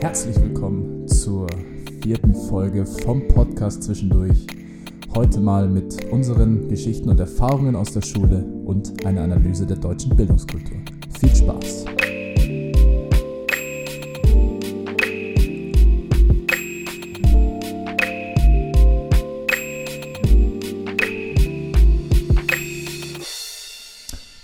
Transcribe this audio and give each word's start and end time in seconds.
Herzlich 0.00 0.40
willkommen 0.40 1.06
zur 1.06 1.46
vierten 2.02 2.34
Folge 2.34 2.86
vom 2.86 3.28
Podcast 3.28 3.82
Zwischendurch. 3.82 4.46
Heute 5.14 5.40
mal 5.40 5.68
mit 5.68 6.10
unseren 6.10 6.70
Geschichten 6.70 7.10
und 7.10 7.20
Erfahrungen 7.20 7.76
aus 7.76 7.92
der 7.92 8.00
Schule 8.00 8.42
und 8.64 9.04
einer 9.04 9.20
Analyse 9.24 9.66
der 9.66 9.76
deutschen 9.76 10.16
Bildungskultur. 10.16 10.78
Viel 11.20 11.36
Spaß! 11.36 11.84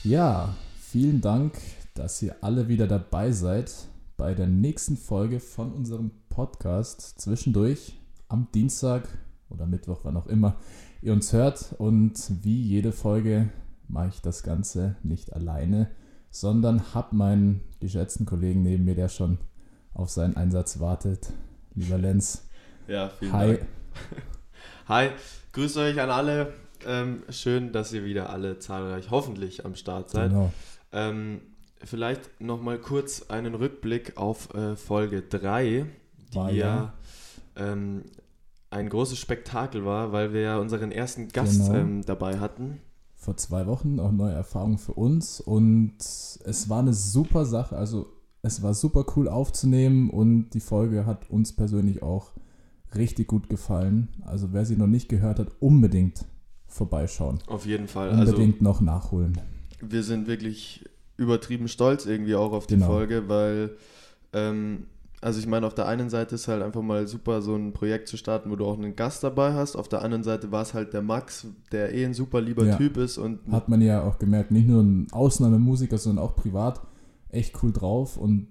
Ja, 0.04 0.54
vielen 0.79 1.23
Dank, 1.23 1.54
dass 1.95 2.20
ihr 2.20 2.36
alle 2.43 2.68
wieder 2.68 2.86
dabei 2.86 3.32
seid 3.32 3.73
bei 4.16 4.34
der 4.34 4.46
nächsten 4.46 4.96
Folge 4.96 5.40
von 5.40 5.72
unserem 5.72 6.10
Podcast 6.30 7.20
zwischendurch 7.20 7.98
am 8.29 8.48
Dienstag 8.54 9.07
oder 9.50 9.66
Mittwoch, 9.66 10.00
wann 10.04 10.16
auch 10.16 10.26
immer 10.26 10.57
ihr 11.02 11.12
uns 11.12 11.32
hört. 11.32 11.74
Und 11.79 12.14
wie 12.43 12.62
jede 12.62 12.93
Folge 12.93 13.50
mache 13.88 14.08
ich 14.08 14.22
das 14.22 14.43
Ganze 14.43 14.96
nicht 15.02 15.34
alleine, 15.34 15.90
sondern 16.30 16.94
habe 16.94 17.14
meinen 17.14 17.60
geschätzten 17.80 18.26
Kollegen 18.26 18.62
neben 18.62 18.84
mir, 18.84 18.94
der 18.94 19.08
schon 19.08 19.38
auf 19.93 20.10
seinen 20.10 20.36
Einsatz 20.36 20.80
wartet. 20.80 21.32
Lieber 21.74 21.98
Lenz. 21.98 22.48
Ja, 22.88 23.10
vielen 23.10 23.32
Hi. 23.32 23.46
Dank. 23.48 23.66
Hi, 24.88 25.10
grüßt 25.52 25.76
euch 25.79 26.00
an 26.00 26.10
alle. 26.10 26.52
Ähm, 26.86 27.22
schön, 27.30 27.72
dass 27.72 27.93
ihr 27.93 28.04
wieder 28.04 28.30
alle 28.30 28.58
zahlreich 28.58 29.10
hoffentlich 29.10 29.64
am 29.64 29.74
Start 29.74 30.10
seid. 30.10 30.30
Genau. 30.30 30.52
Ähm, 30.93 31.40
vielleicht 31.86 32.41
nochmal 32.41 32.78
kurz 32.78 33.22
einen 33.31 33.55
Rückblick 33.55 34.17
auf 34.17 34.53
äh, 34.55 34.77
Folge 34.77 35.22
3, 35.22 35.86
die 36.33 36.36
War 36.36 36.50
ja, 36.50 36.94
ähm, 37.56 38.03
ein 38.70 38.88
großes 38.88 39.19
Spektakel 39.19 39.84
war, 39.84 40.12
weil 40.12 40.33
wir 40.33 40.41
ja 40.42 40.58
unseren 40.58 40.91
ersten 40.92 41.28
Gast 41.28 41.66
Genau. 41.66 41.75
ähm, 41.78 42.02
dabei 42.05 42.38
hatten. 42.38 42.80
vor 43.14 43.36
zwei 43.36 43.66
Wochen, 43.66 43.98
auch 44.00 44.12
neue 44.12 44.34
Erfahrungen 44.34 44.78
für 44.78 44.92
uns 44.92 45.41
und 45.41 45.97
es 45.98 46.69
war 46.69 46.80
eine 46.80 46.92
super 46.92 47.44
Sache, 47.47 47.77
also 47.77 48.06
es 48.42 48.62
war 48.62 48.75
super 48.75 49.05
cool 49.16 49.28
aufzunehmen 49.28 50.10
und 50.10 50.50
die 50.50 50.60
Folge 50.60 51.06
hat 51.06 51.30
uns 51.30 51.55
persönlich 51.55 52.03
auch 52.03 52.32
richtig 52.94 53.27
gut 53.27 53.48
gefallen. 53.48 54.08
Also 54.25 54.53
wer 54.53 54.64
sie 54.64 54.77
noch 54.77 54.86
nicht 54.86 55.08
gehört 55.08 55.38
hat, 55.41 55.48
unbedingt 55.60 56.25
vorbeischauen. 56.66 57.38
Auf 57.48 57.66
jeden 57.66 57.88
Fall. 57.88 58.10
Also 58.10 58.32
Unbedingt 58.34 58.62
noch 58.62 58.80
nachholen. 58.80 59.41
wir 59.80 60.03
sind 60.05 60.27
wirklich 60.28 60.84
übertrieben 61.17 61.69
stolz 61.69 62.06
irgendwie 62.06 62.34
auch 62.34 62.53
auf 62.53 62.67
die 62.67 62.75
Genau. 62.75 62.86
Folge, 62.86 63.28
weil, 63.28 63.77
ähm, 64.33 64.86
also 65.22 65.41
ich 65.41 65.47
meine, 65.47 65.67
auf 65.67 65.75
der 65.75 65.86
einen 65.89 66.11
Seite 66.11 66.34
ist 66.34 66.47
halt 66.47 66.62
einfach 66.62 66.83
mal 66.83 67.06
super, 67.09 67.41
so 67.42 67.55
ein 67.56 67.72
Projekt 67.72 68.06
zu 68.09 68.17
starten, 68.17 68.50
wo 68.50 68.56
du 68.56 68.67
auch 68.67 68.77
einen 68.77 68.95
Gast 68.97 69.25
dabei 69.25 69.55
hast. 69.55 69.75
Auf 69.75 69.89
der 69.89 70.03
anderen 70.03 70.22
Seite 70.22 70.53
war 70.53 70.62
es 70.62 70.75
halt 70.75 70.92
der 70.92 71.03
Max, 71.03 71.47
der 71.72 71.94
eh 71.94 72.05
ein 72.05 72.14
super 72.14 72.41
lieber 72.41 72.64
Ja. 72.67 72.77
Typ 72.77 72.97
ist 72.98 73.17
und 73.19 73.41
Hat 73.50 73.69
man 73.69 73.81
ja 73.81 74.03
auch 74.03 74.19
gemerkt, 74.19 74.50
nicht 74.50 74.69
nur 74.69 74.83
ein 74.83 75.06
Ausnahmemusiker, 75.12 75.97
sondern 75.98 76.25
auch 76.25 76.37
privat 76.37 76.81
echt 77.31 77.62
cool 77.62 77.72
drauf 77.72 78.17
und 78.19 78.48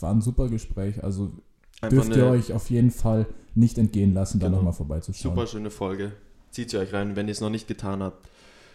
war 0.00 0.12
ein 0.12 0.20
super 0.20 0.48
Gespräch. 0.48 1.02
Also 1.04 1.30
dürft 1.90 2.14
ihr 2.16 2.26
euch 2.26 2.52
auf 2.52 2.70
jeden 2.70 2.90
Fall 2.90 3.26
nicht 3.54 3.78
entgehen 3.78 4.12
lassen, 4.12 4.40
da 4.40 4.46
Genau. 4.46 4.58
nochmal 4.58 4.72
vorbeizuschauen. 4.74 5.34
super 5.34 5.46
schöne 5.46 5.70
Folge. 5.70 6.12
Zieht 6.50 6.70
sie 6.70 6.78
euch 6.78 6.92
rein, 6.92 7.14
wenn 7.14 7.28
ihr 7.28 7.32
es 7.32 7.40
noch 7.40 7.50
nicht 7.50 7.68
getan 7.68 8.02
habt. 8.02 8.28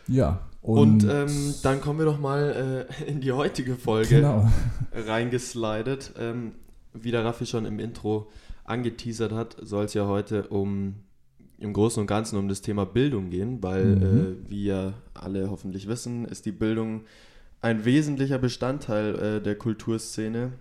Ja, 0.08 0.42
Und, 0.62 1.04
und, 1.04 1.12
ähm, 1.12 1.54
dann 1.64 1.82
kommen 1.82 2.00
wir 2.00 2.06
doch 2.06 2.20
mal 2.20 2.88
äh, 3.02 3.10
in 3.10 3.22
die 3.22 3.32
heutige 3.32 3.76
Folge 3.76 4.16
genau. 4.18 4.50
reingeslidet. 4.94 6.14
Ähm, 6.18 6.54
wie 6.94 7.12
der 7.12 7.26
Raffi 7.26 7.46
schon 7.46 7.66
im 7.66 7.80
Intro 7.80 8.28
angeteasert 8.64 9.32
hat, 9.32 9.58
soll 9.62 9.86
es 9.86 9.94
ja 9.94 10.08
heute 10.08 10.48
um 10.48 10.96
im 11.58 11.72
Großen 11.74 12.02
und 12.02 12.08
Ganzen 12.08 12.38
um 12.38 12.48
das 12.50 12.62
Thema 12.62 12.86
Bildung 12.86 13.30
gehen, 13.30 13.64
weil, 13.64 13.86
Mhm. 13.96 14.04
äh, 14.04 14.50
wie 14.50 14.66
ja 14.66 14.94
alle 15.14 15.50
hoffentlich 15.50 15.88
wissen, 15.88 16.26
ist 16.26 16.46
die 16.46 16.52
Bildung 16.52 17.04
ein 17.62 17.86
wesentlicher 17.86 18.38
Bestandteil 18.38 19.16
äh, 19.16 19.42
der 19.42 19.56
Kulturszene. 19.56 20.54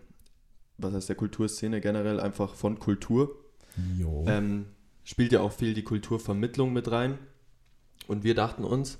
Was 0.78 0.94
heißt 0.94 1.08
der 1.08 1.16
Kulturszene 1.16 1.80
generell? 1.80 2.18
Einfach 2.20 2.54
von 2.54 2.78
Kultur. 2.78 3.36
Ähm, 4.26 4.66
spielt 5.02 5.32
ja 5.32 5.40
auch 5.40 5.52
viel 5.52 5.74
die 5.74 5.82
Kulturvermittlung 5.82 6.72
mit 6.72 6.90
rein. 6.90 7.18
Und 8.06 8.22
wir 8.24 8.34
dachten 8.34 8.64
uns, 8.64 8.98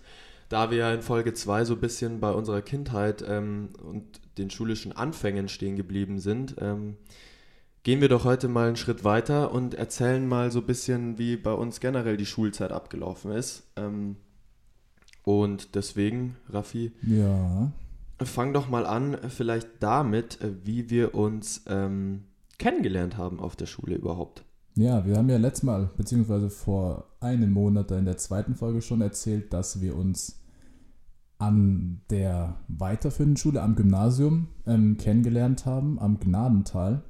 da 0.49 0.71
wir 0.71 0.79
ja 0.79 0.95
in 0.95 1.03
Folge 1.03 1.35
2 1.35 1.65
so 1.65 1.75
ein 1.75 1.81
bisschen 1.81 2.21
bei 2.21 2.31
unserer 2.31 2.63
Kindheit 2.63 3.25
ähm, 3.27 3.71
und 3.83 4.21
den 4.39 4.51
schulischen 4.51 4.93
Anfängen 4.93 5.49
stehen 5.49 5.77
geblieben 5.77 6.19
sind, 6.19 6.57
ähm, 6.59 6.97
gehen 7.83 8.01
wir 8.01 8.09
doch 8.09 8.25
heute 8.25 8.49
mal 8.49 8.69
einen 8.69 8.77
Schritt 8.77 9.05
weiter 9.05 9.53
und 9.53 9.75
erzählen 9.75 10.27
mal 10.27 10.51
so 10.51 10.61
ein 10.61 10.67
bisschen, 10.67 11.19
wie 11.19 11.37
bei 11.37 11.53
uns 11.53 11.81
generell 11.81 12.17
die 12.17 12.27
Schulzeit 12.27 12.73
abgelaufen 12.73 13.31
ist. 13.33 13.65
Ähm, 13.77 14.17
und 15.23 15.75
deswegen, 15.75 16.37
Raffi, 16.51 16.93
ja. 17.03 17.73
fang 18.23 18.53
doch 18.53 18.69
mal 18.69 18.85
an, 18.87 19.17
vielleicht 19.29 19.69
damit, 19.81 20.41
äh, 20.41 20.53
wie 20.65 20.91
wir 20.91 21.15
uns 21.15 21.63
ähm, 21.67 22.25
kennengelernt 22.59 23.17
haben 23.17 23.41
auf 23.41 23.57
der 23.57 23.67
Schule 23.67 23.97
überhaupt. 23.97 24.45
Ja, 24.77 25.07
wir 25.07 25.17
haben 25.17 25.31
ja 25.31 25.37
letztes 25.37 25.63
Mal, 25.63 25.91
beziehungsweise 25.97 26.51
vor 26.51 27.05
einem 27.21 27.53
Monat 27.53 27.93
in 27.93 28.07
der 28.07 28.17
zweiten 28.17 28.57
Folge 28.57 28.83
schon 28.83 29.01
erzählt, 29.01 29.53
dass 29.53 29.81
wir 29.81 29.97
uns 29.97 30.41
an 31.39 32.01
der 32.11 32.57
weiterführenden 32.67 33.37
Schule, 33.37 33.63
am 33.63 33.77
Gymnasium, 33.77 34.49
ähm, 34.67 34.97
kennengelernt 34.97 35.65
haben, 35.65 36.01
am 36.01 36.19
Gnadental. 36.19 37.05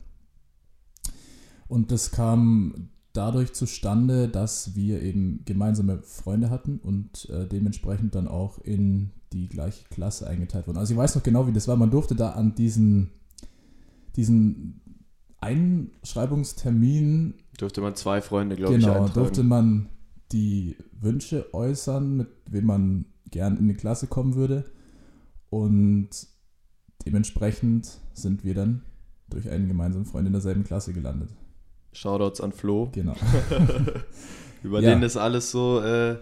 Und 1.69 1.91
das 1.91 2.11
kam 2.11 2.91
dadurch 3.15 3.55
zustande, 3.55 4.29
dass 4.29 4.75
wir 4.75 5.01
eben 5.01 5.43
gemeinsame 5.47 6.03
Freunde 6.03 6.51
hatten 6.51 6.79
und 6.79 7.31
äh, 7.31 7.47
dementsprechend 7.47 8.15
dann 8.15 8.29
auch 8.29 8.59
in 8.59 9.11
die 9.33 9.49
gleiche 9.49 9.89
Klasse 9.89 10.27
eingeteilt 10.27 10.67
wurden. 10.67 10.79
Also 10.79 10.93
ich 10.93 10.99
weiß 10.99 11.15
noch 11.15 11.23
genau, 11.23 11.47
wie 11.47 11.53
das 11.53 11.69
war. 11.69 11.77
Man 11.77 11.91
durfte 11.91 12.15
da 12.15 12.31
an 12.31 12.55
diesen, 12.55 13.11
diesen 14.17 14.83
Einschreibungstermin 15.41 17.35
Durfte 17.59 17.81
man 17.81 17.95
zwei 17.95 18.21
Freunde, 18.21 18.57
glaube 18.57 18.75
ich, 18.75 18.81
Genau, 18.81 18.95
eintragen. 18.95 19.15
durfte 19.15 19.43
man 19.43 19.89
die 20.33 20.77
Wünsche 21.01 21.53
äußern, 21.55 22.17
mit 22.17 22.29
wem 22.51 22.67
man 22.67 23.05
gern 23.31 23.57
in 23.57 23.69
die 23.69 23.75
Klasse 23.75 24.07
kommen 24.07 24.35
würde. 24.35 24.65
Und 25.51 26.09
dementsprechend 27.07 27.99
sind 28.13 28.45
wir 28.45 28.55
dann 28.55 28.83
durch 29.29 29.49
einen 29.51 29.69
gemeinsamen 29.69 30.05
Freund 30.07 30.27
in 30.27 30.33
derselben 30.33 30.65
Klasse 30.65 30.93
gelandet. 30.93 31.31
Shoutouts 31.93 32.41
an 32.41 32.53
Flo, 32.53 32.89
Genau. 32.93 33.15
über 34.63 34.81
Ja. 34.81 34.91
den 34.91 35.01
das 35.01 35.17
alles 35.17 35.51
so 35.51 35.81
äh, 35.81 36.17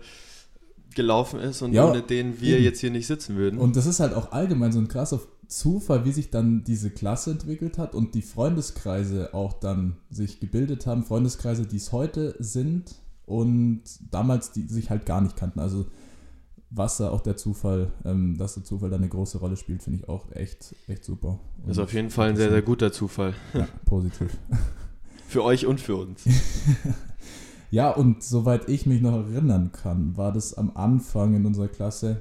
gelaufen 0.94 1.41
ist 1.41 1.62
und 1.62 1.72
Ja, 1.72 1.88
ohne 1.88 2.03
den 2.03 2.41
wir 2.41 2.60
jetzt 2.60 2.81
hier 2.81 2.91
nicht 2.91 3.06
sitzen 3.06 3.37
würden. 3.37 3.59
Und 3.59 3.76
das 3.76 3.87
ist 3.87 4.00
halt 4.00 4.12
auch 4.14 4.32
allgemein 4.32 4.72
so 4.72 4.78
ein 4.81 4.88
krasser 4.88 5.20
Zufall, 5.52 6.04
wie 6.04 6.12
sich 6.12 6.30
dann 6.30 6.64
diese 6.64 6.90
Klasse 6.90 7.32
entwickelt 7.32 7.78
hat 7.78 7.94
und 7.94 8.14
die 8.14 8.22
Freundeskreise 8.22 9.34
auch 9.34 9.52
dann 9.52 9.96
sich 10.10 10.40
gebildet 10.40 10.86
haben. 10.86 11.04
Freundeskreise, 11.04 11.66
die 11.66 11.76
es 11.76 11.92
heute 11.92 12.34
sind 12.38 12.96
und 13.26 13.82
damals 14.10 14.52
die 14.52 14.62
sich 14.62 14.90
halt 14.90 15.06
gar 15.06 15.20
nicht 15.20 15.36
kannten. 15.36 15.60
Also 15.60 15.86
was 16.70 16.96
da 16.96 17.10
auch 17.10 17.20
der 17.20 17.36
Zufall, 17.36 17.92
ähm, 18.04 18.38
dass 18.38 18.54
der 18.54 18.64
Zufall 18.64 18.88
da 18.88 18.96
eine 18.96 19.08
große 19.08 19.38
Rolle 19.38 19.56
spielt, 19.56 19.82
finde 19.82 20.00
ich 20.00 20.08
auch 20.08 20.30
echt, 20.32 20.74
echt 20.88 21.04
super. 21.04 21.38
ist 21.66 21.78
Und 21.78 21.84
auf 21.84 21.92
jeden 21.92 22.10
Fall 22.10 22.30
ein 22.30 22.36
sehr, 22.36 22.50
sehr 22.50 22.62
guter 22.62 22.92
Zufall. 22.92 23.34
Ja, 23.52 23.69
positiv. 23.84 24.36
Für 25.28 25.44
euch 25.44 25.66
und 25.66 25.80
für 25.80 25.96
uns. 25.96 26.24
Ja, 27.72 27.90
und 27.90 28.22
soweit 28.22 28.69
ich 28.69 28.84
mich 28.84 29.00
noch 29.00 29.14
erinnern 29.14 29.72
kann, 29.72 30.14
war 30.19 30.30
das 30.30 30.52
am 30.52 30.72
Anfang 30.74 31.34
in 31.34 31.46
unserer 31.46 31.69
Klasse 31.69 32.20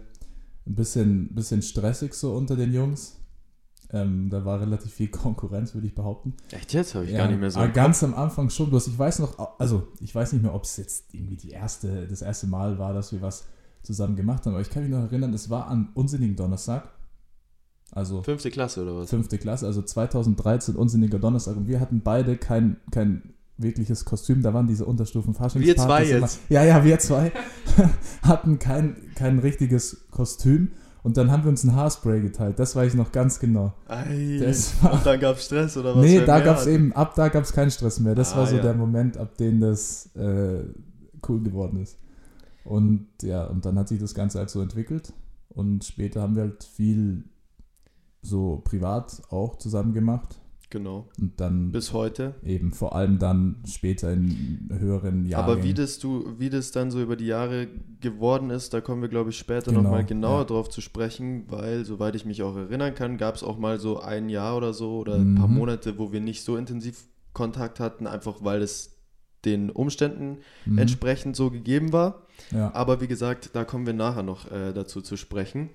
ein 0.66 0.76
bisschen, 0.76 1.36
bisschen 1.36 1.62
stressig 1.62 2.14
so 2.14 2.34
unter 2.34 2.56
den 2.56 2.72
Jungs. 2.74 3.18
Ähm, 3.94 4.30
da 4.30 4.46
war 4.46 4.62
relativ 4.62 4.94
viel 4.94 5.10
Konkurrenz, 5.10 5.74
würde 5.74 5.86
ich 5.88 5.94
behaupten. 5.96 6.34
Echt 6.52 6.72
jetzt? 6.74 6.96
Habe 6.96 7.04
ich 7.06 7.12
Ja, 7.12 7.18
gar 7.20 7.28
nicht 7.28 7.42
mehr 7.42 7.52
so. 7.52 7.60
aber 7.60 7.68
im 7.68 7.74
ganz 7.74 8.02
am 8.04 8.14
Anfang 8.14 8.50
schon. 8.50 8.70
Bloß 8.70 8.88
ich 8.88 8.98
weiß 8.98 9.20
noch, 9.20 9.60
also 9.60 9.88
ich 10.00 10.16
weiß 10.16 10.32
nicht 10.34 10.42
mehr, 10.44 10.54
ob 10.54 10.64
es 10.64 10.78
jetzt 10.78 11.14
irgendwie 11.14 11.36
die 11.36 11.50
erste, 11.50 12.08
das 12.08 12.22
erste 12.22 12.48
Mal 12.48 12.80
war, 12.80 12.94
dass 12.94 13.12
wir 13.12 13.22
was 13.22 13.46
zusammen 13.84 14.16
gemacht 14.16 14.46
haben. 14.46 14.54
Aber 14.54 14.62
ich 14.62 14.70
kann 14.70 14.84
mich 14.84 14.92
noch 14.92 15.02
erinnern, 15.04 15.34
es 15.34 15.50
war 15.50 15.68
an 15.68 15.90
Unsinnigen 15.94 16.38
Donnerstag. 16.38 16.90
Also. 17.92 18.24
Fünfte 18.24 18.50
Klasse 18.50 18.84
oder 18.84 18.96
was? 18.96 19.10
fünfte 19.10 19.38
Klasse, 19.38 19.66
also 19.66 19.82
2013, 19.82 20.76
Unsinniger 20.76 21.20
Donnerstag. 21.20 21.58
Und 21.58 21.68
wir 21.68 21.82
hatten 21.82 22.00
beide 22.02 22.38
kein, 22.38 22.78
kein 22.92 23.34
wirkliches 23.58 24.06
Kostüm. 24.06 24.42
Da 24.42 24.54
waren 24.54 24.68
diese 24.68 24.86
Unterstufen 24.86 25.36
Wir 25.56 25.76
zwei 25.76 26.06
immer- 26.06 26.20
jetzt. 26.22 26.40
Ja, 26.48 26.64
ja, 26.64 26.86
wir 26.86 26.98
zwei 27.00 27.34
hatten 28.22 28.58
kein, 28.60 28.96
kein 29.16 29.40
richtiges 29.40 30.08
Kostüm. 30.12 30.72
Und 31.04 31.18
dann 31.18 31.32
haben 31.32 31.44
wir 31.44 31.50
uns 31.50 31.64
ein 31.64 31.76
Haarspray 31.76 32.22
geteilt. 32.22 32.60
Das 32.60 32.76
weiß 32.76 32.92
ich 32.94 32.98
noch 32.98 33.12
ganz 33.12 33.40
genau. 33.40 33.74
Ei. 33.88 34.40
War- 34.82 34.94
und 34.94 35.06
dann 35.06 35.20
gab 35.20 35.38
es 35.38 35.46
Stress 35.46 35.76
oder 35.78 35.96
was? 35.96 36.04
nee, 36.04 36.24
da 36.24 36.40
gab 36.42 36.58
es 36.58 36.68
eben, 36.68 36.94
ab 36.94 37.16
da 37.16 37.30
gab 37.30 37.44
es 37.44 37.54
keinen 37.54 37.72
Stress 37.72 38.00
mehr. 38.00 38.14
Das 38.14 38.34
Ah, 38.34 38.38
war 38.38 38.48
so 38.48 38.58
ja. 38.58 38.62
der 38.62 38.74
Moment, 38.76 39.18
ab 39.18 39.36
dem 39.38 39.60
das 39.62 40.16
äh, 40.16 40.64
cool 41.28 41.42
geworden 41.42 41.82
ist. 41.82 41.98
Und 42.64 43.08
ja, 43.24 43.46
und 43.46 43.66
dann 43.66 43.80
hat 43.80 43.88
sich 43.88 44.00
das 44.00 44.14
Ganze 44.14 44.38
halt 44.40 44.50
so 44.52 44.62
entwickelt. 44.62 45.14
Und 45.50 45.84
später 45.84 46.22
haben 46.22 46.36
wir 46.36 46.44
halt 46.44 46.64
viel 46.64 47.24
so 48.22 48.62
privat 48.64 49.22
auch 49.30 49.58
zusammen 49.58 49.94
gemacht. 49.94 50.40
Genau. 50.72 51.10
Und 51.20 51.40
dann 51.40 51.72
Bis 51.72 51.92
heute. 51.94 52.34
eben 52.44 52.72
vor 52.72 52.96
allem 52.96 53.20
dann 53.20 53.58
später 53.68 54.12
in 54.14 54.70
höheren 54.72 55.26
Jahren. 55.26 55.44
Aber 55.44 55.64
wie 55.64 55.74
das, 55.74 56.00
du, 56.00 56.34
wie 56.40 56.50
das 56.50 56.72
dann 56.72 56.90
so 56.92 57.02
über 57.02 57.16
die 57.18 57.26
Jahre 57.28 57.68
geworden 58.00 58.50
ist, 58.50 58.74
da 58.74 58.80
kommen 58.82 59.02
wir, 59.02 59.10
glaube 59.10 59.30
ich, 59.32 59.38
später 59.38 59.72
Genau, 59.72 59.84
nochmal 59.84 60.06
genauer 60.06 60.40
ja. 60.40 60.46
drauf 60.46 60.70
zu 60.70 60.80
sprechen, 60.82 61.44
weil, 61.50 61.84
soweit 61.86 62.16
ich 62.16 62.26
mich 62.26 62.42
auch 62.42 62.56
erinnern 62.56 62.96
kann, 62.96 63.18
gab 63.18 63.36
es 63.36 63.44
auch 63.44 63.58
mal 63.60 63.80
so 63.80 64.00
ein 64.00 64.30
Jahr 64.30 64.56
oder 64.58 64.74
so 64.74 64.98
oder 64.98 65.16
ein 65.16 65.36
paar 65.36 65.48
Mhm. 65.50 65.56
Monate, 65.56 65.98
wo 66.00 66.12
wir 66.14 66.22
nicht 66.22 66.44
so 66.44 66.56
intensiv 66.58 67.04
Kontakt 67.34 67.80
hatten, 67.82 68.08
einfach 68.08 68.38
weil 68.40 68.62
es 68.62 68.98
den 69.44 69.70
Umständen 69.72 70.38
Mhm. 70.66 70.78
entsprechend 70.78 71.36
so 71.36 71.52
gegeben 71.52 71.92
war. 71.92 72.22
ja, 72.52 72.74
Aber 72.74 73.02
wie 73.02 73.08
gesagt, 73.08 73.50
da 73.54 73.66
kommen 73.66 73.86
wir 73.86 73.94
nachher 73.94 74.24
noch 74.24 74.50
äh, 74.52 74.72
dazu 74.74 75.02
zu 75.02 75.18
sprechen. 75.18 75.70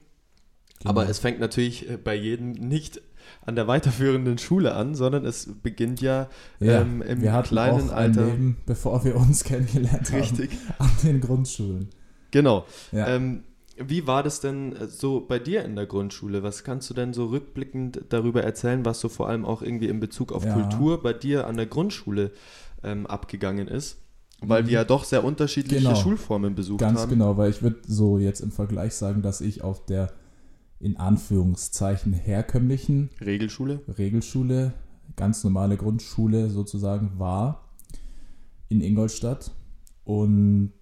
genau. 0.78 0.90
Aber 0.90 1.08
es 1.08 1.18
fängt 1.18 1.38
natürlich 1.40 1.88
äh, 1.90 1.96
bei 1.96 2.14
jedem 2.14 2.52
nicht 2.52 3.00
an 3.44 3.56
der 3.56 3.66
weiterführenden 3.66 4.38
Schule 4.38 4.74
an, 4.74 4.94
sondern 4.94 5.24
es 5.24 5.48
beginnt 5.62 6.00
ja, 6.00 6.28
ja, 6.60 6.80
ähm, 6.82 7.02
im 7.02 7.22
wir 7.22 7.32
hatten 7.32 7.48
kleinen 7.48 7.88
auch 7.88 7.92
ein 7.92 7.98
Alter. 8.16 8.26
Leben, 8.26 8.56
bevor 8.66 9.04
wir 9.04 9.16
uns 9.16 9.44
kennengelernt 9.44 10.12
Richtig. 10.12 10.50
haben, 10.78 10.88
an 10.90 10.90
den 11.04 11.20
Grundschulen. 11.20 11.88
Genau. 12.30 12.66
Ja. 12.92 13.06
Ähm, 13.08 13.42
wie 13.78 14.06
war 14.06 14.22
das 14.22 14.40
denn 14.40 14.74
äh, 14.74 14.86
so 14.88 15.20
bei 15.20 15.38
dir 15.38 15.64
in 15.64 15.76
der 15.76 15.86
Grundschule? 15.86 16.42
Was 16.42 16.64
kannst 16.64 16.88
du 16.88 16.94
denn 16.94 17.12
so 17.12 17.26
rückblickend 17.26 18.00
darüber 18.08 18.42
erzählen, 18.42 18.84
was 18.84 19.00
so 19.00 19.08
vor 19.08 19.28
allem 19.28 19.44
auch 19.44 19.60
irgendwie 19.62 19.88
in 19.88 20.00
Bezug 20.00 20.32
auf 20.32 20.44
Ja. 20.44 20.52
Kultur 20.54 21.02
bei 21.02 21.12
dir 21.12 21.46
an 21.46 21.56
der 21.56 21.66
Grundschule 21.66 22.30
ähm, 22.82 23.06
abgegangen 23.06 23.68
ist? 23.68 23.98
Weil 24.40 24.62
Mhm. 24.62 24.66
wir 24.66 24.72
ja 24.74 24.84
doch 24.84 25.04
sehr 25.04 25.24
unterschiedliche 25.24 25.82
Genau. 25.84 25.94
Schulformen 25.94 26.54
besucht 26.54 26.80
Ganz 26.80 27.00
haben. 27.00 27.10
genau, 27.10 27.36
weil 27.38 27.50
ich 27.50 27.62
würde 27.62 27.76
so 27.86 28.18
jetzt 28.18 28.40
im 28.40 28.50
Vergleich 28.50 28.94
sagen, 28.94 29.22
dass 29.22 29.40
ich 29.40 29.62
auf 29.62 29.84
der 29.86 30.10
in 30.78 30.96
Anführungszeichen 30.96 32.12
herkömmlichen 32.12 33.10
Regelschule? 33.20 33.80
Regelschule, 33.98 34.74
ganz 35.16 35.42
normale 35.44 35.76
Grundschule 35.76 36.50
sozusagen 36.50 37.18
war 37.18 37.70
in 38.68 38.80
Ingolstadt. 38.80 39.52
Und 40.04 40.72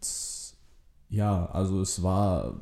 ja, 1.09 1.47
also 1.47 1.81
es 1.81 2.03
war, 2.03 2.61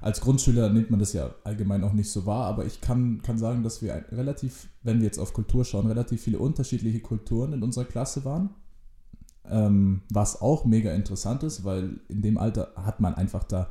als 0.00 0.20
Grundschüler 0.20 0.70
nimmt 0.70 0.90
man 0.90 1.00
das 1.00 1.12
ja 1.12 1.34
allgemein 1.44 1.82
auch 1.82 1.92
nicht 1.92 2.10
so 2.10 2.26
wahr, 2.26 2.46
aber 2.46 2.64
ich 2.64 2.80
kann, 2.80 3.22
kann 3.22 3.38
sagen, 3.38 3.62
dass 3.62 3.82
wir 3.82 4.04
relativ, 4.12 4.68
wenn 4.82 4.98
wir 4.98 5.06
jetzt 5.06 5.18
auf 5.18 5.32
Kultur 5.32 5.64
schauen, 5.64 5.86
relativ 5.86 6.22
viele 6.22 6.38
unterschiedliche 6.38 7.00
Kulturen 7.00 7.52
in 7.52 7.62
unserer 7.62 7.84
Klasse 7.84 8.24
waren. 8.24 8.50
Ähm, 9.50 10.02
was 10.10 10.40
auch 10.40 10.64
mega 10.64 10.92
interessant 10.92 11.42
ist, 11.42 11.64
weil 11.64 12.00
in 12.08 12.22
dem 12.22 12.38
Alter 12.38 12.72
hat 12.76 13.00
man 13.00 13.14
einfach 13.14 13.44
da 13.44 13.70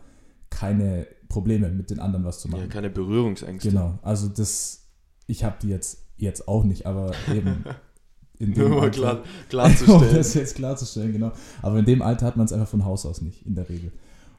keine 0.49 1.07
Probleme 1.29 1.69
mit 1.69 1.89
den 1.89 1.99
anderen 1.99 2.25
was 2.25 2.39
zu 2.39 2.49
machen. 2.49 2.61
Ja, 2.61 2.67
keine 2.67 2.89
Berührungsängste. 2.89 3.69
Genau, 3.69 3.99
also 4.01 4.27
das, 4.27 4.87
ich 5.27 5.43
habe 5.43 5.57
die 5.61 5.69
jetzt, 5.69 6.05
jetzt 6.17 6.47
auch 6.47 6.63
nicht, 6.63 6.85
aber 6.85 7.11
eben 7.33 7.63
in 8.39 8.51
Nur 8.51 8.69
dem 8.69 8.69
mal 8.71 8.81
Alter, 8.81 8.91
klar, 8.91 9.15
um 9.17 9.49
klarzustellen. 9.49 10.15
das 10.15 10.33
jetzt 10.33 10.55
klarzustellen, 10.55 11.11
genau. 11.11 11.31
Aber 11.61 11.79
in 11.79 11.85
dem 11.85 12.01
Alter 12.01 12.25
hat 12.25 12.37
man 12.37 12.45
es 12.45 12.53
einfach 12.53 12.67
von 12.67 12.85
Haus 12.85 13.05
aus 13.05 13.21
nicht, 13.21 13.45
in 13.45 13.55
der 13.55 13.69
Regel. 13.69 13.91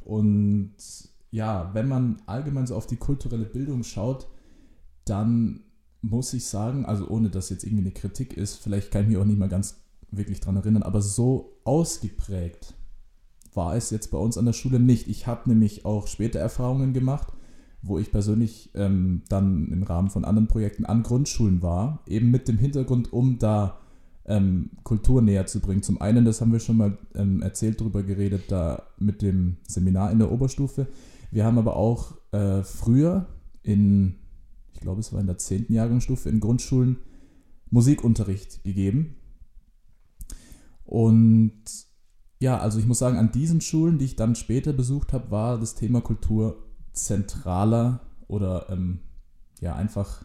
Und 0.05 0.75
ja, 1.31 1.71
wenn 1.75 1.89
man 1.89 2.23
allgemein 2.27 2.67
so 2.67 2.75
auf 2.75 2.87
die 2.87 2.97
kulturelle 2.97 3.45
Bildung 3.45 3.83
schaut, 3.83 4.29
dann 5.05 5.61
muss 6.01 6.33
ich 6.33 6.47
sagen, 6.47 6.87
also 6.87 7.09
ohne 7.09 7.29
dass 7.29 7.51
jetzt 7.51 7.65
irgendwie 7.65 7.85
eine 7.85 7.93
Kritik 7.93 8.37
ist, 8.37 8.57
vielleicht 8.57 8.91
kann 8.91 9.03
ich 9.03 9.09
mich 9.09 9.17
auch 9.17 9.25
nicht 9.25 9.39
mal 9.39 9.49
ganz 9.49 9.83
wirklich 10.11 10.41
dran 10.41 10.57
erinnern, 10.57 10.83
aber 10.83 11.03
so 11.03 11.59
ausgeprägt 11.65 12.75
war 13.55 13.75
es 13.75 13.91
jetzt 13.91 14.11
bei 14.11 14.19
uns 14.19 14.39
an 14.39 14.47
der 14.47 14.53
Schule 14.53 14.81
nicht. 14.81 15.09
Ich 15.09 15.27
habe 15.27 15.49
nämlich 15.49 15.85
auch 15.85 16.07
später 16.07 16.39
Erfahrungen 16.39 16.93
gemacht, 16.93 17.33
wo 17.83 17.99
ich 17.99 18.11
persönlich 18.11 18.71
ähm, 18.75 19.23
dann 19.29 19.69
im 19.69 19.83
Rahmen 19.83 20.11
von 20.11 20.25
anderen 20.25 20.49
Projekten 20.49 20.85
an 20.85 21.03
Grundschulen 21.03 21.63
war, 21.63 22.03
eben 22.07 22.31
mit 22.31 22.49
dem 22.49 22.59
Hintergrund, 22.59 23.13
um 23.13 23.39
da 23.39 23.79
ähm, 24.27 24.71
Kultur 24.83 25.23
näher 25.23 25.47
zu 25.47 25.61
bringen. 25.61 25.83
Zum 25.83 26.01
einen, 26.01 26.25
das 26.25 26.41
haben 26.41 26.53
wir 26.53 26.61
schon 26.61 26.77
mal 26.77 26.99
ähm, 27.15 27.43
erzählt, 27.43 27.81
darüber 27.81 28.03
geredet, 28.03 28.45
da 28.49 28.83
mit 28.99 29.23
dem 29.23 29.57
Seminar 29.67 30.13
in 30.13 30.19
der 30.19 30.31
Oberstufe. 30.31 30.87
Wir 31.31 31.45
haben 31.45 31.59
aber 31.59 31.77
auch 31.77 32.15
äh, 32.33 32.63
früher 32.63 33.27
in, 33.63 34.17
ich 34.73 34.81
glaube, 34.81 35.01
es 35.01 35.13
war 35.13 35.21
in 35.21 35.27
der 35.27 35.39
10. 35.39 35.67
Jahrgangsstufe 35.69 36.29
in 36.29 36.41
Grundschulen 36.41 36.99
Musikunterricht 37.71 38.63
gegeben. 38.65 39.17
Und 40.85 41.88
ja, 42.41 42.59
also 42.59 42.79
ich 42.79 42.87
muss 42.87 42.99
sagen, 42.99 43.19
an 43.19 43.33
diesen 43.33 43.61
Schulen, 43.61 43.99
die 43.99 44.05
ich 44.05 44.17
dann 44.17 44.35
später 44.35 44.73
besucht 44.73 45.13
habe, 45.13 45.31
war 45.31 45.59
das 45.59 45.75
Thema 45.75 46.01
Kultur 46.01 46.63
zentraler 46.93 48.01
oder 48.29 48.67
ähm, 48.71 49.01
ja 49.61 49.75
einfach 49.75 50.25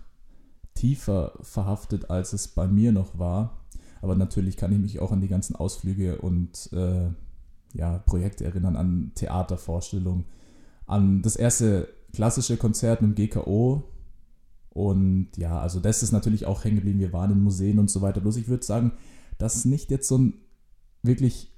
tiefer 0.76 1.34
verhaftet, 1.42 2.10
als 2.10 2.34
es 2.34 2.48
bei 2.48 2.68
mir 2.68 2.92
noch 2.92 3.18
war. 3.18 3.64
Aber 4.02 4.16
natürlich 4.16 4.58
kann 4.58 4.72
ich 4.72 4.80
mich 4.80 5.00
auch 5.00 5.12
an 5.12 5.22
die 5.22 5.28
ganzen 5.28 5.56
Ausflüge 5.56 6.20
und 6.20 6.72
äh, 6.74 7.10
ja, 7.74 8.00
Projekte 8.00 8.46
erinnern, 8.46 8.76
an 8.76 9.12
Theatervorstellungen, 9.16 10.26
an 10.86 11.22
das 11.22 11.36
erste 11.36 11.88
klassische 12.12 12.58
Konzert 12.58 13.02
mit 13.02 13.18
dem 13.18 13.30
GKO. 13.30 13.84
Und 14.70 15.30
ja, 15.38 15.60
also 15.60 15.80
das 15.80 16.04
ist 16.04 16.12
natürlich 16.12 16.46
auch 16.46 16.64
hängen 16.64 16.78
geblieben. 16.78 17.00
Wir 17.00 17.14
waren 17.14 17.32
in 17.32 17.44
Museen 17.44 17.80
und 17.80 17.90
so 17.90 18.02
weiter. 18.02 18.22
Bloß 18.22 18.38
ich 18.38 18.48
würde 18.48 18.66
sagen, 18.66 18.92
das 19.38 19.56
ist 19.56 19.66
nicht 19.66 19.90
jetzt 19.90 20.08
so 20.08 20.18
ein 20.18 20.34
wirklich, 21.02 21.53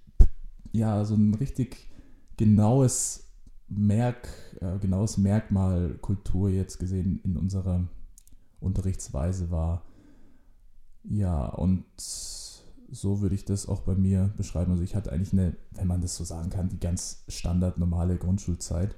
ja, 0.76 1.06
so 1.06 1.16
ein 1.16 1.34
richtig 1.34 1.90
genaues 2.38 3.32
Merk, 3.68 4.30
äh, 4.62 4.78
genaues 4.80 5.18
Merkmal 5.18 5.98
Kultur 6.02 6.50
jetzt 6.50 6.80
gesehen 6.80 7.20
in 7.24 7.38
unserer 7.38 7.88
Unterrichtsweise 8.60 9.50
war. 9.52 9.84
Ja, 11.04 11.46
und 11.48 11.86
so 11.98 13.22
würde 13.22 13.36
ich 13.36 13.46
das 13.46 13.68
auch 13.68 13.82
bei 13.82 13.96
mir 13.96 14.34
beschreiben. 14.38 14.72
Also 14.72 14.84
ich 14.84 14.96
hatte 14.96 15.12
eigentlich 15.12 15.34
eine, 15.34 15.56
wenn 15.72 15.88
man 15.88 16.02
das 16.02 16.16
so 16.16 16.24
sagen 16.24 16.50
kann, 16.50 16.70
die 16.70 16.80
ganz 16.80 17.24
standard 17.28 17.78
normale 17.78 18.18
Grundschulzeit. 18.18 18.96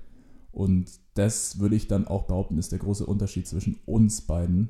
Und 0.51 0.89
das 1.13 1.59
würde 1.59 1.75
ich 1.75 1.87
dann 1.87 2.07
auch 2.07 2.23
behaupten, 2.23 2.57
ist 2.57 2.71
der 2.71 2.79
große 2.79 3.05
Unterschied 3.05 3.47
zwischen 3.47 3.79
uns 3.85 4.21
beiden 4.21 4.69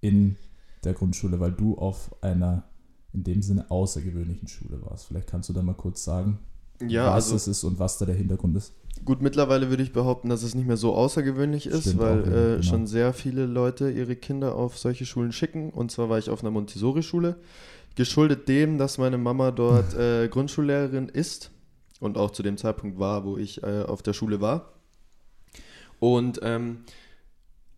in 0.00 0.36
der 0.84 0.94
Grundschule, 0.94 1.40
weil 1.40 1.52
du 1.52 1.76
auf 1.76 2.14
einer 2.22 2.69
in 3.12 3.24
dem 3.24 3.42
Sinne 3.42 3.70
außergewöhnlichen 3.70 4.48
Schule 4.48 4.80
warst. 4.82 5.06
Vielleicht 5.06 5.28
kannst 5.28 5.48
du 5.48 5.52
da 5.52 5.62
mal 5.62 5.74
kurz 5.74 6.04
sagen, 6.04 6.38
Ja, 6.86 7.06
was 7.06 7.24
also 7.24 7.36
es 7.36 7.48
ist 7.48 7.64
und 7.64 7.78
was 7.78 7.98
da 7.98 8.06
der 8.06 8.14
Hintergrund 8.14 8.56
ist. 8.56 8.72
gut, 9.04 9.20
mittlerweile 9.22 9.68
würde 9.70 9.82
ich 9.82 9.92
behaupten, 9.92 10.28
dass 10.28 10.42
es 10.42 10.54
nicht 10.54 10.66
mehr 10.66 10.76
so 10.76 10.94
außergewöhnlich 10.94 11.66
ist, 11.66 11.82
Stimmt 11.82 12.00
weil 12.00 12.18
ja, 12.18 12.24
äh, 12.26 12.50
genau. 12.52 12.62
schon 12.62 12.86
sehr 12.86 13.12
viele 13.12 13.46
Leute 13.46 13.90
ihre 13.90 14.16
Kinder 14.16 14.54
auf 14.54 14.78
solche 14.78 15.06
Schulen 15.06 15.32
schicken. 15.32 15.70
Und 15.70 15.90
zwar 15.90 16.08
war 16.08 16.18
ich 16.18 16.30
auf 16.30 16.42
einer 16.42 16.50
Montessori-Schule, 16.50 17.36
geschuldet 17.96 18.48
dem, 18.48 18.78
dass 18.78 18.98
meine 18.98 19.18
Mama 19.18 19.50
dort 19.50 19.94
äh, 19.98 20.28
Grundschullehrerin 20.28 21.08
ist 21.08 21.50
und 21.98 22.16
auch 22.16 22.30
zu 22.30 22.42
dem 22.42 22.56
Zeitpunkt 22.56 22.98
war, 22.98 23.24
wo 23.24 23.36
ich 23.36 23.62
äh, 23.62 23.82
auf 23.82 24.02
der 24.02 24.12
Schule 24.12 24.40
war. 24.40 24.72
Und 25.98 26.40
ähm, 26.42 26.78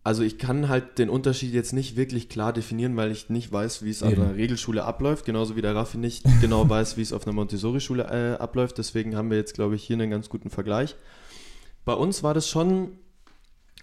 also 0.03 0.21
ich 0.21 0.37
kann 0.37 0.67
halt 0.67 0.99
den 0.99 1.09
Unterschied 1.09 1.53
jetzt 1.53 1.71
nicht 1.71 1.95
wirklich 1.95 2.27
klar 2.27 2.51
definieren, 2.51 2.97
weil 2.97 3.11
ich 3.11 3.29
nicht 3.29 3.51
weiß, 3.51 3.83
wie 3.83 3.89
es 3.89 4.03
an 4.03 4.13
einer 4.13 4.35
Regelschule 4.35 4.83
abläuft, 4.83 5.23
genauso 5.23 5.55
wie 5.55 5.61
der 5.61 5.75
Raffi 5.75 5.97
nicht 5.97 6.25
genau 6.41 6.67
weiß, 6.69 6.97
wie 6.97 7.01
es 7.01 7.13
auf 7.13 7.25
einer 7.25 7.33
Montessori-Schule 7.33 8.03
äh, 8.03 8.41
abläuft. 8.41 8.77
Deswegen 8.77 9.15
haben 9.15 9.29
wir 9.29 9.37
jetzt, 9.37 9.53
glaube 9.53 9.75
ich, 9.75 9.83
hier 9.83 9.95
einen 9.95 10.11
ganz 10.11 10.27
guten 10.27 10.49
Vergleich. 10.49 10.95
Bei 11.85 11.93
uns 11.93 12.21
war 12.21 12.33
das 12.33 12.49
schon 12.49 12.97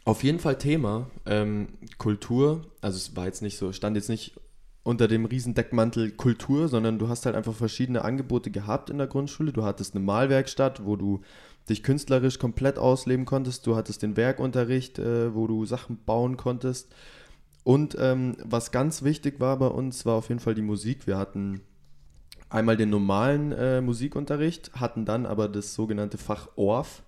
auf 0.05 0.23
jeden 0.23 0.41
Fall 0.41 0.59
Thema. 0.59 1.11
Ähm, 1.25 1.69
Kultur, 1.97 2.67
also 2.83 2.97
es 2.97 3.17
war 3.17 3.25
jetzt 3.25 3.41
nicht 3.41 3.57
so, 3.57 3.73
stand 3.73 3.97
jetzt 3.97 4.09
nicht 4.11 4.35
unter 4.83 5.09
dem 5.09 5.25
Riesendeckmantel 5.25 6.11
Kultur, 6.11 6.69
sondern 6.69 6.99
du 6.99 7.09
hast 7.09 7.25
halt 7.27 7.37
einfach 7.37 7.55
verschiedene 7.55 8.03
Angebote 8.03 8.51
gehabt 8.51 8.91
in 8.91 8.99
der 8.99 9.07
Grundschule. 9.07 9.53
Du 9.53 9.65
hattest 9.65 9.95
eine 9.95 10.05
Malwerkstatt, 10.05 10.85
wo 10.85 10.97
du 10.97 11.21
dich 11.69 11.83
künstlerisch 11.83 12.39
komplett 12.39 12.79
ausleben 12.79 13.25
konntest. 13.25 13.67
Du 13.67 13.77
hattest 13.77 14.03
den 14.03 14.17
Werkunterricht, 14.17 14.99
äh, 14.99 15.35
wo 15.35 15.47
du 15.47 15.65
Sachen 15.67 15.99
bauen 16.05 16.37
konntest. 16.37 16.93
Und 17.63 17.97
ähm, 18.01 18.37
was 18.45 18.73
ganz 18.73 19.03
wichtig 19.03 19.39
war 19.39 19.59
bei 19.59 19.67
uns, 19.67 20.07
war 20.07 20.15
auf 20.15 20.29
jeden 20.29 20.41
Fall 20.41 20.55
die 20.55 20.63
Musik. 20.63 21.07
Wir 21.07 21.19
hatten 21.19 21.61
einmal 22.49 22.77
den 22.77 22.91
normalen 22.91 23.53
äh, 23.53 23.81
Musikunterricht, 23.81 24.73
hatten 24.75 25.05
dann 25.05 25.27
aber 25.27 25.49
das 25.49 25.75
sogenannte 25.75 26.19
Fach 26.19 26.49
Orff 26.57 27.03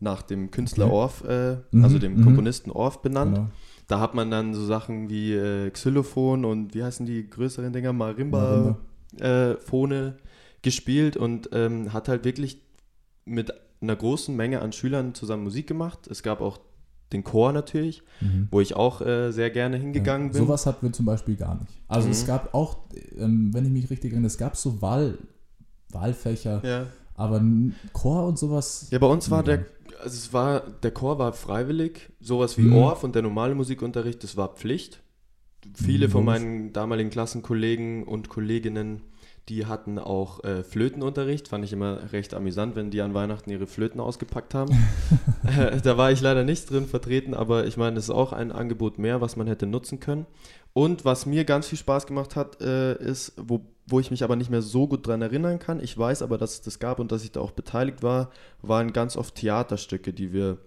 nach 0.00 0.22
dem 0.22 0.50
Künstler 0.50 0.86
Okay. 0.86 0.94
Orff, 0.94 1.24
äh, 1.24 1.56
Mhm, 1.70 1.84
also 1.84 1.98
dem 1.98 2.16
mhm. 2.16 2.24
Komponisten 2.24 2.70
Orff 2.70 3.02
benannt. 3.02 3.36
Genau. 3.36 3.50
Da 3.86 4.00
hat 4.00 4.14
man 4.14 4.30
dann 4.30 4.54
so 4.54 4.64
Sachen 4.64 5.08
wie 5.08 5.34
äh, 5.34 5.70
Xylophon 5.70 6.44
und 6.44 6.74
wie 6.74 6.82
heißen 6.82 7.06
die 7.06 7.28
größeren 7.28 7.72
Dinger, 7.72 7.92
Marimba, 7.92 8.76
Marimba. 9.20 9.52
Äh, 9.52 9.60
Phone 9.60 10.14
gespielt 10.62 11.16
und 11.16 11.50
ähm, 11.52 11.92
hat 11.92 12.08
halt 12.08 12.24
wirklich 12.24 12.62
mit 13.24 13.52
einer 13.82 13.96
großen 13.96 14.34
Menge 14.36 14.60
an 14.62 14.72
Schülern 14.72 15.14
zusammen 15.14 15.44
Musik 15.44 15.66
gemacht. 15.66 16.06
Es 16.08 16.22
gab 16.22 16.40
auch 16.40 16.58
den 17.12 17.24
Chor 17.24 17.52
natürlich, 17.52 18.02
Mhm. 18.20 18.48
wo 18.50 18.60
ich 18.60 18.74
auch 18.74 19.00
äh, 19.02 19.32
sehr 19.32 19.50
gerne 19.50 19.76
hingegangen 19.76 20.28
ja, 20.28 20.32
bin. 20.32 20.42
Sowas 20.46 20.64
hatten 20.66 20.86
wir 20.86 20.92
zum 20.92 21.04
Beispiel 21.04 21.36
gar 21.36 21.56
nicht. 21.60 21.72
Also 21.88 22.06
Mhm. 22.08 22.12
es 22.12 22.26
gab 22.26 22.54
auch, 22.54 22.78
ähm, 23.18 23.50
wenn 23.52 23.64
ich 23.66 23.70
mich 23.70 23.90
richtig 23.90 24.12
erinnere, 24.12 24.28
es 24.28 24.38
gab 24.38 24.56
so 24.56 24.80
Wahl, 24.80 25.18
Wahlfächer, 25.90 26.62
Ja. 26.64 26.86
aber 27.14 27.42
Chor 27.92 28.26
und 28.26 28.38
sowas. 28.38 28.88
ja, 28.90 28.98
bei 28.98 29.06
uns 29.06 29.30
war 29.30 29.42
der, 29.42 29.66
also 30.02 30.16
es 30.16 30.32
war, 30.32 30.60
der 30.82 30.90
Chor 30.90 31.18
war 31.18 31.32
freiwillig, 31.34 32.08
sowas 32.20 32.56
wie 32.56 32.62
Mhm. 32.62 32.76
Orff 32.76 33.04
und 33.04 33.14
der 33.14 33.22
normale 33.22 33.54
Musikunterricht, 33.54 34.22
das 34.24 34.36
war 34.36 34.54
Pflicht. 34.54 35.02
viele 35.74 36.08
von 36.08 36.24
meinen 36.24 36.72
damaligen 36.72 37.10
Klassenkollegen 37.10 38.02
und 38.02 38.28
Kolleginnen, 38.28 39.02
die 39.48 39.66
hatten 39.66 39.98
auch 39.98 40.44
äh, 40.44 40.62
Flötenunterricht. 40.62 41.48
Fand 41.48 41.64
ich 41.64 41.72
immer 41.72 42.12
recht 42.12 42.32
amüsant, 42.34 42.76
wenn 42.76 42.90
die 42.90 43.00
an 43.00 43.14
Weihnachten 43.14 43.50
ihre 43.50 43.66
Flöten 43.66 44.00
ausgepackt 44.00 44.54
haben. 44.54 44.72
äh, 45.44 45.80
da 45.80 45.96
war 45.96 46.12
ich 46.12 46.20
leider 46.20 46.44
nicht 46.44 46.70
drin 46.70 46.86
vertreten, 46.86 47.34
aber 47.34 47.66
ich 47.66 47.76
meine, 47.76 47.98
es 47.98 48.04
ist 48.04 48.10
auch 48.10 48.32
ein 48.32 48.52
Angebot 48.52 48.98
mehr, 48.98 49.20
was 49.20 49.36
man 49.36 49.46
hätte 49.46 49.66
nutzen 49.66 50.00
können. 50.00 50.26
Und 50.74 51.04
was 51.04 51.26
mir 51.26 51.44
ganz 51.44 51.66
viel 51.66 51.78
Spaß 51.78 52.06
gemacht 52.06 52.34
hat, 52.36 52.62
äh, 52.62 52.94
ist, 52.94 53.32
wo, 53.36 53.60
wo 53.86 54.00
ich 54.00 54.10
mich 54.10 54.24
aber 54.24 54.36
nicht 54.36 54.50
mehr 54.50 54.62
so 54.62 54.86
gut 54.86 55.06
dran 55.06 55.20
erinnern 55.20 55.58
kann, 55.58 55.82
ich 55.82 55.96
weiß 55.96 56.22
aber, 56.22 56.38
dass 56.38 56.54
es 56.54 56.60
das 56.62 56.78
gab 56.78 56.98
und 56.98 57.12
dass 57.12 57.24
ich 57.24 57.32
da 57.32 57.40
auch 57.40 57.50
beteiligt 57.50 58.02
war, 58.02 58.30
waren 58.62 58.92
ganz 58.92 59.16
oft 59.16 59.34
Theaterstücke, 59.34 60.12
die 60.12 60.32
wir 60.32 60.58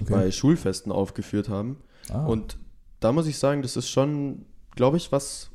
okay. 0.00 0.12
bei 0.12 0.30
Schulfesten 0.30 0.92
aufgeführt 0.92 1.48
haben. 1.48 1.78
Ah. 2.10 2.26
Und 2.26 2.58
da 3.00 3.12
muss 3.12 3.26
ich 3.26 3.38
sagen, 3.38 3.62
das 3.62 3.76
ist 3.76 3.88
schon, 3.88 4.44
glaube 4.74 4.96
ich, 4.96 5.12
was. 5.12 5.50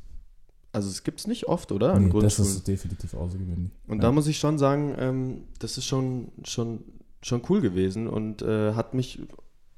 Also 0.78 0.90
es 0.90 1.02
gibt 1.02 1.18
es 1.18 1.26
nicht 1.26 1.48
oft, 1.48 1.72
oder? 1.72 1.92
An 1.92 2.06
nee, 2.06 2.20
das 2.20 2.38
ist 2.38 2.68
definitiv 2.68 3.12
außergewöhnlich. 3.14 3.72
Und 3.88 3.96
ja. 3.96 4.02
da 4.02 4.12
muss 4.12 4.28
ich 4.28 4.38
schon 4.38 4.58
sagen, 4.58 4.94
ähm, 4.96 5.42
das 5.58 5.76
ist 5.76 5.86
schon, 5.86 6.28
schon, 6.44 6.84
schon 7.20 7.42
cool 7.48 7.60
gewesen 7.60 8.06
und 8.06 8.42
äh, 8.42 8.74
hat 8.74 8.94
mich 8.94 9.20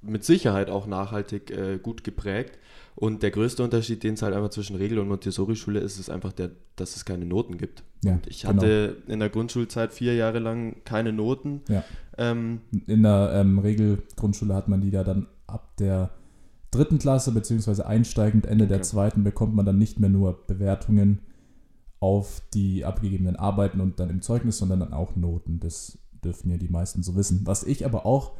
mit 0.03 0.25
Sicherheit 0.25 0.69
auch 0.69 0.87
nachhaltig 0.87 1.51
äh, 1.51 1.79
gut 1.79 2.05
geprägt. 2.05 2.59
Und 2.97 3.23
der 3.23 3.31
größte 3.31 3.65
Unterschied, 3.65 4.03
den 4.03 4.13
es 4.13 4.21
halt 4.21 4.35
einfach 4.35 4.51
zwischen 4.51 4.77
Regel- 4.77 4.99
und 4.99 5.09
Montessori-Schule 5.09 5.81
ist, 5.81 5.99
ist 5.99 6.11
einfach 6.11 6.33
der, 6.33 6.51
dass 6.77 6.97
es 6.97 7.07
keine 7.07 7.25
Noten 7.25 7.57
gibt. 7.57 7.83
Ja, 8.05 8.13
und 8.13 8.27
ich 8.27 8.45
hatte 8.45 8.97
genau. 9.01 9.15
in 9.15 9.21
der 9.21 9.31
Grundschulzeit 9.31 9.95
vier 9.95 10.15
Jahre 10.15 10.39
lang 10.39 10.77
keine 10.85 11.15
Noten. 11.15 11.63
Ja. 11.69 11.83
Ähm, 12.19 12.61
in 12.87 13.05
der 13.05 13.33
ähm, 13.37 13.59
Regelgrundschule 13.59 14.55
hat 14.55 14.69
man 14.69 14.83
die 14.83 14.91
ja 14.91 15.03
dann 15.03 15.29
ab 15.47 15.79
der 15.79 16.11
dritten 16.71 16.99
Klasse, 16.99 17.33
beziehungsweise 17.33 17.87
einsteigend 17.87 18.47
Ende 18.47 18.65
okay. 18.65 18.75
der 18.75 18.83
zweiten, 18.83 19.25
bekommt 19.25 19.55
man 19.55 19.67
dann 19.67 19.79
nicht 19.79 19.99
mehr 19.99 20.11
nur 20.11 20.47
Bewertungen 20.47 21.21
auf 21.99 22.43
die 22.55 22.85
abgegebenen 22.85 23.37
Arbeiten 23.37 23.81
und 23.81 24.01
dann 24.01 24.11
im 24.11 24.23
Zeugnis, 24.23 24.59
sondern 24.59 24.81
dann 24.81 24.93
auch 24.93 25.17
Noten. 25.17 25.61
Das 25.61 25.99
dürfen 26.25 26.51
ja 26.51 26.57
die 26.57 26.69
meisten 26.69 27.03
so 27.03 27.15
wissen. 27.15 27.43
Was 27.45 27.63
ich 27.63 27.85
aber 27.85 28.07
auch 28.07 28.33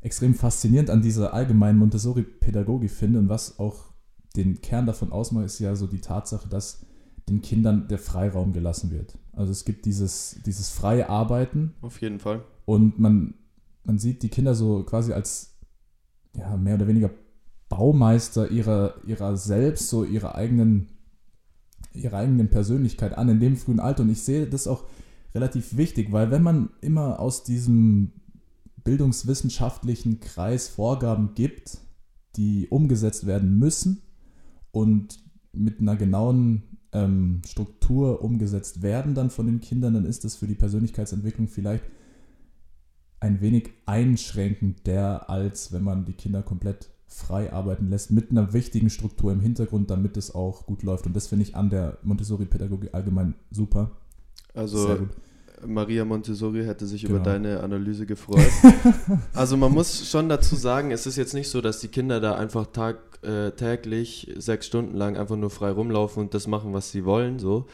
extrem 0.00 0.34
faszinierend 0.34 0.90
an 0.90 1.02
dieser 1.02 1.34
allgemeinen 1.34 1.78
Montessori-Pädagogik 1.78 2.90
finde 2.90 3.18
und 3.18 3.28
was 3.28 3.58
auch 3.58 3.90
den 4.36 4.60
Kern 4.60 4.86
davon 4.86 5.12
ausmacht, 5.12 5.46
ist 5.46 5.58
ja 5.58 5.74
so 5.74 5.86
die 5.86 6.00
Tatsache, 6.00 6.48
dass 6.48 6.86
den 7.28 7.42
Kindern 7.42 7.88
der 7.88 7.98
Freiraum 7.98 8.52
gelassen 8.52 8.90
wird. 8.90 9.18
Also 9.32 9.52
es 9.52 9.64
gibt 9.64 9.86
dieses, 9.86 10.40
dieses 10.46 10.70
freie 10.70 11.08
Arbeiten. 11.08 11.74
Auf 11.80 12.00
jeden 12.00 12.20
Fall. 12.20 12.44
Und 12.64 12.98
man, 12.98 13.34
man 13.84 13.98
sieht 13.98 14.22
die 14.22 14.28
Kinder 14.28 14.54
so 14.54 14.84
quasi 14.84 15.12
als 15.12 15.58
ja, 16.34 16.56
mehr 16.56 16.76
oder 16.76 16.86
weniger 16.86 17.10
Baumeister 17.70 18.50
ihrer, 18.50 18.96
ihrer 19.06 19.38
selbst, 19.38 19.88
so 19.88 20.04
ihrer 20.04 20.34
eigenen, 20.34 20.88
ihrer 21.94 22.18
eigenen 22.18 22.50
Persönlichkeit 22.50 23.16
an 23.16 23.30
in 23.30 23.40
dem 23.40 23.56
frühen 23.56 23.80
Alter. 23.80 24.02
Und 24.02 24.10
ich 24.10 24.20
sehe 24.20 24.46
das 24.46 24.66
auch 24.66 24.84
relativ 25.34 25.78
wichtig, 25.78 26.12
weil 26.12 26.30
wenn 26.30 26.42
man 26.42 26.70
immer 26.82 27.20
aus 27.20 27.44
diesem 27.44 28.12
bildungswissenschaftlichen 28.84 30.20
Kreis 30.20 30.68
Vorgaben 30.68 31.34
gibt, 31.34 31.78
die 32.36 32.68
umgesetzt 32.68 33.26
werden 33.26 33.58
müssen 33.58 34.02
und 34.72 35.18
mit 35.52 35.80
einer 35.80 35.96
genauen 35.96 36.78
ähm, 36.92 37.42
Struktur 37.46 38.22
umgesetzt 38.22 38.82
werden 38.82 39.14
dann 39.14 39.30
von 39.30 39.46
den 39.46 39.60
Kindern, 39.60 39.94
dann 39.94 40.04
ist 40.04 40.24
das 40.24 40.36
für 40.36 40.46
die 40.46 40.54
Persönlichkeitsentwicklung 40.54 41.48
vielleicht 41.48 41.84
ein 43.20 43.40
wenig 43.40 43.70
einschränkender, 43.86 45.28
als 45.30 45.72
wenn 45.72 45.84
man 45.84 46.04
die 46.04 46.14
Kinder 46.14 46.42
komplett 46.42 46.90
frei 47.10 47.52
arbeiten 47.52 47.90
lässt, 47.90 48.12
mit 48.12 48.30
einer 48.30 48.52
wichtigen 48.52 48.88
Struktur 48.88 49.32
im 49.32 49.40
Hintergrund, 49.40 49.90
damit 49.90 50.16
es 50.16 50.34
auch 50.34 50.64
gut 50.64 50.82
läuft. 50.84 51.06
Und 51.06 51.14
das 51.14 51.26
finde 51.26 51.44
ich 51.44 51.56
an 51.56 51.68
der 51.68 51.98
Montessori-Pädagogik 52.02 52.94
allgemein 52.94 53.34
super. 53.50 53.90
Also 54.54 55.08
Maria 55.66 56.04
Montessori 56.04 56.64
hätte 56.64 56.86
sich 56.86 57.02
genau. 57.02 57.16
über 57.16 57.24
deine 57.24 57.60
Analyse 57.60 58.06
gefreut. 58.06 58.50
also 59.34 59.56
man 59.56 59.72
muss 59.72 60.08
schon 60.08 60.28
dazu 60.28 60.54
sagen, 60.54 60.92
es 60.92 61.06
ist 61.06 61.16
jetzt 61.16 61.34
nicht 61.34 61.48
so, 61.48 61.60
dass 61.60 61.80
die 61.80 61.88
Kinder 61.88 62.20
da 62.20 62.36
einfach 62.36 62.66
tag, 62.66 62.96
äh, 63.22 63.50
täglich 63.50 64.32
sechs 64.36 64.66
Stunden 64.66 64.96
lang 64.96 65.16
einfach 65.16 65.36
nur 65.36 65.50
frei 65.50 65.70
rumlaufen 65.70 66.22
und 66.22 66.34
das 66.34 66.46
machen, 66.46 66.72
was 66.72 66.92
sie 66.92 67.04
wollen. 67.04 67.38
So. 67.40 67.66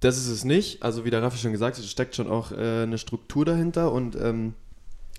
Das 0.00 0.16
ist 0.16 0.28
es 0.28 0.44
nicht. 0.44 0.82
Also 0.82 1.04
wie 1.04 1.10
der 1.10 1.22
Raffi 1.22 1.38
schon 1.38 1.52
gesagt 1.52 1.76
hat, 1.76 1.84
es 1.84 1.90
steckt 1.90 2.16
schon 2.16 2.28
auch 2.28 2.50
äh, 2.50 2.82
eine 2.82 2.98
Struktur 2.98 3.44
dahinter 3.44 3.92
und 3.92 4.16
ähm, 4.16 4.54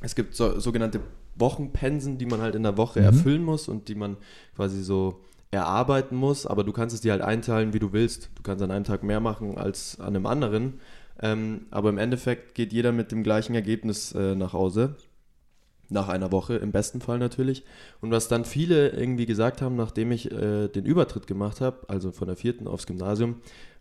es 0.01 0.15
gibt 0.15 0.35
so, 0.35 0.59
sogenannte 0.59 0.99
Wochenpensen, 1.35 2.17
die 2.17 2.25
man 2.25 2.41
halt 2.41 2.55
in 2.55 2.63
der 2.63 2.77
Woche 2.77 2.99
mhm. 2.99 3.05
erfüllen 3.05 3.43
muss 3.43 3.67
und 3.67 3.87
die 3.87 3.95
man 3.95 4.17
quasi 4.55 4.81
so 4.81 5.21
erarbeiten 5.51 6.15
muss, 6.15 6.45
aber 6.45 6.63
du 6.63 6.71
kannst 6.71 6.93
es 6.93 7.01
dir 7.01 7.13
halt 7.13 7.21
einteilen, 7.21 7.73
wie 7.73 7.79
du 7.79 7.93
willst. 7.93 8.29
Du 8.35 8.43
kannst 8.43 8.63
an 8.63 8.71
einem 8.71 8.83
Tag 8.83 9.03
mehr 9.03 9.19
machen 9.19 9.57
als 9.57 9.99
an 9.99 10.07
einem 10.07 10.25
anderen, 10.25 10.79
ähm, 11.21 11.67
aber 11.71 11.89
im 11.89 11.97
Endeffekt 11.97 12.55
geht 12.55 12.73
jeder 12.73 12.91
mit 12.91 13.11
dem 13.11 13.23
gleichen 13.23 13.55
Ergebnis 13.55 14.11
äh, 14.11 14.35
nach 14.35 14.53
Hause. 14.53 14.95
Nach 15.87 16.09
einer 16.09 16.31
Woche, 16.31 16.55
im 16.55 16.71
besten 16.71 16.99
Fall 16.99 17.19
natürlich. 17.19 17.63
Und 18.01 18.09
was 18.09 18.27
dann 18.27 18.43
viele 18.43 18.89
irgendwie 18.89 19.27
gesagt 19.27 19.61
haben, 19.61 19.75
nachdem 19.75 20.11
ich 20.11 20.31
äh, 20.31 20.67
den 20.67 20.83
Übertritt 20.83 21.27
gemacht 21.27 21.61
habe, 21.61 21.87
also 21.87 22.11
von 22.11 22.27
der 22.27 22.35
vierten 22.35 22.67
aufs 22.67 22.87
Gymnasium, 22.87 23.35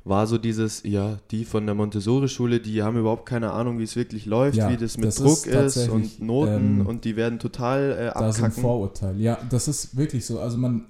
war 0.04 0.26
so 0.26 0.36
dieses, 0.36 0.82
ja, 0.82 1.18
die 1.30 1.44
von 1.44 1.64
der 1.64 1.74
Montessori-Schule, 1.74 2.60
die 2.60 2.82
haben 2.82 2.98
überhaupt 2.98 3.26
keine 3.26 3.52
Ahnung, 3.52 3.78
wie 3.78 3.84
es 3.84 3.96
wirklich 3.96 4.26
läuft, 4.26 4.58
ja, 4.58 4.70
wie 4.70 4.76
das 4.76 4.98
mit 4.98 5.06
das 5.06 5.16
Druck 5.16 5.46
ist, 5.46 5.76
ist 5.76 5.88
und 5.88 6.20
Noten 6.20 6.80
ähm, 6.80 6.86
und 6.86 7.04
die 7.06 7.16
werden 7.16 7.38
total 7.38 7.90
äh, 7.90 8.06
abkacken. 8.08 8.26
Das 8.26 8.38
ist 8.38 8.44
ein 8.44 8.52
Vorurteil. 8.52 9.20
Ja, 9.20 9.38
das 9.48 9.66
ist 9.66 9.96
wirklich 9.96 10.26
so. 10.26 10.40
Also 10.40 10.58
man, 10.58 10.86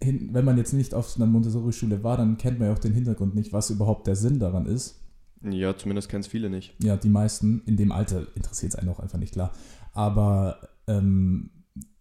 wenn 0.00 0.44
man 0.44 0.58
jetzt 0.58 0.72
nicht 0.72 0.94
auf 0.94 1.16
einer 1.16 1.26
Montessori-Schule 1.26 2.02
war, 2.02 2.16
dann 2.16 2.38
kennt 2.38 2.58
man 2.58 2.68
ja 2.68 2.74
auch 2.74 2.80
den 2.80 2.92
Hintergrund 2.92 3.36
nicht, 3.36 3.52
was 3.52 3.70
überhaupt 3.70 4.08
der 4.08 4.16
Sinn 4.16 4.40
daran 4.40 4.66
ist. 4.66 5.00
Ja, 5.42 5.76
zumindest 5.76 6.08
kennen 6.08 6.22
es 6.22 6.26
viele 6.26 6.50
nicht. 6.50 6.74
Ja, 6.82 6.96
die 6.96 7.08
meisten. 7.08 7.62
In 7.66 7.76
dem 7.76 7.92
Alter 7.92 8.26
interessiert 8.34 8.74
es 8.74 8.78
einen 8.78 8.88
auch 8.88 8.98
einfach 8.98 9.18
nicht 9.18 9.32
klar. 9.32 9.52
Aber 9.92 10.58
ähm, 10.88 11.50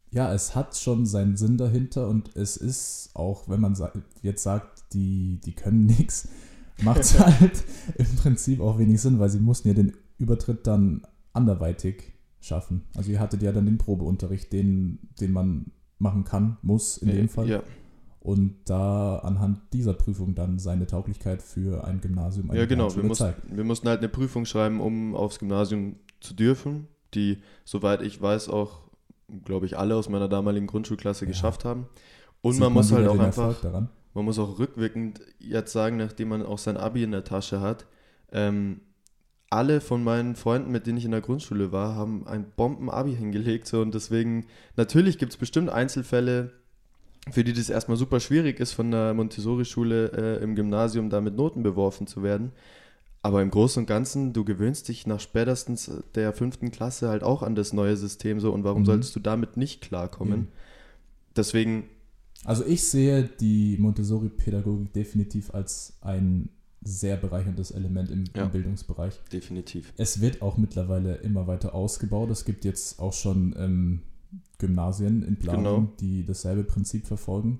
ja, 0.09 0.33
es 0.33 0.55
hat 0.55 0.75
schon 0.77 1.05
seinen 1.05 1.37
Sinn 1.37 1.57
dahinter 1.57 2.07
und 2.07 2.35
es 2.35 2.57
ist 2.57 3.11
auch, 3.13 3.49
wenn 3.49 3.59
man 3.59 3.77
jetzt 4.21 4.43
sagt, 4.43 4.93
die, 4.93 5.41
die 5.45 5.53
können 5.53 5.85
nichts, 5.85 6.29
macht 6.81 7.01
es 7.01 7.19
halt 7.19 7.63
im 7.95 8.15
Prinzip 8.17 8.59
auch 8.59 8.77
wenig 8.77 9.01
Sinn, 9.01 9.19
weil 9.19 9.29
sie 9.29 9.39
mussten 9.39 9.67
ja 9.67 9.73
den 9.73 9.93
Übertritt 10.17 10.67
dann 10.67 11.05
anderweitig 11.33 12.13
schaffen. 12.39 12.83
Also 12.95 13.11
ihr 13.11 13.19
hattet 13.19 13.41
ja 13.41 13.51
dann 13.51 13.65
den 13.65 13.77
Probeunterricht, 13.77 14.53
den, 14.53 14.99
den 15.19 15.31
man 15.31 15.71
machen 15.97 16.23
kann, 16.23 16.57
muss 16.61 16.97
in 16.97 17.09
dem 17.09 17.29
Fall. 17.29 17.49
Ja. 17.49 17.63
Und 18.19 18.55
da 18.65 19.19
anhand 19.19 19.59
dieser 19.73 19.93
Prüfung 19.93 20.33
dann 20.33 20.57
seine 20.57 20.87
Tauglichkeit 20.87 21.43
für 21.43 21.85
ein 21.85 22.01
Gymnasium 22.01 22.51
Ja, 22.53 22.65
genau. 22.65 22.93
Wir 22.95 23.03
mussten, 23.03 23.33
wir 23.51 23.63
mussten 23.63 23.87
halt 23.87 23.99
eine 23.99 24.09
Prüfung 24.09 24.45
schreiben, 24.45 24.81
um 24.81 25.15
aufs 25.15 25.37
Gymnasium 25.37 25.97
zu 26.21 26.33
dürfen, 26.33 26.87
die, 27.13 27.37
soweit 27.65 28.01
ich 28.01 28.19
weiß, 28.19 28.49
auch, 28.49 28.89
glaube 29.43 29.67
ich, 29.67 29.77
alle 29.77 29.95
aus 29.95 30.09
meiner 30.09 30.27
damaligen 30.27 30.65
Grundschulklasse 30.65 31.25
ja. 31.25 31.29
geschafft 31.29 31.65
haben. 31.65 31.87
Und 32.41 32.53
Sieht 32.53 32.61
man 32.61 32.73
muss 32.73 32.91
halt 32.91 33.07
auch 33.07 33.19
einfach 33.19 33.61
man 34.15 34.25
muss 34.25 34.39
auch 34.39 34.57
rückwirkend 34.57 35.21
jetzt 35.39 35.73
sagen, 35.73 35.97
nachdem 35.97 36.29
man 36.29 36.43
auch 36.43 36.57
sein 36.57 36.77
Abi 36.77 37.03
in 37.03 37.11
der 37.11 37.25
Tasche 37.25 37.61
hat, 37.61 37.85
ähm, 38.31 38.81
alle 39.49 39.81
von 39.81 40.03
meinen 40.03 40.35
Freunden, 40.35 40.71
mit 40.71 40.87
denen 40.87 40.97
ich 40.97 41.05
in 41.05 41.11
der 41.11 41.21
Grundschule 41.21 41.71
war, 41.71 41.95
haben 41.95 42.25
ein 42.25 42.45
Bomben-Abi 42.55 43.15
hingelegt. 43.15 43.67
So, 43.67 43.81
und 43.81 43.93
deswegen, 43.93 44.47
natürlich 44.75 45.17
gibt 45.17 45.33
es 45.33 45.37
bestimmt 45.37 45.69
Einzelfälle, 45.69 46.51
für 47.29 47.43
die 47.43 47.53
das 47.53 47.69
erstmal 47.69 47.97
super 47.97 48.19
schwierig 48.19 48.59
ist, 48.59 48.71
von 48.71 48.89
der 48.89 49.13
Montessori-Schule 49.13 50.11
äh, 50.39 50.43
im 50.43 50.55
Gymnasium 50.55 51.09
da 51.09 51.21
mit 51.21 51.35
Noten 51.35 51.61
beworfen 51.61 52.07
zu 52.07 52.23
werden. 52.23 52.51
Aber 53.21 53.41
im 53.41 53.49
Großen 53.49 53.83
und 53.83 53.87
Ganzen, 53.87 54.33
du 54.33 54.45
gewöhnst 54.45 54.87
dich 54.87 55.07
nach 55.07 55.19
spätestens 55.19 55.91
der 56.13 56.31
fünften 56.31 56.71
Klasse 56.71 57.09
halt 57.09 57.23
auch 57.23 57.41
an 57.41 57.55
das 57.55 57.73
neue 57.73 57.97
System 57.97 58.39
so 58.39 58.51
und 58.51 58.63
warum 58.63 58.81
mhm. 58.81 58.85
solltest 58.85 59.15
du 59.15 59.19
damit 59.19 59.57
nicht 59.57 59.81
klarkommen? 59.81 60.39
Mhm. 60.39 60.47
Deswegen 61.35 61.89
also 62.45 62.63
ich 62.65 62.87
sehe 62.87 63.23
die 63.23 63.75
Montessori-Pädagogik 63.79 64.93
definitiv 64.93 65.53
als 65.53 65.97
ein 66.01 66.49
sehr 66.81 67.17
bereicherndes 67.17 67.71
Element 67.71 68.11
im, 68.11 68.25
ja, 68.35 68.43
im, 68.43 68.51
Bildungsbereich. 68.51 69.19
Definitiv. 69.33 69.91
Es 69.97 70.21
wird 70.21 70.43
auch 70.43 70.55
mittlerweile 70.55 71.15
immer 71.15 71.47
weiter 71.47 71.73
ausgebaut. 71.73 72.29
Es 72.29 72.45
gibt 72.45 72.63
jetzt 72.63 72.99
auch 72.99 73.13
schon 73.13 73.55
ähm, 73.57 74.01
Gymnasien 74.59 75.23
in 75.23 75.37
Planung, 75.37 75.63
genau. 75.63 75.93
die 75.99 76.23
dasselbe 76.23 76.63
Prinzip 76.63 77.07
verfolgen. 77.07 77.59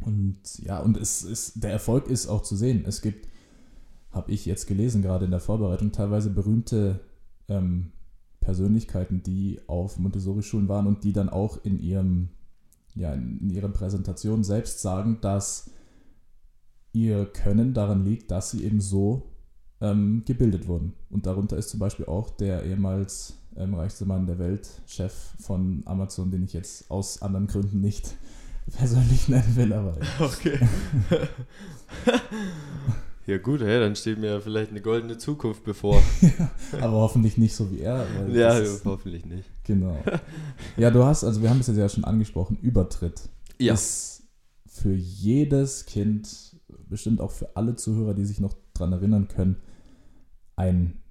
Und 0.00 0.58
ja, 0.58 0.80
und 0.80 0.96
es 0.96 1.22
ist, 1.22 1.62
der 1.62 1.70
Erfolg 1.70 2.08
ist 2.08 2.26
auch 2.26 2.42
zu 2.42 2.56
sehen. 2.56 2.84
Es 2.86 3.02
gibt, 3.02 3.28
habe 4.10 4.32
ich 4.32 4.44
jetzt 4.46 4.66
gelesen, 4.66 5.02
gerade 5.02 5.24
in 5.24 5.30
der 5.30 5.40
Vorbereitung, 5.40 5.92
teilweise 5.92 6.30
berühmte 6.30 7.00
ähm, 7.48 7.92
Persönlichkeiten, 8.40 9.22
die 9.22 9.60
auf 9.68 9.98
Montessori-Schulen 9.98 10.68
waren 10.68 10.88
und 10.88 11.04
die 11.04 11.12
dann 11.12 11.28
auch 11.28 11.64
in 11.64 11.78
ihrem 11.80 12.30
ja, 12.98 13.12
in 13.14 13.50
ihrer 13.50 13.68
Präsentation 13.68 14.44
selbst 14.44 14.80
sagen, 14.80 15.18
dass 15.20 15.70
ihr 16.92 17.26
Können 17.26 17.74
daran 17.74 18.04
liegt, 18.04 18.30
dass 18.30 18.50
sie 18.50 18.64
eben 18.64 18.80
so 18.80 19.30
ähm, 19.80 20.22
gebildet 20.26 20.66
wurden. 20.66 20.94
Und 21.10 21.26
darunter 21.26 21.56
ist 21.56 21.70
zum 21.70 21.80
Beispiel 21.80 22.06
auch 22.06 22.30
der 22.30 22.64
ehemals 22.64 23.38
ähm, 23.56 23.74
reichste 23.74 24.04
Mann 24.04 24.26
der 24.26 24.38
Welt, 24.38 24.82
Chef 24.86 25.12
von 25.38 25.82
Amazon, 25.86 26.30
den 26.30 26.44
ich 26.44 26.52
jetzt 26.52 26.90
aus 26.90 27.22
anderen 27.22 27.46
Gründen 27.46 27.80
nicht 27.80 28.16
persönlich 28.76 29.28
nennen 29.28 29.56
will, 29.56 29.72
aber. 29.72 29.96
Okay. 30.18 30.58
ja, 33.28 33.36
gut, 33.36 33.60
hey, 33.60 33.78
dann 33.78 33.94
steht 33.94 34.18
mir 34.18 34.40
vielleicht 34.40 34.70
eine 34.70 34.80
goldene 34.80 35.18
Zukunft 35.18 35.62
bevor. 35.62 36.02
ja, 36.22 36.50
aber 36.80 36.96
hoffentlich 36.96 37.36
nicht 37.36 37.54
so 37.54 37.70
wie 37.70 37.80
er. 37.80 38.06
ja, 38.30 38.58
hoffentlich 38.86 39.26
nicht. 39.26 39.50
Genau. 39.64 40.02
Ja, 40.78 40.90
du 40.90 41.04
hast, 41.04 41.24
also 41.24 41.42
wir 41.42 41.50
haben 41.50 41.60
es 41.60 41.66
ja 41.66 41.88
schon 41.90 42.04
angesprochen, 42.04 42.56
Übertritt. 42.62 43.28
Ja. 43.58 43.74
Ist 43.74 44.22
für 44.66 44.94
jedes 44.94 45.84
Kind, 45.84 46.56
bestimmt 46.88 47.20
auch 47.20 47.30
für 47.30 47.54
alle 47.54 47.76
Zuhörer, 47.76 48.14
die 48.14 48.24
sich 48.24 48.40
noch 48.40 48.56
dran 48.72 48.92
erinnern 48.92 49.28
können, 49.28 49.56
ein 50.56 51.02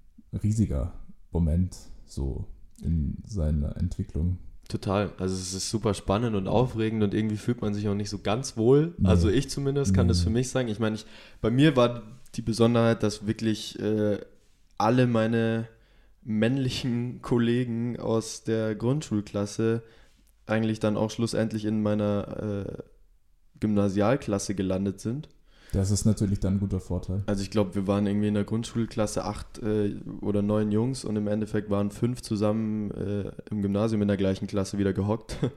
riesiger 0.41 0.93
Moment 1.29 1.77
so 2.05 2.47
in 2.81 3.21
seiner 3.27 3.77
Entwicklung. 3.77 4.39
Total. 4.67 5.13
Also 5.17 5.36
es 5.36 5.53
ist 5.53 5.69
super 5.69 5.93
spannend 5.93 6.36
und 6.36 6.47
aufregend 6.47 7.01
und 7.01 7.13
irgendwie 7.13 7.38
fühlt 7.38 7.62
man 7.62 7.74
sich 7.74 7.88
auch 7.88 7.93
nicht 7.93 8.09
so 8.09 8.19
ganz 8.19 8.57
wohl. 8.57 8.93
Nee. 8.97 9.07
Also 9.07 9.29
ich 9.29 9.50
zumindest 9.50 9.93
kann 9.93 10.07
nee. 10.07 10.12
das 10.12 10.21
für 10.21 10.29
mich 10.29 10.50
sagen. 10.50 10.67
Ich 10.67 10.79
meine, 10.79 10.95
ich, 10.95 11.05
bei 11.41 11.50
mir 11.50 11.75
war 11.75 12.03
die 12.36 12.41
Besonderheit, 12.41 13.01
dass 13.01 13.25
wirklich 13.25 13.79
äh, 13.79 14.19
alle 14.77 15.07
meine 15.07 15.67
männlichen 16.21 17.21
Kollegen 17.21 18.00
aus 18.00 18.43
der 18.43 18.75
Grundschulklasse 18.75 19.83
eigentlich 20.45 20.79
dann 20.79 20.97
auch 20.97 21.12
schlussendlich 21.12 21.65
in 21.65 21.81
meiner 21.81 22.65
äh, 22.67 22.83
Gymnasialklasse 23.59 24.53
gelandet 24.53 25.00
sind. 25.00 25.29
Das 25.74 25.91
ist 25.91 26.05
natürlich 26.05 26.39
dann 26.39 26.55
ein 26.55 26.59
guter 26.59 26.79
Vorteil. 26.79 27.24
Also 27.25 27.41
ich 27.41 27.51
glaube, 27.51 27.75
wir 27.75 27.88
waren 27.88 28.07
irgendwie 28.07 28.27
in 28.27 28.33
der 28.33 28.43
Grundschulklasse 28.43 29.25
acht 29.25 29.59
äh, 29.59 29.95
oder 30.21 30.41
neun 30.41 30.71
Jungs 30.71 31.03
und 31.03 31.15
im 31.15 31.27
Endeffekt 31.27 31.69
waren 31.69 31.91
fünf 31.91 32.21
zusammen 32.21 32.91
äh, 32.91 33.31
im 33.51 33.62
Gymnasium 33.62 34.01
in 34.01 34.07
der 34.07 34.17
gleichen 34.17 34.47
Klasse 34.47 34.77
wieder 34.77 34.93
gehockt. 34.93 35.38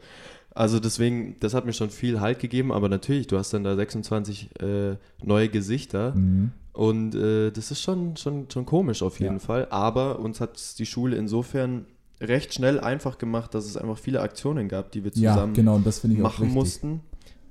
Also 0.52 0.80
deswegen, 0.80 1.36
das 1.38 1.54
hat 1.54 1.64
mir 1.64 1.72
schon 1.72 1.90
viel 1.90 2.20
Halt 2.20 2.40
gegeben, 2.40 2.72
aber 2.72 2.88
natürlich, 2.88 3.28
du 3.28 3.38
hast 3.38 3.54
dann 3.54 3.62
da 3.62 3.76
26 3.76 4.60
äh, 4.60 4.96
neue 5.22 5.48
Gesichter 5.48 6.12
mhm. 6.16 6.50
und 6.72 7.14
äh, 7.14 7.52
das 7.52 7.70
ist 7.70 7.80
schon, 7.80 8.16
schon, 8.16 8.50
schon 8.50 8.66
komisch 8.66 9.00
auf 9.00 9.20
jeden 9.20 9.34
ja. 9.34 9.38
Fall. 9.38 9.68
Aber 9.70 10.18
uns 10.18 10.40
hat 10.40 10.78
die 10.80 10.86
Schule 10.86 11.14
insofern 11.14 11.86
recht 12.20 12.52
schnell 12.52 12.80
einfach 12.80 13.18
gemacht, 13.18 13.54
dass 13.54 13.64
es 13.64 13.76
einfach 13.76 13.96
viele 13.96 14.22
Aktionen 14.22 14.68
gab, 14.68 14.90
die 14.90 15.04
wir 15.04 15.12
zusammen 15.12 15.54
ja, 15.54 15.62
genau, 15.62 15.78
machen 16.18 16.52
mussten 16.52 17.00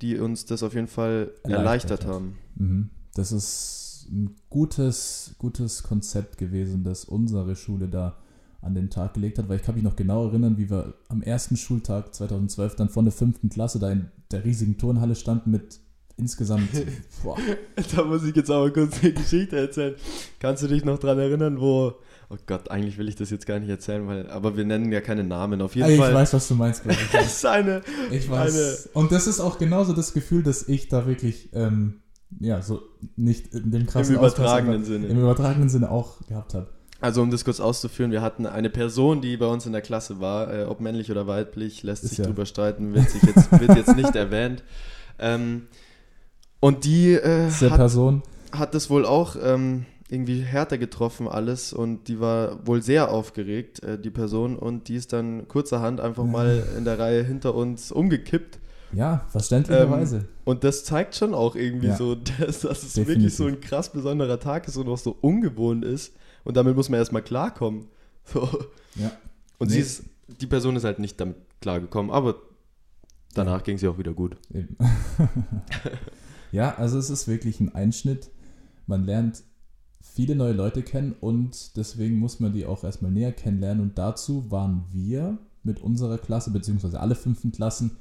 die 0.01 0.17
uns 0.17 0.45
das 0.45 0.63
auf 0.63 0.73
jeden 0.73 0.87
Fall 0.87 1.31
erleichtert, 1.43 2.03
erleichtert 2.03 2.05
haben. 2.05 2.37
Mhm. 2.55 2.89
Das 3.15 3.31
ist 3.31 4.07
ein 4.11 4.35
gutes, 4.49 5.35
gutes 5.37 5.83
Konzept 5.83 6.37
gewesen, 6.37 6.83
das 6.83 7.05
unsere 7.05 7.55
Schule 7.55 7.87
da 7.87 8.17
an 8.61 8.75
den 8.75 8.89
Tag 8.89 9.13
gelegt 9.13 9.37
hat, 9.37 9.47
weil 9.47 9.57
ich 9.57 9.63
kann 9.63 9.75
mich 9.75 9.83
noch 9.83 9.95
genau 9.95 10.27
erinnern, 10.27 10.57
wie 10.57 10.69
wir 10.69 10.93
am 11.07 11.21
ersten 11.21 11.55
Schultag 11.55 12.13
2012 12.13 12.75
dann 12.75 12.89
von 12.89 13.05
der 13.05 13.13
fünften 13.13 13.49
Klasse 13.49 13.79
da 13.79 13.91
in 13.91 14.11
der 14.31 14.43
riesigen 14.43 14.77
Turnhalle 14.77 15.15
standen 15.15 15.51
mit 15.51 15.79
insgesamt. 16.17 16.69
Boah. 17.23 17.37
da 17.95 18.03
muss 18.03 18.25
ich 18.25 18.35
jetzt 18.35 18.51
aber 18.51 18.71
kurz 18.71 19.01
eine 19.01 19.13
Geschichte 19.13 19.57
erzählen. 19.57 19.95
Kannst 20.39 20.63
du 20.63 20.67
dich 20.67 20.83
noch 20.83 20.99
daran 20.99 21.19
erinnern, 21.19 21.59
wo 21.59 21.93
Oh 22.31 22.37
Gott, 22.45 22.69
eigentlich 22.69 22.99
will 22.99 23.09
ich 23.09 23.15
das 23.15 23.31
jetzt 23.31 23.47
gar 23.47 23.59
nicht 23.59 23.69
erzählen, 23.69 24.07
weil, 24.07 24.29
aber 24.29 24.55
wir 24.55 24.63
nennen 24.63 24.91
ja 24.91 25.01
keine 25.01 25.23
Namen. 25.23 25.63
Auf 25.63 25.75
jeden 25.75 25.89
ich 25.89 25.97
Fall. 25.97 26.09
Ich 26.09 26.15
weiß, 26.15 26.33
was 26.33 26.47
du 26.47 26.55
meinst, 26.55 26.83
ich. 26.85 26.97
das 27.11 27.25
ist 27.25 27.45
eine. 27.45 27.81
Ich 28.11 28.29
weiß. 28.29 28.55
Eine, 28.55 29.03
und 29.03 29.11
das 29.11 29.25
ist 29.25 29.39
auch 29.39 29.57
genauso 29.57 29.93
das 29.93 30.13
Gefühl, 30.13 30.43
dass 30.43 30.67
ich 30.67 30.89
da 30.89 31.07
wirklich, 31.07 31.49
ähm, 31.53 32.01
ja, 32.39 32.61
so 32.61 32.81
nicht 33.15 33.53
in 33.55 33.71
dem 33.71 33.87
krassen 33.87 34.13
Im 34.13 34.19
übertragenen 34.19 34.85
Sinne. 34.85 35.07
Im 35.07 35.19
übertragenen 35.19 35.69
Sinne 35.69 35.89
auch 35.89 36.23
gehabt 36.27 36.53
habe. 36.53 36.67
Also 37.01 37.21
um 37.21 37.31
das 37.31 37.45
kurz 37.45 37.59
auszuführen, 37.59 38.11
wir 38.11 38.21
hatten 38.21 38.45
eine 38.45 38.69
Person, 38.69 39.21
die 39.21 39.37
bei 39.37 39.47
uns 39.47 39.65
in 39.65 39.71
der 39.71 39.81
Klasse 39.81 40.19
war, 40.19 40.53
äh, 40.53 40.63
ob 40.65 40.81
männlich 40.81 41.09
oder 41.09 41.27
weiblich, 41.27 41.81
lässt 41.81 42.03
ist 42.03 42.11
sich 42.11 42.19
ja. 42.19 42.25
drüber 42.25 42.45
streiten, 42.45 42.93
wird, 42.93 43.09
sich 43.09 43.23
jetzt, 43.23 43.51
wird 43.59 43.75
jetzt 43.75 43.95
nicht 43.95 44.15
erwähnt. 44.15 44.63
Ähm, 45.17 45.67
und 46.59 46.83
die 46.83 47.13
äh, 47.13 47.49
hat, 47.49 47.75
Person 47.75 48.21
hat 48.51 48.75
das 48.75 48.89
wohl 48.89 49.05
auch 49.05 49.37
ähm, 49.41 49.85
irgendwie 50.11 50.41
härter 50.41 50.77
getroffen 50.77 51.27
alles 51.27 51.71
und 51.71 52.07
die 52.07 52.19
war 52.19 52.65
wohl 52.65 52.81
sehr 52.81 53.11
aufgeregt, 53.11 53.83
äh, 53.83 53.99
die 53.99 54.09
Person, 54.09 54.57
und 54.57 54.87
die 54.87 54.95
ist 54.95 55.13
dann 55.13 55.47
kurzerhand 55.47 56.01
einfach 56.01 56.25
mal 56.25 56.63
in 56.77 56.85
der 56.85 56.97
Reihe 56.97 57.23
hinter 57.23 57.53
uns 57.53 57.91
umgekippt. 57.91 58.59
Ja, 58.91 59.25
verständlicherweise. 59.29 60.17
Ähm, 60.17 60.27
und 60.45 60.63
das 60.63 60.83
zeigt 60.83 61.15
schon 61.15 61.35
auch 61.35 61.55
irgendwie 61.55 61.87
ja. 61.87 61.95
so, 61.95 62.15
dass, 62.39 62.61
dass 62.61 62.83
es 62.83 62.93
Definitiv. 62.93 63.07
wirklich 63.07 63.35
so 63.35 63.45
ein 63.45 63.61
krass 63.61 63.91
besonderer 63.91 64.39
Tag 64.39 64.67
ist 64.67 64.77
und 64.77 64.87
auch 64.87 64.97
so 64.97 65.15
ungewohnt 65.21 65.85
ist. 65.85 66.15
Und 66.43 66.57
damit 66.57 66.75
muss 66.75 66.89
man 66.89 66.99
erstmal 66.99 67.21
klarkommen. 67.21 67.87
So. 68.31 68.47
Ja. 68.93 69.11
Und 69.57 69.69
nee. 69.69 69.73
sie 69.73 69.79
ist, 69.79 70.03
die 70.39 70.45
Person 70.45 70.75
ist 70.75 70.83
halt 70.83 70.99
nicht 70.99 71.19
damit 71.19 71.37
klargekommen, 71.61 72.11
aber 72.11 72.35
danach 73.33 73.57
ja. 73.57 73.63
ging 73.63 73.79
sie 73.79 73.87
auch 73.87 73.97
wieder 73.97 74.13
gut. 74.13 74.37
ja, 76.51 76.75
also 76.75 76.99
es 76.99 77.09
ist 77.09 77.27
wirklich 77.27 77.59
ein 77.59 77.73
Einschnitt. 77.73 78.29
Man 78.85 79.05
lernt 79.05 79.41
viele 80.01 80.35
neue 80.35 80.53
Leute 80.53 80.81
kennen 80.81 81.15
und 81.19 81.75
deswegen 81.77 82.17
muss 82.17 82.39
man 82.39 82.53
die 82.53 82.65
auch 82.65 82.83
erstmal 82.83 83.11
näher 83.11 83.31
kennenlernen. 83.31 83.81
Und 83.81 83.97
dazu 83.97 84.49
waren 84.51 84.85
wir 84.91 85.37
mit 85.63 85.81
unserer 85.81 86.17
Klasse, 86.17 86.51
beziehungsweise 86.51 86.99
alle 86.99 87.15
fünften 87.15 87.51
Klassen, 87.51 87.97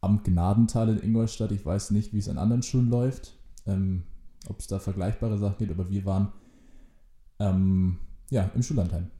am 0.00 0.22
Gnadental 0.22 0.88
in 0.90 1.02
Ingolstadt. 1.02 1.52
Ich 1.52 1.64
weiß 1.64 1.90
nicht, 1.90 2.12
wie 2.12 2.18
es 2.18 2.28
an 2.28 2.38
anderen 2.38 2.62
Schulen 2.62 2.88
läuft, 2.88 3.34
ähm, 3.66 4.04
ob 4.48 4.60
es 4.60 4.66
da 4.66 4.78
vergleichbare 4.78 5.38
Sachen 5.38 5.58
gibt, 5.58 5.72
aber 5.72 5.90
wir 5.90 6.04
waren 6.04 6.32
ähm, 7.40 7.98
ja, 8.30 8.50
im 8.54 8.62
Schullandheim. 8.62 9.10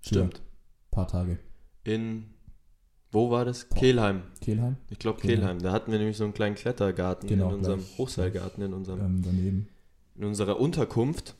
Stimmt. 0.00 0.36
Ein 0.36 0.90
paar 0.90 1.08
Tage. 1.08 1.38
In, 1.82 2.24
wo 3.10 3.30
war 3.30 3.44
das? 3.44 3.64
Boah. 3.68 3.78
Kehlheim. 3.78 4.22
Kehlheim? 4.40 4.76
Ich 4.90 4.98
glaube 4.98 5.20
Kehlheim. 5.20 5.38
Kehlheim. 5.38 5.58
Da 5.60 5.72
hatten 5.72 5.90
wir 5.90 5.98
nämlich 5.98 6.16
so 6.16 6.24
einen 6.24 6.34
kleinen 6.34 6.54
Klettergarten 6.54 7.28
genau, 7.28 7.48
in 7.50 7.56
unserem 7.56 7.80
Hochseilgarten, 7.98 8.62
in 8.62 8.72
unserem, 8.74 9.00
ähm, 9.00 9.22
daneben. 9.24 9.68
in 10.14 10.24
unserer 10.24 10.60
Unterkunft 10.60 11.34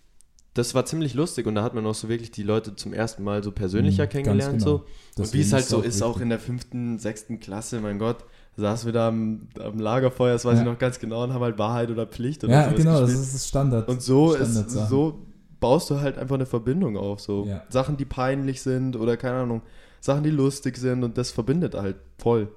das 0.54 0.74
war 0.74 0.86
ziemlich 0.86 1.14
lustig 1.14 1.46
und 1.46 1.56
da 1.56 1.62
hat 1.62 1.74
man 1.74 1.84
auch 1.84 1.94
so 1.94 2.08
wirklich 2.08 2.30
die 2.30 2.44
Leute 2.44 2.76
zum 2.76 2.92
ersten 2.92 3.24
Mal 3.24 3.42
so 3.42 3.50
persönlicher 3.50 4.04
mhm, 4.04 4.08
kennengelernt. 4.08 4.58
Genau. 4.60 4.84
So. 5.16 5.22
Und 5.22 5.32
wie 5.34 5.40
es 5.40 5.52
halt 5.52 5.66
so 5.66 5.80
ist, 5.80 6.00
auch 6.02 6.20
in 6.20 6.28
der 6.28 6.38
fünften, 6.38 6.98
sechsten 6.98 7.40
Klasse, 7.40 7.80
mein 7.80 7.98
Gott, 7.98 8.24
saßen 8.56 8.86
wir 8.86 8.92
da 8.92 9.08
am, 9.08 9.48
am 9.58 9.78
Lagerfeuer, 9.80 10.32
das 10.32 10.44
weiß 10.44 10.54
ja. 10.54 10.60
ich 10.60 10.66
noch 10.66 10.78
ganz 10.78 11.00
genau, 11.00 11.24
und 11.24 11.32
haben 11.32 11.42
halt 11.42 11.58
Wahrheit 11.58 11.90
oder 11.90 12.06
Pflicht 12.06 12.44
oder 12.44 12.52
Ja, 12.52 12.70
genau, 12.70 13.00
gespielt. 13.00 13.18
das 13.18 13.34
ist 13.34 13.48
Standard. 13.48 13.88
Und 13.88 14.00
so 14.00 14.34
ist 14.34 14.70
so 14.70 15.26
baust 15.58 15.90
du 15.90 16.00
halt 16.00 16.18
einfach 16.18 16.36
eine 16.36 16.46
Verbindung 16.46 16.96
auf. 16.96 17.20
So 17.20 17.46
ja. 17.46 17.64
Sachen, 17.68 17.96
die 17.96 18.04
peinlich 18.04 18.62
sind 18.62 18.96
oder 18.96 19.16
keine 19.16 19.38
Ahnung, 19.38 19.62
Sachen, 20.00 20.22
die 20.22 20.30
lustig 20.30 20.76
sind 20.76 21.02
und 21.02 21.18
das 21.18 21.32
verbindet 21.32 21.74
halt 21.74 21.96
voll. 22.18 22.48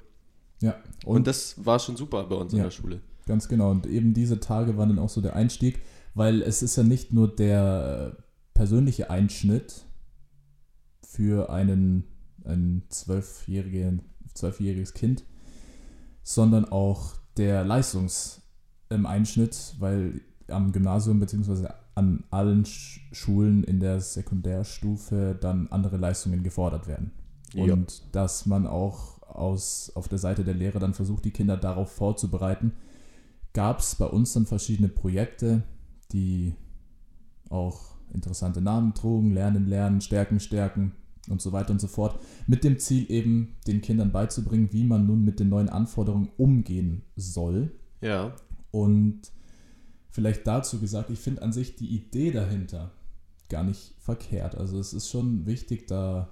Ja. 0.61 0.75
Und, 1.05 1.17
und 1.17 1.27
das 1.27 1.55
war 1.65 1.79
schon 1.79 1.95
super 1.95 2.25
bei 2.25 2.35
uns 2.35 2.51
ja, 2.51 2.57
in 2.57 2.63
der 2.65 2.71
Schule. 2.71 2.99
Ganz 3.25 3.47
genau. 3.47 3.71
Und 3.71 3.87
eben 3.87 4.13
diese 4.13 4.39
Tage 4.39 4.77
waren 4.77 4.89
dann 4.89 4.99
auch 4.99 5.09
so 5.09 5.21
der 5.21 5.35
Einstieg 5.35 5.79
weil 6.17 6.41
es 6.41 6.63
ist 6.63 6.75
ja 6.75 6.83
nicht 6.83 7.13
nur 7.13 7.33
der 7.33 8.17
persönliche 8.55 9.11
Einschnitt 9.11 9.85
für 11.05 11.51
einen, 11.51 12.05
ein 12.43 12.83
zwölfjährigen, 12.89 14.01
zwölfjähriges 14.33 14.95
Kind, 14.95 15.23
sondern 16.23 16.65
auch 16.65 17.13
der 17.37 17.63
Leistungseinschnitt, 17.63 19.75
weil 19.77 20.21
am 20.47 20.71
Gymnasium 20.71 21.19
bzw. 21.19 21.67
an 21.93 22.23
allen 22.31 22.65
Schulen 22.65 23.63
in 23.63 23.79
der 23.79 24.01
Sekundärstufe 24.01 25.37
dann 25.39 25.67
andere 25.67 25.97
Leistungen 25.97 26.41
gefordert 26.41 26.87
werden. 26.87 27.11
Ja. 27.53 27.73
Und 27.73 28.15
dass 28.15 28.47
man 28.47 28.65
auch 28.65 29.21
aus, 29.21 29.91
auf 29.93 30.07
der 30.07 30.17
Seite 30.17 30.43
der 30.43 30.55
Lehrer 30.55 30.79
dann 30.79 30.95
versucht, 30.95 31.25
die 31.25 31.31
Kinder 31.31 31.57
darauf 31.57 31.91
vorzubereiten, 31.91 32.73
gab 33.53 33.79
es 33.79 33.95
bei 33.95 34.05
uns 34.05 34.33
dann 34.33 34.47
verschiedene 34.47 34.89
Projekte, 34.89 35.61
die 36.11 36.55
auch 37.49 37.95
interessante 38.13 38.61
Namen 38.61 38.93
trugen, 38.93 39.31
Lernen, 39.31 39.67
Lernen, 39.67 40.01
Stärken, 40.01 40.39
Stärken 40.39 40.93
und 41.29 41.41
so 41.41 41.51
weiter 41.51 41.71
und 41.71 41.81
so 41.81 41.87
fort, 41.87 42.19
mit 42.47 42.63
dem 42.63 42.79
Ziel 42.79 43.09
eben 43.11 43.55
den 43.67 43.81
Kindern 43.81 44.11
beizubringen, 44.11 44.69
wie 44.71 44.83
man 44.83 45.05
nun 45.05 45.23
mit 45.23 45.39
den 45.39 45.49
neuen 45.49 45.69
Anforderungen 45.69 46.29
umgehen 46.37 47.03
soll. 47.15 47.71
Ja. 48.01 48.33
Und 48.71 49.21
vielleicht 50.09 50.47
dazu 50.47 50.79
gesagt, 50.79 51.09
ich 51.09 51.19
finde 51.19 51.41
an 51.41 51.53
sich 51.53 51.75
die 51.75 51.95
Idee 51.95 52.31
dahinter 52.31 52.91
gar 53.49 53.63
nicht 53.63 53.93
verkehrt. 53.99 54.55
Also 54.55 54.79
es 54.79 54.93
ist 54.93 55.09
schon 55.09 55.45
wichtig 55.45 55.87
da, 55.87 56.29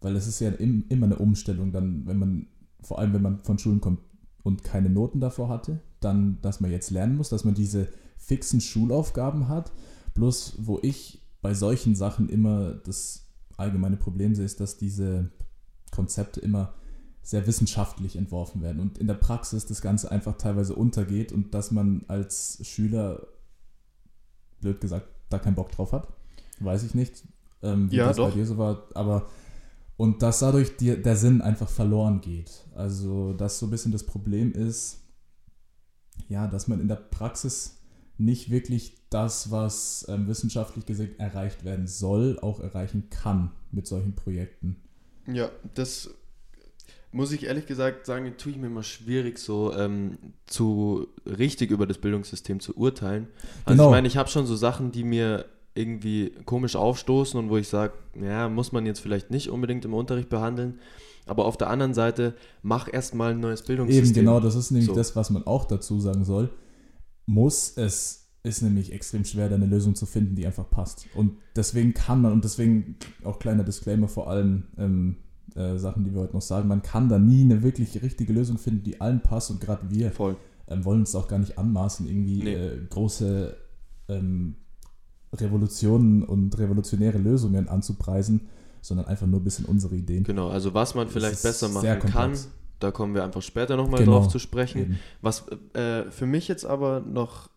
weil 0.00 0.16
es 0.16 0.26
ist 0.26 0.40
ja 0.40 0.50
immer 0.50 1.06
eine 1.06 1.16
Umstellung 1.16 1.72
dann, 1.72 2.06
wenn 2.06 2.18
man, 2.18 2.46
vor 2.80 2.98
allem 2.98 3.14
wenn 3.14 3.22
man 3.22 3.42
von 3.42 3.58
Schulen 3.58 3.80
kommt 3.80 4.00
und 4.42 4.62
keine 4.62 4.90
Noten 4.90 5.20
davor 5.20 5.48
hatte, 5.48 5.80
dann, 6.00 6.38
dass 6.42 6.60
man 6.60 6.70
jetzt 6.70 6.90
lernen 6.90 7.16
muss, 7.16 7.30
dass 7.30 7.44
man 7.44 7.54
diese 7.54 7.88
fixen 8.26 8.60
Schulaufgaben 8.60 9.48
hat. 9.48 9.72
Bloß, 10.14 10.54
wo 10.58 10.78
ich 10.82 11.22
bei 11.42 11.54
solchen 11.54 11.94
Sachen 11.94 12.28
immer 12.28 12.74
das 12.74 13.26
allgemeine 13.56 13.96
Problem 13.96 14.34
sehe, 14.34 14.44
ist, 14.44 14.60
dass 14.60 14.76
diese 14.76 15.30
Konzepte 15.90 16.40
immer 16.40 16.74
sehr 17.22 17.46
wissenschaftlich 17.46 18.16
entworfen 18.16 18.60
werden 18.62 18.80
und 18.80 18.98
in 18.98 19.06
der 19.06 19.14
Praxis 19.14 19.64
das 19.66 19.80
Ganze 19.80 20.10
einfach 20.10 20.36
teilweise 20.36 20.74
untergeht 20.74 21.32
und 21.32 21.54
dass 21.54 21.70
man 21.70 22.04
als 22.06 22.58
Schüler, 22.62 23.26
blöd 24.60 24.80
gesagt, 24.80 25.08
da 25.30 25.38
keinen 25.38 25.54
Bock 25.54 25.72
drauf 25.72 25.92
hat. 25.92 26.08
Weiß 26.60 26.82
ich 26.82 26.94
nicht, 26.94 27.24
ähm, 27.62 27.90
wie 27.90 27.96
ja, 27.96 28.08
das 28.08 28.16
doch. 28.16 28.28
bei 28.28 28.34
dir 28.34 28.46
so 28.46 28.58
war, 28.58 28.88
aber 28.94 29.26
Und 29.96 30.22
dass 30.22 30.40
dadurch 30.40 30.76
die, 30.76 31.00
der 31.00 31.16
Sinn 31.16 31.40
einfach 31.40 31.68
verloren 31.68 32.20
geht. 32.20 32.66
Also, 32.74 33.32
dass 33.32 33.58
so 33.58 33.66
ein 33.66 33.70
bisschen 33.70 33.92
das 33.92 34.04
Problem 34.04 34.52
ist, 34.52 35.00
ja, 36.28 36.46
dass 36.48 36.68
man 36.68 36.80
in 36.80 36.88
der 36.88 36.96
Praxis 36.96 37.76
nicht 38.18 38.50
wirklich 38.50 38.96
das, 39.10 39.50
was 39.50 40.06
ähm, 40.08 40.28
wissenschaftlich 40.28 40.86
gesehen 40.86 41.18
erreicht 41.18 41.64
werden 41.64 41.86
soll, 41.86 42.38
auch 42.40 42.60
erreichen 42.60 43.08
kann 43.10 43.50
mit 43.72 43.86
solchen 43.86 44.14
Projekten. 44.14 44.76
Ja, 45.26 45.50
das 45.74 46.10
muss 47.12 47.32
ich 47.32 47.44
ehrlich 47.44 47.66
gesagt 47.66 48.06
sagen, 48.06 48.34
tue 48.36 48.52
ich 48.52 48.58
mir 48.58 48.66
immer 48.66 48.82
schwierig, 48.82 49.38
so 49.38 49.72
ähm, 49.72 50.18
zu 50.46 51.06
richtig 51.26 51.70
über 51.70 51.86
das 51.86 51.98
Bildungssystem 51.98 52.60
zu 52.60 52.76
urteilen. 52.76 53.28
Also 53.64 53.76
genau. 53.76 53.84
ich 53.88 53.90
meine, 53.92 54.08
ich 54.08 54.16
habe 54.16 54.28
schon 54.28 54.46
so 54.46 54.56
Sachen, 54.56 54.90
die 54.90 55.04
mir 55.04 55.44
irgendwie 55.74 56.32
komisch 56.44 56.76
aufstoßen 56.76 57.38
und 57.38 57.50
wo 57.50 57.56
ich 57.56 57.68
sage, 57.68 57.94
ja, 58.20 58.48
muss 58.48 58.72
man 58.72 58.86
jetzt 58.86 59.00
vielleicht 59.00 59.30
nicht 59.30 59.48
unbedingt 59.48 59.84
im 59.84 59.94
Unterricht 59.94 60.28
behandeln. 60.28 60.80
Aber 61.26 61.46
auf 61.46 61.56
der 61.56 61.70
anderen 61.70 61.94
Seite, 61.94 62.34
mach 62.62 62.92
erstmal 62.92 63.30
ein 63.30 63.40
neues 63.40 63.62
Bildungssystem. 63.62 64.04
Eben, 64.06 64.14
genau, 64.14 64.40
das 64.40 64.56
ist 64.56 64.70
nämlich 64.72 64.88
so. 64.88 64.94
das, 64.94 65.16
was 65.16 65.30
man 65.30 65.46
auch 65.46 65.64
dazu 65.64 66.00
sagen 66.00 66.24
soll. 66.24 66.50
Muss 67.26 67.76
es 67.76 68.24
ist 68.44 68.62
nämlich 68.62 68.92
extrem 68.92 69.24
schwer, 69.24 69.48
da 69.48 69.54
eine 69.54 69.66
Lösung 69.66 69.94
zu 69.94 70.04
finden, 70.04 70.36
die 70.36 70.46
einfach 70.46 70.68
passt. 70.68 71.06
Und 71.14 71.38
deswegen 71.56 71.94
kann 71.94 72.20
man, 72.20 72.32
und 72.32 72.44
deswegen 72.44 72.96
auch 73.24 73.38
kleiner 73.38 73.64
Disclaimer 73.64 74.06
vor 74.06 74.28
allen 74.28 74.68
ähm, 74.76 75.16
äh, 75.54 75.78
Sachen, 75.78 76.04
die 76.04 76.12
wir 76.12 76.20
heute 76.20 76.34
noch 76.34 76.42
sagen, 76.42 76.68
man 76.68 76.82
kann 76.82 77.08
da 77.08 77.18
nie 77.18 77.42
eine 77.42 77.62
wirklich 77.62 78.02
richtige 78.02 78.34
Lösung 78.34 78.58
finden, 78.58 78.82
die 78.84 79.00
allen 79.00 79.22
passt. 79.22 79.50
Und 79.50 79.62
gerade 79.62 79.88
wir 79.90 80.12
ähm, 80.68 80.84
wollen 80.84 81.00
uns 81.00 81.14
auch 81.14 81.26
gar 81.26 81.38
nicht 81.38 81.56
anmaßen, 81.58 82.06
irgendwie 82.06 82.42
nee. 82.42 82.54
äh, 82.54 82.86
große 82.90 83.56
ähm, 84.08 84.56
Revolutionen 85.32 86.22
und 86.22 86.58
revolutionäre 86.58 87.18
Lösungen 87.18 87.68
anzupreisen, 87.68 88.42
sondern 88.82 89.06
einfach 89.06 89.26
nur 89.26 89.40
ein 89.40 89.44
bisschen 89.44 89.64
unsere 89.64 89.96
Ideen. 89.96 90.22
Genau, 90.22 90.50
also 90.50 90.74
was 90.74 90.94
man 90.94 91.08
vielleicht 91.08 91.42
besser 91.42 91.70
machen 91.70 91.98
kann, 92.00 92.36
da 92.84 92.90
kommen 92.90 93.14
wir 93.14 93.24
einfach 93.24 93.42
später 93.42 93.76
nochmal 93.76 94.00
genau, 94.00 94.12
drauf 94.12 94.28
zu 94.28 94.38
sprechen. 94.38 94.82
Eben. 94.82 94.98
Was 95.22 95.46
äh, 95.72 96.10
für 96.10 96.26
mich 96.26 96.48
jetzt 96.48 96.64
aber 96.64 97.00
noch 97.00 97.48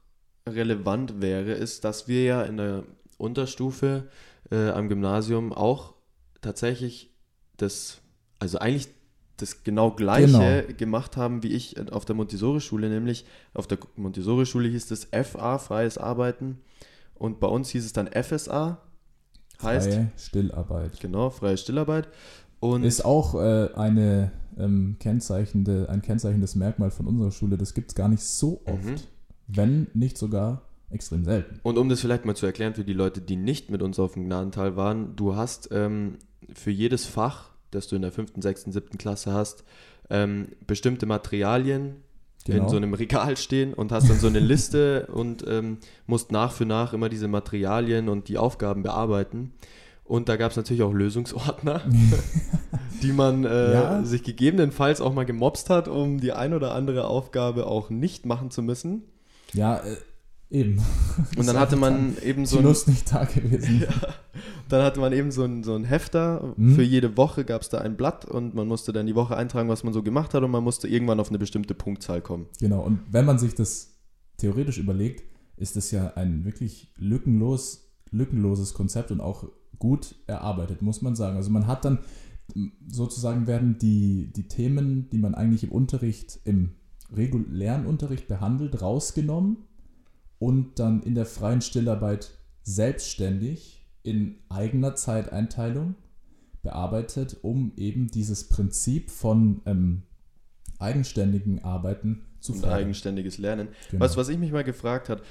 relevant 0.47 1.21
wäre, 1.21 1.51
ist, 1.51 1.83
dass 1.83 2.07
wir 2.07 2.23
ja 2.23 2.43
in 2.43 2.57
der 2.57 2.83
Unterstufe 3.17 4.07
äh, 4.51 4.69
am 4.69 4.87
Gymnasium 4.87 5.51
auch 5.51 5.93
tatsächlich 6.41 7.11
das, 7.57 7.97
also 8.39 8.59
eigentlich 8.59 8.87
das 9.35 9.63
genau 9.63 9.91
gleiche 9.91 10.63
genau. 10.63 10.77
gemacht 10.77 11.17
haben, 11.17 11.43
wie 11.43 11.49
ich 11.49 11.91
auf 11.91 12.05
der 12.05 12.15
Montessori-Schule, 12.15 12.89
nämlich 12.89 13.25
auf 13.53 13.67
der 13.67 13.77
Montessori-Schule 13.95 14.69
hieß 14.69 14.89
es 14.91 15.09
FA, 15.11 15.59
freies 15.59 15.97
Arbeiten, 15.97 16.59
und 17.15 17.39
bei 17.39 17.47
uns 17.47 17.69
hieß 17.69 17.85
es 17.85 17.93
dann 17.93 18.07
FSA, 18.07 18.77
heißt 19.61 19.91
freie 19.91 20.11
Stillarbeit. 20.17 20.99
Genau, 20.99 21.29
freie 21.31 21.57
Stillarbeit. 21.57 22.07
Und 22.59 22.83
ist 22.83 23.03
auch 23.05 23.35
äh, 23.35 23.69
eine 23.75 24.31
ähm, 24.57 24.97
kennzeichnende, 24.99 25.89
ein 25.89 26.01
kennzeichnendes 26.01 26.55
Merkmal 26.55 26.91
von 26.91 27.07
unserer 27.07 27.31
Schule. 27.31 27.57
Das 27.57 27.73
gibt 27.73 27.89
es 27.89 27.95
gar 27.95 28.07
nicht 28.07 28.23
so 28.23 28.61
oft. 28.65 28.85
Mhm 28.85 28.95
wenn 29.47 29.87
nicht 29.93 30.17
sogar 30.17 30.61
extrem 30.89 31.25
selten. 31.25 31.59
Und 31.63 31.77
um 31.77 31.89
das 31.89 32.01
vielleicht 32.01 32.25
mal 32.25 32.35
zu 32.35 32.45
erklären 32.45 32.73
für 32.73 32.85
die 32.85 32.93
Leute, 32.93 33.21
die 33.21 33.35
nicht 33.35 33.71
mit 33.71 33.81
uns 33.81 33.99
auf 33.99 34.13
dem 34.13 34.25
Gnadental 34.25 34.75
waren, 34.75 35.15
du 35.15 35.35
hast 35.35 35.69
ähm, 35.71 36.17
für 36.53 36.71
jedes 36.71 37.05
Fach, 37.05 37.49
das 37.71 37.87
du 37.87 37.95
in 37.95 38.01
der 38.01 38.11
fünften, 38.11 38.41
sechsten, 38.41 38.71
siebten 38.71 38.97
Klasse 38.97 39.33
hast, 39.33 39.63
ähm, 40.09 40.49
bestimmte 40.65 41.05
Materialien 41.05 41.97
genau. 42.45 42.63
in 42.63 42.69
so 42.69 42.77
einem 42.77 42.93
Regal 42.93 43.35
stehen 43.35 43.73
und 43.73 43.91
hast 43.91 44.09
dann 44.09 44.19
so 44.19 44.27
eine 44.27 44.39
Liste 44.39 45.07
und 45.11 45.45
ähm, 45.47 45.79
musst 46.05 46.31
nach 46.31 46.53
für 46.53 46.65
nach 46.65 46.93
immer 46.93 47.09
diese 47.09 47.27
Materialien 47.27 48.07
und 48.07 48.29
die 48.29 48.37
Aufgaben 48.37 48.83
bearbeiten. 48.83 49.53
Und 50.07 50.29
da 50.29 50.37
gab 50.37 50.51
es 50.51 50.57
natürlich 50.57 50.83
auch 50.83 50.93
Lösungsordner, 50.93 51.81
die 53.03 53.11
man 53.11 53.43
äh, 53.43 53.73
ja. 53.73 54.03
sich 54.03 54.23
gegebenenfalls 54.23 55.01
auch 55.01 55.13
mal 55.13 55.25
gemobst 55.25 55.69
hat, 55.69 55.89
um 55.89 56.19
die 56.21 56.31
ein 56.31 56.53
oder 56.53 56.73
andere 56.73 57.07
Aufgabe 57.07 57.67
auch 57.67 57.89
nicht 57.89 58.25
machen 58.25 58.49
zu 58.49 58.61
müssen. 58.61 59.03
Ja, 59.53 59.77
äh, 59.77 59.97
eben. 60.49 60.81
Und 61.35 61.45
dann 61.45 61.59
hatte 61.59 61.75
man 61.75 62.15
eben 62.23 62.45
so 62.45 62.59
ein. 62.59 62.63
lustig 62.63 63.03
Tag 63.03 63.35
gewesen. 63.35 63.85
Ja, 63.87 64.13
dann 64.69 64.83
hatte 64.83 64.99
man 64.99 65.13
eben 65.13 65.31
so 65.31 65.43
ein, 65.43 65.63
so 65.63 65.75
ein 65.75 65.83
Hefter. 65.83 66.53
Mhm. 66.57 66.75
Für 66.75 66.83
jede 66.83 67.17
Woche 67.17 67.43
gab 67.43 67.61
es 67.61 67.69
da 67.69 67.79
ein 67.79 67.97
Blatt 67.97 68.25
und 68.25 68.53
man 68.53 68.67
musste 68.67 68.93
dann 68.93 69.07
die 69.07 69.15
Woche 69.15 69.35
eintragen, 69.35 69.69
was 69.69 69.83
man 69.83 69.93
so 69.93 70.03
gemacht 70.03 70.33
hat 70.33 70.43
und 70.43 70.51
man 70.51 70.63
musste 70.63 70.87
irgendwann 70.87 71.19
auf 71.19 71.29
eine 71.29 71.39
bestimmte 71.39 71.73
Punktzahl 71.73 72.21
kommen. 72.21 72.47
Genau, 72.59 72.81
und 72.81 72.99
wenn 73.09 73.25
man 73.25 73.39
sich 73.39 73.55
das 73.55 73.97
theoretisch 74.37 74.77
überlegt, 74.77 75.23
ist 75.57 75.75
das 75.75 75.91
ja 75.91 76.13
ein 76.15 76.45
wirklich 76.45 76.91
lückenlos, 76.97 77.89
lückenloses 78.11 78.73
Konzept 78.73 79.11
und 79.11 79.21
auch 79.21 79.45
gut 79.79 80.15
erarbeitet, 80.27 80.81
muss 80.81 81.01
man 81.01 81.15
sagen. 81.15 81.37
Also 81.37 81.49
man 81.49 81.67
hat 81.67 81.85
dann 81.85 81.99
sozusagen 82.87 83.47
werden 83.47 83.77
die, 83.77 84.31
die 84.35 84.47
Themen, 84.47 85.09
die 85.09 85.17
man 85.17 85.35
eigentlich 85.35 85.63
im 85.63 85.71
Unterricht, 85.71 86.39
im 86.45 86.75
regulären 87.13 87.85
Unterricht 87.85 88.27
behandelt, 88.27 88.81
rausgenommen 88.81 89.57
und 90.39 90.79
dann 90.79 91.01
in 91.03 91.15
der 91.15 91.25
freien 91.25 91.61
Stillarbeit 91.61 92.31
selbstständig 92.63 93.85
in 94.03 94.39
eigener 94.49 94.95
Zeiteinteilung 94.95 95.95
bearbeitet, 96.63 97.37
um 97.41 97.71
eben 97.77 98.07
dieses 98.07 98.49
Prinzip 98.49 99.09
von 99.09 99.61
ähm, 99.65 100.03
eigenständigen 100.79 101.63
Arbeiten 101.63 102.25
zu 102.39 102.53
fördern. 102.53 102.79
eigenständiges 102.79 103.37
Lernen. 103.37 103.69
Genau. 103.89 104.03
Weißt 104.03 104.17
was 104.17 104.29
ich 104.29 104.37
mich 104.37 104.51
mal 104.51 104.63
gefragt 104.63 105.09
hat, 105.09 105.21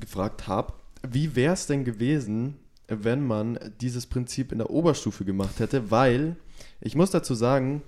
gefragt 0.00 0.48
habe, 0.48 0.74
wie 1.08 1.36
wäre 1.36 1.54
es 1.54 1.66
denn 1.66 1.84
gewesen, 1.84 2.54
wenn 2.88 3.26
man 3.26 3.58
dieses 3.80 4.06
Prinzip 4.06 4.52
in 4.52 4.58
der 4.58 4.70
Oberstufe 4.70 5.24
gemacht 5.24 5.58
hätte, 5.58 5.90
weil 5.90 6.36
ich 6.80 6.94
muss 6.94 7.10
dazu 7.10 7.34
sagen, 7.34 7.82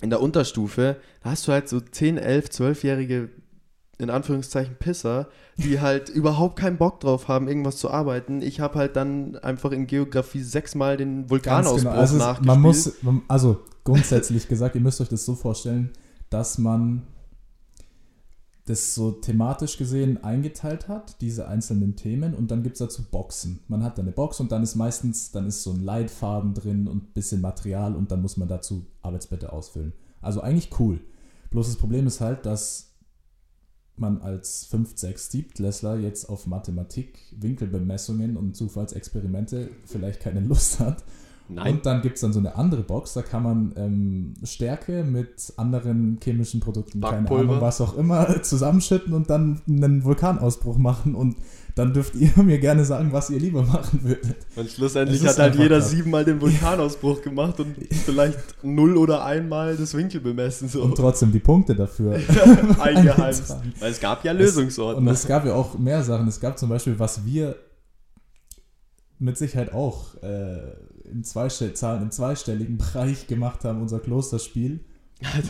in 0.00 0.10
der 0.10 0.20
Unterstufe, 0.20 0.96
hast 1.22 1.48
du 1.48 1.52
halt 1.52 1.68
so 1.68 1.80
10, 1.80 2.18
11, 2.18 2.46
12-jährige, 2.48 3.30
in 3.98 4.10
Anführungszeichen, 4.10 4.76
Pisser, 4.76 5.28
die 5.56 5.80
halt 5.80 6.08
überhaupt 6.08 6.58
keinen 6.58 6.76
Bock 6.76 7.00
drauf 7.00 7.28
haben, 7.28 7.48
irgendwas 7.48 7.76
zu 7.76 7.90
arbeiten. 7.90 8.42
Ich 8.42 8.60
habe 8.60 8.78
halt 8.78 8.96
dann 8.96 9.36
einfach 9.36 9.72
in 9.72 9.86
Geografie 9.86 10.42
sechsmal 10.42 10.96
den 10.96 11.30
Vulkanausbruch 11.30 11.90
genau. 11.90 12.00
also 12.00 12.16
nachgespielt. 12.16 12.46
Man 12.46 12.60
muss, 12.60 12.92
also 13.28 13.60
grundsätzlich 13.84 14.48
gesagt, 14.48 14.74
ihr 14.74 14.80
müsst 14.80 15.00
euch 15.00 15.08
das 15.08 15.24
so 15.24 15.34
vorstellen, 15.34 15.92
dass 16.28 16.58
man 16.58 17.02
das 18.66 18.94
so 18.94 19.12
thematisch 19.12 19.78
gesehen 19.78 20.22
eingeteilt 20.22 20.88
hat, 20.88 21.20
diese 21.20 21.48
einzelnen 21.48 21.96
Themen, 21.96 22.34
und 22.34 22.50
dann 22.50 22.62
gibt 22.62 22.74
es 22.74 22.80
dazu 22.80 23.04
Boxen. 23.10 23.60
Man 23.68 23.82
hat 23.82 23.96
da 23.96 24.02
eine 24.02 24.12
Box 24.12 24.40
und 24.40 24.52
dann 24.52 24.62
ist 24.62 24.74
meistens, 24.74 25.30
dann 25.30 25.46
ist 25.46 25.62
so 25.62 25.70
ein 25.70 25.82
Leitfaden 25.82 26.52
drin 26.52 26.88
und 26.88 27.04
ein 27.04 27.12
bisschen 27.12 27.40
Material 27.40 27.94
und 27.94 28.10
dann 28.10 28.22
muss 28.22 28.36
man 28.36 28.48
dazu 28.48 28.86
Arbeitsblätter 29.02 29.52
ausfüllen. 29.52 29.92
Also 30.20 30.40
eigentlich 30.40 30.78
cool. 30.80 31.00
Bloß 31.50 31.68
das 31.68 31.76
Problem 31.76 32.06
ist 32.08 32.20
halt, 32.20 32.44
dass 32.44 32.96
man 33.94 34.20
als 34.20 34.66
5, 34.66 34.98
6, 34.98 35.30
7 35.30 35.50
Klässler 35.54 35.96
jetzt 35.96 36.28
auf 36.28 36.46
Mathematik, 36.46 37.18
Winkelbemessungen 37.38 38.36
und 38.36 38.56
Zufallsexperimente 38.56 39.70
vielleicht 39.84 40.20
keine 40.20 40.40
Lust 40.40 40.80
hat 40.80 41.04
Nein. 41.48 41.76
Und 41.76 41.86
dann 41.86 42.02
gibt 42.02 42.16
es 42.16 42.22
dann 42.22 42.32
so 42.32 42.40
eine 42.40 42.56
andere 42.56 42.82
Box, 42.82 43.14
da 43.14 43.22
kann 43.22 43.42
man 43.42 43.72
ähm, 43.76 44.34
Stärke 44.42 45.04
mit 45.04 45.52
anderen 45.56 46.18
chemischen 46.22 46.60
Produkten, 46.60 47.00
keine 47.00 47.30
Ahnung, 47.30 47.60
was 47.60 47.80
auch 47.80 47.96
immer, 47.96 48.42
zusammenschütten 48.42 49.12
und 49.12 49.30
dann 49.30 49.60
einen 49.68 50.04
Vulkanausbruch 50.04 50.76
machen. 50.76 51.14
Und 51.14 51.36
dann 51.76 51.92
dürft 51.92 52.16
ihr 52.16 52.32
mir 52.42 52.58
gerne 52.58 52.84
sagen, 52.84 53.12
was 53.12 53.30
ihr 53.30 53.38
lieber 53.38 53.62
machen 53.62 54.00
würdet. 54.02 54.36
Und 54.56 54.68
schlussendlich 54.68 55.24
hat 55.24 55.38
halt 55.38 55.54
jeder 55.54 55.78
krass. 55.78 55.90
siebenmal 55.90 56.24
den 56.24 56.40
Vulkanausbruch 56.40 57.22
gemacht 57.22 57.60
und 57.60 57.76
vielleicht 58.04 58.64
null 58.64 58.96
oder 58.96 59.24
einmal 59.24 59.76
das 59.76 59.94
Winkel 59.94 60.20
bemessen. 60.20 60.68
So. 60.68 60.82
Und 60.82 60.96
trotzdem 60.96 61.30
die 61.30 61.38
Punkte 61.38 61.76
dafür 61.76 62.18
eingeheimst. 62.80 63.56
Weil 63.78 63.92
es 63.92 64.00
gab 64.00 64.24
ja 64.24 64.32
Lösungsordner. 64.32 64.98
und 64.98 65.08
es 65.08 65.26
gab 65.26 65.44
ja 65.46 65.54
auch 65.54 65.78
mehr 65.78 66.02
Sachen. 66.02 66.26
Es 66.26 66.40
gab 66.40 66.58
zum 66.58 66.70
Beispiel, 66.70 66.98
was 66.98 67.24
wir 67.24 67.56
mit 69.18 69.38
Sicherheit 69.38 69.72
auch 69.72 70.14
äh, 70.22 70.58
im, 71.10 71.24
Zahlen 71.24 72.02
im 72.02 72.10
zweistelligen 72.10 72.78
Bereich 72.78 73.26
gemacht 73.26 73.64
haben, 73.64 73.80
unser 73.80 74.00
Klosterspiel. 74.00 74.80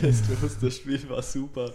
das 0.01 0.21
Klosterspiel 0.23 1.09
war 1.09 1.21
super. 1.21 1.71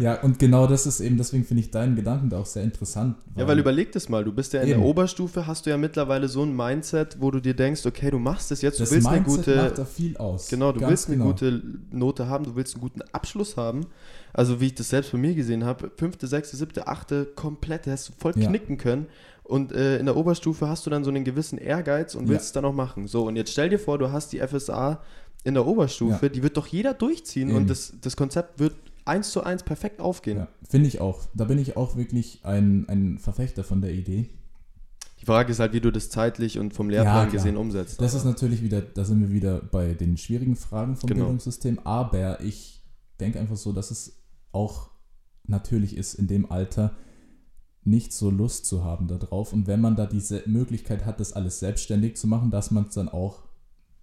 ja, 0.00 0.20
und 0.22 0.38
genau 0.38 0.66
das 0.66 0.86
ist 0.86 1.00
eben, 1.00 1.16
deswegen 1.16 1.44
finde 1.44 1.62
ich 1.62 1.70
deinen 1.70 1.96
Gedanken 1.96 2.30
da 2.30 2.38
auch 2.38 2.46
sehr 2.46 2.62
interessant. 2.62 3.16
Weil 3.34 3.42
ja, 3.42 3.48
weil 3.48 3.58
überleg 3.58 3.92
das 3.92 4.08
mal, 4.08 4.24
du 4.24 4.32
bist 4.32 4.52
ja 4.52 4.60
in 4.60 4.68
eben. 4.68 4.80
der 4.80 4.88
Oberstufe, 4.88 5.46
hast 5.46 5.66
du 5.66 5.70
ja 5.70 5.76
mittlerweile 5.76 6.28
so 6.28 6.42
ein 6.42 6.54
Mindset, 6.54 7.16
wo 7.20 7.30
du 7.30 7.40
dir 7.40 7.54
denkst, 7.54 7.84
okay, 7.86 8.10
du 8.10 8.18
machst 8.18 8.50
das 8.50 8.62
jetzt, 8.62 8.78
du 8.78 8.84
das 8.84 8.92
willst 8.92 9.10
Mindset 9.10 9.26
eine 9.26 9.36
gute. 9.36 9.56
macht 9.56 9.78
da 9.78 9.84
viel 9.84 10.16
aus. 10.16 10.48
Genau, 10.48 10.72
du 10.72 10.80
Ganz 10.80 10.90
willst 10.90 11.08
eine 11.08 11.16
genau. 11.16 11.30
gute 11.30 11.62
Note 11.90 12.28
haben, 12.28 12.44
du 12.44 12.54
willst 12.54 12.74
einen 12.74 12.82
guten 12.82 13.02
Abschluss 13.12 13.56
haben. 13.56 13.86
Also 14.32 14.60
wie 14.60 14.66
ich 14.66 14.74
das 14.74 14.88
selbst 14.88 15.12
bei 15.12 15.18
mir 15.18 15.34
gesehen 15.34 15.64
habe, 15.64 15.90
fünfte, 15.96 16.26
sechste, 16.26 16.56
siebte, 16.56 16.86
achte, 16.86 17.26
komplett, 17.26 17.86
hast 17.86 18.08
du 18.08 18.12
voll 18.16 18.32
ja. 18.36 18.48
knicken 18.48 18.78
können. 18.78 19.06
Und 19.52 19.70
äh, 19.72 19.98
in 19.98 20.06
der 20.06 20.16
Oberstufe 20.16 20.66
hast 20.66 20.86
du 20.86 20.90
dann 20.90 21.04
so 21.04 21.10
einen 21.10 21.24
gewissen 21.24 21.58
Ehrgeiz 21.58 22.14
und 22.14 22.26
willst 22.26 22.44
ja. 22.44 22.46
es 22.46 22.52
dann 22.52 22.64
auch 22.64 22.72
machen. 22.72 23.06
So, 23.06 23.26
und 23.26 23.36
jetzt 23.36 23.52
stell 23.52 23.68
dir 23.68 23.78
vor, 23.78 23.98
du 23.98 24.10
hast 24.10 24.32
die 24.32 24.38
FSA 24.38 25.02
in 25.44 25.52
der 25.52 25.66
Oberstufe, 25.66 26.24
ja. 26.24 26.28
die 26.30 26.42
wird 26.42 26.56
doch 26.56 26.66
jeder 26.66 26.94
durchziehen 26.94 27.50
Eben. 27.50 27.58
und 27.58 27.68
das, 27.68 27.92
das 28.00 28.16
Konzept 28.16 28.58
wird 28.60 28.74
eins 29.04 29.30
zu 29.30 29.42
eins 29.42 29.62
perfekt 29.62 30.00
aufgehen. 30.00 30.38
Ja, 30.38 30.48
Finde 30.66 30.88
ich 30.88 31.02
auch. 31.02 31.20
Da 31.34 31.44
bin 31.44 31.58
ich 31.58 31.76
auch 31.76 31.96
wirklich 31.96 32.40
ein, 32.44 32.88
ein 32.88 33.18
Verfechter 33.18 33.62
von 33.62 33.82
der 33.82 33.92
Idee. 33.92 34.30
Die 35.20 35.26
Frage 35.26 35.52
ist 35.52 35.60
halt, 35.60 35.74
wie 35.74 35.82
du 35.82 35.92
das 35.92 36.08
zeitlich 36.08 36.58
und 36.58 36.72
vom 36.72 36.88
Lehrplan 36.88 37.28
klar. 37.28 37.30
gesehen 37.30 37.58
umsetzt. 37.58 38.00
Das 38.00 38.14
ist 38.14 38.24
natürlich 38.24 38.62
wieder, 38.62 38.80
da 38.80 39.04
sind 39.04 39.20
wir 39.20 39.32
wieder 39.32 39.60
bei 39.60 39.92
den 39.92 40.16
schwierigen 40.16 40.56
Fragen 40.56 40.96
vom 40.96 41.08
Genau. 41.08 41.24
Bildungssystem, 41.24 41.78
aber 41.84 42.40
ich 42.40 42.82
denke 43.20 43.38
einfach 43.38 43.56
so, 43.56 43.74
dass 43.74 43.90
es 43.90 44.16
auch 44.50 44.88
natürlich 45.44 45.94
ist, 45.98 46.14
in 46.14 46.26
dem 46.26 46.50
Alter 46.50 46.94
nicht 47.84 48.12
so 48.12 48.30
Lust 48.30 48.66
zu 48.66 48.84
haben 48.84 49.08
darauf. 49.08 49.52
Und 49.52 49.66
wenn 49.66 49.80
man 49.80 49.96
da 49.96 50.06
diese 50.06 50.42
Möglichkeit 50.46 51.04
hat, 51.04 51.20
das 51.20 51.32
alles 51.32 51.58
selbstständig 51.58 52.16
zu 52.16 52.26
machen, 52.26 52.50
dass 52.50 52.70
man 52.70 52.86
es 52.86 52.94
dann 52.94 53.08
auch 53.08 53.42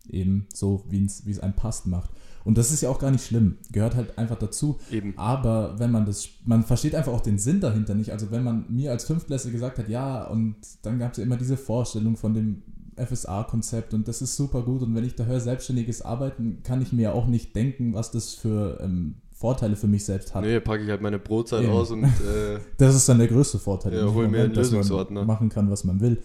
eben 0.09 0.47
so, 0.53 0.85
wie 0.89 1.05
es 1.05 1.39
einem 1.39 1.53
passt, 1.53 1.87
macht. 1.87 2.11
Und 2.45 2.57
das 2.57 2.71
ist 2.71 2.81
ja 2.81 2.89
auch 2.89 2.99
gar 2.99 3.11
nicht 3.11 3.25
schlimm, 3.25 3.57
gehört 3.71 3.95
halt 3.95 4.17
einfach 4.17 4.37
dazu. 4.37 4.79
Eben. 4.91 5.17
Aber 5.17 5.77
wenn 5.77 5.91
man 5.91 6.05
das, 6.05 6.29
man 6.45 6.63
versteht 6.63 6.95
einfach 6.95 7.13
auch 7.13 7.21
den 7.21 7.37
Sinn 7.37 7.59
dahinter 7.59 7.95
nicht. 7.95 8.11
Also 8.11 8.31
wenn 8.31 8.43
man 8.43 8.65
mir 8.69 8.91
als 8.91 9.05
Fünftklässler 9.05 9.51
gesagt 9.51 9.77
hat, 9.77 9.89
ja, 9.89 10.23
und 10.25 10.55
dann 10.81 10.99
gab 10.99 11.11
es 11.11 11.17
ja 11.17 11.23
immer 11.23 11.37
diese 11.37 11.57
Vorstellung 11.57 12.15
von 12.15 12.33
dem 12.33 12.63
FSA-Konzept 12.95 13.93
und 13.93 14.07
das 14.07 14.21
ist 14.21 14.35
super 14.35 14.61
gut 14.61 14.81
und 14.81 14.93
wenn 14.93 15.05
ich 15.05 15.15
da 15.15 15.23
höre, 15.23 15.39
selbstständiges 15.39 16.01
Arbeiten, 16.01 16.63
kann 16.63 16.81
ich 16.81 16.91
mir 16.91 17.03
ja 17.03 17.11
auch 17.13 17.27
nicht 17.27 17.55
denken, 17.55 17.93
was 17.93 18.11
das 18.11 18.33
für 18.33 18.79
ähm, 18.81 19.15
Vorteile 19.39 19.75
für 19.77 19.87
mich 19.87 20.03
selbst 20.03 20.35
hat. 20.35 20.43
Nee, 20.43 20.59
packe 20.59 20.83
ich 20.83 20.89
halt 20.89 21.01
meine 21.01 21.17
Brotzeit 21.17 21.63
Eben. 21.63 21.71
aus 21.71 21.91
und 21.91 22.03
äh, 22.03 22.59
Das 22.77 22.93
ist 22.93 23.07
dann 23.07 23.19
der 23.19 23.27
größte 23.27 23.57
Vorteil. 23.57 23.93
Ja, 23.93 24.05
hol 24.13 24.27
mir 24.27 24.43
einen 24.43 24.53
dass 24.53 24.69
man 24.71 24.79
Lösungsordner. 24.81 25.23
machen 25.25 25.47
kann, 25.47 25.71
was 25.71 25.83
man 25.85 26.01
will. 26.01 26.21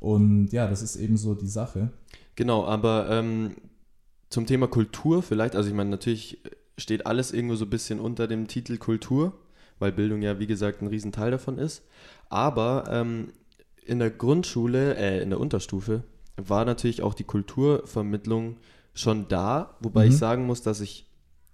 Und 0.00 0.48
ja, 0.52 0.66
das 0.68 0.82
ist 0.82 0.96
eben 0.96 1.16
so 1.16 1.34
die 1.34 1.46
Sache. 1.48 1.90
Genau, 2.36 2.64
aber 2.66 3.08
ähm, 3.10 3.52
zum 4.28 4.46
Thema 4.46 4.66
Kultur 4.66 5.22
vielleicht, 5.22 5.56
also 5.56 5.68
ich 5.70 5.74
meine, 5.74 5.90
natürlich 5.90 6.38
steht 6.76 7.06
alles 7.06 7.32
irgendwo 7.32 7.54
so 7.54 7.64
ein 7.64 7.70
bisschen 7.70 8.00
unter 8.00 8.26
dem 8.26 8.48
Titel 8.48 8.76
Kultur, 8.76 9.32
weil 9.78 9.92
Bildung 9.92 10.20
ja, 10.22 10.38
wie 10.38 10.46
gesagt, 10.46 10.82
ein 10.82 10.88
Riesenteil 10.88 11.30
davon 11.30 11.56
ist. 11.58 11.82
Aber 12.28 12.84
ähm, 12.90 13.28
in 13.86 13.98
der 13.98 14.10
Grundschule, 14.10 14.94
äh, 14.96 15.22
in 15.22 15.30
der 15.30 15.40
Unterstufe, 15.40 16.02
war 16.36 16.64
natürlich 16.64 17.02
auch 17.02 17.14
die 17.14 17.24
Kulturvermittlung 17.24 18.56
schon 18.94 19.28
da, 19.28 19.76
wobei 19.80 20.04
Mhm. 20.06 20.10
ich 20.12 20.18
sagen 20.18 20.46
muss, 20.46 20.62
dass 20.62 20.80
ich 20.80 21.06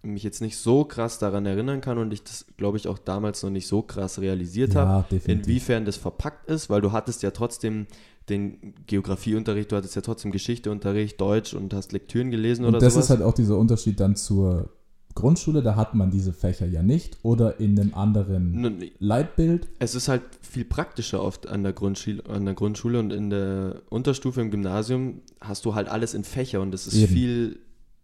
mich 0.03 0.23
jetzt 0.23 0.41
nicht 0.41 0.57
so 0.57 0.85
krass 0.85 1.19
daran 1.19 1.45
erinnern 1.45 1.81
kann 1.81 1.99
und 1.99 2.13
ich 2.13 2.23
das, 2.23 2.47
glaube 2.57 2.77
ich, 2.79 2.87
auch 2.89 2.99
damals 2.99 3.43
noch 3.43 3.51
nicht 3.51 3.67
so 3.67 3.83
krass 3.83 4.21
realisiert 4.21 4.75
habe 4.77 4.91
Ja, 4.91 5.03
definitiv. 5.11 5.47
inwiefern 5.49 5.85
das 5.85 5.97
verpackt 5.97 6.49
ist, 6.49 6.71
weil 6.71 6.81
du 6.81 6.93
hattest 6.93 7.23
ja 7.23 7.31
trotzdem 7.33 7.87
den 8.29 8.75
Geografieunterricht, 8.87 9.73
du 9.73 9.77
hattest 9.77 9.97
ja 9.97 10.03
trotzdem 10.03 10.31
Geschichteunterricht, 10.31 11.21
Deutsch 11.21 11.55
und 11.55 11.73
hast 11.75 11.93
Lektüren 11.93 12.31
gelesen 12.31 12.65
Und 12.65 12.71
oder 12.71 12.79
das 12.81 12.93
sowas. 12.95 13.07
ist 13.07 13.11
halt 13.11 13.23
auch 13.23 13.33
dieser 13.35 13.57
Unterschied 13.57 13.99
dann 14.01 14.17
zur 14.17 14.69
Grundschule, 15.15 15.63
da 15.63 15.75
hat 15.75 15.95
man 15.97 16.11
diese 16.13 16.33
Fächer 16.33 16.67
ja 16.67 16.83
nicht 16.83 17.17
oder 17.25 17.59
in 17.59 17.79
einem 17.81 17.95
anderen 17.95 18.83
Leitbild. 19.01 19.69
es 19.81 19.97
ist 19.97 20.07
halt 20.09 20.23
viel 20.43 20.65
praktischer 20.65 21.23
oft 21.23 21.49
an 21.49 21.65
der, 21.65 21.73
Grundschule, 21.73 22.23
an 22.29 22.45
der 22.45 22.55
Grundschule 22.55 23.01
und 23.01 23.13
in 23.13 23.31
der 23.31 23.83
Unterstufe 23.89 24.41
im 24.41 24.51
Gymnasium 24.53 25.23
hast 25.41 25.65
du 25.65 25.75
halt 25.75 25.89
alles 25.89 26.15
in 26.15 26.23
Fächer 26.23 26.61
und 26.61 26.73
es 26.73 26.87
ist 26.87 26.95
Eben. 26.95 27.13
viel 27.13 27.59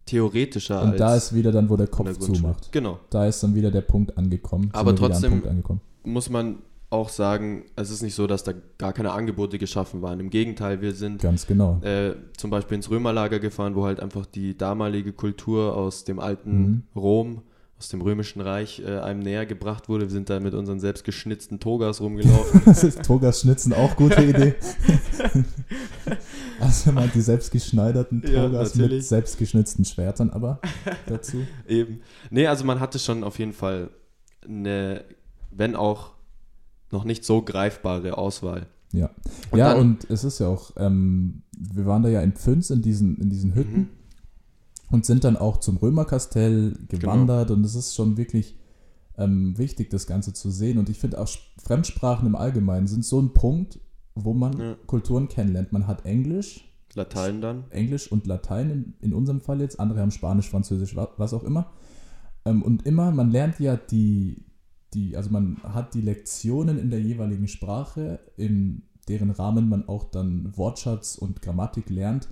theoretischer 0.07 0.83
Und 0.83 0.89
als 0.91 0.99
da 0.99 1.17
ist 1.17 1.35
wieder 1.35 1.51
dann, 1.53 1.69
wo 1.71 1.77
der 1.77 1.87
Kopf 1.87 2.19
zumacht. 2.19 2.71
Genau. 2.73 2.99
Da 3.11 3.27
ist 3.27 3.43
dann 3.43 3.55
wieder 3.55 3.71
der 3.71 3.81
Punkt 3.83 4.17
angekommen. 4.19 4.71
Aber 4.73 4.95
trotzdem- 4.95 5.31
Punkt 5.33 5.47
angekommen. 5.47 5.81
Muss 6.05 6.29
man 6.29 6.59
auch 6.91 7.09
sagen, 7.09 7.65
es 7.75 7.91
ist 7.91 8.03
nicht 8.03 8.15
so, 8.15 8.27
dass 8.29 8.45
da 8.45 8.53
gar 8.79 8.93
keine 8.93 9.11
Angebote 9.13 9.59
geschaffen 9.59 10.01
waren. 10.03 10.21
Im 10.21 10.31
Gegenteil, 10.31 10.81
wir 10.81 10.93
sind 10.93 11.21
Ganz 11.23 11.47
genau. 11.47 11.81
äh, 11.83 12.15
zum 12.37 12.51
Beispiel 12.51 12.77
ins 12.77 12.89
Römerlager 12.91 13.41
gefahren, 13.41 13.75
wo 13.75 13.85
halt 13.85 13.99
einfach 14.01 14.27
die 14.27 14.57
damalige 14.57 15.13
Kultur 15.13 15.77
aus 15.77 16.05
dem 16.05 16.21
alten 16.21 16.61
Mhm. 16.61 16.83
Rom, 16.95 17.43
aus 17.81 17.89
dem 17.89 18.01
römischen 18.01 18.41
Reich 18.41 18.81
äh, 18.87 18.99
einem 19.01 19.19
näher 19.21 19.45
gebracht 19.47 19.89
wurde. 19.89 20.05
Wir 20.05 20.11
sind 20.11 20.31
da 20.31 20.39
mit 20.39 20.55
unseren 20.55 20.79
selbstgeschnitzten 20.79 21.59
Togas 21.59 22.01
rumgelaufen. 22.01 22.63
Das 22.65 22.85
ist 22.85 23.03
Togas 23.03 23.41
Schnitzen 23.41 23.73
auch 23.73 23.97
gute 23.97 24.23
Idee. 24.23 24.55
also 26.65 26.93
man 26.93 27.11
die 27.15 27.21
selbstgeschneiderten 27.21 28.23
Ja, 28.27 28.47
Togas 28.47 28.75
mit 28.75 28.83
natürlich. 28.85 29.07
selbstgeschnitzten 29.09 29.85
Schwertern 29.85 30.31
aber 30.31 30.61
dazu. 31.07 31.39
Eben. 31.69 32.01
Nee, 32.31 32.47
also 32.47 32.65
man 32.65 32.81
hatte 32.81 32.99
schon 32.99 33.23
auf 33.25 33.39
jeden 33.39 33.53
Fall 33.53 33.91
eine, 34.47 35.05
wenn 35.51 35.77
auch 35.77 36.13
noch 36.91 37.05
nicht 37.05 37.25
so 37.25 37.43
greifbare 37.43 38.17
Auswahl. 38.19 38.67
Ja, 38.93 39.11
Und 39.51 39.59
ja 39.59 39.71
dann- 39.75 39.81
und 39.81 40.11
es 40.11 40.23
ist 40.25 40.39
ja 40.39 40.47
auch, 40.49 40.73
ähm, 40.77 41.43
wir 41.59 41.87
waren 41.87 42.03
da 42.03 42.09
ja 42.09 42.21
in 42.21 42.33
Pfünz 42.33 42.71
in 42.71 42.83
diesen, 42.83 43.17
in 43.19 43.31
diesen 43.31 43.55
Hütten 43.55 43.79
Mhm. 43.79 43.89
und 44.91 45.05
sind 45.07 45.25
dann 45.25 45.37
auch 45.37 45.59
zum 45.59 45.77
Römerkastell 45.79 46.75
gewandert 46.89 47.51
und 47.51 47.65
es 47.65 47.75
ist 47.75 47.95
schon 47.95 48.17
wirklich 48.17 48.57
ähm, 49.17 49.57
wichtig, 49.59 49.91
das 49.91 50.09
Ganze 50.09 50.33
zu 50.33 50.51
sehen. 50.51 50.77
Und 50.77 50.89
ich 50.89 50.99
finde 50.99 51.21
auch 51.21 51.29
Fremdsprachen 51.63 52.27
im 52.27 52.35
Allgemeinen 52.35 52.89
sind 52.89 53.05
so 53.05 53.21
ein 53.23 53.33
Punkt, 53.33 53.79
wo 54.15 54.33
man 54.35 54.59
Ja. 54.59 54.77
Kulturen 54.87 55.29
kennenlernt. 55.29 55.73
Man 55.73 55.87
hat 55.87 56.05
Englisch, 56.05 56.71
Latein 56.95 57.41
dann. 57.41 57.65
Englisch 57.71 58.11
und 58.11 58.27
Latein 58.27 58.71
in, 58.71 58.95
in 59.01 59.15
unserem 59.15 59.41
Fall 59.41 59.61
jetzt, 59.61 59.81
andere 59.81 60.01
haben 60.01 60.11
Spanisch, 60.13 60.49
Französisch, 60.49 60.95
wa- 60.97 61.13
was 61.17 61.35
auch 61.35 61.43
immer. 61.45 61.73
Ähm, 62.45 62.63
und 62.63 62.87
immer, 62.87 63.11
man 63.11 63.31
lernt 63.31 63.59
ja 63.59 63.77
die, 63.77 64.45
die, 64.93 65.17
also 65.17 65.31
man 65.31 65.57
hat 65.63 65.95
die 65.95 66.01
Lektionen 66.03 66.79
in 66.79 66.91
der 66.91 67.01
jeweiligen 67.01 67.49
Sprache, 67.49 68.21
in 68.37 68.83
deren 69.09 69.31
Rahmen 69.31 69.69
man 69.69 69.89
auch 69.89 70.05
dann 70.05 70.57
Wortschatz 70.57 71.17
und 71.19 71.43
Grammatik 71.43 71.91
lernt, 71.91 72.29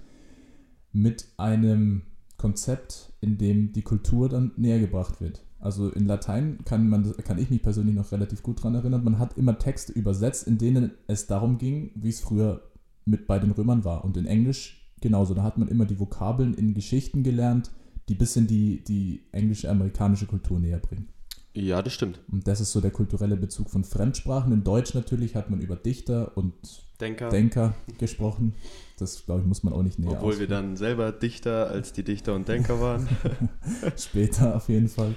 mit 0.92 1.26
einem 1.36 2.02
Konzept, 2.36 3.12
in 3.20 3.38
dem 3.38 3.72
die 3.72 3.82
Kultur 3.82 4.28
dann 4.28 4.52
näher 4.56 4.78
gebracht 4.78 5.20
wird. 5.20 5.42
Also 5.62 5.90
in 5.90 6.06
Latein 6.06 6.58
kann, 6.64 6.88
man, 6.88 7.16
kann 7.18 7.38
ich 7.38 7.48
mich 7.48 7.62
persönlich 7.62 7.94
noch 7.94 8.10
relativ 8.10 8.42
gut 8.42 8.58
daran 8.58 8.74
erinnern, 8.74 9.04
man 9.04 9.18
hat 9.18 9.38
immer 9.38 9.58
Texte 9.58 9.92
übersetzt, 9.92 10.46
in 10.46 10.58
denen 10.58 10.90
es 11.06 11.28
darum 11.28 11.56
ging, 11.56 11.92
wie 11.94 12.08
es 12.08 12.20
früher 12.20 12.62
mit 13.04 13.26
bei 13.26 13.38
den 13.38 13.52
Römern 13.52 13.84
war. 13.84 14.04
Und 14.04 14.16
in 14.16 14.26
Englisch 14.26 14.82
genauso. 15.00 15.34
Da 15.34 15.42
hat 15.42 15.58
man 15.58 15.68
immer 15.68 15.84
die 15.84 16.00
Vokabeln 16.00 16.54
in 16.54 16.74
Geschichten 16.74 17.22
gelernt, 17.22 17.70
die 18.08 18.14
bisschen 18.14 18.46
die, 18.46 18.82
die 18.82 19.22
englische-amerikanische 19.32 20.26
Kultur 20.26 20.58
näher 20.58 20.78
bringen. 20.78 21.08
Ja, 21.54 21.82
das 21.82 21.92
stimmt. 21.92 22.20
Und 22.30 22.48
das 22.48 22.60
ist 22.60 22.72
so 22.72 22.80
der 22.80 22.90
kulturelle 22.90 23.36
Bezug 23.36 23.68
von 23.68 23.84
Fremdsprachen. 23.84 24.52
In 24.52 24.64
Deutsch 24.64 24.94
natürlich 24.94 25.36
hat 25.36 25.50
man 25.50 25.60
über 25.60 25.76
Dichter 25.76 26.36
und 26.36 26.54
Denker. 26.98 27.28
Denker 27.28 27.74
gesprochen. 27.98 28.54
Das, 28.98 29.24
glaube 29.26 29.42
ich, 29.42 29.46
muss 29.46 29.62
man 29.62 29.72
auch 29.72 29.82
nicht 29.82 29.98
näher 29.98 30.12
Obwohl 30.12 30.38
wir 30.38 30.46
dann 30.46 30.76
selber 30.76 31.12
Dichter 31.12 31.68
als 31.68 31.92
die 31.92 32.04
Dichter 32.04 32.34
und 32.34 32.48
Denker 32.48 32.80
waren. 32.80 33.06
Später 33.96 34.56
auf 34.56 34.68
jeden 34.68 34.88
Fall. 34.88 35.14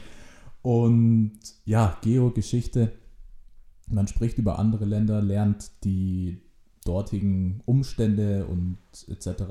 Und 0.65 1.37
ja, 1.63 1.95
Geogeschichte. 2.01 2.91
Man 3.87 4.07
spricht 4.07 4.39
über 4.39 4.57
andere 4.57 4.85
Länder, 4.85 5.21
lernt 5.21 5.69
die 5.83 6.41
dortigen 6.83 7.61
Umstände 7.65 8.47
und 8.47 8.79
etc. 9.07 9.43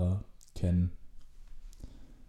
kennen. 0.56 0.90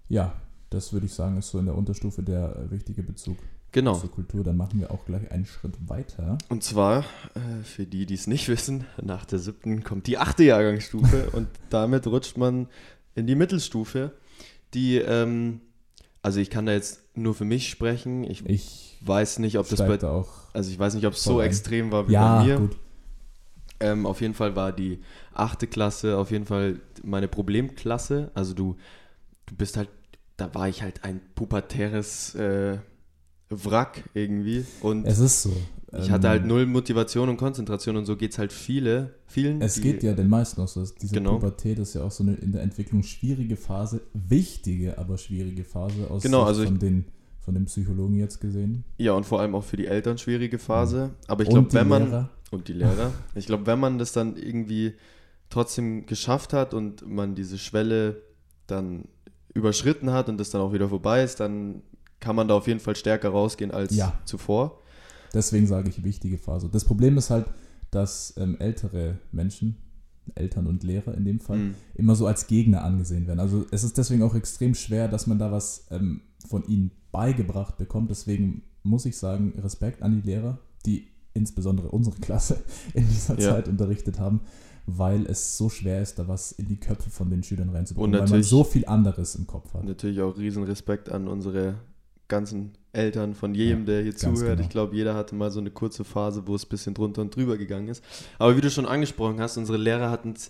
Ja, 0.08 0.40
das 0.70 0.94
würde 0.94 1.08
ich 1.08 1.16
sagen, 1.16 1.38
ist 1.38 1.50
so 1.50 1.58
in 1.58 1.66
der 1.66 1.76
Unterstufe 1.76 2.22
der 2.22 2.70
wichtige 2.70 3.02
Bezug 3.02 3.38
genau. 3.72 3.96
zur 3.96 4.12
Kultur. 4.12 4.44
Dann 4.44 4.58
machen 4.58 4.80
wir 4.80 4.92
auch 4.92 5.04
gleich 5.06 5.32
einen 5.32 5.48
Schritt 5.48 5.90
weiter. 5.90 6.38
Und 6.50 6.64
zwar, 6.64 7.06
äh, 7.34 7.64
für 7.64 7.88
die, 7.88 8.06
die 8.06 8.14
es 8.14 8.28
nicht 8.28 8.48
wissen, 8.50 8.86
nach 9.02 9.26
der 9.26 9.40
siebten 9.40 9.84
kommt 9.84 10.06
die 10.06 10.20
achte 10.20 10.44
Jahrgangsstufe 10.44 11.30
und 11.34 11.48
damit 11.72 12.06
rutscht 12.06 12.38
man 12.38 12.68
in 13.16 13.26
die 13.26 13.34
Mittelstufe, 13.34 14.12
die, 14.76 14.98
ähm, 14.98 15.62
also 16.26 16.40
ich 16.40 16.50
kann 16.50 16.66
da 16.66 16.72
jetzt 16.74 17.02
nur 17.16 17.36
für 17.36 17.46
mich 17.46 17.70
sprechen. 17.70 18.24
Ich 18.24 18.44
Ich 18.50 18.98
weiß 19.02 19.38
nicht, 19.40 19.60
ob 19.60 19.70
das 19.70 19.78
bei, 19.80 19.96
da 19.98 20.12
auch. 20.12 20.30
also 20.54 20.72
ich 20.72 20.80
weiß 20.80 20.96
nicht, 20.96 21.06
ob 21.06 21.14
es 21.14 21.24
so 21.24 21.40
ein. 21.40 21.46
extrem 21.48 21.92
war 21.92 22.08
wie 22.08 22.14
Ja, 22.14 22.40
bei 22.40 22.46
mir. 22.46 22.58
gut. 22.58 22.78
Ähm, 23.80 24.06
auf 24.08 24.22
jeden 24.22 24.34
Fall 24.34 24.56
war 24.56 24.72
die 24.72 25.02
achte 25.34 25.68
Klasse 25.68 26.18
auf 26.18 26.32
jeden 26.32 26.46
Fall 26.46 26.80
meine 27.04 27.28
Problemklasse. 27.28 28.32
Also 28.34 28.54
du, 28.56 28.76
du 29.46 29.56
bist 29.56 29.78
halt, 29.78 29.90
da 30.38 30.54
war 30.56 30.68
ich 30.68 30.82
halt 30.82 31.04
ein 31.04 31.22
pubertäres 31.36 32.34
äh, 32.36 32.80
Wrack 33.50 34.04
irgendwie. 34.16 34.66
Und 34.82 35.06
Es 35.06 35.20
ist 35.20 35.44
so. 35.44 35.56
Ich 36.04 36.12
hatte 36.12 36.30
halt 36.30 36.42
Ähm, 36.44 36.48
null 36.50 36.66
Motivation 36.66 37.30
und 37.30 37.38
Konzentration 37.38 37.96
und 37.98 38.06
so 38.06 38.16
geht 38.18 38.32
es 38.32 38.38
halt 38.38 38.52
viele, 38.54 39.16
vielen. 39.28 39.62
Es 39.62 39.80
geht 39.82 40.04
ja 40.04 40.14
den 40.14 40.30
meisten 40.30 40.62
auch 40.62 40.68
so. 40.68 40.84
Diese 41.02 41.14
Genau. 41.14 41.36
Pubertät 41.36 41.80
ist 41.80 41.94
ja 41.96 42.04
auch 42.04 42.12
so 42.12 42.24
eine 42.24 42.34
in 42.36 42.52
der 42.52 42.62
Entwicklung 42.64 43.04
schwierige 43.04 43.56
Phase, 43.58 44.02
wichtige, 44.14 44.98
aber 44.98 45.18
schwierige 45.18 45.64
Phase 45.64 46.10
aus 46.10 46.24
Genau, 46.24 46.44
also 46.44 46.64
von, 46.64 46.80
den, 46.80 47.06
von 47.42 47.54
den 47.54 47.66
Psychologen 47.66 48.16
jetzt 48.16 48.40
gesehen. 48.42 48.84
Ja, 48.98 49.14
und 49.14 49.26
vor 49.26 49.40
allem 49.42 49.56
auch 49.56 49.64
für 49.64 49.78
die 49.78 49.88
Eltern 49.88 50.18
schwierige 50.18 50.60
Phase. 50.60 51.12
Aber 51.28 51.44
ich 51.44 51.50
glaube, 51.50 51.72
wenn 51.74 51.88
man. 51.88 52.04
Lehrer. 52.06 52.30
Und 52.52 52.68
die 52.68 52.74
Lehrer. 52.74 53.12
Ich 53.36 53.46
glaube, 53.48 53.66
wenn 53.66 53.80
man 53.80 53.98
das 53.98 54.12
dann 54.12 54.38
irgendwie 54.38 54.94
trotzdem 55.50 56.06
geschafft 56.06 56.54
hat 56.54 56.74
und 56.74 57.08
man 57.08 57.36
diese 57.36 57.58
Schwelle 57.58 58.22
dann 58.68 59.06
überschritten 59.54 60.12
hat 60.12 60.28
und 60.30 60.38
das 60.38 60.50
dann 60.50 60.62
auch 60.62 60.74
wieder 60.74 60.90
vorbei 60.90 61.24
ist, 61.24 61.40
dann 61.40 61.82
kann 62.20 62.36
man 62.36 62.48
da 62.48 62.56
auf 62.56 62.68
jeden 62.68 62.80
Fall 62.80 62.96
stärker 62.96 63.30
rausgehen 63.30 63.72
als 63.72 63.96
Ja. 63.96 64.18
zuvor. 64.26 64.80
Deswegen 65.36 65.68
sage 65.68 65.90
ich 65.90 66.04
wichtige 66.04 66.38
Phase. 66.40 66.70
Das 66.72 66.84
Problem 66.86 67.18
ist 67.18 67.30
halt, 67.30 67.46
dass 67.92 68.34
ähm, 68.38 68.58
ältere 68.60 69.20
Menschen, 69.32 69.78
Eltern 70.34 70.66
und 70.66 70.84
Lehrer 70.84 71.14
in 71.16 71.24
dem 71.26 71.40
Fall, 71.40 71.58
Mhm. 71.58 71.76
immer 71.94 72.16
so 72.16 72.26
als 72.26 72.48
Gegner 72.48 72.84
angesehen 72.84 73.28
werden. 73.28 73.40
Also 73.40 73.66
es 73.72 73.84
ist 73.84 73.98
deswegen 73.98 74.24
auch 74.24 74.34
extrem 74.34 74.74
schwer, 74.74 75.08
dass 75.08 75.28
man 75.28 75.38
da 75.38 75.52
was 75.52 75.86
ähm, 75.92 76.22
von 76.48 76.64
ihnen 76.66 76.92
beigebracht 77.12 77.78
bekommt. 77.78 78.10
Deswegen 78.10 78.64
muss 78.82 79.06
ich 79.06 79.18
sagen, 79.18 79.54
Respekt 79.62 80.02
an 80.02 80.20
die 80.22 80.28
Lehrer, 80.28 80.58
die 80.86 81.08
insbesondere 81.34 81.90
unsere 81.90 82.16
Klasse 82.18 82.64
in 82.96 83.08
dieser 83.08 83.40
Ja. 83.40 83.52
Zeit 83.52 83.68
unterrichtet 83.68 84.20
haben, 84.20 84.42
weil 84.88 85.26
es 85.28 85.58
so 85.58 85.70
schwer 85.70 86.02
ist, 86.02 86.18
da 86.18 86.28
was 86.28 86.52
in 86.54 86.68
die 86.68 86.80
Köpfe 86.80 87.10
von 87.10 87.30
den 87.30 87.44
Schülern 87.44 87.70
reinzubringen, 87.70 88.20
weil 88.20 88.30
man 88.30 88.44
so 88.44 88.64
viel 88.64 88.86
anderes 88.86 89.36
im 89.36 89.46
Kopf 89.48 89.74
hat. 89.74 89.84
Natürlich 89.84 90.22
auch 90.22 90.38
riesen 90.38 90.64
Respekt 90.64 91.10
an 91.10 91.28
unsere 91.28 91.76
ganzen 92.28 92.74
Eltern 92.92 93.34
von 93.36 93.54
jedem, 93.54 93.80
Ja, 93.82 93.86
der 93.86 94.04
hier 94.04 94.16
zuhört. 94.16 94.40
genau. 94.58 94.62
Ich 94.62 94.70
glaube, 94.70 94.96
jeder 94.96 95.14
hatte 95.16 95.36
mal 95.36 95.52
so 95.52 95.60
eine 95.60 95.70
kurze 95.72 96.04
Phase, 96.04 96.44
wo 96.48 96.56
es 96.56 96.66
ein 96.66 96.70
bisschen 96.70 96.94
drunter 96.94 97.22
und 97.22 97.36
drüber 97.36 97.58
gegangen 97.58 97.88
ist. 97.90 98.04
Aber 98.40 98.56
wie 98.58 98.62
du 98.62 98.70
schon 98.72 98.86
angesprochen 98.86 99.40
hast, 99.42 99.58
unsere 99.58 99.78
Lehrer 99.78 100.10
hatten 100.10 100.32
es 100.36 100.50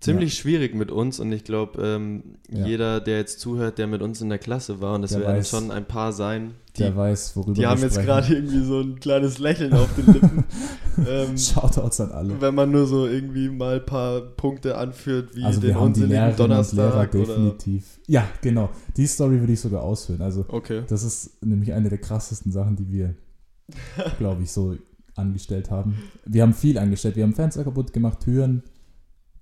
ziemlich 0.00 0.34
schwierig 0.34 0.74
mit 0.74 0.90
uns 0.92 1.18
und 1.18 1.32
ich 1.32 1.42
glaube, 1.44 1.82
ähm, 1.82 2.22
Ja. 2.50 2.66
jeder, 2.66 3.00
der 3.00 3.18
jetzt 3.18 3.40
zuhört, 3.40 3.78
der 3.78 3.86
mit 3.88 4.00
uns 4.00 4.20
in 4.20 4.28
der 4.28 4.38
Klasse 4.38 4.80
war, 4.80 4.94
und 4.94 5.02
das 5.02 5.10
Der 5.10 5.20
werden 5.20 5.40
weiß- 5.42 5.50
schon 5.50 5.70
ein 5.72 5.86
paar 5.86 6.12
sein, 6.12 6.52
die, 6.76 6.82
Der 6.84 6.96
weiß, 6.96 7.34
worüber 7.36 7.54
die 7.54 7.66
haben 7.66 7.80
jetzt 7.82 8.00
gerade 8.00 8.32
irgendwie 8.32 8.64
so 8.64 8.78
ein 8.80 9.00
kleines 9.00 9.38
Lächeln 9.40 9.72
auf 9.72 9.88
den 9.96 10.06
Lippen. 10.14 10.44
ähm, 11.08 11.36
Shoutouts 11.36 12.00
an 12.00 12.12
alle. 12.12 12.40
wenn 12.40 12.54
man 12.54 12.70
nur 12.70 12.86
so 12.86 13.06
irgendwie 13.08 13.48
mal 13.48 13.80
ein 13.80 13.86
paar 13.86 14.20
Punkte 14.20 14.78
anführt, 14.78 15.34
wie 15.34 15.42
Also 15.42 15.60
den 15.60 15.70
wir 15.70 15.74
haben 15.74 15.92
die 15.92 16.02
unsinnigen 16.02 16.10
Lehrer 16.26 16.36
Donnerstag 16.36 17.14
oder... 17.14 17.24
definitiv. 17.26 17.98
Ja, 18.06 18.28
genau. 18.40 18.70
Die 18.96 19.06
Story 19.08 19.40
würde 19.40 19.52
ich 19.54 19.60
sogar 19.60 19.82
ausführen. 19.82 20.22
Also 20.22 20.44
Okay. 20.48 20.82
das 20.88 21.02
ist 21.02 21.44
nämlich 21.44 21.72
eine 21.72 21.88
der 21.88 21.98
krassesten 21.98 22.52
Sachen, 22.52 22.76
die 22.76 22.88
wir, 22.92 23.14
glaube 24.18 24.42
ich, 24.44 24.52
so 24.52 24.76
angestellt 25.16 25.70
haben. 25.72 25.96
Wir 26.24 26.42
haben 26.42 26.54
viel 26.54 26.78
angestellt. 26.78 27.16
Wir 27.16 27.24
haben 27.24 27.34
Fenster 27.34 27.64
kaputt 27.64 27.92
gemacht, 27.92 28.20
Türen, 28.20 28.62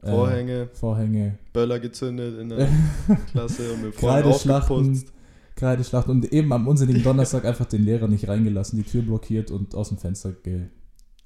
äh, 0.02 0.10
Vorhänge, 0.10 0.68
Vorhänge, 0.72 1.38
Böller 1.52 1.80
gezündet 1.80 2.38
in 2.38 2.48
der 2.48 2.68
Klasse 3.30 3.72
und 3.72 3.82
mit 3.82 3.96
Kreideschlachten, 3.96 4.76
aufgeputzt. 4.76 5.12
Kreideschlachten 5.56 6.10
und 6.12 6.32
eben 6.32 6.52
am 6.52 6.68
unsinnigen 6.68 7.02
Donnerstag 7.02 7.44
einfach 7.44 7.66
den 7.66 7.84
Lehrer 7.84 8.08
nicht 8.08 8.28
reingelassen, 8.28 8.78
die 8.78 8.88
Tür 8.88 9.02
blockiert 9.02 9.50
und 9.50 9.74
aus 9.74 9.88
dem 9.88 9.98
Fenster 9.98 10.32
ge 10.32 10.68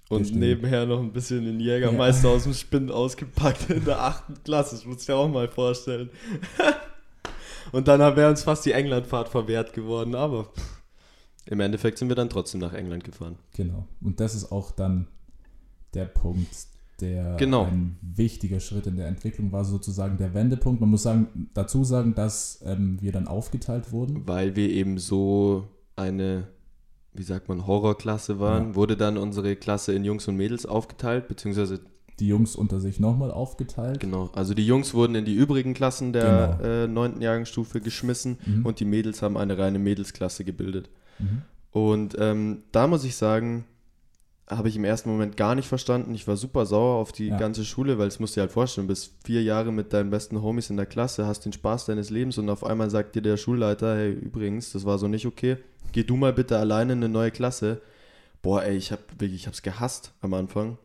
Und 0.08 0.20
Bestimmt. 0.20 0.40
nebenher 0.40 0.86
noch 0.86 1.00
ein 1.00 1.12
bisschen 1.12 1.44
den 1.44 1.60
Jägermeister 1.60 2.28
aus 2.28 2.44
dem 2.44 2.54
Spind 2.54 2.90
ausgepackt 2.90 3.70
in 3.70 3.84
der 3.84 4.00
achten 4.00 4.34
Klasse. 4.44 4.76
Das 4.76 4.86
muss 4.86 5.00
ich 5.00 5.06
dir 5.06 5.16
auch 5.16 5.28
mal 5.28 5.48
vorstellen. 5.48 6.10
und 7.72 7.88
dann 7.88 8.00
wäre 8.16 8.30
uns 8.30 8.44
fast 8.44 8.64
die 8.64 8.72
Englandfahrt 8.72 9.28
verwehrt 9.28 9.72
geworden, 9.72 10.14
aber 10.14 10.52
im 11.46 11.58
Endeffekt 11.58 11.98
sind 11.98 12.08
wir 12.08 12.16
dann 12.16 12.30
trotzdem 12.30 12.60
nach 12.60 12.72
England 12.72 13.02
gefahren. 13.02 13.36
Genau. 13.54 13.88
Und 14.00 14.20
das 14.20 14.36
ist 14.36 14.52
auch 14.52 14.70
dann 14.70 15.08
der 15.94 16.04
Punkt, 16.04 16.54
der 17.00 17.36
Genau. 17.36 17.64
ein 17.66 17.96
wichtiger 18.02 18.60
Schritt 18.60 18.86
in 18.86 18.96
der 18.96 19.08
Entwicklung 19.08 19.52
war, 19.52 19.64
sozusagen 19.64 20.16
der 20.18 20.34
Wendepunkt. 20.34 20.80
Man 20.80 20.90
muss 20.90 21.02
sagen, 21.02 21.48
dazu 21.54 21.84
sagen, 21.84 22.14
dass 22.14 22.60
ähm, 22.64 22.98
wir 23.00 23.12
dann 23.12 23.26
aufgeteilt 23.28 23.92
wurden. 23.92 24.26
Weil 24.26 24.56
wir 24.56 24.68
eben 24.70 24.98
so 24.98 25.68
eine, 25.96 26.48
wie 27.12 27.22
sagt 27.22 27.48
man, 27.48 27.66
Horrorklasse 27.66 28.38
waren, 28.40 28.68
Ja. 28.70 28.74
wurde 28.76 28.96
dann 28.96 29.16
unsere 29.18 29.56
Klasse 29.56 29.92
in 29.92 30.04
Jungs 30.04 30.28
und 30.28 30.36
Mädels 30.36 30.66
aufgeteilt, 30.66 31.28
beziehungsweise 31.28 31.80
Die 32.18 32.28
Jungs 32.28 32.54
unter 32.54 32.80
sich 32.80 33.00
nochmal 33.00 33.30
aufgeteilt. 33.30 34.00
Genau, 34.00 34.28
also 34.34 34.52
die 34.52 34.66
Jungs 34.66 34.92
wurden 34.92 35.14
in 35.14 35.24
die 35.24 35.32
übrigen 35.34 35.72
Klassen 35.72 36.12
der 36.12 36.60
äh, 36.62 36.86
neunten 36.86 37.22
Jahrgangsstufe 37.22 37.80
geschmissen 37.80 38.36
Mhm. 38.44 38.66
und 38.66 38.78
die 38.78 38.84
Mädels 38.84 39.22
haben 39.22 39.38
eine 39.38 39.56
reine 39.56 39.78
Mädelsklasse 39.78 40.44
gebildet. 40.44 40.90
Mhm. 41.18 41.42
Und 41.70 42.16
ähm, 42.18 42.58
da 42.72 42.86
muss 42.88 43.04
ich 43.04 43.16
sagen, 43.16 43.64
habe 44.50 44.68
ich 44.68 44.76
im 44.76 44.84
ersten 44.84 45.08
Moment 45.10 45.36
gar 45.36 45.54
nicht 45.54 45.68
verstanden. 45.68 46.14
Ich 46.14 46.26
war 46.26 46.36
super 46.36 46.66
sauer 46.66 46.96
auf 46.96 47.12
die 47.12 47.28
Ja. 47.28 47.38
ganze 47.38 47.64
Schule, 47.64 47.98
weil 47.98 48.08
es 48.08 48.18
musst 48.18 48.34
dir 48.36 48.40
halt 48.40 48.50
vorstellen, 48.50 48.86
du 48.88 48.92
bist 48.92 49.12
vier 49.24 49.42
Jahre 49.42 49.72
mit 49.72 49.92
deinen 49.92 50.10
besten 50.10 50.42
Homies 50.42 50.70
in 50.70 50.76
der 50.76 50.86
Klasse, 50.86 51.26
hast 51.26 51.44
den 51.44 51.52
Spaß 51.52 51.86
deines 51.86 52.10
Lebens 52.10 52.36
und 52.36 52.48
auf 52.50 52.64
einmal 52.64 52.90
sagt 52.90 53.14
dir 53.14 53.22
der 53.22 53.36
Schulleiter, 53.36 53.96
hey, 53.96 54.10
übrigens, 54.12 54.72
das 54.72 54.84
war 54.84 54.98
so 54.98 55.06
nicht 55.08 55.26
okay, 55.26 55.56
geh 55.92 56.02
du 56.02 56.16
mal 56.16 56.32
bitte 56.32 56.58
alleine 56.58 56.94
in 56.94 56.98
eine 56.98 57.08
neue 57.08 57.30
Klasse. 57.30 57.80
Boah, 58.42 58.62
ey, 58.64 58.76
ich 58.76 58.90
habe 58.90 59.02
wirklich, 59.18 59.34
ich 59.42 59.46
habe 59.46 59.54
es 59.54 59.62
gehasst 59.62 60.12
am 60.20 60.34
Anfang. 60.34 60.78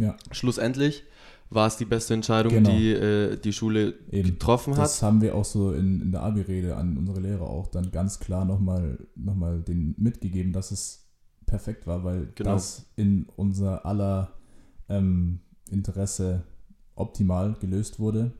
Ja, 0.00 0.16
Schlussendlich 0.32 1.04
war 1.50 1.68
es 1.68 1.76
die 1.76 1.84
beste 1.84 2.14
Entscheidung, 2.14 2.52
Genau. 2.52 2.70
die 2.70 2.90
äh, 2.90 3.36
die 3.36 3.52
Schule 3.52 3.94
eben. 4.10 4.30
getroffen 4.30 4.72
hat. 4.76 4.84
Das 4.86 5.02
haben 5.02 5.20
wir 5.20 5.36
auch 5.36 5.44
so 5.44 5.70
in, 5.72 6.00
in 6.00 6.10
der 6.10 6.22
Abi-Rede 6.22 6.74
an 6.74 6.96
unsere 6.98 7.20
Lehrer 7.20 7.42
auch 7.48 7.68
dann 7.68 7.92
ganz 7.92 8.18
klar 8.18 8.44
nochmal 8.44 8.98
noch 9.14 9.36
mal 9.36 9.60
den 9.62 9.94
mitgegeben, 9.98 10.52
dass 10.52 10.72
es 10.72 11.03
perfekt 11.46 11.86
war, 11.86 12.04
weil 12.04 12.28
Genau. 12.34 12.52
das 12.52 12.86
in 12.96 13.26
unser 13.36 13.84
aller 13.86 14.32
ähm, 14.88 15.40
Interesse 15.70 16.42
optimal 16.94 17.54
gelöst 17.60 17.98
wurde. 17.98 18.32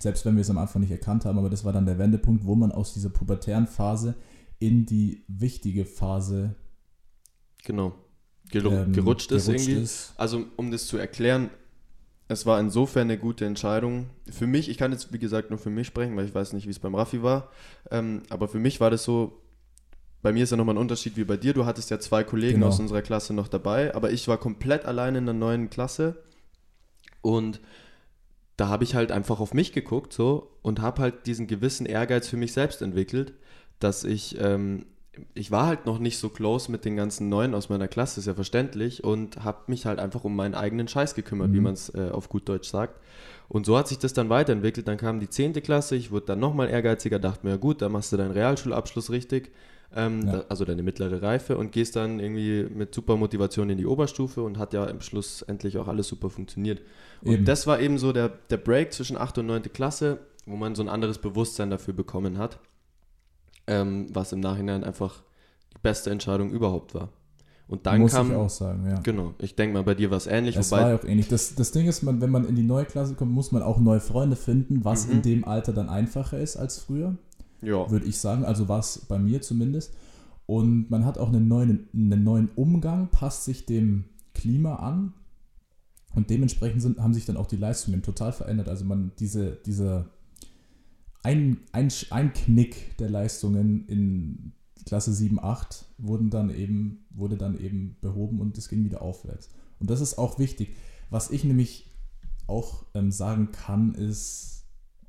Selbst 0.00 0.24
wenn 0.24 0.36
wir 0.36 0.42
es 0.42 0.50
am 0.50 0.58
Anfang 0.58 0.80
nicht 0.82 0.92
erkannt 0.92 1.24
haben, 1.24 1.38
aber 1.38 1.50
das 1.50 1.64
war 1.64 1.72
dann 1.72 1.86
der 1.86 1.98
Wendepunkt, 1.98 2.44
wo 2.44 2.54
man 2.54 2.70
aus 2.72 2.94
dieser 2.94 3.10
pubertären 3.10 3.66
Phase 3.66 4.14
in 4.60 4.86
die 4.86 5.24
wichtige 5.28 5.84
Phase 5.84 6.54
Genau. 7.64 7.94
Geru 8.50 8.70
ähm, 8.70 8.92
gerutscht 8.92 9.30
ist 9.32 9.46
gerutscht 9.46 9.68
irgendwie. 9.68 9.82
ist. 9.82 10.14
Also, 10.16 10.46
um 10.56 10.70
das 10.70 10.86
zu 10.86 10.96
erklären, 10.96 11.50
es 12.28 12.46
war 12.46 12.60
insofern 12.60 13.02
eine 13.02 13.18
gute 13.18 13.44
Entscheidung. 13.44 14.06
Für 14.30 14.46
mich, 14.46 14.68
ich 14.68 14.78
kann 14.78 14.92
jetzt 14.92 15.12
wie 15.12 15.18
gesagt 15.18 15.50
nur 15.50 15.58
für 15.58 15.70
mich 15.70 15.86
sprechen, 15.86 16.16
weil 16.16 16.24
ich 16.26 16.34
weiß 16.34 16.52
nicht, 16.52 16.66
wie 16.66 16.70
es 16.70 16.78
beim 16.78 16.94
Raffi 16.94 17.22
war. 17.22 17.50
Ähm, 17.90 18.22
aber 18.30 18.48
für 18.48 18.58
mich 18.58 18.80
war 18.80 18.90
das 18.90 19.04
so, 19.04 19.42
bei 20.22 20.32
mir 20.32 20.42
ist 20.44 20.50
ja 20.50 20.56
nochmal 20.56 20.74
ein 20.74 20.80
Unterschied 20.80 21.16
wie 21.16 21.24
bei 21.24 21.36
dir. 21.36 21.54
Du 21.54 21.64
hattest 21.66 21.90
ja 21.90 21.98
zwei 22.00 22.24
Kollegen 22.24 22.54
Genau. 22.60 22.68
aus 22.68 22.80
unserer 22.80 23.02
Klasse 23.02 23.32
noch 23.34 23.48
dabei, 23.48 23.94
aber 23.94 24.10
ich 24.10 24.26
war 24.28 24.36
komplett 24.38 24.84
allein 24.84 25.14
in 25.14 25.24
der 25.26 25.34
neuen 25.34 25.70
Klasse. 25.70 26.16
Und 27.22 27.60
da 28.56 28.68
habe 28.68 28.84
ich 28.84 28.94
halt 28.94 29.12
einfach 29.12 29.38
auf 29.40 29.54
mich 29.54 29.72
geguckt 29.72 30.12
so 30.12 30.50
und 30.62 30.80
habe 30.80 31.02
halt 31.02 31.26
diesen 31.26 31.46
gewissen 31.46 31.86
Ehrgeiz 31.86 32.28
für 32.28 32.36
mich 32.36 32.52
selbst 32.52 32.82
entwickelt, 32.82 33.32
dass 33.78 34.02
ich, 34.02 34.36
ähm, 34.40 34.86
ich 35.34 35.50
war 35.52 35.66
halt 35.66 35.86
noch 35.86 35.98
nicht 36.00 36.18
so 36.18 36.28
close 36.28 36.70
mit 36.70 36.84
den 36.84 36.96
ganzen 36.96 37.28
Neuen 37.28 37.54
aus 37.54 37.68
meiner 37.68 37.86
Klasse, 37.88 38.18
ist 38.20 38.26
ja 38.26 38.34
verständlich, 38.34 39.04
und 39.04 39.44
habe 39.44 39.58
mich 39.68 39.86
halt 39.86 40.00
einfach 40.00 40.24
um 40.24 40.34
meinen 40.34 40.54
eigenen 40.54 40.88
Scheiß 40.88 41.14
gekümmert, 41.14 41.52
wie 41.52 41.58
Mhm. 41.58 41.62
man 41.64 41.74
es 41.74 41.94
äh, 41.94 42.10
auf 42.12 42.28
gut 42.28 42.48
Deutsch 42.48 42.68
sagt. 42.68 43.00
Und 43.48 43.64
so 43.66 43.78
hat 43.78 43.86
sich 43.88 43.98
das 43.98 44.12
dann 44.12 44.28
weiterentwickelt. 44.28 44.86
Dann 44.88 44.96
kam 44.98 45.20
die 45.20 45.28
10. 45.30 45.52
Klasse, 45.62 45.94
ich 45.96 46.10
wurde 46.10 46.26
dann 46.26 46.40
nochmal 46.40 46.68
ehrgeiziger, 46.68 47.18
dachte 47.20 47.46
mir, 47.46 47.52
ja 47.52 47.56
gut, 47.58 47.80
dann 47.82 47.92
machst 47.92 48.12
du 48.12 48.16
deinen 48.16 48.32
Realschulabschluss 48.32 49.10
richtig, 49.10 49.52
ähm, 49.94 50.26
Ja. 50.26 50.32
da, 50.32 50.44
also 50.48 50.64
deine 50.64 50.82
mittlere 50.82 51.22
Reife 51.22 51.56
und 51.56 51.72
gehst 51.72 51.96
dann 51.96 52.20
irgendwie 52.20 52.64
mit 52.74 52.94
super 52.94 53.16
Motivation 53.16 53.70
in 53.70 53.78
die 53.78 53.86
Oberstufe 53.86 54.42
und 54.42 54.58
hat 54.58 54.72
ja 54.74 54.84
im 54.84 55.00
Schluss 55.00 55.42
endlich 55.42 55.78
auch 55.78 55.88
alles 55.88 56.08
super 56.08 56.28
funktioniert. 56.30 56.80
Und 57.22 57.32
Eben. 57.32 57.44
das 57.44 57.66
war 57.66 57.80
eben 57.80 57.98
so 57.98 58.12
der, 58.12 58.28
der 58.50 58.58
Break 58.58 58.92
zwischen 58.92 59.16
8. 59.16 59.38
und 59.38 59.46
9. 59.46 59.62
Klasse, 59.72 60.18
wo 60.46 60.56
man 60.56 60.74
so 60.74 60.82
ein 60.82 60.88
anderes 60.88 61.18
Bewusstsein 61.18 61.70
dafür 61.70 61.94
bekommen 61.94 62.38
hat, 62.38 62.58
ähm, 63.66 64.06
was 64.12 64.32
im 64.32 64.40
Nachhinein 64.40 64.84
einfach 64.84 65.22
die 65.74 65.78
beste 65.82 66.10
Entscheidung 66.10 66.50
überhaupt 66.50 66.94
war. 66.94 67.10
Und 67.66 67.84
dann 67.86 68.00
muss 68.00 68.12
kam, 68.12 68.30
ich 68.30 68.36
auch 68.36 68.48
sagen, 68.48 68.86
ja. 68.88 68.98
genau, 69.00 69.34
ich 69.38 69.54
denke 69.54 69.74
mal, 69.74 69.82
bei 69.82 69.94
dir 69.94 70.10
war 70.10 70.16
es 70.16 70.26
ähnlich, 70.26 70.56
Es 70.56 70.72
war 70.72 70.88
ja 70.90 70.96
auch 70.96 71.04
ähnlich. 71.04 71.28
Das, 71.28 71.54
das 71.54 71.70
Ding 71.70 71.86
ist, 71.86 72.02
man, 72.02 72.22
wenn 72.22 72.30
man 72.30 72.48
in 72.48 72.56
die 72.56 72.62
neue 72.62 72.86
Klasse 72.86 73.14
kommt, 73.14 73.30
muss 73.32 73.52
man 73.52 73.62
auch 73.62 73.78
neue 73.78 74.00
Freunde 74.00 74.36
finden, 74.36 74.84
was 74.86 75.06
Mhm. 75.06 75.12
in 75.12 75.22
dem 75.22 75.44
Alter 75.44 75.74
dann 75.74 75.90
einfacher 75.90 76.38
ist 76.38 76.56
als 76.56 76.78
früher, 76.78 77.14
würde 77.90 78.06
ich 78.06 78.18
sagen. 78.18 78.44
Also 78.44 78.68
war 78.68 78.80
es 78.80 79.06
bei 79.08 79.18
mir 79.18 79.42
zumindest. 79.42 79.94
Und 80.46 80.90
man 80.90 81.04
hat 81.04 81.18
auch 81.18 81.28
einen 81.28 81.48
neuen, 81.48 81.88
einen 81.92 82.24
neuen 82.24 82.48
Umgang, 82.54 83.10
passt 83.10 83.44
sich 83.44 83.66
dem 83.66 84.04
Klima 84.34 84.76
an. 84.76 85.12
Und 86.14 86.30
dementsprechend 86.30 86.80
sind, 86.82 86.98
haben 87.00 87.14
sich 87.14 87.26
dann 87.26 87.36
auch 87.36 87.46
die 87.46 87.56
Leistungen 87.56 88.02
total 88.02 88.32
verändert. 88.32 88.68
Also 88.68 88.84
man 88.84 89.12
diese, 89.18 89.58
dieser 89.66 90.06
ein, 91.22 91.58
ein, 91.72 91.92
ein 92.10 92.32
Knick 92.32 92.96
der 92.96 93.10
Leistungen 93.10 93.86
in 93.88 94.52
Klasse 94.86 95.12
7, 95.12 95.38
8 95.38 95.84
wurden 95.98 96.30
dann 96.30 96.48
eben, 96.48 97.04
wurde 97.10 97.36
dann 97.36 97.58
eben 97.60 97.96
behoben 98.00 98.40
und 98.40 98.56
es 98.56 98.68
ging 98.68 98.84
wieder 98.84 99.02
aufwärts. 99.02 99.50
Und 99.78 99.90
das 99.90 100.00
ist 100.00 100.16
auch 100.16 100.38
wichtig. 100.38 100.74
Was 101.10 101.30
ich 101.30 101.44
nämlich 101.44 101.90
auch 102.46 102.86
ähm, 102.94 103.10
sagen 103.10 103.52
kann, 103.52 103.94
ist, 103.94 104.57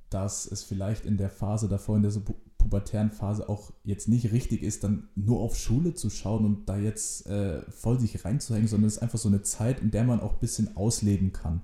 dass 0.09 0.49
es 0.49 0.63
vielleicht 0.63 1.05
in 1.05 1.17
der 1.17 1.29
Phase 1.29 1.67
davor, 1.67 1.97
in 1.97 2.03
der 2.03 2.11
so 2.11 2.21
pu 2.21 2.33
pubertären 2.59 3.09
Phase 3.09 3.47
auch 3.47 3.71
jetzt 3.85 4.09
nicht 4.09 4.33
richtig 4.33 4.63
ist, 4.63 4.83
dann 4.83 5.07
nur 5.15 5.39
auf 5.39 5.57
Schule 5.57 5.93
zu 5.93 6.09
schauen 6.09 6.43
und 6.43 6.67
da 6.67 6.77
jetzt 6.77 7.25
äh, 7.25 7.61
voll 7.71 8.01
sich 8.01 8.25
reinzuhängen, 8.25 8.67
sondern 8.67 8.87
es 8.87 8.97
ist 8.97 9.01
einfach 9.01 9.17
so 9.17 9.29
eine 9.29 9.43
Zeit, 9.43 9.79
in 9.79 9.91
der 9.91 10.03
man 10.03 10.19
auch 10.19 10.33
ein 10.33 10.39
bisschen 10.39 10.75
ausleben 10.75 11.31
kann, 11.31 11.61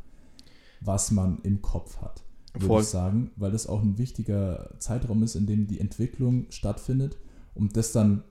was 0.79 1.11
man 1.11 1.39
im 1.43 1.61
Kopf 1.61 2.01
hat, 2.01 2.23
würde 2.53 2.67
Voll. 2.67 2.81
ich 2.81 2.87
sagen, 2.87 3.31
weil 3.35 3.51
das 3.51 3.67
auch 3.67 3.81
ein 3.81 3.97
wichtiger 3.97 4.73
Zeitraum 4.79 5.21
ist, 5.21 5.35
in 5.35 5.45
dem 5.45 5.67
die 5.67 5.81
Entwicklung 5.81 6.45
stattfindet 6.49 7.17
und 7.55 7.75
das 7.75 7.91
dann, 7.91 8.23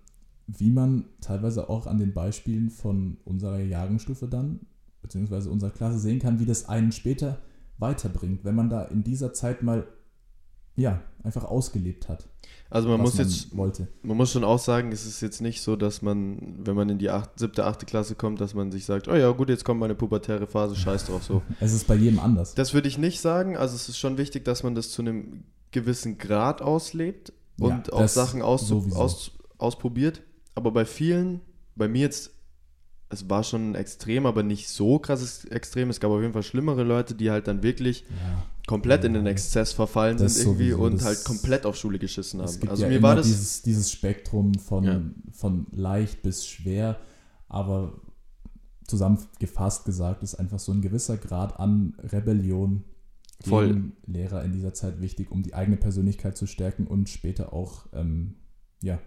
wie 0.47 0.71
man 0.71 1.05
teilweise 1.21 1.69
auch 1.69 1.87
an 1.87 1.99
den 1.99 2.15
Beispielen 2.15 2.71
von 2.71 3.19
unserer 3.25 3.61
Jahrgangsstufe 3.61 4.27
dann, 4.27 4.61
beziehungsweise 5.03 5.51
unserer 5.51 5.71
Klasse 5.71 5.99
sehen 5.99 6.19
kann, 6.19 6.41
wie 6.41 6.47
das 6.47 6.67
einen 6.67 6.93
später 6.93 7.43
weiterbringt, 7.79 8.45
wenn 8.45 8.55
man 8.55 8.71
da 8.71 8.85
in 8.85 9.05
dieser 9.05 9.35
Zeit 9.35 9.63
mal 9.63 9.87
ja, 10.77 11.01
einfach 11.23 11.45
ausgelebt 11.45 12.09
hat. 12.09 12.29
also 12.71 12.89
man 12.89 13.01
muss 13.01 13.19
jetzt, 13.19 13.57
wollte. 13.57 13.89
man 14.03 14.17
muss 14.17 14.33
schon 14.33 14.45
auch 14.45 14.59
sagen, 14.59 14.93
es 14.93 15.07
ist 15.07 15.21
jetzt 15.21 15.41
nicht 15.41 15.63
so, 15.63 15.77
dass 15.77 16.03
man, 16.03 16.59
wenn 16.65 16.75
man 16.75 16.89
in 16.89 16.99
die 16.99 17.11
acht, 17.11 17.39
siebte, 17.39 17.65
achte 17.65 17.87
Klasse 17.87 18.15
kommt, 18.15 18.41
dass 18.41 18.55
man 18.55 18.73
sich 18.73 18.85
sagt, 18.85 19.09
oh 19.09 19.15
ja 19.15 19.31
gut, 19.31 19.49
jetzt 19.49 19.65
kommt 19.65 19.81
meine 19.81 19.95
pubertäre 19.95 20.47
Phase, 20.47 20.77
scheiß 20.77 21.07
drauf 21.07 21.23
so. 21.23 21.43
Es 21.61 21.73
ist 21.73 21.87
bei 21.87 21.95
jedem 21.95 22.19
anders. 22.19 22.55
Das 22.55 22.75
würde 22.75 22.89
ich 22.89 22.99
nicht 22.99 23.21
sagen. 23.21 23.57
Also 23.57 23.77
es 23.77 23.89
ist 23.89 23.99
schon 23.99 24.19
wichtig, 24.19 24.45
dass 24.45 24.63
man 24.63 24.75
das 24.75 24.91
zu 24.91 25.03
einem 25.03 25.45
gewissen 25.71 26.19
Grad 26.19 26.63
auslebt 26.63 27.33
und 27.59 27.89
Ja, 27.89 27.93
auch 27.93 28.09
Sachen 28.09 28.43
aus, 28.43 28.71
aus, 28.71 29.33
ausprobiert. 29.59 30.23
Aber 30.55 30.71
bei 30.71 30.85
vielen, 30.85 31.41
bei 31.77 31.89
mir 31.89 32.03
jetzt 32.03 32.34
es 33.11 33.29
war 33.31 33.45
schon 33.45 33.75
extrem, 33.75 34.27
aber 34.27 34.43
nicht 34.43 34.69
so 34.69 34.99
krasses 34.99 35.45
Extrem. 35.45 35.91
Es 35.91 36.01
gab 36.01 36.11
auf 36.11 36.21
jeden 36.21 36.33
Fall 36.33 36.43
schlimmere 36.43 36.83
Leute, 36.83 37.15
die 37.15 37.31
halt 37.31 37.47
dann 37.47 37.63
wirklich 37.63 38.03
Ja. 38.03 38.43
komplett 38.67 39.03
Ja, 39.03 39.09
in 39.09 39.15
den 39.15 39.27
Exzess 39.27 39.73
verfallen 39.73 40.17
das 40.17 40.35
sind 40.35 40.47
irgendwie 40.47 40.73
und 40.73 41.03
halt 41.03 41.25
komplett 41.25 41.67
auf 41.67 41.77
Schule 41.77 41.99
geschissen 41.99 42.41
Es 42.41 42.61
haben. 42.61 42.69
Also 42.69 42.83
ja 42.85 42.89
mir 42.89 43.03
war 43.03 43.15
das 43.15 43.27
dieses, 43.27 43.63
dieses 43.63 43.91
Spektrum 43.93 44.55
von, 44.55 45.15
von 45.33 45.67
leicht 45.73 46.23
bis 46.23 46.47
schwer, 46.47 46.99
aber 47.49 48.01
zusammengefasst 48.87 49.85
gesagt 49.85 50.23
ist 50.23 50.35
einfach 50.35 50.59
so 50.59 50.73
ein 50.73 50.83
gewisser 50.83 51.17
Grad 51.17 51.59
an 51.59 51.95
Rebellion 52.03 52.85
Voll. 53.43 53.93
Lehrer 54.07 54.45
in 54.45 54.53
dieser 54.53 54.73
Zeit 54.75 55.01
wichtig, 55.01 55.31
um 55.31 55.43
die 55.43 55.55
eigene 55.55 55.77
Persönlichkeit 55.77 56.37
zu 56.37 56.47
stärken 56.47 56.87
und 56.87 57.09
später 57.09 57.53
auch 57.53 57.87
ähm, 57.93 58.37
ja, 58.83 58.99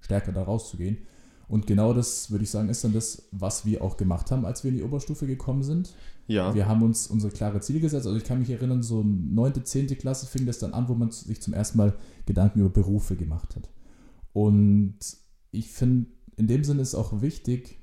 stärker 0.00 0.32
da 0.32 0.42
rauszugehen. 0.42 0.98
Und 1.48 1.66
genau 1.66 1.92
das, 1.92 2.30
würde 2.30 2.44
ich 2.44 2.50
sagen, 2.50 2.68
ist 2.68 2.84
dann 2.84 2.92
das, 2.92 3.28
was 3.30 3.66
wir 3.66 3.82
auch 3.82 3.96
gemacht 3.96 4.30
haben, 4.30 4.44
als 4.44 4.64
wir 4.64 4.70
in 4.70 4.78
die 4.78 4.82
Oberstufe 4.82 5.26
gekommen 5.26 5.62
sind. 5.62 5.94
ja, 6.26 6.54
Wir 6.54 6.66
haben 6.66 6.82
uns 6.82 7.06
unsere 7.06 7.32
klare 7.32 7.60
Ziele 7.60 7.80
gesetzt. 7.80 8.06
Also 8.06 8.16
ich 8.18 8.24
kann 8.24 8.38
mich 8.38 8.50
erinnern, 8.50 8.82
so 8.82 9.02
9., 9.02 9.64
10. 9.64 9.86
Klasse 9.98 10.26
fing 10.26 10.46
das 10.46 10.58
dann 10.58 10.72
an, 10.72 10.88
wo 10.88 10.94
man 10.94 11.10
sich 11.10 11.42
zum 11.42 11.52
ersten 11.54 11.78
Mal 11.78 11.94
Gedanken 12.26 12.60
über 12.60 12.70
Berufe 12.70 13.16
gemacht 13.16 13.56
hat. 13.56 13.68
Und 14.32 14.98
ich 15.50 15.70
finde, 15.70 16.06
in 16.36 16.46
dem 16.46 16.64
Sinne 16.64 16.82
ist 16.82 16.94
auch 16.94 17.20
wichtig, 17.20 17.78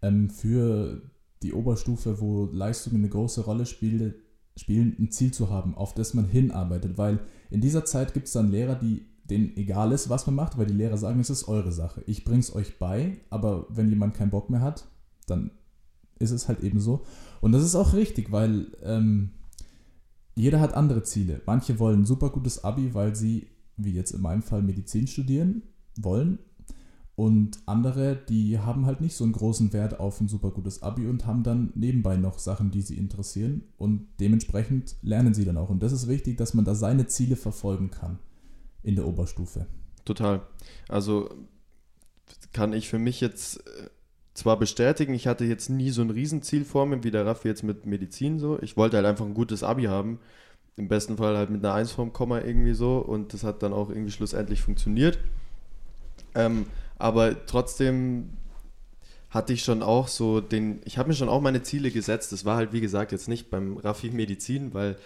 ähm, 0.00 0.30
für 0.30 1.02
die 1.42 1.52
Oberstufe, 1.52 2.20
wo 2.20 2.46
Leistungen 2.46 2.96
eine 2.96 3.08
große 3.08 3.42
Rolle 3.42 3.66
spiele, 3.66 4.14
spielen, 4.56 4.96
ein 4.98 5.10
Ziel 5.10 5.32
zu 5.32 5.50
haben, 5.50 5.74
auf 5.74 5.94
das 5.94 6.14
man 6.14 6.26
hinarbeitet. 6.26 6.98
Weil 6.98 7.20
in 7.50 7.60
dieser 7.60 7.84
Zeit 7.84 8.14
gibt 8.14 8.26
es 8.26 8.32
dann 8.32 8.50
Lehrer, 8.50 8.74
die 8.74 9.06
denen 9.32 9.56
egal 9.56 9.92
ist, 9.92 10.10
was 10.10 10.26
man 10.26 10.34
macht, 10.34 10.58
weil 10.58 10.66
die 10.66 10.74
Lehrer 10.74 10.98
sagen, 10.98 11.20
es 11.20 11.30
ist 11.30 11.48
eure 11.48 11.72
Sache. 11.72 12.02
Ich 12.06 12.24
bring's 12.24 12.54
euch 12.54 12.78
bei, 12.78 13.18
aber 13.30 13.66
wenn 13.70 13.88
jemand 13.88 14.14
keinen 14.14 14.30
Bock 14.30 14.50
mehr 14.50 14.60
hat, 14.60 14.84
dann 15.26 15.50
ist 16.18 16.30
es 16.30 16.48
halt 16.48 16.60
eben 16.60 16.80
so. 16.80 17.02
Und 17.40 17.52
das 17.52 17.64
ist 17.64 17.74
auch 17.74 17.94
richtig, 17.94 18.30
weil 18.30 18.66
ähm, 18.82 19.30
jeder 20.34 20.60
hat 20.60 20.74
andere 20.74 21.02
Ziele. 21.02 21.40
Manche 21.46 21.78
wollen 21.78 22.02
ein 22.02 22.06
super 22.06 22.30
gutes 22.30 22.62
Abi, 22.62 22.94
weil 22.94 23.16
sie, 23.16 23.48
wie 23.76 23.92
jetzt 23.92 24.12
in 24.12 24.20
meinem 24.20 24.42
Fall, 24.42 24.62
Medizin 24.62 25.06
studieren 25.06 25.62
wollen. 25.98 26.38
Und 27.14 27.58
andere, 27.66 28.16
die 28.16 28.58
haben 28.58 28.86
halt 28.86 29.00
nicht 29.00 29.14
so 29.14 29.24
einen 29.24 29.34
großen 29.34 29.72
Wert 29.72 30.00
auf 30.00 30.20
ein 30.20 30.28
super 30.28 30.50
gutes 30.50 30.82
Abi 30.82 31.06
und 31.06 31.26
haben 31.26 31.42
dann 31.42 31.72
nebenbei 31.74 32.16
noch 32.16 32.38
Sachen, 32.38 32.70
die 32.70 32.82
sie 32.82 32.96
interessieren. 32.96 33.62
Und 33.78 34.06
dementsprechend 34.20 34.96
lernen 35.02 35.34
sie 35.34 35.44
dann 35.44 35.56
auch. 35.58 35.70
Und 35.70 35.82
das 35.82 35.92
ist 35.92 36.08
wichtig, 36.08 36.36
dass 36.36 36.54
man 36.54 36.64
da 36.64 36.74
seine 36.74 37.06
Ziele 37.06 37.36
verfolgen 37.36 37.90
kann 37.90 38.18
in 38.82 38.96
der 38.96 39.06
Oberstufe. 39.06 39.66
total. 40.04 40.42
Also 40.88 41.30
kann 42.52 42.72
ich 42.72 42.88
für 42.88 42.98
mich 42.98 43.20
jetzt 43.20 43.58
äh, 43.58 43.88
zwar 44.34 44.58
bestätigen, 44.58 45.14
ich 45.14 45.26
hatte 45.26 45.44
jetzt 45.44 45.68
nie 45.68 45.90
so 45.90 46.02
ein 46.02 46.10
Riesenziel 46.10 46.64
vor 46.64 46.86
mir, 46.86 47.04
wie 47.04 47.10
der 47.10 47.26
Raffi 47.26 47.48
jetzt 47.48 47.62
mit 47.62 47.86
Medizin 47.86 48.38
so. 48.38 48.58
Ich 48.62 48.76
wollte 48.76 48.96
halt 48.96 49.06
einfach 49.06 49.26
ein 49.26 49.34
gutes 49.34 49.62
Abi 49.62 49.84
haben. 49.84 50.18
Im 50.76 50.88
besten 50.88 51.18
Fall 51.18 51.36
halt 51.36 51.50
mit 51.50 51.64
einer 51.64 51.74
1 51.74 51.92
vorm 51.92 52.12
Komma 52.12 52.40
irgendwie 52.40 52.72
so. 52.72 52.98
Und 52.98 53.34
das 53.34 53.44
hat 53.44 53.62
dann 53.62 53.72
auch 53.72 53.90
irgendwie 53.90 54.10
schlussendlich 54.10 54.62
funktioniert. 54.62 55.18
Ähm, 56.34 56.66
aber 56.98 57.46
trotzdem 57.46 58.30
hatte 59.28 59.52
ich 59.52 59.64
schon 59.64 59.82
auch 59.82 60.08
so 60.08 60.40
den, 60.40 60.80
ich 60.84 60.98
habe 60.98 61.08
mir 61.08 61.14
schon 61.14 61.28
auch 61.28 61.40
meine 61.40 61.62
Ziele 61.62 61.90
gesetzt. 61.90 62.32
Das 62.32 62.44
war 62.44 62.56
halt, 62.56 62.72
wie 62.72 62.80
gesagt, 62.80 63.12
jetzt 63.12 63.28
nicht 63.28 63.50
beim 63.50 63.76
Raffi 63.76 64.10
Medizin, 64.10 64.72
weil 64.72 64.96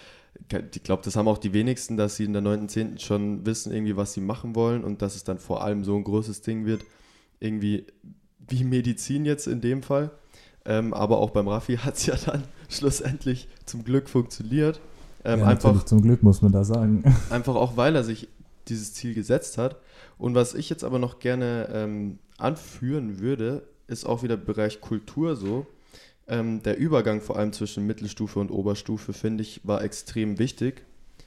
ich 0.72 0.82
glaube, 0.82 1.03
das 1.05 1.16
haben 1.16 1.28
auch 1.28 1.39
die 1.39 1.53
wenigsten, 1.53 1.97
dass 1.97 2.16
sie 2.16 2.24
in 2.24 2.32
der 2.32 2.43
9.10. 2.43 3.01
schon 3.01 3.47
wissen, 3.47 3.72
irgendwie, 3.72 3.97
was 3.97 4.12
sie 4.12 4.20
machen 4.20 4.55
wollen 4.55 4.84
und 4.84 5.03
dass 5.03 5.16
es 5.16 5.24
dann 5.24 5.39
vor 5.39 5.62
allem 5.62 5.84
so 5.84 5.97
ein 5.97 6.05
großes 6.05 6.43
Ding 6.43 6.66
wird, 6.66 6.84
irgendwie 7.41 7.87
wie 8.49 8.64
Medizin 8.64 9.24
jetzt 9.24 9.47
in 9.47 9.61
dem 9.61 9.82
Fall. 9.82 10.11
Ähm, 10.64 10.95
aber 10.95 11.18
auch 11.18 11.30
beim 11.30 11.49
Raffi 11.49 11.76
hat 11.84 11.97
es 11.97 12.07
ja 12.07 12.16
dann 12.16 12.45
schlussendlich 12.68 13.49
zum 13.64 13.84
Glück 13.84 14.09
funktioniert. 14.09 14.80
Ähm, 15.24 15.41
ja, 15.41 15.47
einfach, 15.47 15.84
zum 15.84 16.03
Glück 16.03 16.22
muss 16.22 16.43
man 16.43 16.53
da 16.53 16.64
sagen. 16.64 17.03
Einfach 17.30 17.57
auch, 17.57 17.76
weil 17.76 17.97
er 17.97 18.05
sich 18.05 18.28
dieses 18.68 18.95
Ziel 18.95 19.12
gesetzt 19.12 19.59
hat. 19.59 19.76
Und 20.18 20.37
was 20.37 20.55
ich 20.55 20.70
jetzt 20.70 20.84
aber 20.84 21.01
noch 21.01 21.18
gerne 21.18 21.68
ähm, 21.72 22.18
anführen 22.39 23.18
würde, 23.18 23.64
ist 23.89 24.07
auch 24.07 24.22
wieder 24.22 24.37
Bereich 24.37 24.80
Kultur 24.80 25.34
so. 25.34 25.66
Ähm, 26.29 26.62
der 26.62 26.77
Übergang 26.77 27.20
vor 27.20 27.37
allem 27.37 27.53
zwischen 27.53 27.87
Mittelstufe 27.87 28.41
und 28.41 28.51
Oberstufe, 28.51 29.12
finde 29.12 29.43
ich, 29.43 29.61
war 29.66 29.83
extrem 29.83 30.39
wichtig. 30.39 30.85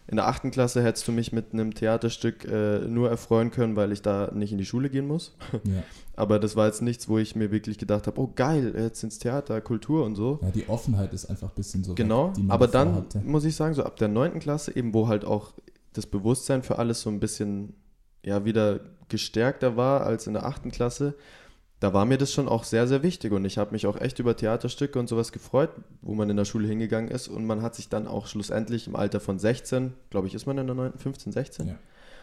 In 0.07 0.15
der 0.15 0.27
achten 0.27 0.49
Klasse 0.49 0.83
hättest 0.83 1.07
du 1.07 1.11
mich 1.11 1.31
mit 1.31 1.53
einem 1.53 1.75
Theaterstück 1.75 2.43
äh, 2.45 2.79
nur 2.79 3.09
erfreuen 3.11 3.51
können, 3.51 3.75
weil 3.75 3.91
ich 3.91 4.01
da 4.01 4.31
nicht 4.33 4.51
in 4.51 4.57
die 4.57 4.65
Schule 4.65 4.89
gehen 4.89 5.07
muss. 5.07 5.37
ja. 5.63 5.83
Aber 6.15 6.39
das 6.39 6.55
war 6.55 6.65
jetzt 6.65 6.81
nichts, 6.81 7.07
wo 7.07 7.19
ich 7.19 7.35
mir 7.35 7.51
wirklich 7.51 7.77
gedacht 7.77 8.07
habe, 8.07 8.19
oh 8.19 8.31
geil, 8.35 8.73
jetzt 8.75 9.03
ins 9.03 9.19
Theater, 9.19 9.61
Kultur 9.61 10.03
und 10.05 10.15
so. 10.15 10.39
ja, 10.41 10.49
die 10.49 10.67
Offenheit 10.67 11.13
ist 11.13 11.27
einfach 11.27 11.49
ein 11.49 11.55
bisschen 11.55 11.83
so. 11.83 11.91
weg, 11.91 11.97
Genau, 11.97 12.33
man 12.37 12.49
aber 12.49 12.67
dann 12.67 12.95
hatte. 12.95 13.19
muss 13.19 13.45
ich 13.45 13.55
sagen, 13.55 13.75
so 13.75 13.83
ab 13.83 13.97
der 13.97 14.07
9. 14.07 14.39
Klasse, 14.39 14.75
eben 14.75 14.93
wo 14.95 15.07
halt 15.07 15.25
auch 15.25 15.53
das 15.93 16.07
Bewusstsein 16.07 16.63
für 16.63 16.79
alles 16.79 17.01
so 17.01 17.09
ein 17.11 17.19
bisschen 17.19 17.75
ja 18.25 18.45
wieder 18.45 18.79
gestärkter 19.09 19.77
war 19.77 20.05
als 20.05 20.25
in 20.27 20.33
der 20.33 20.45
8. 20.45 20.71
Klasse, 20.71 21.13
da 21.79 21.93
war 21.93 22.05
mir 22.05 22.17
das 22.17 22.33
schon 22.33 22.47
auch 22.49 22.63
sehr, 22.65 22.87
sehr 22.87 23.03
wichtig 23.03 23.31
und 23.31 23.45
ich 23.45 23.57
habe 23.57 23.71
mich 23.71 23.87
auch 23.87 23.95
echt 23.99 24.19
über 24.19 24.35
Theaterstücke 24.35 24.99
und 24.99 25.07
sowas 25.07 25.31
gefreut, 25.31 25.69
wo 26.01 26.13
man 26.13 26.29
in 26.29 26.35
der 26.37 26.45
Schule 26.45 26.67
hingegangen 26.67 27.09
ist 27.09 27.27
und 27.29 27.45
man 27.45 27.61
hat 27.61 27.75
sich 27.75 27.87
dann 27.89 28.05
auch 28.07 28.27
schlussendlich 28.27 28.87
im 28.87 28.95
Alter 28.95 29.19
von 29.19 29.39
16, 29.39 29.93
glaube 30.09 30.27
ich, 30.27 30.33
ist 30.33 30.45
man 30.45 30.57
in 30.57 30.67
der 30.67 30.75
9., 30.75 30.93
15, 30.97 31.31
16? 31.31 31.67
Ja. 31.67 31.75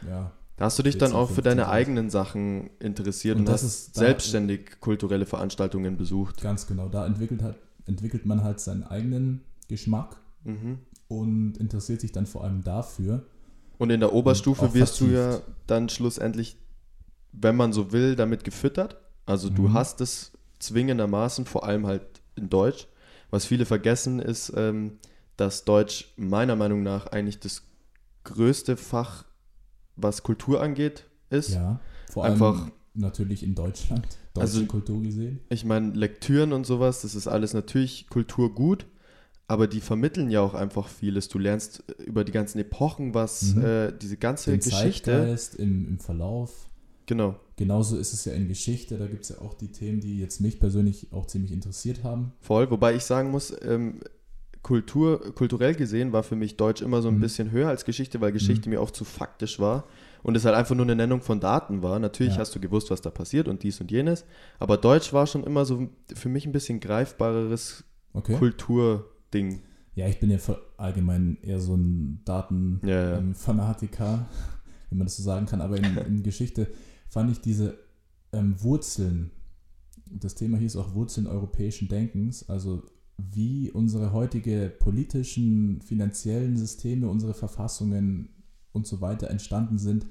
Ja, 0.07 0.33
Da 0.59 0.67
hast 0.67 0.79
du 0.79 0.83
dich 0.83 0.99
dann 0.99 1.11
14, 1.11 1.17
auch 1.17 1.29
für 1.29 1.35
15, 1.37 1.45
deine 1.57 1.69
eigenen 1.71 2.11
Sachen 2.11 2.69
interessiert 2.81 3.37
Und 3.37 3.41
und, 3.43 3.49
das 3.49 3.63
hast 3.63 3.71
ist 3.71 3.97
da- 3.97 4.01
selbstständig 4.01 4.79
kulturelle 4.81 5.25
Veranstaltungen 5.25 5.97
besucht. 5.97 6.43
ganz 6.43 6.67
genau. 6.67 6.89
Da 6.89 7.07
entwickelt, 7.07 7.43
hat, 7.43 7.57
entwickelt 7.87 8.27
man 8.27 8.45
halt 8.45 8.61
seinen 8.61 8.83
eigenen 8.85 9.41
Geschmack 9.69 10.17
Mhm. 10.45 10.79
und 11.09 11.57
interessiert 11.57 12.01
sich 12.03 12.13
dann 12.13 12.27
vor 12.27 12.45
allem 12.45 12.63
dafür. 12.63 13.25
Und 13.79 13.91
in 13.91 14.01
der 14.01 14.13
Oberstufe 14.13 14.75
wirst 14.75 15.01
du 15.01 15.07
ja 15.07 15.31
vertieft. 15.31 15.49
dann 15.67 15.89
schlussendlich, 15.89 16.57
wenn 17.33 17.57
man 17.57 17.73
so 17.73 17.91
will, 17.93 18.17
damit 18.17 18.45
gefüttert. 18.45 18.97
Also 19.27 19.51
du 19.51 19.63
Mhm. 19.63 19.75
hast 19.75 20.01
es 20.01 20.33
zwingendermaßen, 20.61 21.45
vor 21.45 21.65
allem 21.65 21.87
halt 21.87 22.03
in 22.37 22.49
Deutsch. 22.49 22.87
Was 23.31 23.45
viele 23.45 23.67
vergessen 23.67 24.21
ist, 24.21 24.53
ähm, 24.57 24.99
dass 25.37 25.65
Deutsch 25.65 26.13
meiner 26.17 26.57
Meinung 26.57 26.83
nach 26.83 27.09
eigentlich 27.09 27.41
das 27.41 27.63
größte 28.25 28.77
Fach, 28.77 29.25
was 29.97 30.23
Kultur 30.23 30.63
angeht, 30.63 31.05
ist. 31.31 31.51
Ja, 31.51 31.81
vor 32.11 32.25
Einfach- 32.25 32.61
allem 32.63 32.73
natürlich 32.95 33.43
in 33.43 33.55
Deutschland, 33.55 34.07
deutsche 34.33 34.41
Also- 34.41 34.65
Kultur 34.67 35.03
gesehen. 35.03 35.41
Ich 35.51 35.65
meine, 35.65 35.93
Lektüren 35.93 36.53
und 36.53 36.65
sowas, 36.65 37.03
das 37.03 37.15
ist 37.15 37.27
alles 37.27 37.53
natürlich 37.53 38.09
Kultur 38.09 38.55
gut, 38.55 38.87
aber 39.49 39.67
die 39.67 39.81
vermitteln 39.81 40.31
ja 40.31 40.41
auch 40.41 40.55
einfach 40.55 40.89
vieles. 40.89 41.29
Du 41.29 41.39
lernst 41.39 41.85
äh, 41.99 42.03
über 42.05 42.25
die 42.25 42.33
ganzen 42.33 42.59
Epochen 42.59 43.13
was, 43.15 43.55
Mhm. 43.55 43.65
äh, 43.65 43.93
diese 43.93 44.17
ganze 44.17 44.53
Den 44.53 44.61
Geschichte. 44.61 45.11
Zeitgeist 45.13 45.57
im, 45.57 45.89
im 45.89 45.99
Verlauf. 45.99 46.69
Genau. 47.07 47.37
Genauso 47.57 47.97
ist 47.97 48.13
es 48.13 48.25
ja 48.27 48.33
in 48.35 48.49
Geschichte. 48.49 48.99
Da 48.99 49.07
gibt 49.07 49.23
es 49.25 49.31
ja 49.31 49.39
auch 49.41 49.55
die 49.55 49.73
Themen, 49.73 50.01
die 50.01 50.19
jetzt 50.19 50.41
mich 50.41 50.61
persönlich 50.61 51.09
auch 51.13 51.27
ziemlich 51.27 51.53
interessiert 51.53 52.05
haben. 52.05 52.33
Voll, 52.41 52.71
wobei 52.71 52.95
ich 52.95 53.05
sagen 53.05 53.31
muss, 53.31 53.55
ähm, 53.63 54.01
Kultur, 54.63 55.33
kulturell 55.35 55.75
gesehen 55.75 56.13
war 56.13 56.23
für 56.25 56.35
mich 56.37 56.57
Deutsch 56.57 56.83
immer 56.83 57.01
so 57.01 57.09
ein 57.09 57.17
Mhm. 57.17 57.21
bisschen 57.21 57.51
höher 57.53 57.69
als 57.69 57.85
Geschichte, 57.85 58.21
weil 58.21 58.33
Geschichte 58.33 58.69
mir 58.69 58.81
auch 58.81 58.91
zu 58.91 59.05
faktisch 59.05 59.61
war 59.61 59.85
und 60.25 60.37
es 60.37 60.45
halt 60.45 60.57
einfach 60.57 60.75
nur 60.75 60.85
eine 60.85 60.97
Nennung 60.97 61.21
von 61.23 61.39
Daten 61.39 61.83
war. 61.83 61.99
Natürlich 62.01 62.35
Ja. 62.35 62.41
hast 62.41 62.55
du 62.57 62.61
gewusst, 62.61 62.91
was 62.91 63.01
da 63.01 63.11
passiert 63.11 63.47
und 63.47 63.63
dies 63.63 63.81
und 63.81 63.91
jenes, 63.93 64.25
aber 64.59 64.77
Deutsch 64.77 65.13
war 65.13 65.27
schon 65.29 65.45
immer 65.45 65.65
so 65.65 65.89
für 66.15 66.29
mich 66.29 66.47
ein 66.47 66.53
bisschen 66.53 66.81
greifbareres 66.81 67.85
Okay. 68.13 68.35
Kulturding. 68.37 69.61
Ja, 69.95 70.09
ich 70.09 70.19
bin 70.19 70.31
ja 70.31 70.39
allgemein 70.79 71.39
eher 71.43 71.61
so 71.61 71.75
ein 71.77 72.21
Ja, 72.27 72.31
ja. 72.89 73.11
Datenfanatiker, 73.13 74.27
wenn 74.91 74.99
man 74.99 75.07
das 75.07 75.17
so 75.17 75.23
sagen 75.23 75.47
kann. 75.47 75.61
Aber 75.61 75.77
in, 75.77 75.97
in 75.97 76.23
Geschichte 76.23 76.67
fand 77.17 77.31
ich 77.31 77.41
diese 77.41 77.79
ähm, 78.35 78.63
Wurzeln, 78.63 79.31
das 80.11 80.35
Thema 80.35 80.59
hieß 80.59 80.77
auch 80.77 80.93
Wurzeln 80.93 81.27
europäischen 81.27 81.89
Denkens, 81.89 82.47
also 82.47 82.83
wie 83.17 83.71
unsere 83.71 84.13
heutige 84.13 84.69
politischen, 84.69 85.81
finanziellen 85.81 86.59
Systeme, 86.59 87.09
unsere 87.09 87.33
Verfassungen 87.33 88.45
und 88.73 88.87
so 88.87 89.01
weiter 89.01 89.31
entstanden 89.31 89.79
sind, 89.79 90.05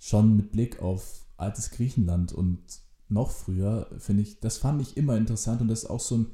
schon 0.00 0.34
mit 0.34 0.50
Blick 0.50 0.82
auf 0.82 1.24
altes 1.36 1.70
Griechenland 1.70 2.32
und 2.32 2.58
noch 3.08 3.30
früher, 3.30 3.88
finde 3.98 4.24
ich, 4.24 4.40
das 4.40 4.58
fand 4.58 4.82
ich 4.82 4.96
immer 4.96 5.16
interessant 5.16 5.60
und 5.60 5.68
das 5.68 5.84
ist 5.84 5.90
auch 5.90 6.00
so 6.00 6.16
ein 6.16 6.26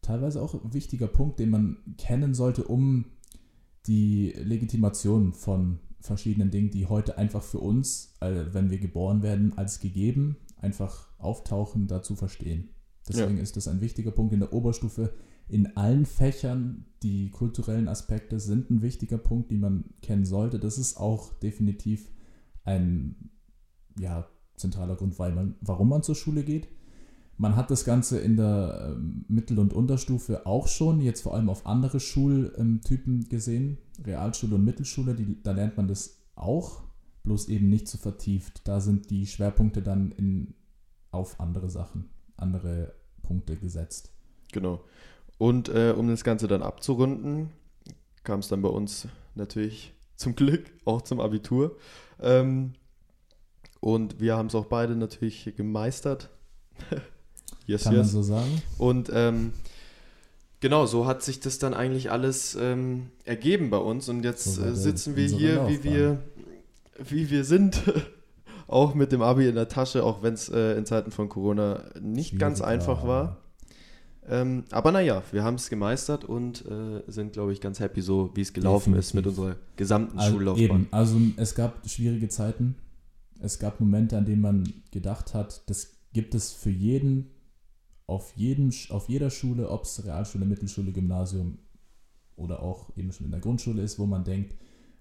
teilweise 0.00 0.42
auch 0.42 0.52
ein 0.52 0.74
wichtiger 0.74 1.06
Punkt, 1.06 1.38
den 1.38 1.50
man 1.50 1.76
kennen 1.96 2.34
sollte, 2.34 2.64
um 2.64 3.04
die 3.86 4.32
Legitimation 4.32 5.32
von 5.32 5.78
verschiedenen 6.02 6.50
Dingen, 6.50 6.70
die 6.70 6.86
heute 6.86 7.16
einfach 7.16 7.42
für 7.42 7.60
uns, 7.60 8.14
äh, 8.20 8.44
wenn 8.52 8.70
wir 8.70 8.78
geboren 8.78 9.22
werden, 9.22 9.56
als 9.56 9.80
gegeben 9.80 10.36
einfach 10.58 11.08
auftauchen, 11.18 11.86
da 11.86 12.02
zu 12.02 12.14
verstehen. 12.14 12.70
Deswegen 13.08 13.38
ist 13.38 13.56
das 13.56 13.68
ein 13.68 13.80
wichtiger 13.80 14.12
Punkt 14.12 14.32
in 14.32 14.40
der 14.40 14.52
Oberstufe. 14.52 15.12
In 15.48 15.76
allen 15.76 16.06
Fächern, 16.06 16.86
die 17.02 17.30
kulturellen 17.30 17.88
Aspekte 17.88 18.38
sind 18.38 18.70
ein 18.70 18.80
wichtiger 18.80 19.18
Punkt, 19.18 19.50
die 19.50 19.58
man 19.58 19.84
kennen 20.02 20.24
sollte. 20.24 20.60
Das 20.60 20.78
ist 20.78 20.96
auch 20.96 21.34
definitiv 21.34 22.10
ein 22.64 23.30
ja, 23.98 24.28
zentraler 24.56 24.94
Grund, 24.94 25.18
weil 25.18 25.32
man, 25.32 25.56
warum 25.60 25.88
man 25.88 26.02
zur 26.02 26.14
Schule 26.14 26.44
geht. 26.44 26.68
Man 27.38 27.56
hat 27.56 27.70
das 27.70 27.84
Ganze 27.84 28.18
in 28.18 28.36
der 28.36 28.94
ähm, 28.96 29.24
Mittel- 29.28 29.58
und 29.58 29.72
Unterstufe 29.72 30.46
auch 30.46 30.68
schon, 30.68 31.00
jetzt 31.00 31.22
vor 31.22 31.34
allem 31.34 31.48
auf 31.48 31.66
andere 31.66 31.98
Schultypen 31.98 33.28
gesehen, 33.28 33.78
Realschule 34.04 34.56
und 34.56 34.64
Mittelschule, 34.64 35.14
die, 35.14 35.42
da 35.42 35.52
lernt 35.52 35.76
man 35.76 35.88
das 35.88 36.18
auch, 36.34 36.82
bloß 37.24 37.48
eben 37.48 37.68
nicht 37.68 37.88
so 37.88 37.98
vertieft. 37.98 38.66
Da 38.68 38.80
sind 38.80 39.10
die 39.10 39.26
Schwerpunkte 39.26 39.82
dann 39.82 40.12
in, 40.12 40.54
auf 41.10 41.40
andere 41.40 41.70
Sachen, 41.70 42.10
andere 42.36 42.94
Punkte 43.22 43.56
gesetzt. 43.56 44.12
Genau. 44.52 44.80
Und 45.38 45.68
äh, 45.68 45.94
um 45.96 46.08
das 46.08 46.24
Ganze 46.24 46.46
dann 46.46 46.62
abzurunden, 46.62 47.50
kam 48.24 48.40
es 48.40 48.48
dann 48.48 48.62
bei 48.62 48.68
uns 48.68 49.08
natürlich 49.34 49.94
zum 50.16 50.36
Glück 50.36 50.70
auch 50.84 51.02
zum 51.02 51.20
Abitur. 51.20 51.76
Ähm, 52.20 52.74
und 53.80 54.20
wir 54.20 54.36
haben 54.36 54.46
es 54.46 54.54
auch 54.54 54.66
beide 54.66 54.94
natürlich 54.94 55.52
gemeistert. 55.56 56.30
yes, 57.66 57.84
Kann 57.84 57.94
yes. 57.94 58.12
man 58.12 58.22
so 58.22 58.22
sagen. 58.22 58.62
Und 58.78 59.10
ähm, 59.12 59.52
genau, 60.60 60.86
so 60.86 61.06
hat 61.06 61.22
sich 61.22 61.40
das 61.40 61.58
dann 61.58 61.74
eigentlich 61.74 62.10
alles 62.10 62.56
ähm, 62.60 63.08
ergeben 63.24 63.70
bei 63.70 63.78
uns. 63.78 64.08
Und 64.08 64.24
jetzt 64.24 64.44
so 64.44 64.62
äh, 64.62 64.74
sitzen 64.74 65.16
wir 65.16 65.26
hier, 65.26 65.68
wie 65.68 65.84
wir, 65.84 66.22
wie 66.98 67.30
wir 67.30 67.44
sind. 67.44 67.82
auch 68.68 68.94
mit 68.94 69.12
dem 69.12 69.20
Abi 69.20 69.46
in 69.46 69.54
der 69.54 69.68
Tasche, 69.68 70.02
auch 70.02 70.22
wenn 70.22 70.34
es 70.34 70.48
äh, 70.48 70.78
in 70.78 70.86
Zeiten 70.86 71.10
von 71.10 71.28
Corona 71.28 71.84
nicht 72.00 72.30
Schwierig 72.30 72.40
ganz 72.40 72.60
einfach 72.62 73.02
war. 73.02 73.08
war. 73.08 73.36
Ähm, 74.28 74.64
aber 74.70 74.92
naja, 74.92 75.22
wir 75.32 75.42
haben 75.42 75.56
es 75.56 75.68
gemeistert 75.68 76.24
und 76.24 76.64
äh, 76.66 77.02
sind, 77.08 77.32
glaube 77.32 77.52
ich, 77.52 77.60
ganz 77.60 77.80
happy, 77.80 78.00
so 78.00 78.30
wie 78.34 78.40
es 78.40 78.52
gelaufen 78.52 78.92
Definitiv. 78.92 79.08
ist 79.08 79.14
mit 79.14 79.26
unserer 79.26 79.56
gesamten 79.76 80.18
also 80.18 80.32
Schullaufbahn. 80.32 80.64
Eben. 80.64 80.88
Also 80.92 81.18
es 81.36 81.54
gab 81.54 81.88
schwierige 81.88 82.28
Zeiten. 82.28 82.76
Es 83.40 83.58
gab 83.58 83.80
Momente, 83.80 84.16
an 84.16 84.24
denen 84.24 84.40
man 84.40 84.72
gedacht 84.92 85.34
hat, 85.34 85.68
das 85.68 85.94
gibt 86.12 86.34
es 86.34 86.52
für 86.52 86.70
jeden, 86.70 87.30
auf, 88.06 88.32
jeden, 88.36 88.74
auf 88.90 89.08
jeder 89.08 89.30
Schule, 89.30 89.70
ob 89.70 89.84
es 89.84 90.04
Realschule, 90.04 90.44
Mittelschule, 90.44 90.92
Gymnasium 90.92 91.58
oder 92.36 92.62
auch 92.62 92.96
eben 92.96 93.12
schon 93.12 93.26
in 93.26 93.32
der 93.32 93.40
Grundschule 93.40 93.82
ist, 93.82 93.98
wo 93.98 94.06
man 94.06 94.24
denkt, 94.24 94.54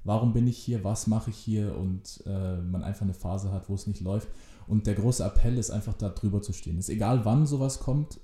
warum 0.04 0.34
bin 0.34 0.48
ich 0.48 0.58
hier, 0.58 0.84
was 0.84 1.08
mache 1.08 1.30
ich 1.30 1.38
hier 1.38 1.78
und 1.78 2.24
äh, 2.26 2.58
man 2.58 2.84
einfach 2.84 3.04
eine 3.04 3.14
Phase 3.14 3.52
hat, 3.52 3.70
wo 3.70 3.76
es 3.76 3.88
nicht 3.88 4.02
läuft. 4.02 4.28
Und 4.68 4.88
der 4.88 4.96
große 4.96 5.24
Appell 5.24 5.58
ist 5.58 5.72
einfach 5.72 5.94
da 5.94 6.10
drüber 6.10 6.42
zu 6.42 6.54
stehen. 6.54 6.78
Es 6.78 6.88
ist 6.88 6.96
egal, 6.96 7.26
wann 7.26 7.46
sowas 7.46 7.80
kommt, 7.80 8.20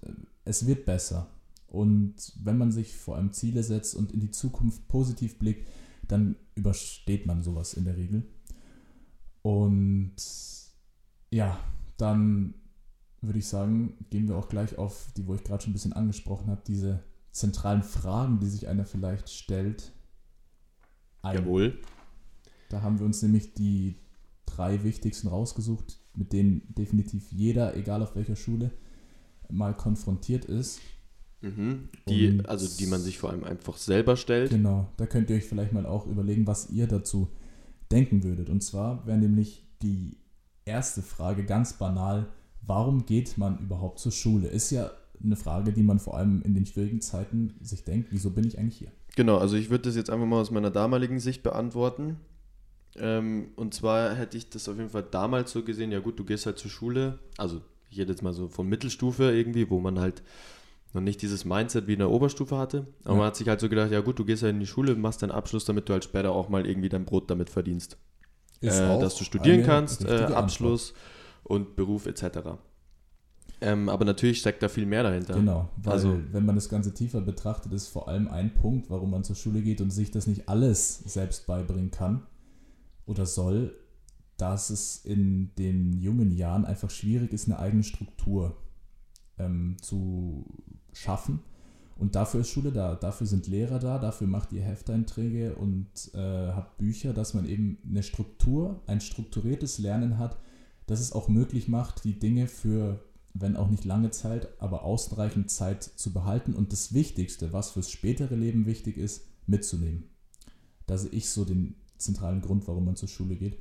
es 0.45 0.65
wird 0.65 0.85
besser. 0.85 1.27
Und 1.67 2.15
wenn 2.41 2.57
man 2.57 2.71
sich 2.71 2.95
vor 2.95 3.17
allem 3.17 3.33
Ziele 3.33 3.63
setzt 3.63 3.95
und 3.95 4.13
in 4.13 4.21
die 4.21 4.31
Zukunft 4.31 4.87
positiv 4.87 5.37
blickt, 5.37 5.67
dann 6.07 6.37
übersteht 6.55 7.25
man 7.25 7.43
sowas 7.43 7.73
in 7.73 7.83
der 7.83 7.97
Regel. 7.97 8.23
Und 9.41 10.15
ja, 11.31 11.59
dann 11.97 12.53
würde 13.21 13.39
ich 13.39 13.47
sagen, 13.47 13.97
gehen 14.09 14.27
wir 14.27 14.35
auch 14.35 14.49
gleich 14.49 14.77
auf 14.77 15.07
die, 15.15 15.27
wo 15.27 15.33
ich 15.33 15.43
gerade 15.43 15.63
schon 15.63 15.71
ein 15.71 15.73
bisschen 15.73 15.93
angesprochen 15.93 16.49
habe, 16.49 16.61
diese 16.67 17.03
zentralen 17.31 17.83
Fragen, 17.83 18.39
die 18.39 18.47
sich 18.47 18.67
einer 18.67 18.85
vielleicht 18.85 19.29
stellt. 19.29 19.91
Ein. 21.21 21.35
Jawohl. 21.35 21.79
Da 22.69 22.81
haben 22.81 22.99
wir 22.99 23.05
uns 23.05 23.21
nämlich 23.21 23.53
die 23.53 23.95
drei 24.45 24.83
wichtigsten 24.83 25.27
rausgesucht, 25.27 25.99
mit 26.15 26.33
denen 26.33 26.73
definitiv 26.73 27.31
jeder, 27.31 27.75
egal 27.75 28.01
auf 28.01 28.15
welcher 28.15 28.35
Schule, 28.35 28.71
mal 29.49 29.75
konfrontiert 29.75 30.45
ist. 30.45 30.79
Mhm. 31.41 31.89
Die, 32.09 32.41
also 32.45 32.67
die 32.77 32.87
man 32.87 33.01
sich 33.01 33.19
vor 33.19 33.29
allem 33.29 33.43
einfach 33.43 33.77
selber 33.77 34.17
stellt. 34.17 34.49
Genau, 34.49 34.89
da 34.97 35.05
könnt 35.05 35.29
ihr 35.29 35.35
euch 35.35 35.45
vielleicht 35.45 35.73
mal 35.73 35.85
auch 35.85 36.07
überlegen, 36.07 36.47
was 36.47 36.69
ihr 36.71 36.87
dazu 36.87 37.29
denken 37.91 38.23
würdet. 38.23 38.49
Und 38.49 38.61
zwar 38.61 39.05
wäre 39.05 39.17
nämlich 39.17 39.65
die 39.81 40.17
erste 40.65 41.01
Frage 41.01 41.45
ganz 41.45 41.73
banal, 41.73 42.27
warum 42.67 43.05
geht 43.05 43.37
man 43.37 43.57
überhaupt 43.59 43.99
zur 43.99 44.11
Schule? 44.11 44.47
Ist 44.47 44.71
ja 44.71 44.91
eine 45.23 45.35
Frage, 45.35 45.73
die 45.73 45.83
man 45.83 45.99
vor 45.99 46.17
allem 46.17 46.41
in 46.43 46.53
den 46.53 46.65
schwierigen 46.65 47.01
Zeiten 47.01 47.55
sich 47.61 47.83
denkt, 47.83 48.09
wieso 48.11 48.29
bin 48.29 48.45
ich 48.45 48.59
eigentlich 48.59 48.77
hier? 48.77 48.91
Genau, 49.15 49.37
also 49.37 49.55
ich 49.55 49.69
würde 49.69 49.85
das 49.85 49.95
jetzt 49.95 50.09
einfach 50.11 50.27
mal 50.27 50.41
aus 50.41 50.51
meiner 50.51 50.69
damaligen 50.69 51.19
Sicht 51.19 51.41
beantworten. 51.41 52.17
Ähm, 52.95 53.49
und 53.55 53.73
zwar 53.73 54.13
hätte 54.13 54.37
ich 54.37 54.49
das 54.49 54.69
auf 54.69 54.77
jeden 54.77 54.89
Fall 54.89 55.03
damals 55.09 55.51
so 55.51 55.63
gesehen, 55.63 55.91
ja 55.91 55.99
gut, 55.99 56.19
du 56.19 56.23
gehst 56.23 56.45
halt 56.45 56.59
zur 56.59 56.69
Schule, 56.69 57.19
also 57.37 57.61
ich 57.89 57.97
hätte 57.97 58.11
jetzt 58.11 58.21
mal 58.21 58.33
so 58.33 58.47
von 58.47 58.67
Mittelstufe 58.67 59.31
irgendwie, 59.31 59.69
wo 59.69 59.79
man 59.79 59.99
halt 59.99 60.21
noch 60.93 61.01
nicht 61.01 61.21
dieses 61.21 61.45
Mindset 61.45 61.87
wie 61.87 61.93
in 61.93 61.99
der 61.99 62.09
Oberstufe 62.09 62.57
hatte. 62.57 62.87
Aber 63.03 63.13
ja. 63.13 63.17
man 63.17 63.27
hat 63.27 63.35
sich 63.35 63.47
halt 63.47 63.59
so 63.59 63.69
gedacht, 63.69 63.91
ja 63.91 64.01
gut, 64.01 64.19
du 64.19 64.25
gehst 64.25 64.43
ja 64.43 64.49
in 64.49 64.59
die 64.59 64.67
Schule, 64.67 64.95
machst 64.95 65.21
deinen 65.21 65.31
Abschluss, 65.31 65.65
damit 65.65 65.89
du 65.89 65.93
halt 65.93 66.03
später 66.03 66.31
auch 66.31 66.49
mal 66.49 66.65
irgendwie 66.65 66.89
dein 66.89 67.05
Brot 67.05 67.29
damit 67.29 67.49
verdienst. 67.49 67.97
Äh, 68.61 68.69
dass 68.69 69.15
du 69.15 69.23
studieren 69.23 69.63
kannst, 69.63 70.03
äh, 70.05 70.25
Abschluss 70.33 70.89
Antwort. 70.89 71.16
Und 71.47 71.75
Beruf 71.75 72.05
etc. 72.05 72.39
Ähm, 73.59 73.89
aber 73.89 74.05
natürlich 74.05 74.39
steckt 74.39 74.61
da 74.61 74.69
viel 74.69 74.85
mehr 74.85 75.03
dahinter. 75.03 75.33
Genau, 75.33 75.69
weil 75.77 75.93
also, 75.93 76.19
wenn 76.31 76.45
man 76.45 76.55
das 76.55 76.69
Ganze 76.69 76.93
tiefer 76.93 77.21
betrachtet, 77.21 77.73
ist 77.73 77.87
vor 77.87 78.07
allem 78.07 78.27
ein 78.27 78.53
Punkt, 78.53 78.89
warum 78.89 79.11
man 79.11 79.23
zur 79.23 79.35
Schule 79.35 79.61
geht 79.61 79.81
und 79.81 79.89
sich 79.89 80.11
das 80.11 80.27
nicht 80.27 80.47
alles 80.47 80.99
selbst 80.99 81.47
beibringen 81.47 81.89
kann 81.89 82.23
oder 83.05 83.25
soll, 83.25 83.73
dass 84.37 84.69
es 84.69 85.03
in 85.03 85.55
den 85.57 85.93
jungen 85.93 86.31
Jahren 86.31 86.65
einfach 86.65 86.91
schwierig 86.91 87.33
ist, 87.33 87.47
eine 87.47 87.57
eigene 87.57 87.83
Struktur 87.83 88.55
ähm, 89.39 89.77
zu 89.81 90.45
schaffen. 90.93 91.39
Und 91.97 92.13
dafür 92.13 92.41
ist 92.41 92.49
Schule 92.49 92.71
da, 92.71 92.93
dafür 92.93 93.25
sind 93.25 93.47
Lehrer 93.47 93.79
da, 93.79 93.97
dafür 93.97 94.27
macht 94.27 94.53
ihr 94.53 94.61
Hefteinträge 94.61 95.55
und 95.55 95.87
äh, 96.13 96.51
habt 96.51 96.77
Bücher, 96.77 97.11
dass 97.11 97.33
man 97.33 97.49
eben 97.49 97.79
eine 97.89 98.03
Struktur, 98.03 98.81
ein 98.85 99.01
strukturiertes 99.01 99.79
Lernen 99.79 100.19
hat, 100.19 100.37
das 100.87 101.01
es 101.01 101.11
auch 101.11 101.27
möglich 101.27 101.67
macht, 101.67 102.03
die 102.03 102.17
Dinge 102.17 102.47
für, 102.47 102.99
wenn 103.33 103.55
auch 103.55 103.69
nicht 103.69 103.85
lange 103.85 104.09
Zeit, 104.09 104.47
aber 104.59 104.83
ausreichend 104.83 105.51
Zeit 105.51 105.83
zu 105.83 106.11
behalten 106.11 106.53
und 106.53 106.71
das 106.71 106.93
Wichtigste, 106.93 107.53
was 107.53 107.71
fürs 107.71 107.91
spätere 107.91 108.35
Leben 108.35 108.65
wichtig 108.65 108.97
ist, 108.97 109.27
mitzunehmen. 109.45 110.05
Da 110.87 110.97
sehe 110.97 111.11
ich 111.11 111.29
so 111.29 111.45
den 111.45 111.75
zentralen 111.97 112.41
Grund, 112.41 112.67
warum 112.67 112.85
man 112.85 112.95
zur 112.95 113.09
Schule 113.09 113.35
geht. 113.35 113.59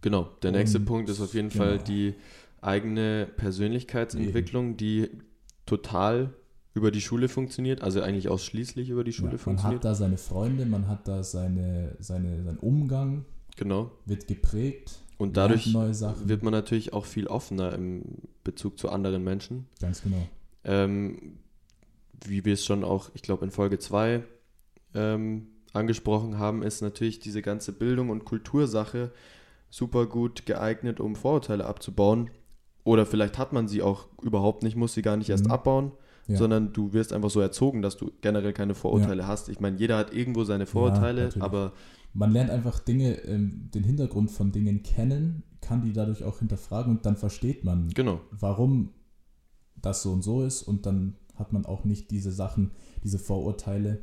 Genau, 0.00 0.30
der 0.42 0.52
nächste 0.52 0.78
Und, 0.78 0.84
Punkt 0.84 1.10
ist 1.10 1.20
auf 1.20 1.34
jeden 1.34 1.48
genau. 1.48 1.64
Fall 1.64 1.78
die 1.78 2.14
eigene 2.60 3.28
Persönlichkeitsentwicklung, 3.36 4.70
Eben. 4.70 4.76
die 4.76 5.10
total 5.66 6.32
über 6.74 6.90
die 6.90 7.00
Schule 7.00 7.28
funktioniert, 7.28 7.82
also 7.82 8.02
eigentlich 8.02 8.28
ausschließlich 8.28 8.90
über 8.90 9.02
die 9.02 9.12
Schule 9.12 9.32
ja, 9.32 9.38
funktioniert. 9.38 9.82
Man 9.82 9.90
hat 9.90 9.92
da 9.92 9.94
seine 9.96 10.18
Freunde, 10.18 10.66
man 10.66 10.86
hat 10.86 11.08
da 11.08 11.24
seine, 11.24 11.96
seine, 11.98 12.44
seinen 12.44 12.58
Umgang. 12.58 13.24
Genau. 13.56 13.90
Wird 14.04 14.28
geprägt. 14.28 15.00
Und 15.18 15.36
dadurch 15.36 15.72
wird 15.72 16.42
man 16.42 16.52
natürlich 16.52 16.92
auch 16.92 17.06
viel 17.06 17.26
offener 17.26 17.72
im 17.72 18.02
Bezug 18.44 18.78
zu 18.78 18.90
anderen 18.90 19.24
Menschen. 19.24 19.66
Ganz 19.80 20.02
genau. 20.02 20.28
Ähm, 20.64 21.38
wie 22.24 22.44
wir 22.44 22.54
es 22.54 22.64
schon 22.64 22.84
auch, 22.84 23.10
ich 23.14 23.22
glaube, 23.22 23.44
in 23.44 23.50
Folge 23.50 23.78
2 23.78 24.22
ähm, 24.94 25.46
angesprochen 25.72 26.38
haben, 26.38 26.62
ist 26.62 26.82
natürlich 26.82 27.18
diese 27.18 27.42
ganze 27.42 27.72
Bildung 27.72 28.10
und 28.10 28.24
Kultursache 28.24 29.10
super 29.70 30.06
gut 30.06 30.46
geeignet, 30.46 31.00
um 31.00 31.16
Vorurteile 31.16 31.66
abzubauen. 31.66 32.30
Oder 32.84 33.06
vielleicht 33.06 33.38
hat 33.38 33.52
man 33.52 33.68
sie 33.68 33.82
auch 33.82 34.06
überhaupt 34.22 34.62
nicht, 34.62 34.76
muss 34.76 34.94
sie 34.94 35.02
gar 35.02 35.16
nicht 35.16 35.28
erst 35.28 35.46
mhm. 35.46 35.50
abbauen, 35.50 35.92
ja. 36.28 36.36
sondern 36.36 36.72
du 36.72 36.92
wirst 36.92 37.12
einfach 37.12 37.30
so 37.30 37.40
erzogen, 37.40 37.82
dass 37.82 37.96
du 37.96 38.12
generell 38.20 38.52
keine 38.52 38.74
Vorurteile 38.74 39.22
ja. 39.22 39.28
hast. 39.28 39.48
Ich 39.48 39.60
meine, 39.60 39.76
jeder 39.78 39.96
hat 39.96 40.12
irgendwo 40.12 40.44
seine 40.44 40.66
Vorurteile, 40.66 41.30
ja, 41.34 41.42
aber. 41.42 41.72
Man 42.16 42.32
lernt 42.32 42.50
einfach 42.50 42.78
Dinge, 42.78 43.18
ähm, 43.24 43.70
den 43.74 43.84
Hintergrund 43.84 44.30
von 44.30 44.50
Dingen 44.50 44.82
kennen, 44.82 45.42
kann 45.60 45.82
die 45.82 45.92
dadurch 45.92 46.24
auch 46.24 46.38
hinterfragen 46.38 46.96
und 46.96 47.04
dann 47.04 47.16
versteht 47.16 47.62
man, 47.62 47.90
genau. 47.90 48.20
warum 48.30 48.94
das 49.76 50.02
so 50.02 50.12
und 50.12 50.22
so 50.22 50.42
ist 50.42 50.62
und 50.62 50.86
dann 50.86 51.16
hat 51.34 51.52
man 51.52 51.66
auch 51.66 51.84
nicht 51.84 52.10
diese 52.10 52.32
Sachen, 52.32 52.70
diese 53.04 53.18
Vorurteile, 53.18 54.02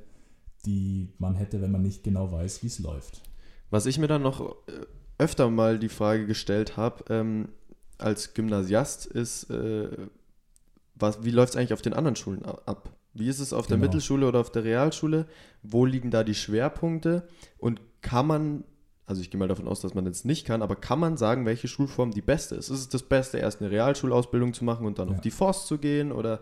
die 0.63 1.09
man 1.17 1.33
hätte, 1.33 1.59
wenn 1.61 1.71
man 1.71 1.81
nicht 1.81 2.03
genau 2.03 2.31
weiß, 2.31 2.61
wie 2.61 2.67
es 2.67 2.77
läuft. 2.77 3.23
Was 3.71 3.87
ich 3.87 3.97
mir 3.97 4.07
dann 4.07 4.21
noch 4.21 4.41
äh, 4.67 4.85
öfter 5.17 5.49
mal 5.49 5.79
die 5.79 5.89
Frage 5.89 6.27
gestellt 6.27 6.77
habe, 6.77 7.05
ähm, 7.09 7.49
als 7.97 8.35
Gymnasiast 8.35 9.07
ist, 9.07 9.49
äh, 9.49 9.89
was, 10.93 11.23
wie 11.23 11.31
läuft 11.31 11.53
es 11.53 11.57
eigentlich 11.57 11.73
auf 11.73 11.81
den 11.81 11.93
anderen 11.93 12.15
Schulen 12.15 12.45
ab? 12.45 12.95
Wie 13.15 13.27
ist 13.27 13.39
es 13.39 13.53
auf 13.53 13.65
genau. 13.65 13.79
der 13.79 13.87
Mittelschule 13.87 14.27
oder 14.27 14.39
auf 14.39 14.51
der 14.51 14.63
Realschule? 14.63 15.25
Wo 15.63 15.85
liegen 15.85 16.11
da 16.11 16.23
die 16.23 16.35
Schwerpunkte? 16.35 17.27
Und 17.57 17.81
kann 18.03 18.27
man, 18.27 18.63
also 19.07 19.21
ich 19.21 19.31
gehe 19.31 19.39
mal 19.39 19.47
davon 19.47 19.67
aus, 19.67 19.81
dass 19.81 19.95
man 19.95 20.05
das 20.05 20.25
nicht 20.25 20.45
kann, 20.45 20.61
aber 20.61 20.75
kann 20.75 20.99
man 20.99 21.17
sagen, 21.17 21.47
welche 21.47 21.67
Schulform 21.67 22.11
die 22.11 22.21
beste 22.21 22.53
ist? 22.55 22.69
Ist 22.69 22.79
es 22.79 22.89
das 22.89 23.03
Beste, 23.03 23.39
erst 23.39 23.61
eine 23.61 23.71
Realschulausbildung 23.71 24.53
zu 24.53 24.63
machen 24.63 24.85
und 24.85 24.99
dann 24.99 25.09
ja. 25.09 25.15
auf 25.15 25.21
die 25.21 25.31
Forst 25.31 25.65
zu 25.65 25.79
gehen? 25.79 26.11
Oder 26.11 26.41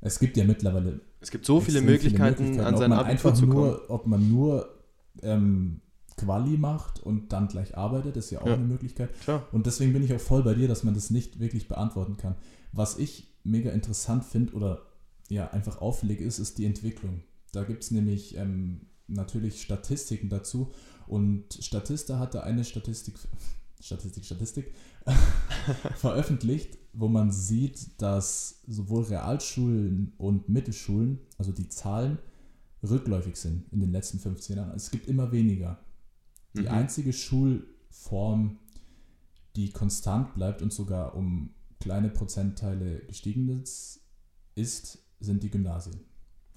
es 0.00 0.18
gibt 0.18 0.36
ja 0.36 0.44
mittlerweile. 0.44 1.00
Es 1.20 1.30
gibt 1.30 1.46
so 1.46 1.60
viele 1.60 1.80
Möglichkeiten, 1.80 2.36
viele 2.36 2.48
Möglichkeiten, 2.48 2.74
an 2.74 2.76
sein 2.76 2.92
Abitur 2.92 3.34
zu 3.34 3.46
kommen. 3.46 3.70
Nur, 3.70 3.90
ob 3.90 4.06
man 4.06 4.28
nur 4.28 4.68
ähm, 5.22 5.80
Quali 6.16 6.56
macht 6.56 7.00
und 7.00 7.32
dann 7.32 7.48
gleich 7.48 7.76
arbeitet, 7.76 8.16
ist 8.16 8.30
ja 8.30 8.40
auch 8.40 8.46
ja. 8.46 8.54
eine 8.54 8.64
Möglichkeit. 8.64 9.10
Klar. 9.20 9.46
Und 9.52 9.66
deswegen 9.66 9.92
bin 9.92 10.02
ich 10.02 10.12
auch 10.12 10.20
voll 10.20 10.42
bei 10.42 10.54
dir, 10.54 10.68
dass 10.68 10.84
man 10.84 10.94
das 10.94 11.10
nicht 11.10 11.40
wirklich 11.40 11.68
beantworten 11.68 12.16
kann. 12.16 12.34
Was 12.72 12.98
ich 12.98 13.34
mega 13.44 13.70
interessant 13.70 14.24
finde 14.24 14.52
oder 14.52 14.82
ja 15.28 15.50
einfach 15.50 15.80
auffällig 15.80 16.20
ist, 16.20 16.38
ist 16.38 16.58
die 16.58 16.66
Entwicklung. 16.66 17.22
Da 17.52 17.64
gibt 17.64 17.82
es 17.82 17.90
nämlich 17.90 18.36
ähm, 18.36 18.82
natürlich 19.08 19.62
Statistiken 19.62 20.28
dazu 20.28 20.72
und 21.06 21.54
Statista 21.60 22.18
hatte 22.18 22.44
eine 22.44 22.64
Statistik, 22.64 23.14
Statistik, 23.80 24.24
Statistik 24.24 24.72
veröffentlicht, 25.96 26.78
wo 26.92 27.08
man 27.08 27.30
sieht, 27.32 28.00
dass 28.00 28.60
sowohl 28.66 29.04
Realschulen 29.04 30.12
und 30.18 30.48
Mittelschulen, 30.48 31.18
also 31.38 31.52
die 31.52 31.68
Zahlen, 31.68 32.18
rückläufig 32.82 33.36
sind 33.36 33.72
in 33.72 33.80
den 33.80 33.90
letzten 33.92 34.18
15 34.18 34.56
Jahren. 34.56 34.76
Es 34.76 34.90
gibt 34.90 35.08
immer 35.08 35.32
weniger. 35.32 35.78
Die 36.56 36.62
Mhm. 36.62 36.68
einzige 36.68 37.12
Schulform, 37.12 38.58
die 39.56 39.72
konstant 39.72 40.34
bleibt 40.34 40.62
und 40.62 40.72
sogar 40.72 41.14
um 41.14 41.54
kleine 41.80 42.10
Prozentteile 42.10 43.00
gestiegen 43.06 43.48
ist, 43.60 44.00
ist 44.54 44.98
sind 45.20 45.42
die 45.42 45.50
Gymnasien. 45.50 46.00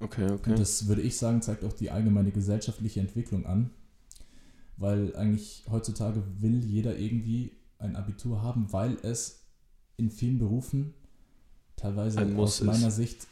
Okay, 0.02 0.30
okay. 0.32 0.52
Und 0.52 0.60
das 0.60 0.88
würde 0.88 1.02
ich 1.02 1.18
sagen, 1.18 1.42
zeigt 1.42 1.64
auch 1.64 1.74
die 1.74 1.92
allgemeine 1.92 2.32
gesellschaftliche 2.32 3.00
Entwicklung 3.00 3.46
an, 3.46 3.70
weil 4.78 5.16
eigentlich 5.16 5.64
heutzutage 5.70 6.24
will 6.40 6.64
jeder 6.64 6.98
irgendwie 6.98 7.52
ein 7.78 7.96
Abitur 7.96 8.42
haben, 8.42 8.72
weil 8.72 8.98
es 9.04 9.46
in 9.98 10.10
vielen 10.12 10.40
Berufen 10.40 10.94
teilweise 11.76 12.36
aus 12.38 12.60
ist. 12.62 12.66
meiner 12.66 12.92
Sicht 12.92 13.28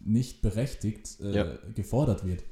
nicht 0.00 0.42
berechtigt 0.42 1.20
äh, 1.20 1.36
Ja. 1.36 1.58
gefordert 1.74 2.26
wird. 2.26 2.42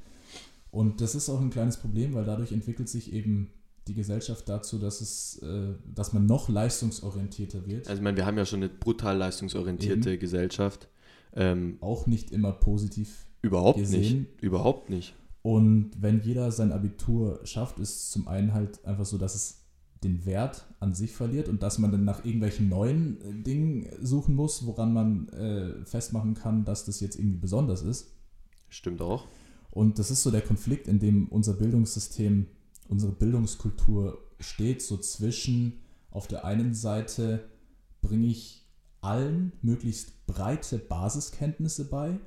Und 0.70 1.00
das 1.00 1.14
ist 1.14 1.28
auch 1.30 1.40
ein 1.40 1.50
kleines 1.50 1.78
Problem, 1.78 2.14
weil 2.14 2.24
dadurch 2.24 2.52
entwickelt 2.52 2.88
sich 2.88 3.12
eben 3.12 3.50
die 3.86 3.94
Gesellschaft 3.94 4.48
dazu, 4.48 4.78
dass 4.78 5.00
es, 5.00 5.38
äh, 5.42 5.74
dass 5.94 6.12
man 6.12 6.26
noch 6.26 6.48
leistungsorientierter 6.50 7.66
wird. 7.66 7.88
Also 7.88 7.98
ich 7.98 8.04
meine, 8.04 8.16
wir 8.18 8.26
haben 8.26 8.36
ja 8.36 8.44
schon 8.44 8.62
eine 8.62 8.68
brutal 8.68 9.16
leistungsorientierte 9.16 10.18
Gesellschaft. 10.18 10.88
Ähm, 11.34 11.78
auch 11.80 12.06
nicht 12.06 12.30
immer 12.32 12.52
positiv 12.52 13.26
überhaupt 13.42 13.78
Gesehen. 13.78 14.00
nicht. 14.00 14.42
Überhaupt 14.42 14.90
nicht. 14.90 15.14
Und 15.42 15.90
wenn 15.98 16.20
jeder 16.20 16.50
sein 16.50 16.72
Abitur 16.72 17.40
schafft, 17.44 17.78
ist 17.78 18.10
zum 18.10 18.28
einen 18.28 18.52
halt 18.52 18.84
einfach 18.84 19.04
so, 19.06 19.18
dass 19.18 19.34
es 19.34 19.64
den 20.04 20.24
Wert 20.24 20.66
an 20.80 20.94
sich 20.94 21.12
verliert 21.12 21.48
und 21.48 21.62
dass 21.62 21.78
man 21.78 21.90
dann 21.90 22.04
nach 22.04 22.24
irgendwelchen 22.24 22.68
neuen 22.68 23.20
äh, 23.20 23.42
Dingen 23.42 23.88
suchen 24.00 24.34
muss, 24.34 24.66
woran 24.66 24.92
man 24.92 25.28
äh, 25.30 25.84
festmachen 25.84 26.34
kann, 26.34 26.64
dass 26.64 26.84
das 26.84 27.00
jetzt 27.00 27.18
irgendwie 27.18 27.38
besonders 27.38 27.82
ist. 27.82 28.12
Stimmt 28.68 29.00
auch. 29.00 29.26
Und 29.70 29.98
das 29.98 30.10
ist 30.10 30.22
so 30.22 30.30
der 30.30 30.40
Konflikt, 30.40 30.88
in 30.88 30.98
dem 30.98 31.28
unser 31.28 31.54
Bildungssystem, 31.54 32.46
unsere 32.88 33.12
Bildungskultur 33.12 34.18
steht, 34.40 34.82
so 34.82 34.96
zwischen 34.98 35.80
auf 36.10 36.26
der 36.26 36.44
einen 36.44 36.74
Seite 36.74 37.48
bringe 38.00 38.26
ich 38.26 38.66
allen 39.00 39.52
möglichst 39.62 40.26
breite 40.26 40.78
Basiskenntnisse 40.78 41.88
bei 41.88 42.18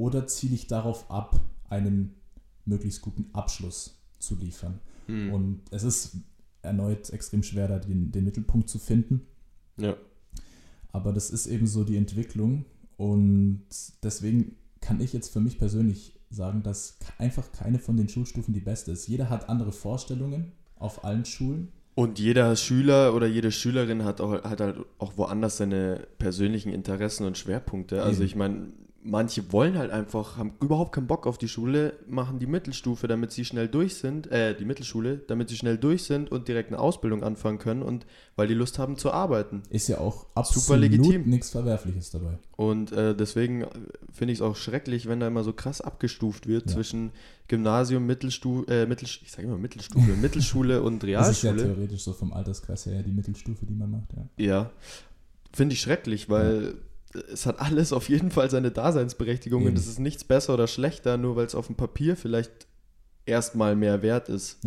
oder 0.00 0.26
ziele 0.26 0.54
ich 0.54 0.66
darauf 0.66 1.10
ab, 1.10 1.38
einen 1.68 2.14
möglichst 2.64 3.02
guten 3.02 3.26
Abschluss 3.34 4.00
zu 4.18 4.34
liefern. 4.34 4.80
Hm. 5.06 5.32
Und 5.32 5.60
es 5.70 5.82
ist 5.82 6.16
erneut 6.62 7.10
extrem 7.10 7.42
schwer, 7.42 7.68
da 7.68 7.78
den, 7.78 8.10
den 8.10 8.24
Mittelpunkt 8.24 8.68
zu 8.68 8.78
finden. 8.78 9.26
ja. 9.76 9.96
Aber 10.92 11.12
das 11.12 11.30
ist 11.30 11.46
eben 11.46 11.68
so 11.68 11.84
die 11.84 11.96
Entwicklung. 11.96 12.64
Und 12.96 13.62
deswegen 14.02 14.56
kann 14.80 15.00
ich 15.00 15.12
jetzt 15.12 15.32
für 15.32 15.38
mich 15.38 15.56
persönlich 15.56 16.18
sagen, 16.30 16.64
dass 16.64 16.98
einfach 17.16 17.52
keine 17.52 17.78
von 17.78 17.96
den 17.96 18.08
Schulstufen 18.08 18.52
die 18.52 18.60
beste 18.60 18.90
ist. 18.90 19.06
Jeder 19.06 19.30
hat 19.30 19.48
andere 19.48 19.70
Vorstellungen 19.70 20.50
auf 20.74 21.04
allen 21.04 21.24
Schulen. 21.24 21.68
Und 21.94 22.18
jeder 22.18 22.56
Schüler 22.56 23.14
oder 23.14 23.28
jede 23.28 23.52
Schülerin 23.52 24.02
hat, 24.02 24.20
auch, 24.20 24.42
hat 24.42 24.60
halt 24.60 24.84
auch 24.98 25.16
woanders 25.16 25.58
seine 25.58 26.08
persönlichen 26.18 26.72
Interessen 26.72 27.24
und 27.24 27.38
Schwerpunkte. 27.38 28.02
Also 28.02 28.24
ich 28.24 28.34
meine, 28.34 28.72
manche 29.02 29.50
wollen 29.52 29.78
halt 29.78 29.90
einfach, 29.90 30.36
haben 30.36 30.52
überhaupt 30.60 30.92
keinen 30.92 31.06
Bock 31.06 31.26
auf 31.26 31.38
die 31.38 31.48
Schule, 31.48 31.94
machen 32.06 32.38
die 32.38 32.46
Mittelstufe, 32.46 33.08
damit 33.08 33.32
sie 33.32 33.44
schnell 33.46 33.66
durch 33.66 33.94
sind, 33.94 34.26
äh, 34.30 34.54
die 34.54 34.66
Mittelschule, 34.66 35.18
damit 35.26 35.48
sie 35.48 35.56
schnell 35.56 35.78
durch 35.78 36.02
sind 36.04 36.30
und 36.30 36.48
direkt 36.48 36.68
eine 36.68 36.78
Ausbildung 36.78 37.22
anfangen 37.22 37.58
können 37.58 37.82
und 37.82 38.04
weil 38.36 38.46
die 38.46 38.54
Lust 38.54 38.78
haben 38.78 38.98
zu 38.98 39.10
arbeiten. 39.10 39.62
Ist 39.70 39.88
ja 39.88 39.98
auch 39.98 40.26
absolut 40.34 40.64
Super 40.66 40.78
legitim. 40.78 41.22
nichts 41.30 41.48
Verwerfliches 41.50 42.10
dabei. 42.10 42.38
Und 42.56 42.92
äh, 42.92 43.16
deswegen 43.16 43.64
finde 44.12 44.32
ich 44.32 44.38
es 44.40 44.42
auch 44.42 44.54
schrecklich, 44.56 45.08
wenn 45.08 45.18
da 45.20 45.28
immer 45.28 45.44
so 45.44 45.54
krass 45.54 45.80
abgestuft 45.80 46.46
wird 46.46 46.68
Ja. 46.68 46.74
zwischen 46.76 47.12
Gymnasium, 47.48 48.04
Mittelstufe, 48.06 48.70
äh, 48.70 48.86
Mittel, 48.86 49.06
ich 49.06 49.30
sage 49.32 49.48
immer 49.48 49.56
Mittelstufe, 49.56 50.12
Mittelschule 50.20 50.82
und 50.82 51.02
Das 51.02 51.30
ist 51.30 51.42
ja 51.42 51.52
Realschule. 51.52 51.74
theoretisch 51.74 52.02
so 52.02 52.12
vom 52.12 52.32
Alterskreis 52.34 52.84
her 52.84 53.02
die 53.02 53.12
Mittelstufe, 53.12 53.64
die 53.64 53.74
man 53.74 53.90
macht. 53.90 54.12
Ja. 54.36 54.44
Ja, 54.44 54.70
finde 55.54 55.72
ich 55.72 55.80
schrecklich, 55.80 56.28
weil 56.28 56.74
es 57.32 57.46
hat 57.46 57.60
alles 57.60 57.92
auf 57.92 58.08
jeden 58.08 58.30
Fall 58.30 58.50
seine 58.50 58.70
Daseinsberechtigung 58.70 59.62
Eben. 59.62 59.70
und 59.70 59.78
es 59.78 59.86
ist 59.86 59.98
nichts 59.98 60.24
besser 60.24 60.54
oder 60.54 60.66
schlechter, 60.66 61.16
nur 61.16 61.36
weil 61.36 61.46
es 61.46 61.54
auf 61.54 61.66
dem 61.66 61.76
Papier 61.76 62.16
vielleicht 62.16 62.66
erstmal 63.26 63.76
mehr 63.76 64.02
wert 64.02 64.28
ist. 64.28 64.58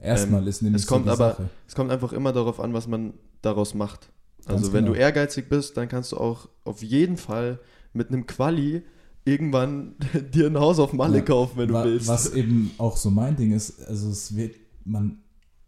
Erstmal 0.00 0.46
ist 0.46 0.62
nämlich 0.62 0.82
Ähm, 0.82 0.84
es 0.84 0.86
kommt 0.86 1.06
so 1.06 1.12
aber- 1.12 1.30
Sache. 1.30 1.50
Es 1.66 1.74
kommt 1.74 1.90
einfach 1.90 2.12
immer 2.12 2.32
darauf 2.32 2.60
an, 2.60 2.72
was 2.74 2.86
man 2.86 3.14
daraus 3.42 3.74
macht. 3.74 4.10
Ganz 4.46 4.60
Also 4.62 4.72
wenn 4.72 4.84
genau. 4.84 4.94
du 4.94 5.00
ehrgeizig 5.00 5.48
bist, 5.48 5.76
dann 5.76 5.88
kannst 5.88 6.12
du 6.12 6.16
auch 6.16 6.48
auf 6.64 6.82
jeden 6.82 7.16
Fall 7.16 7.58
mit 7.92 8.08
einem 8.08 8.26
Quali 8.26 8.82
irgendwann 9.24 9.96
dir 10.34 10.46
ein 10.46 10.58
Haus 10.58 10.78
auf 10.78 10.92
Malle 10.92 11.18
Ja, 11.18 11.24
kaufen, 11.24 11.58
wenn 11.58 11.68
du 11.68 11.74
Wa- 11.74 11.84
willst. 11.84 12.06
Was 12.08 12.32
eben 12.32 12.70
auch 12.78 12.96
so 12.96 13.10
mein 13.10 13.36
Ding 13.36 13.52
ist, 13.52 13.80
also 13.86 14.08
es 14.10 14.34
wird 14.36 14.54
man, 14.84 15.18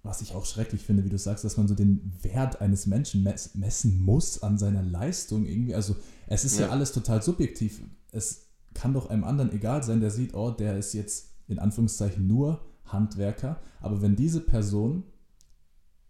was 0.02 0.22
ich 0.22 0.34
auch 0.34 0.46
schrecklich 0.46 0.82
finde, 0.82 1.04
wie 1.04 1.10
du 1.10 1.18
sagst, 1.18 1.44
dass 1.44 1.56
man 1.56 1.68
so 1.68 1.74
den 1.74 2.12
Wert 2.22 2.60
eines 2.60 2.86
Menschen 2.86 3.22
mess, 3.22 3.54
messen 3.54 4.00
muss 4.00 4.42
an 4.42 4.56
seiner 4.56 4.82
Leistung 4.82 5.46
irgendwie. 5.46 5.74
Also 5.74 5.96
es 6.26 6.44
ist 6.44 6.58
ja. 6.58 6.66
Ja. 6.66 6.72
alles 6.72 6.92
total 6.92 7.22
subjektiv. 7.22 7.82
Es 8.10 8.46
kann 8.72 8.94
doch 8.94 9.10
einem 9.10 9.24
anderen 9.24 9.52
egal 9.52 9.82
sein, 9.82 10.00
der 10.00 10.10
sieht, 10.10 10.34
oh, 10.34 10.50
der 10.50 10.78
ist 10.78 10.94
jetzt 10.94 11.28
in 11.48 11.58
Anführungszeichen 11.58 12.26
nur 12.26 12.60
Handwerker. 12.84 13.60
Aber 13.80 14.00
wenn 14.00 14.16
diese 14.16 14.40
Person 14.40 15.02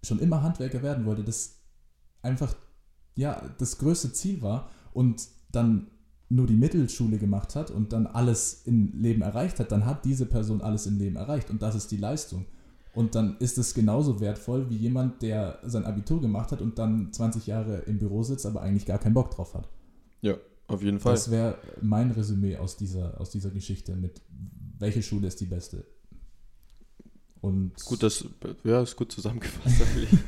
schon 0.05 0.19
immer 0.19 0.43
Handwerker 0.43 0.83
werden 0.83 1.05
wollte, 1.05 1.25
das 1.25 1.57
einfach 2.23 2.55
ja 3.17 3.43
das 3.59 3.79
größte 3.79 4.13
Ziel 4.13 4.41
war 4.41 4.71
und 4.93 5.29
dann 5.51 5.89
nur 6.29 6.47
die 6.47 6.55
Mittelschule 6.55 7.19
gemacht 7.19 7.57
hat 7.57 7.73
und 7.73 7.93
dann 7.93 8.07
alles 8.07 8.63
im 8.65 8.93
Leben 8.95 9.23
erreicht 9.23 9.59
hat, 9.59 9.73
dann 9.73 9.85
hat 9.85 10.05
diese 10.05 10.27
Person 10.27 10.61
alles 10.61 10.87
im 10.87 10.97
Leben 10.97 11.17
erreicht 11.17 11.51
und 11.51 11.61
das 11.61 11.75
ist 11.75 11.91
die 11.91 11.97
Leistung. 11.97 12.47
Und 12.93 13.15
dann 13.15 13.37
ist 13.39 13.57
es 13.57 13.75
genauso 13.75 14.21
wertvoll 14.21 14.69
wie 14.69 14.77
jemand, 14.77 15.23
der 15.23 15.61
sein 15.63 15.85
Abitur 15.85 16.21
gemacht 16.21 16.51
hat 16.51 16.61
und 16.61 16.79
dann 16.79 17.13
20 17.13 17.47
Jahre 17.47 17.79
im 17.87 17.99
Büro 17.99 18.23
sitzt, 18.23 18.47
aber 18.47 18.63
eigentlich 18.63 18.87
gar 18.87 18.99
keinen 18.99 19.15
Bock 19.15 19.31
drauf 19.31 19.55
hat. 19.55 19.69
ja, 20.23 20.35
auf 20.67 20.83
jeden 20.83 21.01
Fall. 21.01 21.15
Das 21.15 21.31
wäre 21.31 21.59
mein 21.81 22.11
Resümee 22.11 22.57
aus 22.57 22.77
dieser, 22.77 23.21
aus 23.21 23.31
dieser 23.31 23.51
Geschichte 23.51 23.95
mit, 23.95 24.21
welche 24.79 25.03
Schule 25.03 25.29
ist 25.29 25.41
die 25.41 25.47
beste. 25.47 25.85
Und 27.41 27.73
Gut, 27.85 28.03
das 28.03 28.25
ja, 28.65 28.83
ist 28.83 28.97
gut 28.97 29.13
zusammengefasst 29.13 29.83
eigentlich. 29.95 30.21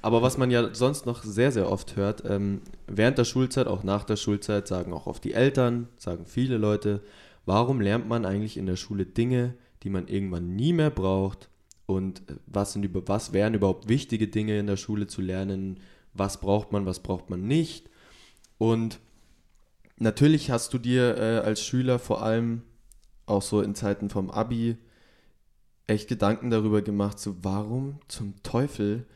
Aber 0.00 0.22
was 0.22 0.38
man 0.38 0.50
ja 0.50 0.74
sonst 0.74 1.06
noch 1.06 1.22
sehr, 1.24 1.52
sehr 1.52 1.70
oft 1.70 1.96
hört, 1.96 2.22
ähm, 2.24 2.62
während 2.86 3.18
der 3.18 3.24
Schulzeit, 3.24 3.66
auch 3.66 3.82
nach 3.82 4.04
der 4.04 4.16
Schulzeit, 4.16 4.68
sagen 4.68 4.92
auch 4.92 5.06
oft 5.06 5.24
die 5.24 5.32
Eltern, 5.32 5.88
sagen 5.96 6.24
viele 6.24 6.56
Leute, 6.56 7.02
warum 7.46 7.80
lernt 7.80 8.08
man 8.08 8.24
eigentlich 8.24 8.56
in 8.56 8.66
der 8.66 8.76
Schule 8.76 9.06
Dinge, 9.06 9.54
die 9.82 9.90
man 9.90 10.06
irgendwann 10.08 10.54
nie 10.54 10.72
mehr 10.72 10.90
braucht? 10.90 11.50
Und 11.88 12.20
äh, 12.30 12.34
was, 12.46 12.74
sind, 12.74 12.86
was 13.08 13.32
wären 13.32 13.54
überhaupt 13.54 13.88
wichtige 13.88 14.28
Dinge 14.28 14.58
in 14.58 14.66
der 14.66 14.76
Schule 14.76 15.06
zu 15.06 15.22
lernen? 15.22 15.80
Was 16.12 16.38
braucht 16.40 16.70
man, 16.70 16.84
was 16.84 17.00
braucht 17.00 17.30
man 17.30 17.46
nicht? 17.46 17.88
Und 18.58 19.00
natürlich 19.96 20.50
hast 20.50 20.74
du 20.74 20.78
dir 20.78 21.16
äh, 21.16 21.38
als 21.38 21.62
Schüler 21.62 21.98
vor 21.98 22.22
allem 22.22 22.62
auch 23.26 23.42
so 23.42 23.62
in 23.62 23.74
Zeiten 23.74 24.10
vom 24.10 24.30
Abi 24.30 24.76
echt 25.86 26.08
Gedanken 26.08 26.50
darüber 26.50 26.82
gemacht, 26.82 27.18
so 27.18 27.36
warum 27.42 27.98
zum 28.08 28.34
Teufel 28.42 29.06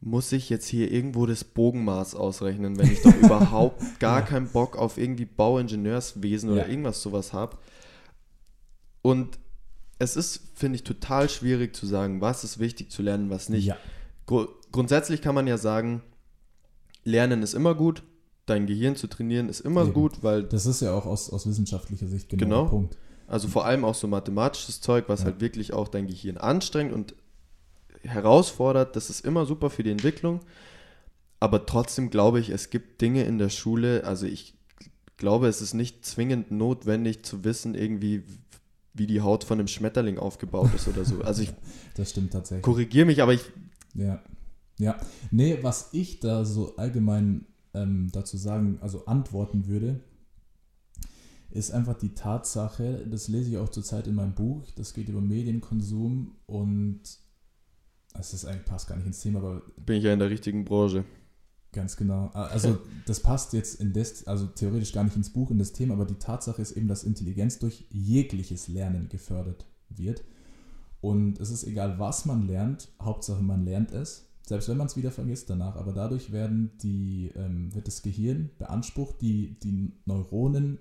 muss 0.00 0.32
ich 0.32 0.50
jetzt 0.50 0.66
hier 0.66 0.90
irgendwo 0.90 1.26
das 1.26 1.44
Bogenmaß 1.44 2.16
ausrechnen, 2.16 2.76
wenn 2.78 2.90
ich 2.90 3.02
doch 3.02 3.14
überhaupt 3.22 4.00
gar 4.00 4.22
keinen 4.24 4.48
Bock 4.48 4.76
auf 4.76 4.98
irgendwie 4.98 5.24
Bauingenieurswesen 5.24 6.50
oder 6.50 6.62
Ja. 6.64 6.68
irgendwas 6.68 7.02
sowas 7.02 7.32
habe. 7.32 7.56
Und 9.02 9.38
es 9.98 10.16
ist, 10.16 10.40
finde 10.54 10.76
ich, 10.76 10.84
total 10.84 11.28
schwierig 11.28 11.74
zu 11.74 11.86
sagen, 11.86 12.20
was 12.20 12.44
ist 12.44 12.58
wichtig 12.58 12.90
zu 12.90 13.02
lernen, 13.02 13.30
was 13.30 13.48
nicht. 13.48 13.64
ja, 13.66 13.76
Gru 14.26 14.46
grundsätzlich 14.72 15.22
kann 15.22 15.34
man 15.34 15.46
ja 15.46 15.56
sagen, 15.58 16.02
Lernen 17.04 17.42
ist 17.42 17.54
immer 17.54 17.74
gut, 17.74 18.02
dein 18.46 18.66
Gehirn 18.66 18.96
zu 18.96 19.06
trainieren 19.06 19.48
ist 19.48 19.60
immer 19.60 19.84
Eben. 19.84 19.92
gut, 19.94 20.22
weil 20.22 20.42
das 20.42 20.66
ist 20.66 20.80
ja 20.82 20.92
auch 20.92 21.06
aus, 21.06 21.30
aus 21.30 21.46
wissenschaftlicher 21.46 22.06
Sicht 22.08 22.28
genau, 22.28 22.44
Genau. 22.44 22.62
der 22.64 22.70
Punkt. 22.70 22.96
Also 23.28 23.48
vor 23.48 23.64
allem 23.64 23.84
auch 23.84 23.94
so 23.94 24.06
mathematisches 24.06 24.80
Zeug, 24.80 25.04
was 25.08 25.20
Ja. 25.20 25.26
halt 25.26 25.40
wirklich 25.40 25.72
auch 25.72 25.88
dein 25.88 26.06
Gehirn 26.06 26.36
anstrengt 26.36 26.92
und 26.92 27.14
herausfordert, 28.02 28.96
das 28.96 29.10
ist 29.10 29.24
immer 29.24 29.46
super 29.46 29.70
für 29.70 29.82
die 29.82 29.90
Entwicklung. 29.90 30.40
Aber 31.40 31.66
trotzdem 31.66 32.10
glaube 32.10 32.40
ich, 32.40 32.50
es 32.50 32.70
gibt 32.70 33.00
Dinge 33.00 33.24
in 33.24 33.38
der 33.38 33.48
Schule, 33.50 34.04
also 34.04 34.26
ich 34.26 34.54
glaube, 35.16 35.48
es 35.48 35.60
ist 35.60 35.74
nicht 35.74 36.04
zwingend 36.04 36.50
notwendig 36.50 37.24
zu 37.24 37.44
wissen, 37.44 37.74
irgendwie, 37.74 38.22
wie 38.96 39.06
die 39.06 39.20
Haut 39.20 39.44
von 39.44 39.58
einem 39.58 39.68
Schmetterling 39.68 40.18
aufgebaut 40.18 40.74
ist 40.74 40.88
oder 40.88 41.04
so. 41.04 41.20
Also 41.22 41.42
ich 41.42 41.52
Das 41.96 42.10
stimmt 42.10 42.32
tatsächlich. 42.32 42.62
korrigiere 42.62 43.06
mich, 43.06 43.22
aber 43.22 43.34
ich, 43.34 43.42
Ja, 43.94 44.22
ja. 44.78 44.98
Nee, 45.30 45.58
was 45.62 45.90
ich 45.92 46.20
da 46.20 46.44
so 46.44 46.76
allgemein 46.76 47.46
ähm, 47.74 48.08
dazu 48.12 48.36
sagen, 48.36 48.78
also 48.80 49.06
antworten 49.06 49.66
würde, 49.66 50.00
ist 51.50 51.70
einfach 51.70 51.94
die 51.94 52.14
Tatsache, 52.14 53.06
das 53.10 53.28
lese 53.28 53.50
ich 53.50 53.58
auch 53.58 53.68
zurzeit 53.68 54.06
in 54.06 54.14
meinem 54.14 54.34
Buch, 54.34 54.66
das 54.76 54.92
geht 54.92 55.08
über 55.08 55.20
Medienkonsum 55.20 56.36
und 56.46 57.00
es 58.18 58.34
ist 58.34 58.44
eigentlich 58.44 58.64
passt 58.64 58.88
gar 58.88 58.96
nicht 58.96 59.06
ins 59.06 59.20
Thema, 59.20 59.38
aber 59.38 59.62
bin 59.84 59.96
ich 59.96 60.04
ja 60.04 60.12
in 60.12 60.18
der 60.18 60.30
richtigen 60.30 60.64
Branche. 60.64 61.04
Ganz 61.76 61.94
genau. 61.98 62.28
Also 62.28 62.78
das 63.04 63.20
passt 63.20 63.52
jetzt 63.52 63.82
in 63.82 63.92
das, 63.92 64.26
also 64.26 64.46
theoretisch 64.46 64.94
gar 64.94 65.04
nicht 65.04 65.14
ins 65.14 65.28
Buch, 65.28 65.50
in 65.50 65.58
das 65.58 65.74
Thema, 65.74 65.92
aber 65.92 66.06
die 66.06 66.14
Tatsache 66.14 66.62
ist 66.62 66.72
eben, 66.72 66.88
dass 66.88 67.04
Intelligenz 67.04 67.58
durch 67.58 67.84
jegliches 67.90 68.66
Lernen 68.68 69.10
gefördert 69.10 69.66
wird. 69.90 70.24
Und 71.02 71.38
es 71.38 71.50
ist 71.50 71.64
egal, 71.64 71.98
was 71.98 72.24
man 72.24 72.46
lernt, 72.46 72.88
Hauptsache 72.98 73.42
man 73.42 73.66
lernt 73.66 73.92
es, 73.92 74.24
selbst 74.46 74.70
wenn 74.70 74.78
man 74.78 74.86
es 74.86 74.96
wieder 74.96 75.10
vergisst 75.10 75.50
danach. 75.50 75.76
Aber 75.76 75.92
dadurch 75.92 76.32
werden 76.32 76.70
die, 76.80 77.30
ähm, 77.36 77.74
wird 77.74 77.88
das 77.88 78.00
Gehirn 78.00 78.48
beansprucht, 78.58 79.20
die, 79.20 79.58
die 79.60 79.92
Neuronen 80.06 80.78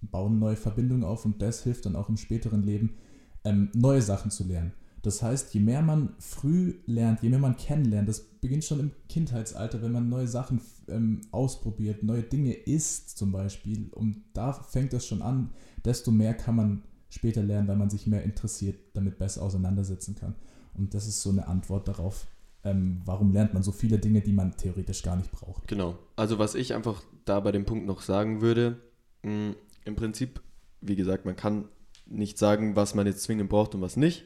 bauen 0.00 0.38
neue 0.38 0.54
Verbindungen 0.54 1.02
auf 1.02 1.24
und 1.24 1.42
das 1.42 1.64
hilft 1.64 1.86
dann 1.86 1.96
auch 1.96 2.08
im 2.08 2.16
späteren 2.16 2.62
Leben, 2.62 2.98
ähm, 3.42 3.70
neue 3.74 4.00
Sachen 4.00 4.30
zu 4.30 4.44
lernen. 4.44 4.72
Das 5.02 5.22
heißt, 5.22 5.54
je 5.54 5.60
mehr 5.60 5.82
man 5.82 6.14
früh 6.18 6.74
lernt, 6.86 7.22
je 7.22 7.30
mehr 7.30 7.38
man 7.38 7.56
kennenlernt, 7.56 8.08
das 8.08 8.20
beginnt 8.20 8.64
schon 8.64 8.80
im 8.80 8.90
Kindheitsalter, 9.08 9.80
wenn 9.82 9.92
man 9.92 10.08
neue 10.08 10.28
Sachen 10.28 10.60
ähm, 10.88 11.22
ausprobiert, 11.30 12.02
neue 12.02 12.22
Dinge 12.22 12.52
isst 12.52 13.16
zum 13.16 13.32
Beispiel, 13.32 13.88
und 13.92 14.22
da 14.34 14.52
fängt 14.52 14.92
das 14.92 15.06
schon 15.06 15.22
an, 15.22 15.50
desto 15.84 16.10
mehr 16.10 16.34
kann 16.34 16.56
man 16.56 16.82
später 17.08 17.42
lernen, 17.42 17.68
weil 17.68 17.76
man 17.76 17.90
sich 17.90 18.06
mehr 18.06 18.22
interessiert, 18.22 18.78
damit 18.94 19.18
besser 19.18 19.42
auseinandersetzen 19.42 20.14
kann. 20.14 20.34
Und 20.74 20.94
das 20.94 21.06
ist 21.06 21.22
so 21.22 21.30
eine 21.30 21.48
Antwort 21.48 21.88
darauf, 21.88 22.26
ähm, 22.62 23.00
warum 23.04 23.32
lernt 23.32 23.54
man 23.54 23.62
so 23.62 23.72
viele 23.72 23.98
Dinge, 23.98 24.20
die 24.20 24.32
man 24.32 24.56
theoretisch 24.56 25.02
gar 25.02 25.16
nicht 25.16 25.32
braucht. 25.32 25.66
Genau. 25.66 25.98
Also 26.16 26.38
was 26.38 26.54
ich 26.54 26.74
einfach 26.74 27.02
da 27.24 27.40
bei 27.40 27.52
dem 27.52 27.64
Punkt 27.64 27.86
noch 27.86 28.02
sagen 28.02 28.40
würde, 28.42 28.80
mh, 29.22 29.54
im 29.84 29.96
Prinzip, 29.96 30.42
wie 30.80 30.96
gesagt, 30.96 31.24
man 31.24 31.36
kann 31.36 31.64
nicht 32.06 32.38
sagen, 32.38 32.76
was 32.76 32.94
man 32.94 33.06
jetzt 33.06 33.22
zwingend 33.22 33.48
braucht 33.48 33.74
und 33.74 33.80
was 33.80 33.96
nicht. 33.96 34.24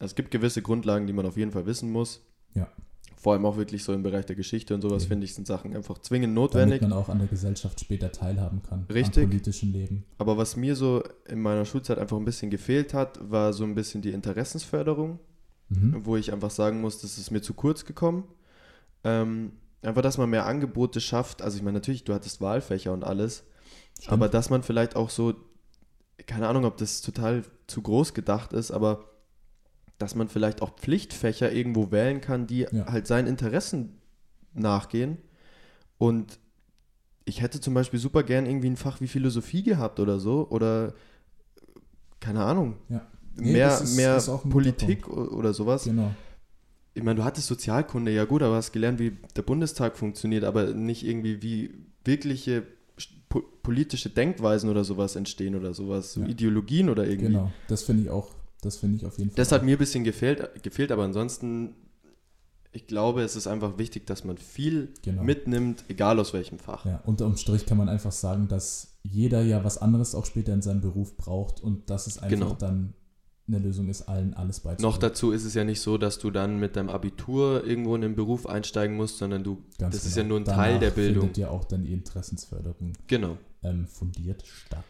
Es 0.00 0.14
gibt 0.14 0.30
gewisse 0.30 0.62
Grundlagen, 0.62 1.06
die 1.06 1.12
man 1.12 1.26
auf 1.26 1.36
jeden 1.36 1.52
Fall 1.52 1.66
wissen 1.66 1.90
muss. 1.90 2.20
Ja. 2.54 2.68
Vor 3.16 3.32
allem 3.32 3.46
auch 3.46 3.56
wirklich 3.56 3.82
so 3.84 3.92
im 3.92 4.02
Bereich 4.02 4.26
der 4.26 4.36
Geschichte 4.36 4.74
und 4.74 4.82
sowas, 4.82 5.04
mhm. 5.04 5.08
finde 5.08 5.24
ich, 5.24 5.34
sind 5.34 5.46
Sachen 5.46 5.74
einfach 5.74 5.98
zwingend 5.98 6.34
notwendig. 6.34 6.80
Damit 6.80 6.90
man 6.90 6.98
auch 6.98 7.08
an 7.08 7.18
der 7.18 7.28
Gesellschaft 7.28 7.80
später 7.80 8.12
teilhaben 8.12 8.62
kann. 8.62 8.84
Richtig. 8.92 9.24
Am 9.24 9.30
politischen 9.30 9.72
Leben. 9.72 10.04
Aber 10.18 10.36
was 10.36 10.56
mir 10.56 10.76
so 10.76 11.02
in 11.26 11.40
meiner 11.40 11.64
Schulzeit 11.64 11.98
einfach 11.98 12.18
ein 12.18 12.24
bisschen 12.24 12.50
gefehlt 12.50 12.92
hat, 12.92 13.18
war 13.30 13.52
so 13.52 13.64
ein 13.64 13.74
bisschen 13.74 14.02
die 14.02 14.10
Interessensförderung, 14.10 15.20
mhm. 15.70 16.04
wo 16.04 16.16
ich 16.16 16.32
einfach 16.32 16.50
sagen 16.50 16.80
muss, 16.80 17.00
das 17.00 17.16
ist 17.16 17.30
mir 17.30 17.40
zu 17.40 17.54
kurz 17.54 17.86
gekommen. 17.86 18.24
Ähm, 19.04 19.52
einfach, 19.80 20.02
dass 20.02 20.18
man 20.18 20.28
mehr 20.28 20.44
Angebote 20.46 21.00
schafft. 21.00 21.40
Also 21.40 21.56
ich 21.56 21.62
meine, 21.62 21.78
natürlich, 21.78 22.04
du 22.04 22.12
hattest 22.12 22.40
Wahlfächer 22.40 22.92
und 22.92 23.04
alles, 23.04 23.44
Stimmt. 23.98 24.12
aber 24.12 24.28
dass 24.28 24.50
man 24.50 24.62
vielleicht 24.62 24.96
auch 24.96 25.08
so, 25.08 25.34
keine 26.26 26.48
Ahnung, 26.48 26.64
ob 26.64 26.76
das 26.76 27.00
total 27.00 27.42
zu 27.68 27.80
groß 27.80 28.12
gedacht 28.12 28.52
ist, 28.52 28.70
aber 28.70 29.13
dass 29.98 30.14
man 30.14 30.28
vielleicht 30.28 30.62
auch 30.62 30.76
Pflichtfächer 30.76 31.52
irgendwo 31.52 31.90
wählen 31.90 32.20
kann, 32.20 32.46
die 32.46 32.66
ja. 32.70 32.86
halt 32.86 33.06
seinen 33.06 33.26
Interessen 33.26 34.00
nachgehen. 34.52 35.18
Und 35.98 36.38
ich 37.24 37.40
hätte 37.40 37.60
zum 37.60 37.74
Beispiel 37.74 37.98
super 37.98 38.22
gern 38.22 38.46
irgendwie 38.46 38.68
ein 38.68 38.76
Fach 38.76 39.00
wie 39.00 39.08
Philosophie 39.08 39.62
gehabt 39.62 40.00
oder 40.00 40.18
so. 40.18 40.48
Oder 40.50 40.94
keine 42.20 42.42
Ahnung. 42.44 42.76
Ja. 42.88 43.06
Nee, 43.36 43.52
mehr 43.52 43.80
ist, 43.80 43.96
mehr 43.96 44.20
Politik 44.48 45.08
oder 45.08 45.52
sowas. 45.54 45.84
Genau. 45.84 46.14
Ich 46.94 47.02
meine, 47.02 47.16
du 47.16 47.24
hattest 47.24 47.48
Sozialkunde, 47.48 48.12
ja 48.12 48.24
gut, 48.24 48.42
aber 48.42 48.54
hast 48.54 48.72
gelernt, 48.72 49.00
wie 49.00 49.16
der 49.34 49.42
Bundestag 49.42 49.96
funktioniert, 49.96 50.44
aber 50.44 50.72
nicht 50.72 51.04
irgendwie, 51.04 51.42
wie 51.42 51.74
wirkliche 52.04 52.62
politische 53.64 54.10
Denkweisen 54.10 54.70
oder 54.70 54.84
sowas 54.84 55.16
entstehen 55.16 55.56
oder 55.56 55.74
sowas, 55.74 56.12
so 56.12 56.20
ja. 56.20 56.28
Ideologien 56.28 56.88
oder 56.88 57.04
irgendwie. 57.04 57.32
Genau, 57.32 57.50
das 57.66 57.82
finde 57.82 58.02
ich 58.04 58.10
auch 58.10 58.30
das 58.64 58.76
finde 58.76 58.96
ich 58.96 59.06
auf 59.06 59.18
jeden 59.18 59.30
Fall. 59.30 59.36
Das 59.36 59.52
hat 59.52 59.64
mir 59.64 59.76
ein 59.76 59.78
bisschen 59.78 60.04
gefehlt, 60.04 60.62
gefehlt, 60.62 60.92
aber 60.92 61.04
ansonsten, 61.04 61.74
ich 62.72 62.86
glaube, 62.86 63.22
es 63.22 63.36
ist 63.36 63.46
einfach 63.46 63.78
wichtig, 63.78 64.06
dass 64.06 64.24
man 64.24 64.38
viel 64.38 64.92
genau. 65.02 65.22
mitnimmt, 65.22 65.84
egal 65.88 66.18
aus 66.18 66.32
welchem 66.32 66.58
Fach. 66.58 66.84
Ja, 66.84 67.00
unterm 67.04 67.36
Strich 67.36 67.66
kann 67.66 67.78
man 67.78 67.88
einfach 67.88 68.12
sagen, 68.12 68.48
dass 68.48 68.98
jeder 69.02 69.42
ja 69.42 69.64
was 69.64 69.78
anderes 69.78 70.14
auch 70.14 70.24
später 70.24 70.52
in 70.54 70.62
seinem 70.62 70.80
Beruf 70.80 71.16
braucht 71.16 71.62
und 71.62 71.90
dass 71.90 72.06
es 72.06 72.18
einfach 72.18 72.38
genau. 72.38 72.54
dann 72.54 72.94
eine 73.46 73.58
Lösung 73.58 73.88
ist, 73.88 74.02
allen 74.02 74.34
alles 74.34 74.60
beizubringen. 74.60 74.90
Noch 74.90 74.98
dazu 74.98 75.30
ist 75.30 75.44
es 75.44 75.54
ja 75.54 75.64
nicht 75.64 75.80
so, 75.80 75.98
dass 75.98 76.18
du 76.18 76.30
dann 76.30 76.58
mit 76.58 76.76
deinem 76.76 76.88
Abitur 76.88 77.64
irgendwo 77.64 77.94
in 77.94 78.00
den 78.00 78.14
Beruf 78.14 78.46
einsteigen 78.46 78.96
musst, 78.96 79.18
sondern 79.18 79.44
du, 79.44 79.62
Ganz 79.78 79.94
das 79.94 80.02
genau. 80.02 80.08
ist 80.08 80.16
ja 80.16 80.24
nur 80.24 80.40
ein 80.40 80.44
Danach 80.44 80.62
Teil 80.62 80.78
der 80.78 80.90
Bildung. 80.90 81.24
findet 81.24 81.38
ja 81.38 81.50
auch 81.50 81.64
dann 81.64 81.84
die 81.84 81.92
Interessensförderung 81.92 82.94
genau. 83.06 83.36
ähm, 83.62 83.86
fundiert 83.86 84.44
statt. 84.46 84.84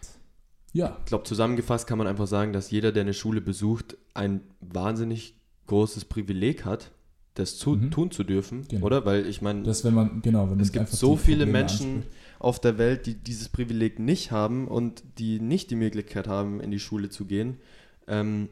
Ja. 0.75 0.99
Ich 1.01 1.07
glaube, 1.07 1.25
zusammengefasst 1.25 1.87
kann 1.87 1.97
man 1.99 2.07
einfach 2.07 2.27
sagen, 2.27 2.53
dass 2.53 2.71
jeder, 2.71 2.93
der 2.93 3.03
eine 3.03 3.15
Schule 3.15 3.41
besucht, 3.41 3.97
ein 4.13 4.43
wahnsinnig 4.61 5.37
großes 5.69 6.05
Privileg 6.05 6.65
hat, 6.65 6.91
das 7.35 7.57
zu, 7.57 7.71
mhm. 7.71 7.91
tun 7.91 8.11
zu 8.11 8.25
dürfen, 8.25 8.67
genau. 8.69 8.85
oder? 8.85 9.07
Weil 9.07 9.27
ich 9.27 9.41
meine, 9.41 9.63
genau, 9.63 10.53
es 10.61 10.73
gibt 10.73 10.89
so 10.89 11.17
viele 11.17 11.47
Menschen 11.47 11.97
anspricht. 11.97 12.17
auf 12.39 12.61
der 12.61 12.77
Welt, 12.77 13.07
die 13.07 13.15
dieses 13.15 13.49
Privileg 13.49 13.99
nicht 13.99 14.31
haben 14.31 14.69
und 14.69 15.03
die 15.19 15.41
nicht 15.41 15.71
die 15.71 15.77
Möglichkeit 15.77 16.29
haben, 16.29 16.61
in 16.61 16.71
die 16.71 16.81
Schule 16.81 17.09
zu 17.09 17.25
gehen. 17.25 17.57
Ähm, 18.07 18.49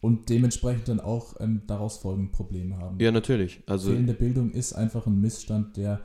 und 0.00 0.28
dementsprechend 0.28 0.88
dann 0.88 1.00
auch 1.00 1.40
ähm, 1.40 1.62
daraus 1.66 1.98
folgende 1.98 2.30
Probleme 2.30 2.76
haben. 2.76 3.00
Ja, 3.00 3.10
natürlich. 3.10 3.62
Also 3.66 3.90
fehlende 3.90 4.14
Bildung 4.14 4.52
ist 4.52 4.74
einfach 4.74 5.06
ein 5.06 5.20
Missstand, 5.20 5.76
der 5.76 6.00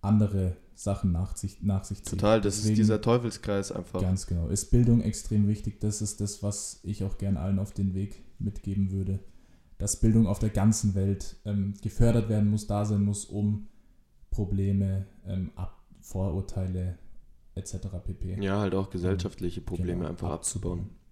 andere 0.00 0.56
Sachen 0.76 1.10
nach 1.10 1.36
sich, 1.36 1.62
nach 1.62 1.84
sich 1.84 2.02
zieht. 2.02 2.20
Total, 2.20 2.40
das 2.40 2.56
Deswegen, 2.56 2.74
ist 2.74 2.78
dieser 2.78 3.00
Teufelskreis 3.00 3.72
einfach. 3.72 4.00
Ganz 4.00 4.26
genau. 4.26 4.48
Ist 4.48 4.70
Bildung 4.70 5.00
extrem 5.00 5.48
wichtig. 5.48 5.80
Das 5.80 6.02
ist 6.02 6.20
das, 6.20 6.42
was 6.42 6.80
ich 6.82 7.02
auch 7.02 7.16
gern 7.16 7.38
allen 7.38 7.58
auf 7.58 7.72
den 7.72 7.94
Weg 7.94 8.22
mitgeben 8.38 8.92
würde. 8.92 9.20
Dass 9.78 10.00
Bildung 10.00 10.26
auf 10.26 10.38
der 10.38 10.50
ganzen 10.50 10.94
Welt 10.94 11.36
ähm, 11.46 11.74
gefördert 11.82 12.28
werden 12.28 12.50
muss, 12.50 12.66
da 12.66 12.84
sein 12.84 13.02
muss, 13.02 13.24
um 13.24 13.68
Probleme, 14.30 15.06
ähm, 15.26 15.50
Ab 15.56 15.82
Vorurteile 16.00 16.98
etc. 17.54 17.88
pp. 18.04 18.36
Ja, 18.40 18.60
halt 18.60 18.74
auch 18.74 18.90
gesellschaftliche 18.90 19.60
Probleme 19.60 20.00
genau, 20.00 20.10
einfach 20.10 20.30
abzubauen. 20.30 20.80
abzubauen. 20.80 21.06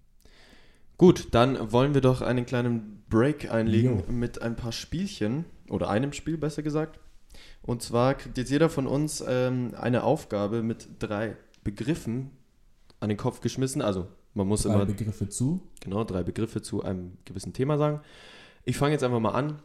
Gut, 0.97 1.27
dann 1.31 1.71
wollen 1.73 1.93
wir 1.93 2.01
doch 2.01 2.21
einen 2.21 2.45
kleinen 2.45 3.03
Break 3.09 3.51
einlegen 3.51 3.99
jo. 3.99 4.11
mit 4.11 4.41
ein 4.41 4.55
paar 4.55 4.71
Spielchen 4.71 5.43
oder 5.69 5.89
einem 5.89 6.13
Spiel 6.13 6.37
besser 6.37 6.63
gesagt. 6.63 6.99
Und 7.61 7.81
zwar 7.81 8.13
kriegt 8.13 8.37
jetzt 8.37 8.51
jeder 8.51 8.69
von 8.69 8.87
uns 8.87 9.23
ähm, 9.27 9.73
eine 9.79 10.03
Aufgabe 10.03 10.63
mit 10.63 10.87
drei 10.99 11.35
Begriffen 11.63 12.31
an 12.99 13.09
den 13.09 13.17
Kopf 13.17 13.41
geschmissen. 13.41 13.81
Also 13.81 14.07
man 14.33 14.47
muss 14.47 14.63
drei 14.63 14.73
immer. 14.73 14.85
Drei 14.85 14.93
Begriffe 14.93 15.29
zu. 15.29 15.61
Genau, 15.79 16.03
drei 16.03 16.23
Begriffe 16.23 16.61
zu 16.61 16.83
einem 16.83 17.17
gewissen 17.25 17.53
Thema 17.53 17.77
sagen. 17.77 18.01
Ich 18.63 18.77
fange 18.77 18.93
jetzt 18.93 19.03
einfach 19.03 19.19
mal 19.19 19.31
an. 19.31 19.61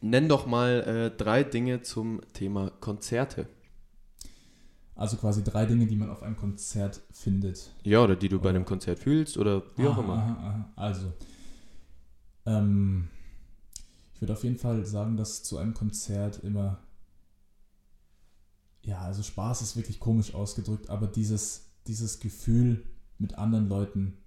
Nenn 0.00 0.28
doch 0.28 0.46
mal 0.46 1.10
äh, 1.12 1.16
drei 1.16 1.44
Dinge 1.44 1.82
zum 1.82 2.20
Thema 2.32 2.70
Konzerte. 2.80 3.48
Also 4.96 5.16
quasi 5.16 5.42
drei 5.42 5.66
Dinge, 5.66 5.86
die 5.86 5.96
man 5.96 6.10
auf 6.10 6.22
einem 6.22 6.36
Konzert 6.36 7.02
findet. 7.10 7.72
Ja, 7.82 8.02
oder 8.02 8.14
die 8.14 8.28
du 8.28 8.36
oder? 8.36 8.44
bei 8.44 8.48
einem 8.50 8.64
Konzert 8.64 8.98
fühlst 8.98 9.38
oder 9.38 9.62
wie 9.76 9.86
aha, 9.86 9.92
auch 9.92 9.98
immer. 9.98 10.14
Aha, 10.14 10.36
aha. 10.40 10.72
Also, 10.76 11.12
ähm, 12.46 13.08
ich 14.14 14.20
würde 14.20 14.32
auf 14.32 14.44
jeden 14.44 14.58
Fall 14.58 14.84
sagen, 14.86 15.16
dass 15.16 15.42
zu 15.42 15.58
einem 15.58 15.74
Konzert 15.74 16.42
immer, 16.44 16.78
ja, 18.82 19.00
also 19.00 19.22
Spaß 19.22 19.62
ist 19.62 19.76
wirklich 19.76 19.98
komisch 20.00 20.34
ausgedrückt, 20.34 20.88
aber 20.88 21.06
dieses, 21.06 21.70
dieses 21.86 22.20
Gefühl, 22.20 22.84
mit 23.18 23.38
anderen 23.38 23.68
Leuten 23.68 24.18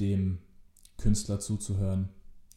dem 0.00 0.38
Künstler 0.98 1.40
zuzuhören 1.40 2.08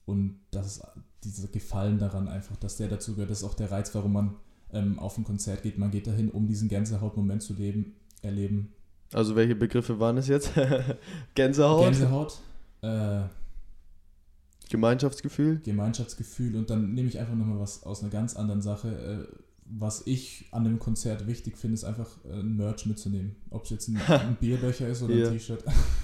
und 0.05 0.39
das 0.51 0.81
dieser 1.23 1.47
Gefallen 1.47 1.99
daran 1.99 2.27
einfach, 2.27 2.55
dass 2.55 2.77
der 2.77 2.87
dazu 2.87 3.13
gehört, 3.13 3.29
das 3.29 3.39
ist 3.39 3.43
auch 3.43 3.53
der 3.53 3.71
Reiz, 3.71 3.93
warum 3.93 4.13
man 4.13 4.35
ähm, 4.71 4.99
auf 4.99 5.17
ein 5.17 5.23
Konzert 5.23 5.63
geht. 5.63 5.77
Man 5.77 5.91
geht 5.91 6.07
dahin, 6.07 6.31
um 6.31 6.47
diesen 6.47 6.69
Gänsehaut-Moment 6.69 7.43
zu 7.43 7.53
leben, 7.53 7.95
erleben. 8.21 8.73
Also 9.13 9.35
welche 9.35 9.55
Begriffe 9.55 9.99
waren 9.99 10.17
es 10.17 10.27
jetzt? 10.27 10.51
Gänsehaut? 11.35 11.83
Gänsehaut, 11.83 12.39
äh, 12.81 13.23
Gemeinschaftsgefühl? 14.69 15.59
Gemeinschaftsgefühl 15.63 16.55
und 16.55 16.69
dann 16.69 16.93
nehme 16.93 17.09
ich 17.09 17.19
einfach 17.19 17.35
nochmal 17.35 17.59
was 17.59 17.83
aus 17.83 18.01
einer 18.01 18.11
ganz 18.11 18.35
anderen 18.35 18.61
Sache. 18.61 19.27
Äh, 19.31 19.35
was 19.71 20.05
ich 20.07 20.47
an 20.51 20.63
dem 20.63 20.79
Konzert 20.79 21.27
wichtig 21.27 21.57
finde, 21.57 21.75
ist 21.75 21.83
einfach 21.83 22.09
äh, 22.25 22.39
ein 22.39 22.55
Merch 22.55 22.85
mitzunehmen. 22.85 23.35
Ob 23.49 23.65
es 23.65 23.69
jetzt 23.71 23.87
ein, 23.87 23.97
ein 24.07 24.37
Bierbecher 24.39 24.87
ist 24.87 25.03
oder 25.03 25.13
ja. 25.13 25.27
ein 25.27 25.33
T-Shirt. 25.33 25.63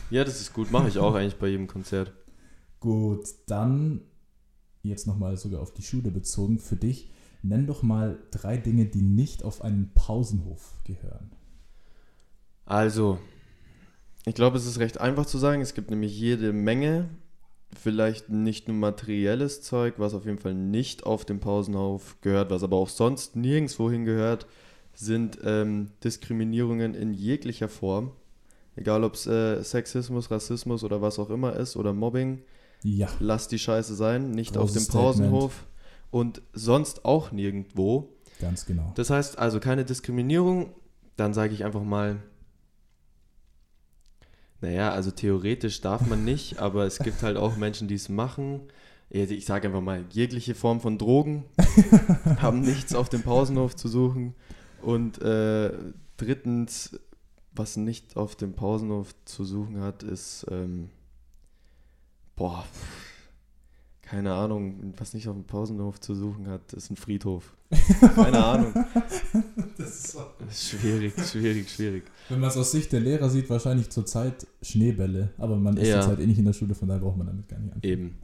Ja, 0.10 0.24
das 0.24 0.42
ist 0.42 0.54
gut. 0.54 0.72
Mache 0.72 0.88
ich 0.88 0.98
auch 0.98 1.16
eigentlich 1.16 1.38
bei 1.38 1.48
jedem 1.48 1.68
Konzert. 1.68 2.14
Gut, 2.80 3.26
dann 3.48 4.02
jetzt 4.84 5.08
nochmal 5.08 5.38
sogar 5.38 5.62
auf 5.62 5.74
die 5.74 5.82
Schule 5.82 6.12
bezogen. 6.12 6.60
Für 6.60 6.76
dich, 6.76 7.10
nenn 7.42 7.68
doch 7.68 7.82
mal 7.82 8.20
drei 8.32 8.58
Dinge, 8.58 8.86
die 8.86 9.02
nicht 9.02 9.44
auf 9.44 9.64
einen 9.64 9.92
Pausenhof 9.94 10.74
gehören. 10.84 11.32
Also, 12.66 13.20
ich 14.26 14.36
glaube, 14.36 14.58
es 14.58 14.66
ist 14.66 14.80
recht 14.80 15.00
einfach 15.00 15.26
zu 15.26 15.38
sagen. 15.38 15.62
Es 15.62 15.74
gibt 15.74 15.90
nämlich 15.90 16.18
jede 16.20 16.54
Menge 16.54 17.10
vielleicht 17.78 18.30
nicht 18.30 18.68
nur 18.68 18.78
materielles 18.78 19.62
Zeug, 19.62 19.96
was 19.98 20.14
auf 20.14 20.26
jeden 20.26 20.40
Fall 20.40 20.54
nicht 20.54 21.06
auf 21.06 21.26
dem 21.26 21.40
Pausenhof 21.40 22.18
gehört, 22.22 22.50
was 22.50 22.64
aber 22.64 22.78
auch 22.78 22.90
sonst 22.90 23.36
nirgendwo 23.36 23.90
hingehört, 23.90 24.48
sind 24.94 25.40
ähm, 25.44 25.92
Diskriminierungen 26.04 26.94
in 26.94 27.14
jeglicher 27.14 27.70
Form. 27.70 28.12
Egal 28.76 29.04
ob 29.04 29.14
es 29.14 29.28
äh, 29.28 29.62
Sexismus, 29.64 30.32
Rassismus 30.32 30.84
oder 30.84 31.02
was 31.02 31.20
auch 31.20 31.30
immer 31.30 31.56
ist 31.56 31.76
oder 31.76 31.94
Mobbing. 31.94 32.42
Ja. 32.84 33.08
Lass 33.20 33.48
die 33.48 33.60
Scheiße 33.60 33.96
sein, 33.96 34.32
nicht 34.32 34.56
Großes 34.56 34.78
auf 34.78 34.84
dem 34.84 34.92
Pausenhof 34.92 35.54
Statement. 35.54 36.12
und 36.12 36.42
sonst 36.54 37.06
auch 37.06 37.32
nirgendwo. 37.32 38.10
Ganz 38.40 38.66
genau. 38.66 38.92
Das 38.96 39.10
heißt 39.10 39.40
also 39.40 39.60
keine 39.60 39.86
Diskriminierung. 39.86 40.72
Dann 41.16 41.34
sage 41.34 41.54
ich 41.54 41.64
einfach 41.64 41.84
mal, 41.84 42.22
naja, 44.62 44.92
also 44.92 45.12
theoretisch 45.12 45.82
darf 45.82 46.06
man 46.08 46.24
nicht, 46.24 46.60
aber 46.60 46.86
es 46.86 47.00
gibt 47.00 47.24
halt 47.24 47.38
auch 47.38 47.58
Menschen, 47.58 47.88
die 47.88 47.96
es 47.96 48.10
machen. 48.10 48.62
Ich 49.10 49.46
sage 49.46 49.68
einfach 49.68 49.82
mal, 49.82 50.06
jegliche 50.10 50.56
Form 50.56 50.82
von 50.82 50.98
Drogen 50.98 51.46
haben 52.40 52.62
nichts 52.62 52.96
auf 52.96 53.08
dem 53.10 53.22
Pausenhof 53.22 53.76
zu 53.76 53.88
suchen. 53.88 54.34
Und 54.82 55.22
äh, 55.22 55.72
drittens, 56.18 57.00
was 57.52 57.78
nicht 57.78 58.18
auf 58.18 58.36
dem 58.36 58.54
Pausenhof 58.54 59.14
zu 59.26 59.46
suchen 59.46 59.82
hat, 59.82 60.04
ist, 60.04 60.46
ähm, 60.50 60.90
boah, 62.36 62.66
keine 64.06 64.34
Ahnung, 64.34 64.94
was 64.98 65.14
nicht 65.16 65.28
auf 65.28 65.36
dem 65.36 65.46
Pausenhof 65.46 66.00
zu 66.00 66.14
suchen 66.14 66.48
hat, 66.48 66.74
ist 66.74 66.92
ein 66.92 66.96
Friedhof. 66.96 67.56
Keine 68.16 68.44
Ahnung. 68.44 68.74
Das 69.78 69.90
ist, 69.90 70.18
schwierig, 70.52 71.14
schwierig, 71.20 71.70
schwierig. 71.70 72.04
Wenn 72.30 72.40
man 72.40 72.50
es 72.50 72.58
aus 72.58 72.72
Sicht 72.72 72.92
der 72.92 73.00
Lehrer 73.00 73.30
sieht, 73.30 73.50
wahrscheinlich 73.50 73.90
zurzeit 73.90 74.46
Schneebälle, 74.62 75.34
aber 75.40 75.56
man 75.56 75.76
ist 75.78 75.88
ja. 75.88 76.02
zurzeit 76.02 76.20
eh 76.20 76.28
nicht 76.28 76.38
in 76.38 76.46
der 76.46 76.54
Schule, 76.54 76.76
von 76.76 76.88
daher 76.88 77.02
braucht 77.02 77.18
man 77.18 77.26
damit 77.26 77.48
gar 77.48 77.58
nicht 77.58 77.74
anfangen. 77.74 77.92
Eben. 77.92 78.18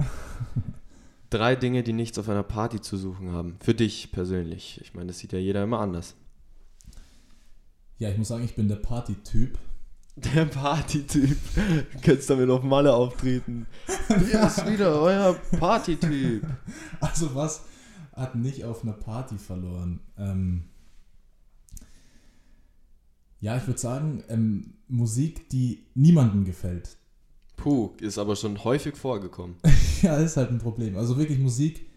Drei 1.31 1.55
Dinge, 1.55 1.81
die 1.81 1.93
nichts 1.93 2.19
auf 2.19 2.29
einer 2.29 2.43
Party 2.43 2.79
zu 2.79 2.97
suchen 2.97 3.31
haben. 3.31 3.57
Für 3.61 3.73
dich 3.73 4.11
persönlich. 4.11 4.79
Ich 4.83 4.93
meine, 4.93 5.07
das 5.07 5.17
sieht 5.17 5.33
ja 5.33 5.39
jeder 5.39 5.63
immer 5.63 5.79
anders. 5.79 6.15
Ja, 7.97 8.09
ich 8.09 8.17
muss 8.17 8.27
sagen, 8.27 8.43
ich 8.43 8.55
bin 8.55 8.67
der 8.67 8.75
Party-Typ. 8.75 9.57
Der 10.15 10.45
Party-Typ. 10.45 11.37
Du 11.93 12.01
könntest 12.01 12.29
damit 12.29 12.49
auf 12.49 12.63
Malle 12.63 12.93
auftreten. 12.93 13.67
Hier 14.07 14.45
ist 14.45 14.67
wieder 14.67 15.01
euer 15.01 15.33
Party-Typ. 15.59 16.43
Also 16.99 17.33
was 17.33 17.63
hat 18.13 18.35
nicht 18.35 18.65
auf 18.65 18.83
einer 18.83 18.93
Party 18.93 19.37
verloren? 19.37 20.01
Ähm 20.17 20.63
ja, 23.39 23.57
ich 23.57 23.65
würde 23.65 23.79
sagen, 23.79 24.23
ähm, 24.29 24.73
Musik, 24.87 25.49
die 25.49 25.87
niemandem 25.95 26.45
gefällt. 26.45 26.97
Puh, 27.55 27.91
ist 27.99 28.17
aber 28.17 28.35
schon 28.35 28.63
häufig 28.63 28.95
vorgekommen. 28.95 29.55
ja, 30.01 30.17
ist 30.17 30.37
halt 30.37 30.51
ein 30.51 30.59
Problem. 30.59 30.97
Also 30.97 31.17
wirklich 31.17 31.39
Musik, 31.39 31.87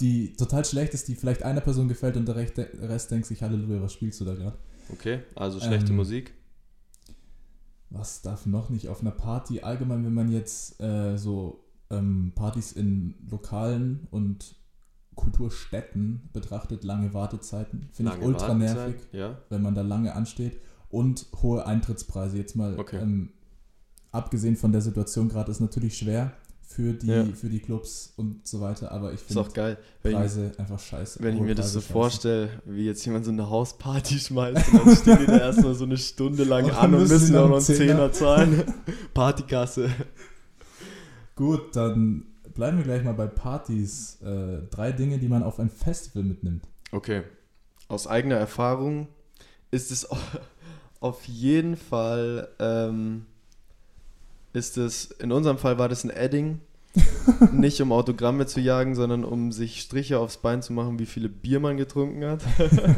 die 0.00 0.34
total 0.34 0.64
schlecht 0.64 0.92
ist, 0.94 1.08
die 1.08 1.14
vielleicht 1.14 1.42
einer 1.42 1.60
Person 1.60 1.88
gefällt 1.88 2.16
und 2.16 2.26
der 2.26 2.36
Rest 2.36 3.10
denkt 3.10 3.26
sich, 3.26 3.42
Halleluja, 3.42 3.80
was 3.80 3.92
spielst 3.92 4.20
du 4.20 4.24
da 4.24 4.34
gerade? 4.34 4.58
Okay, 4.92 5.20
also 5.34 5.60
schlechte 5.60 5.90
ähm, 5.90 5.96
Musik. 5.96 6.34
Was 7.96 8.22
darf 8.22 8.44
noch 8.44 8.70
nicht 8.70 8.88
auf 8.88 9.02
einer 9.02 9.12
Party? 9.12 9.60
Allgemein, 9.60 10.04
wenn 10.04 10.14
man 10.14 10.30
jetzt 10.30 10.80
äh, 10.80 11.16
so 11.16 11.64
ähm, 11.90 12.32
Partys 12.34 12.72
in 12.72 13.14
Lokalen 13.30 14.08
und 14.10 14.56
Kulturstätten 15.14 16.28
betrachtet, 16.32 16.82
lange 16.82 17.14
Wartezeiten, 17.14 17.88
finde 17.92 18.14
ich 18.16 18.24
ultra 18.24 18.52
nervig, 18.52 18.96
ja. 19.12 19.38
wenn 19.48 19.62
man 19.62 19.76
da 19.76 19.82
lange 19.82 20.14
ansteht. 20.14 20.60
Und 20.88 21.26
hohe 21.40 21.66
Eintrittspreise. 21.66 22.36
Jetzt 22.36 22.56
mal 22.56 22.78
okay. 22.78 22.98
ähm, 22.98 23.30
abgesehen 24.10 24.56
von 24.56 24.72
der 24.72 24.80
Situation 24.80 25.28
gerade 25.28 25.52
ist 25.52 25.60
natürlich 25.60 25.96
schwer, 25.96 26.32
für 26.66 26.92
die, 26.92 27.06
ja. 27.06 27.24
für 27.24 27.48
die 27.48 27.60
Clubs 27.60 28.12
und 28.16 28.46
so 28.46 28.60
weiter, 28.60 28.90
aber 28.90 29.12
ich 29.12 29.20
finde 29.20 29.78
Preise 30.02 30.50
ich, 30.52 30.58
einfach 30.58 30.78
scheiße. 30.78 31.22
Wenn 31.22 31.36
ich 31.36 31.42
mir 31.42 31.54
das 31.54 31.72
so 31.72 31.80
vorstelle, 31.80 32.48
wie 32.64 32.84
jetzt 32.84 33.04
jemand 33.04 33.24
so 33.24 33.30
eine 33.30 33.48
Hausparty 33.48 34.18
schmeißt 34.18 34.72
und 34.72 34.86
dann 34.86 34.96
stehen 34.96 35.18
die 35.20 35.26
da 35.26 35.38
erstmal 35.38 35.74
so 35.74 35.84
eine 35.84 35.96
Stunde 35.96 36.44
lang 36.44 36.64
und 36.66 36.72
an 36.72 36.94
und 36.94 37.08
müssen 37.08 37.36
auch 37.36 37.48
noch 37.48 37.56
einen 37.56 37.64
Zehner 37.64 38.12
zahlen. 38.12 38.64
Partykasse. 39.14 39.90
Gut, 41.36 41.76
dann 41.76 42.26
bleiben 42.54 42.78
wir 42.78 42.84
gleich 42.84 43.04
mal 43.04 43.14
bei 43.14 43.26
Partys. 43.26 44.20
Äh, 44.22 44.62
drei 44.70 44.92
Dinge, 44.92 45.18
die 45.18 45.28
man 45.28 45.42
auf 45.42 45.58
ein 45.58 45.70
Festival 45.70 46.24
mitnimmt. 46.24 46.64
Okay. 46.92 47.22
Aus 47.88 48.06
eigener 48.06 48.36
Erfahrung 48.36 49.08
ist 49.70 49.90
es 49.90 50.08
auf 51.00 51.24
jeden 51.24 51.76
Fall 51.76 52.48
ähm, 52.58 53.26
ist 54.54 54.78
es, 54.78 55.10
in 55.10 55.32
unserem 55.32 55.58
Fall 55.58 55.78
war 55.78 55.88
das 55.88 56.04
ein 56.04 56.10
Adding. 56.10 56.60
nicht 57.52 57.80
um 57.80 57.90
Autogramme 57.90 58.46
zu 58.46 58.60
jagen, 58.60 58.94
sondern 58.94 59.24
um 59.24 59.50
sich 59.50 59.80
Striche 59.80 60.20
aufs 60.20 60.36
Bein 60.36 60.62
zu 60.62 60.72
machen, 60.72 61.00
wie 61.00 61.06
viele 61.06 61.28
Bier 61.28 61.58
man 61.58 61.76
getrunken 61.76 62.24
hat. 62.24 62.44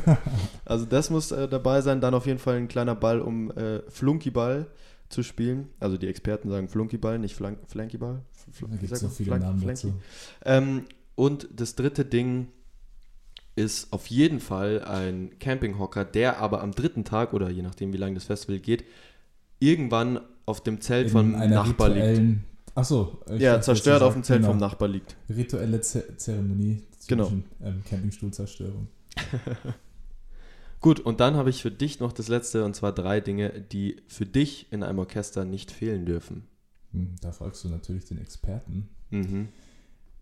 also 0.67 0.85
das 0.85 1.09
muss 1.09 1.31
äh, 1.33 1.49
dabei 1.49 1.81
sein. 1.81 2.03
Dann 2.03 2.13
auf 2.13 2.27
jeden 2.27 2.39
Fall 2.39 2.57
ein 2.57 2.69
kleiner 2.69 2.95
Ball, 2.95 3.23
um 3.23 3.51
äh, 3.53 3.81
Flunkyball 3.89 4.67
zu 5.09 5.23
spielen. 5.23 5.69
Also 5.81 5.97
die 5.97 6.09
Experten 6.09 6.51
sagen 6.51 6.69
Flunkyball, 6.69 7.19
nicht 7.19 7.35
Flank 7.35 7.59
Flankyball. 7.69 8.21
Fl 8.53 8.67
da 8.69 8.77
gibt 8.77 8.93
es 8.93 9.01
so 9.01 9.09
viele 9.09 9.29
Flank 9.29 9.43
Namen 9.43 9.67
dazu. 9.67 9.95
Ähm, 10.45 10.85
und 11.15 11.49
das 11.57 11.75
dritte 11.75 12.05
Ding 12.05 12.49
ist 13.55 13.95
auf 13.95 14.09
jeden 14.09 14.41
Fall 14.41 14.85
ein 14.85 15.39
Campinghocker, 15.39 16.05
der 16.05 16.39
aber 16.39 16.63
am 16.63 16.73
dritten 16.73 17.05
Tag 17.05 17.33
oder 17.33 17.49
je 17.49 17.63
nachdem, 17.63 17.95
wie 17.95 17.97
lange 17.97 18.15
das 18.15 18.25
Festival 18.25 18.61
geht, 18.61 18.85
irgendwann 19.59 20.21
auf 20.47 20.63
dem 20.63 20.81
Zelt 20.81 21.11
vom 21.11 21.33
Nachbar 21.33 21.91
liegt. 21.91 22.41
Achso. 22.75 23.19
Ja, 23.39 23.61
zerstört 23.61 24.03
auf 24.03 24.15
dem 24.15 24.23
Zelt 24.23 24.41
genau. 24.41 24.53
vom 24.53 24.59
Nachbar 24.59 24.89
liegt. 24.89 25.17
Rituelle 25.29 25.81
Z 25.81 26.21
Zeremonie 26.21 26.83
genau. 27.09 27.25
zwischen 27.25 27.45
genau. 27.59 27.71
ähm, 27.71 27.83
Campingstuhlzerstörung. 27.89 28.89
Gut, 30.81 31.01
und 31.01 31.21
dann 31.21 31.37
habe 31.37 31.51
ich 31.51 31.63
für 31.63 31.71
dich 31.71 32.01
noch 32.01 32.13
das 32.13 32.29
letzte, 32.29 32.65
und 32.65 32.77
zwar 32.77 32.93
drei 32.93 33.21
Dinge, 33.21 33.61
die 33.61 34.03
für 34.07 34.27
dich 34.27 34.71
in 34.71 34.83
einem 34.83 34.99
Orchester 34.99 35.45
nicht 35.45 35.71
fehlen 35.71 36.05
dürfen. 36.05 36.45
Hm, 36.93 37.17
da 37.23 37.33
fragst 37.33 37.65
du 37.65 37.69
natürlich 37.69 38.05
den 38.05 38.19
Experten. 38.19 38.89
Mhm. 39.11 39.49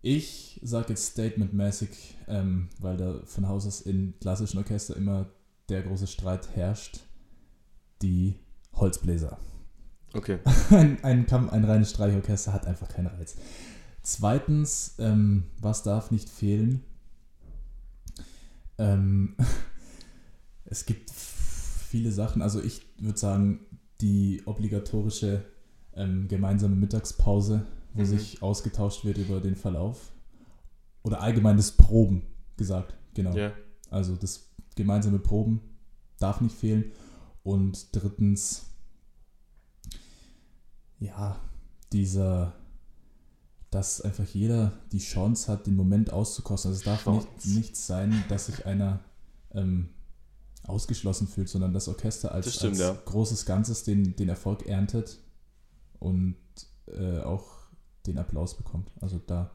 Ich 0.01 0.59
sage 0.63 0.89
jetzt 0.89 1.13
statementmäßig, 1.13 2.15
ähm, 2.27 2.69
weil 2.79 2.95
da 2.95 3.21
von 3.25 3.47
Haus 3.47 3.67
aus 3.67 3.81
in 3.81 4.13
klassischen 4.19 4.59
Orchester 4.59 4.95
immer 4.95 5.27
der 5.67 5.81
große 5.81 6.07
Streit 6.07 6.55
herrscht, 6.55 6.99
die 8.01 8.35
Holzbläser. 8.73 9.39
Okay. 10.15 10.39
ein, 10.69 11.03
ein, 11.03 11.29
ein 11.29 11.65
reines 11.65 11.89
Streichorchester 11.91 12.53
hat 12.53 12.65
einfach 12.65 12.87
keinen 12.87 13.07
Reiz. 13.07 13.35
Zweitens, 14.01 14.95
ähm, 14.99 15.43
was 15.59 15.83
darf 15.83 16.11
nicht 16.11 16.29
fehlen? 16.29 16.83
Ähm, 18.77 19.35
es 20.65 20.85
gibt 20.85 21.11
viele 21.11 22.11
Sachen. 22.11 22.41
Also 22.41 22.61
ich 22.61 22.81
würde 22.99 23.17
sagen, 23.17 23.59
die 24.01 24.41
obligatorische 24.45 25.45
ähm, 25.93 26.27
gemeinsame 26.27 26.75
Mittagspause, 26.75 27.65
wo 27.93 28.01
mhm. 28.01 28.05
sich 28.05 28.41
ausgetauscht 28.41 29.05
wird 29.05 29.17
über 29.17 29.39
den 29.39 29.55
Verlauf. 29.55 30.11
Oder 31.03 31.21
allgemein 31.21 31.57
das 31.57 31.71
Proben 31.71 32.23
gesagt, 32.57 32.95
genau. 33.13 33.33
Yeah. 33.35 33.53
Also 33.89 34.15
das 34.15 34.49
gemeinsame 34.75 35.19
Proben 35.19 35.61
darf 36.19 36.41
nicht 36.41 36.55
fehlen. 36.55 36.91
Und 37.43 37.95
drittens, 37.95 38.65
ja, 40.99 41.39
dieser, 41.91 42.53
dass 43.71 44.01
einfach 44.01 44.25
jeder 44.25 44.73
die 44.91 44.99
Chance 44.99 45.51
hat, 45.51 45.67
den 45.67 45.75
Moment 45.75 46.11
auszukosten. 46.11 46.71
Also 46.71 46.79
es 46.79 46.85
darf 46.85 47.05
nicht, 47.07 47.45
nicht 47.45 47.77
sein, 47.77 48.23
dass 48.29 48.47
sich 48.47 48.65
einer 48.65 48.99
ähm, 49.53 49.89
ausgeschlossen 50.63 51.27
fühlt, 51.27 51.49
sondern 51.49 51.73
das 51.73 51.87
Orchester 51.87 52.31
als, 52.31 52.45
das 52.45 52.55
stimmt, 52.55 52.73
als 52.73 52.79
ja. 52.79 52.97
großes 53.05 53.45
Ganzes 53.45 53.83
den, 53.83 54.15
den 54.15 54.29
Erfolg 54.29 54.67
erntet 54.67 55.19
und 55.99 56.35
äh, 56.87 57.19
auch 57.19 57.45
den 58.07 58.17
Applaus 58.17 58.55
bekommt. 58.55 58.89
Also 59.01 59.19
da, 59.25 59.51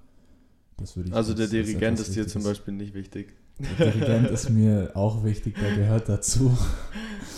das 0.77 0.97
würde 0.97 1.11
ich. 1.11 1.15
Also 1.15 1.35
der 1.35 1.47
Dirigent 1.47 1.99
ist 1.99 2.15
dir 2.15 2.27
zum 2.27 2.43
Beispiel 2.43 2.75
nicht 2.75 2.95
wichtig. 2.95 3.35
Der 3.59 3.93
Dirigent 3.93 4.31
ist 4.31 4.51
mir 4.51 4.93
auch 4.95 5.25
wichtig, 5.25 5.57
der 5.59 5.77
gehört 5.77 6.09
dazu. 6.09 6.57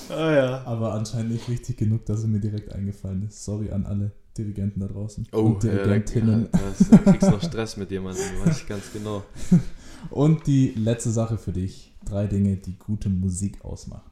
Ah 0.09 0.33
ja. 0.33 0.63
Aber 0.65 0.95
anscheinend 0.95 1.33
nicht 1.33 1.49
wichtig 1.49 1.77
genug, 1.77 2.07
dass 2.07 2.23
er 2.23 2.29
mir 2.29 2.41
direkt 2.41 2.73
eingefallen 2.73 3.27
ist. 3.27 3.45
Sorry 3.45 3.71
an 3.71 3.87
alle 3.87 4.13
Dirigenten 4.37 4.81
da 4.81 4.87
draußen. 4.87 5.29
Oh, 5.33 5.41
und 5.41 5.63
Dirigentinnen. 5.63 6.49
Ja, 6.53 6.61
das, 6.79 6.89
da 6.89 6.99
kriegst 6.99 7.31
noch 7.31 7.43
Stress 7.43 7.77
mit 7.77 7.91
jemandem, 7.91 8.25
weiß 8.45 8.61
ich 8.63 8.67
ganz 8.67 8.93
genau. 8.93 9.23
Und 10.11 10.49
die 10.49 10.71
letzte 10.71 11.11
Sache 11.11 11.39
für 11.39 11.53
dich. 11.53 11.95
Drei 12.05 12.27
Dinge, 12.27 12.57
die 12.57 12.77
gute 12.77 13.09
Musik 13.09 13.65
ausmachen. 13.65 14.11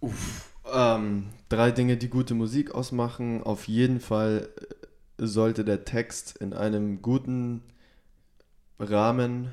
Uff. 0.00 0.54
Ähm, 0.72 1.24
drei 1.50 1.70
Dinge, 1.70 1.98
die 1.98 2.08
gute 2.08 2.34
Musik 2.34 2.74
ausmachen. 2.74 3.42
Auf 3.42 3.68
jeden 3.68 4.00
Fall 4.00 4.48
sollte 5.18 5.64
der 5.64 5.84
Text 5.84 6.38
in 6.38 6.54
einem 6.54 7.02
guten 7.02 7.62
Rahmen 8.78 9.48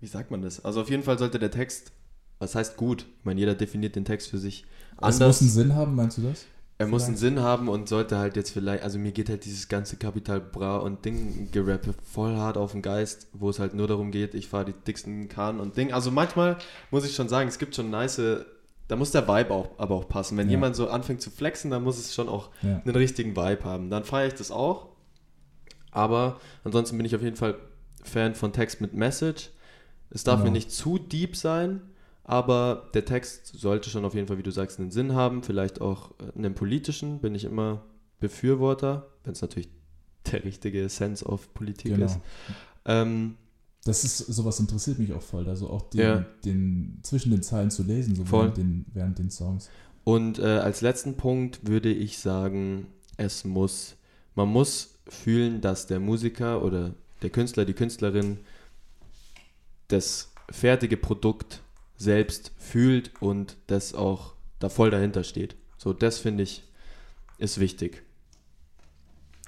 wie 0.00 0.06
sagt 0.06 0.30
man 0.30 0.42
das? 0.42 0.64
Also 0.64 0.80
auf 0.80 0.90
jeden 0.90 1.02
Fall 1.02 1.18
sollte 1.18 1.38
der 1.38 1.50
Text, 1.50 1.92
was 2.38 2.54
heißt 2.54 2.76
gut? 2.76 3.06
Ich 3.18 3.24
meine, 3.24 3.38
jeder 3.38 3.54
definiert 3.54 3.96
den 3.96 4.04
Text 4.04 4.28
für 4.28 4.38
sich 4.38 4.64
anders. 5.00 5.14
Es 5.14 5.26
muss 5.26 5.40
einen 5.40 5.50
Sinn 5.50 5.76
haben, 5.76 5.94
meinst 5.94 6.18
du 6.18 6.22
das? 6.22 6.46
Er 6.78 6.86
muss 6.86 7.04
einen 7.04 7.16
Sinn 7.16 7.40
haben 7.40 7.68
und 7.68 7.90
sollte 7.90 8.16
halt 8.16 8.36
jetzt 8.36 8.52
vielleicht, 8.52 8.82
also 8.82 8.98
mir 8.98 9.12
geht 9.12 9.28
halt 9.28 9.44
dieses 9.44 9.68
ganze 9.68 9.96
Kapital 9.96 10.40
Bra 10.40 10.78
und 10.78 11.04
Ding 11.04 11.50
gerappe 11.52 11.94
voll 12.10 12.36
hart 12.36 12.56
auf 12.56 12.72
den 12.72 12.80
Geist, 12.80 13.26
wo 13.34 13.50
es 13.50 13.58
halt 13.58 13.74
nur 13.74 13.86
darum 13.86 14.10
geht, 14.10 14.32
ich 14.32 14.48
fahre 14.48 14.64
die 14.64 14.72
dicksten 14.72 15.28
Kahn 15.28 15.60
und 15.60 15.76
Ding. 15.76 15.92
Also 15.92 16.10
manchmal 16.10 16.56
muss 16.90 17.04
ich 17.04 17.14
schon 17.14 17.28
sagen, 17.28 17.50
es 17.50 17.58
gibt 17.58 17.76
schon 17.76 17.90
nice, 17.90 18.22
da 18.88 18.96
muss 18.96 19.10
der 19.10 19.28
Vibe 19.28 19.52
auch, 19.52 19.68
aber 19.76 19.94
auch 19.94 20.08
passen. 20.08 20.38
Wenn 20.38 20.46
ja. 20.46 20.52
jemand 20.52 20.74
so 20.74 20.88
anfängt 20.88 21.20
zu 21.20 21.28
flexen, 21.28 21.70
dann 21.70 21.82
muss 21.82 21.98
es 21.98 22.14
schon 22.14 22.30
auch 22.30 22.48
ja. 22.62 22.80
einen 22.82 22.96
richtigen 22.96 23.36
Vibe 23.36 23.62
haben. 23.64 23.90
Dann 23.90 24.04
feiere 24.04 24.28
ich 24.28 24.34
das 24.34 24.50
auch. 24.50 24.88
Aber 25.90 26.40
ansonsten 26.64 26.96
bin 26.96 27.04
ich 27.04 27.14
auf 27.14 27.22
jeden 27.22 27.36
Fall 27.36 27.56
Fan 28.02 28.34
von 28.34 28.54
Text 28.54 28.80
mit 28.80 28.94
Message. 28.94 29.50
Es 30.08 30.24
darf 30.24 30.36
genau. 30.36 30.46
mir 30.46 30.52
nicht 30.52 30.72
zu 30.72 30.98
deep 30.98 31.36
sein, 31.36 31.82
Aber 32.24 32.90
der 32.94 33.04
Text 33.04 33.46
sollte 33.58 33.90
schon 33.90 34.04
auf 34.04 34.14
jeden 34.14 34.28
Fall, 34.28 34.38
wie 34.38 34.42
du 34.42 34.52
sagst, 34.52 34.78
einen 34.78 34.90
Sinn 34.90 35.14
haben, 35.14 35.42
vielleicht 35.42 35.80
auch 35.80 36.12
einen 36.36 36.54
politischen, 36.54 37.20
bin 37.20 37.34
ich 37.34 37.44
immer 37.44 37.84
Befürworter, 38.20 39.08
wenn 39.24 39.32
es 39.32 39.42
natürlich 39.42 39.68
der 40.30 40.44
richtige 40.44 40.88
Sense 40.88 41.24
of 41.24 41.52
Politik 41.54 41.94
Genau. 41.94 42.06
ist. 42.06 42.18
Ähm, 42.84 43.36
Das 43.84 44.04
ist, 44.04 44.18
sowas 44.18 44.60
interessiert 44.60 44.98
mich 44.98 45.14
auch 45.14 45.22
voll, 45.22 45.48
also 45.48 45.70
auch 45.70 45.88
den, 45.88 46.00
Ja. 46.00 46.26
den 46.44 46.98
zwischen 47.02 47.30
den 47.30 47.42
Zeilen 47.42 47.70
zu 47.70 47.82
lesen, 47.82 48.14
so 48.14 48.30
während 48.30 48.58
den, 48.58 48.84
während 48.92 49.18
den 49.18 49.30
Songs. 49.30 49.70
Und 50.04 50.38
äh, 50.38 50.42
als 50.58 50.82
letzten 50.82 51.16
Punkt 51.16 51.66
würde 51.66 51.90
ich 51.90 52.18
sagen, 52.18 52.86
es 53.16 53.44
muss, 53.44 53.96
man 54.34 54.48
muss 54.48 54.98
fühlen, 55.08 55.62
dass 55.62 55.86
der 55.86 55.98
Musiker 55.98 56.62
oder 56.62 56.94
der 57.22 57.30
Künstler, 57.30 57.64
die 57.64 57.72
Künstlerin 57.72 58.38
das 59.88 60.32
fertige 60.50 60.96
Produkt 60.96 61.62
selbst 62.00 62.52
fühlt 62.56 63.12
und 63.20 63.58
das 63.66 63.94
auch 63.94 64.32
da 64.58 64.70
voll 64.70 64.90
dahinter 64.90 65.22
steht. 65.22 65.54
So, 65.76 65.92
das 65.92 66.18
finde 66.18 66.42
ich 66.44 66.64
ist 67.36 67.60
wichtig. 67.60 68.02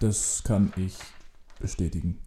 Das 0.00 0.42
kann 0.44 0.72
ich 0.76 0.96
bestätigen. 1.60 2.18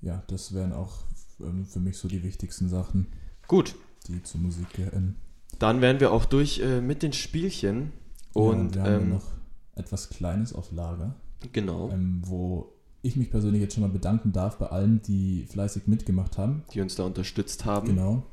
Ja, 0.00 0.22
das 0.28 0.54
wären 0.54 0.72
auch 0.72 0.98
ähm, 1.40 1.66
für 1.66 1.80
mich 1.80 1.98
so 1.98 2.08
die 2.08 2.22
wichtigsten 2.22 2.68
Sachen, 2.68 3.08
Gut, 3.46 3.74
die 4.06 4.22
zur 4.22 4.40
Musik 4.40 4.70
gehören. 4.72 5.16
dann 5.58 5.82
wären 5.82 6.00
wir 6.00 6.10
auch 6.10 6.24
durch 6.24 6.60
äh, 6.60 6.80
mit 6.80 7.02
den 7.02 7.12
Spielchen. 7.12 7.92
Und 8.32 8.76
ja, 8.76 8.84
wir 8.84 8.92
haben 8.92 9.02
ähm, 9.04 9.10
noch 9.10 9.32
etwas 9.74 10.08
Kleines 10.08 10.54
auf 10.54 10.72
Lager, 10.72 11.14
genau, 11.52 11.90
ähm, 11.90 12.22
wo 12.24 12.72
ich 13.02 13.16
mich 13.16 13.30
persönlich 13.30 13.60
jetzt 13.60 13.74
schon 13.74 13.82
mal 13.82 13.90
bedanken 13.90 14.32
darf 14.32 14.56
bei 14.56 14.66
allen, 14.66 15.02
die 15.02 15.44
fleißig 15.50 15.86
mitgemacht 15.88 16.38
haben. 16.38 16.64
die 16.72 16.80
uns 16.80 16.94
da 16.94 17.02
unterstützt 17.04 17.66
haben. 17.66 17.88
Genau. 17.88 18.24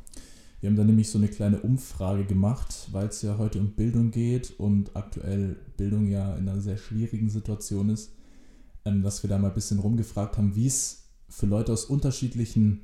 Wir 0.61 0.69
haben 0.69 0.77
da 0.77 0.83
nämlich 0.83 1.09
so 1.09 1.17
eine 1.17 1.27
kleine 1.27 1.59
Umfrage 1.59 2.23
gemacht, 2.23 2.87
weil 2.91 3.07
es 3.07 3.23
ja 3.23 3.39
heute 3.39 3.59
um 3.59 3.71
Bildung 3.71 4.11
geht 4.11 4.59
und 4.59 4.95
aktuell 4.95 5.57
Bildung 5.75 6.07
ja 6.07 6.35
in 6.35 6.47
einer 6.47 6.61
sehr 6.61 6.77
schwierigen 6.77 7.29
Situation 7.29 7.89
ist, 7.89 8.11
ähm, 8.85 9.01
dass 9.01 9.23
wir 9.23 9.29
da 9.29 9.39
mal 9.39 9.47
ein 9.47 9.55
bisschen 9.55 9.79
rumgefragt 9.79 10.37
haben, 10.37 10.55
wie 10.55 10.67
es 10.67 11.09
für 11.29 11.47
Leute 11.47 11.73
aus 11.73 11.85
unterschiedlichen 11.85 12.81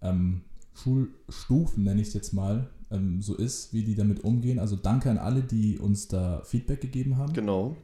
ähm, 0.00 0.40
Schulstufen, 0.72 1.84
nenne 1.84 2.00
ich 2.00 2.08
es 2.08 2.14
jetzt 2.14 2.32
mal, 2.32 2.70
ähm, 2.90 3.20
so 3.20 3.34
ist, 3.34 3.74
wie 3.74 3.84
die 3.84 3.94
damit 3.94 4.24
umgehen. 4.24 4.58
Also 4.58 4.74
danke 4.76 5.10
an 5.10 5.18
alle, 5.18 5.42
die 5.42 5.78
uns 5.78 6.08
da 6.08 6.42
Feedback 6.44 6.80
gegeben 6.80 7.18
haben 7.18 7.34
Genau. 7.34 7.76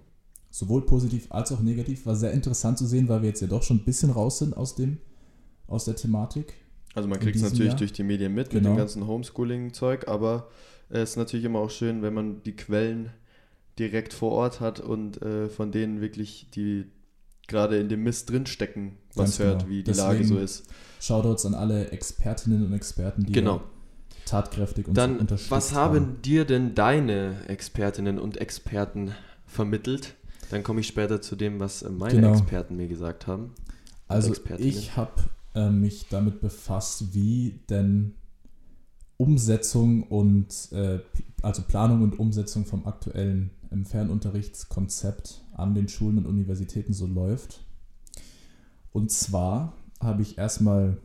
sowohl 0.51 0.87
positiv 0.87 1.27
als 1.31 1.53
auch 1.53 1.61
negativ. 1.61 2.07
War 2.07 2.17
sehr 2.17 2.33
interessant 2.33 2.79
zu 2.79 2.87
sehen, 2.87 3.09
weil 3.09 3.21
wir 3.21 3.29
jetzt 3.29 3.43
ja 3.43 3.47
doch 3.49 3.63
schon 3.63 3.79
ein 3.79 3.85
bisschen 3.85 4.11
raus 4.11 4.39
sind 4.39 4.57
aus 4.57 4.75
dem, 4.75 4.99
aus 5.67 5.85
der 5.85 5.97
Thematik. 5.97 6.55
Also 6.95 7.09
man 7.09 7.21
kriegt 7.21 7.37
es 7.37 7.43
natürlich 7.43 7.69
Jahr. 7.73 7.79
durch 7.79 7.93
die 7.93 8.03
Medien 8.03 8.35
mit, 8.35 8.53
mit 8.53 8.63
Genau. 8.63 8.75
dem 8.75 8.79
ganzen 8.79 9.07
Homeschooling-Zeug, 9.07 10.09
aber 10.09 10.49
es 10.89 11.11
ist 11.11 11.17
natürlich 11.17 11.45
immer 11.45 11.61
auch 11.61 11.71
schön, 11.71 12.03
wenn 12.03 12.15
man 12.15 12.43
die 12.43 12.57
Quellen 12.57 13.11
direkt 13.79 14.13
vor 14.13 14.33
Ort 14.33 14.61
hat 14.61 14.81
und 14.81 15.23
äh, 15.23 15.49
von 15.49 15.71
denen 15.73 16.01
wirklich, 16.01 16.49
die 16.55 16.87
gerade 17.47 17.79
in 17.79 17.89
dem 17.89 18.03
Mist 18.03 18.31
drinstecken, 18.31 18.97
was 19.15 19.17
Ganz 19.17 19.39
hört, 19.39 19.59
genau. 19.61 19.71
wie 19.71 19.83
die 19.83 19.93
Lage 19.93 20.19
Deswegen 20.19 20.37
so 20.37 20.43
ist. 20.43 20.65
Shoutouts 21.01 21.47
an 21.47 21.55
alle 21.55 21.91
Expertinnen 21.91 22.65
und 22.67 22.73
Experten, 22.73 23.25
die 23.25 23.33
Genau. 23.33 23.63
tatkräftig 24.27 24.87
uns 24.89 24.95
Dann, 24.97 25.19
unterstützt 25.19 25.51
was 25.51 25.75
haben 25.75 26.21
dir 26.23 26.45
denn 26.45 26.75
deine 26.75 27.49
Expertinnen 27.49 28.19
und 28.19 28.37
Experten 28.37 29.13
vermittelt? 29.47 30.15
Dann 30.51 30.63
komme 30.65 30.81
ich 30.81 30.89
später 30.89 31.23
zu 31.23 31.37
dem, 31.37 31.61
was 31.61 31.83
äh, 31.83 31.89
meine 31.91 32.21
Genau. 32.21 32.33
Experten 32.33 32.77
mir 32.77 32.89
gesagt 32.89 33.27
haben. 33.27 33.53
Also 34.09 34.35
ich 34.59 34.97
habe 34.97 35.13
äh, 35.55 35.71
mich 35.71 36.09
damit 36.09 36.41
befasst, 36.41 37.15
wie 37.15 37.61
denn 37.69 38.15
Umsetzung 39.17 40.05
und 40.05 40.73
äh, 40.73 41.01
also 41.43 41.63
Planung 41.63 42.03
und 42.03 42.19
Umsetzung 42.19 42.65
vom 42.65 42.87
aktuellen 42.87 43.51
ähm, 43.71 43.85
Fernunterrichtskonzept 43.85 45.45
an 45.53 45.75
den 45.75 45.89
Schulen 45.89 46.19
und 46.19 46.27
Universitäten 46.27 46.93
so 46.93 47.07
läuft. 47.07 47.65
Und 48.93 49.11
zwar 49.11 49.75
habe 50.01 50.23
ich 50.23 50.39
erstmal 50.39 50.99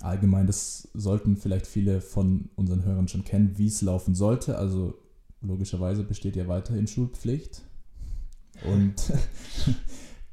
allgemein, 0.00 0.46
das 0.46 0.88
sollten 0.94 1.36
vielleicht 1.36 1.66
viele 1.66 2.00
von 2.00 2.50
unseren 2.54 2.84
Hörern 2.84 3.08
schon 3.08 3.24
kennen, 3.24 3.58
wie 3.58 3.66
es 3.66 3.82
laufen 3.82 4.14
sollte. 4.14 4.56
Also 4.58 4.94
logischerweise 5.40 6.04
besteht 6.04 6.36
ja 6.36 6.48
weiterhin 6.48 6.86
Schulpflicht. 6.86 7.62
Und 8.64 8.94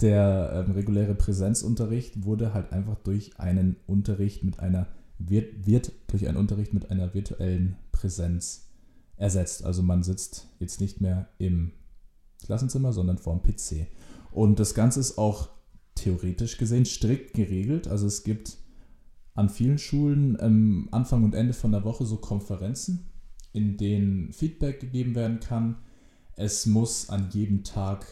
der 0.03 0.65
ähm, 0.67 0.73
reguläre 0.73 1.15
Präsenzunterricht 1.15 2.25
wurde 2.25 2.53
halt 2.53 2.71
einfach 2.71 2.97
durch 2.99 3.39
einen 3.39 3.77
Unterricht 3.87 4.43
mit 4.43 4.59
einer 4.59 4.87
wird, 5.17 5.65
wird 5.65 5.91
durch 6.07 6.27
einen 6.27 6.37
Unterricht 6.37 6.73
mit 6.73 6.91
einer 6.91 7.13
virtuellen 7.13 7.77
Präsenz 7.91 8.69
ersetzt. 9.15 9.63
Also 9.63 9.81
man 9.81 10.03
sitzt 10.03 10.49
jetzt 10.59 10.81
nicht 10.81 11.01
mehr 11.01 11.29
im 11.37 11.71
Klassenzimmer, 12.43 12.91
sondern 12.91 13.17
vorm 13.17 13.41
PC. 13.41 13.87
Und 14.31 14.59
das 14.59 14.73
Ganze 14.73 14.99
ist 14.99 15.17
auch 15.17 15.49
theoretisch 15.95 16.57
gesehen 16.57 16.85
strikt 16.85 17.33
geregelt. 17.33 17.87
Also 17.87 18.05
es 18.07 18.23
gibt 18.23 18.57
an 19.35 19.49
vielen 19.49 19.77
Schulen 19.77 20.37
ähm, 20.41 20.89
Anfang 20.91 21.23
und 21.23 21.35
Ende 21.35 21.53
von 21.53 21.71
der 21.71 21.83
Woche 21.83 22.05
so 22.05 22.17
Konferenzen, 22.17 23.09
in 23.53 23.77
denen 23.77 24.33
Feedback 24.33 24.79
gegeben 24.79 25.15
werden 25.15 25.39
kann. 25.39 25.77
Es 26.35 26.65
muss 26.65 27.09
an 27.09 27.29
jedem 27.31 27.63
Tag 27.63 28.05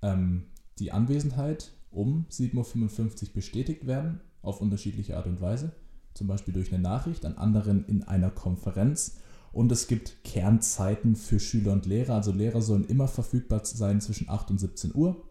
ähm, 0.00 0.44
die 0.80 0.92
Anwesenheit 0.92 1.72
um 1.90 2.26
7.55 2.30 3.28
Uhr 3.28 3.34
bestätigt 3.34 3.86
werden, 3.86 4.20
auf 4.42 4.60
unterschiedliche 4.60 5.16
Art 5.16 5.26
und 5.26 5.40
Weise. 5.40 5.72
Zum 6.14 6.26
Beispiel 6.26 6.54
durch 6.54 6.72
eine 6.72 6.82
Nachricht, 6.82 7.24
an 7.24 7.36
anderen 7.36 7.84
in 7.86 8.02
einer 8.02 8.30
Konferenz. 8.30 9.18
Und 9.52 9.72
es 9.72 9.86
gibt 9.86 10.24
Kernzeiten 10.24 11.16
für 11.16 11.40
Schüler 11.40 11.72
und 11.72 11.86
Lehrer. 11.86 12.14
Also 12.14 12.32
Lehrer 12.32 12.62
sollen 12.62 12.84
immer 12.84 13.08
verfügbar 13.08 13.64
sein 13.64 14.00
zwischen 14.00 14.28
8 14.28 14.50
und 14.50 14.58
17 14.58 14.94
Uhr. 14.94 15.24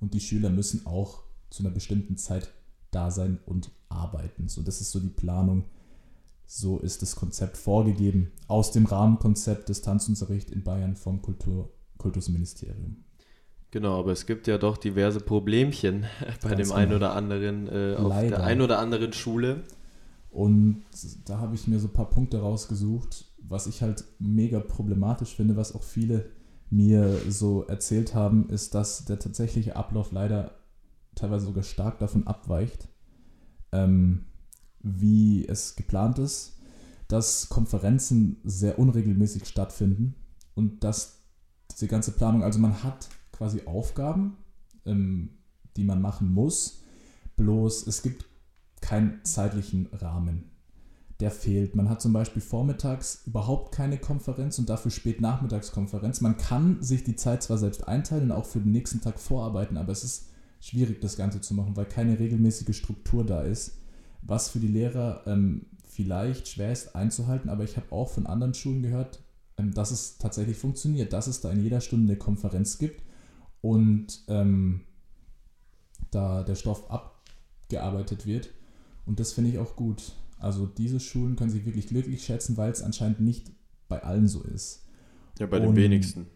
Und 0.00 0.14
die 0.14 0.20
Schüler 0.20 0.50
müssen 0.50 0.86
auch 0.86 1.22
zu 1.50 1.62
einer 1.62 1.72
bestimmten 1.72 2.16
Zeit 2.16 2.52
da 2.90 3.10
sein 3.10 3.38
und 3.46 3.70
arbeiten. 3.88 4.48
So, 4.48 4.62
das 4.62 4.80
ist 4.80 4.90
so 4.90 5.00
die 5.00 5.08
Planung. 5.08 5.64
So 6.46 6.78
ist 6.78 7.02
das 7.02 7.16
Konzept 7.16 7.56
vorgegeben 7.58 8.32
aus 8.46 8.72
dem 8.72 8.86
Rahmenkonzept 8.86 9.68
des 9.68 9.82
Tanzunterricht 9.82 10.50
in 10.50 10.62
Bayern 10.62 10.96
vom 10.96 11.20
Kultur, 11.20 11.70
Kultusministerium. 11.98 13.04
Genau, 13.70 13.98
aber 13.98 14.12
es 14.12 14.24
gibt 14.24 14.46
ja 14.46 14.56
doch 14.56 14.78
diverse 14.78 15.20
Problemchen 15.20 16.06
bei 16.42 16.50
Ganz 16.50 16.68
dem 16.68 16.76
einen 16.76 16.92
genau. 16.92 16.96
oder 16.96 17.14
anderen, 17.14 17.68
äh, 17.68 17.96
auf 17.96 18.18
der 18.20 18.42
einen 18.42 18.62
oder 18.62 18.78
anderen 18.78 19.12
Schule. 19.12 19.64
Und 20.30 20.84
da 21.26 21.38
habe 21.38 21.54
ich 21.54 21.66
mir 21.66 21.78
so 21.78 21.88
ein 21.88 21.92
paar 21.92 22.10
Punkte 22.10 22.40
rausgesucht, 22.40 23.26
was 23.38 23.66
ich 23.66 23.82
halt 23.82 24.04
mega 24.18 24.60
problematisch 24.60 25.34
finde, 25.34 25.56
was 25.56 25.74
auch 25.74 25.82
viele 25.82 26.30
mir 26.70 27.18
so 27.28 27.64
erzählt 27.64 28.14
haben, 28.14 28.48
ist, 28.50 28.74
dass 28.74 29.04
der 29.06 29.18
tatsächliche 29.18 29.76
Ablauf 29.76 30.12
leider 30.12 30.52
teilweise 31.14 31.46
sogar 31.46 31.62
stark 31.62 31.98
davon 31.98 32.26
abweicht, 32.26 32.88
ähm, 33.72 34.26
wie 34.80 35.46
es 35.46 35.76
geplant 35.76 36.18
ist, 36.18 36.58
dass 37.08 37.48
Konferenzen 37.48 38.36
sehr 38.44 38.78
unregelmäßig 38.78 39.46
stattfinden 39.46 40.14
und 40.54 40.84
dass 40.84 41.22
diese 41.70 41.88
ganze 41.88 42.12
Planung, 42.12 42.42
also 42.42 42.58
man 42.58 42.82
hat 42.82 43.08
quasi 43.38 43.62
Aufgaben, 43.66 44.36
ähm, 44.84 45.30
die 45.76 45.84
man 45.84 46.02
machen 46.02 46.34
muss, 46.34 46.82
bloß 47.36 47.86
es 47.86 48.02
gibt 48.02 48.26
keinen 48.80 49.24
zeitlichen 49.24 49.86
Rahmen. 49.92 50.50
Der 51.20 51.30
fehlt. 51.30 51.74
Man 51.74 51.88
hat 51.88 52.00
zum 52.00 52.12
Beispiel 52.12 52.42
vormittags 52.42 53.22
überhaupt 53.26 53.74
keine 53.74 53.98
Konferenz 53.98 54.58
und 54.58 54.68
dafür 54.68 54.90
spät 54.90 55.20
Nachmittagskonferenz. 55.20 56.20
Man 56.20 56.36
kann 56.36 56.82
sich 56.82 57.02
die 57.02 57.16
Zeit 57.16 57.42
zwar 57.42 57.58
selbst 57.58 57.88
einteilen 57.88 58.24
und 58.24 58.32
auch 58.32 58.44
für 58.44 58.60
den 58.60 58.72
nächsten 58.72 59.00
Tag 59.00 59.18
vorarbeiten, 59.18 59.76
aber 59.76 59.92
es 59.92 60.04
ist 60.04 60.28
schwierig, 60.60 61.00
das 61.00 61.16
Ganze 61.16 61.40
zu 61.40 61.54
machen, 61.54 61.76
weil 61.76 61.86
keine 61.86 62.18
regelmäßige 62.18 62.76
Struktur 62.76 63.24
da 63.24 63.42
ist, 63.42 63.78
was 64.22 64.48
für 64.48 64.60
die 64.60 64.68
Lehrer 64.68 65.22
ähm, 65.26 65.66
vielleicht 65.84 66.48
schwer 66.48 66.72
ist 66.72 66.94
einzuhalten, 66.94 67.48
aber 67.48 67.64
ich 67.64 67.76
habe 67.76 67.90
auch 67.90 68.08
von 68.08 68.26
anderen 68.26 68.54
Schulen 68.54 68.82
gehört, 68.82 69.20
ähm, 69.56 69.74
dass 69.74 69.90
es 69.90 70.18
tatsächlich 70.18 70.56
funktioniert, 70.56 71.12
dass 71.12 71.26
es 71.26 71.40
da 71.40 71.50
in 71.50 71.62
jeder 71.62 71.80
Stunde 71.80 72.12
eine 72.12 72.18
Konferenz 72.18 72.78
gibt 72.78 73.02
und 73.60 74.24
ähm, 74.28 74.82
da 76.10 76.42
der 76.42 76.54
Stoff 76.54 76.90
abgearbeitet 76.90 78.26
wird. 78.26 78.50
Und 79.06 79.20
das 79.20 79.32
finde 79.32 79.50
ich 79.50 79.58
auch 79.58 79.76
gut. 79.76 80.12
Also 80.38 80.66
diese 80.66 81.00
Schulen 81.00 81.36
können 81.36 81.50
sich 81.50 81.64
wirklich 81.64 81.88
glücklich 81.88 82.24
schätzen, 82.24 82.56
weil 82.56 82.70
es 82.70 82.82
anscheinend 82.82 83.20
nicht 83.20 83.50
bei 83.88 84.02
allen 84.02 84.28
so 84.28 84.42
ist. 84.42 84.84
Ja, 85.38 85.46
bei 85.46 85.58
den 85.58 85.70
Und- 85.70 85.76
wenigsten. 85.76 86.26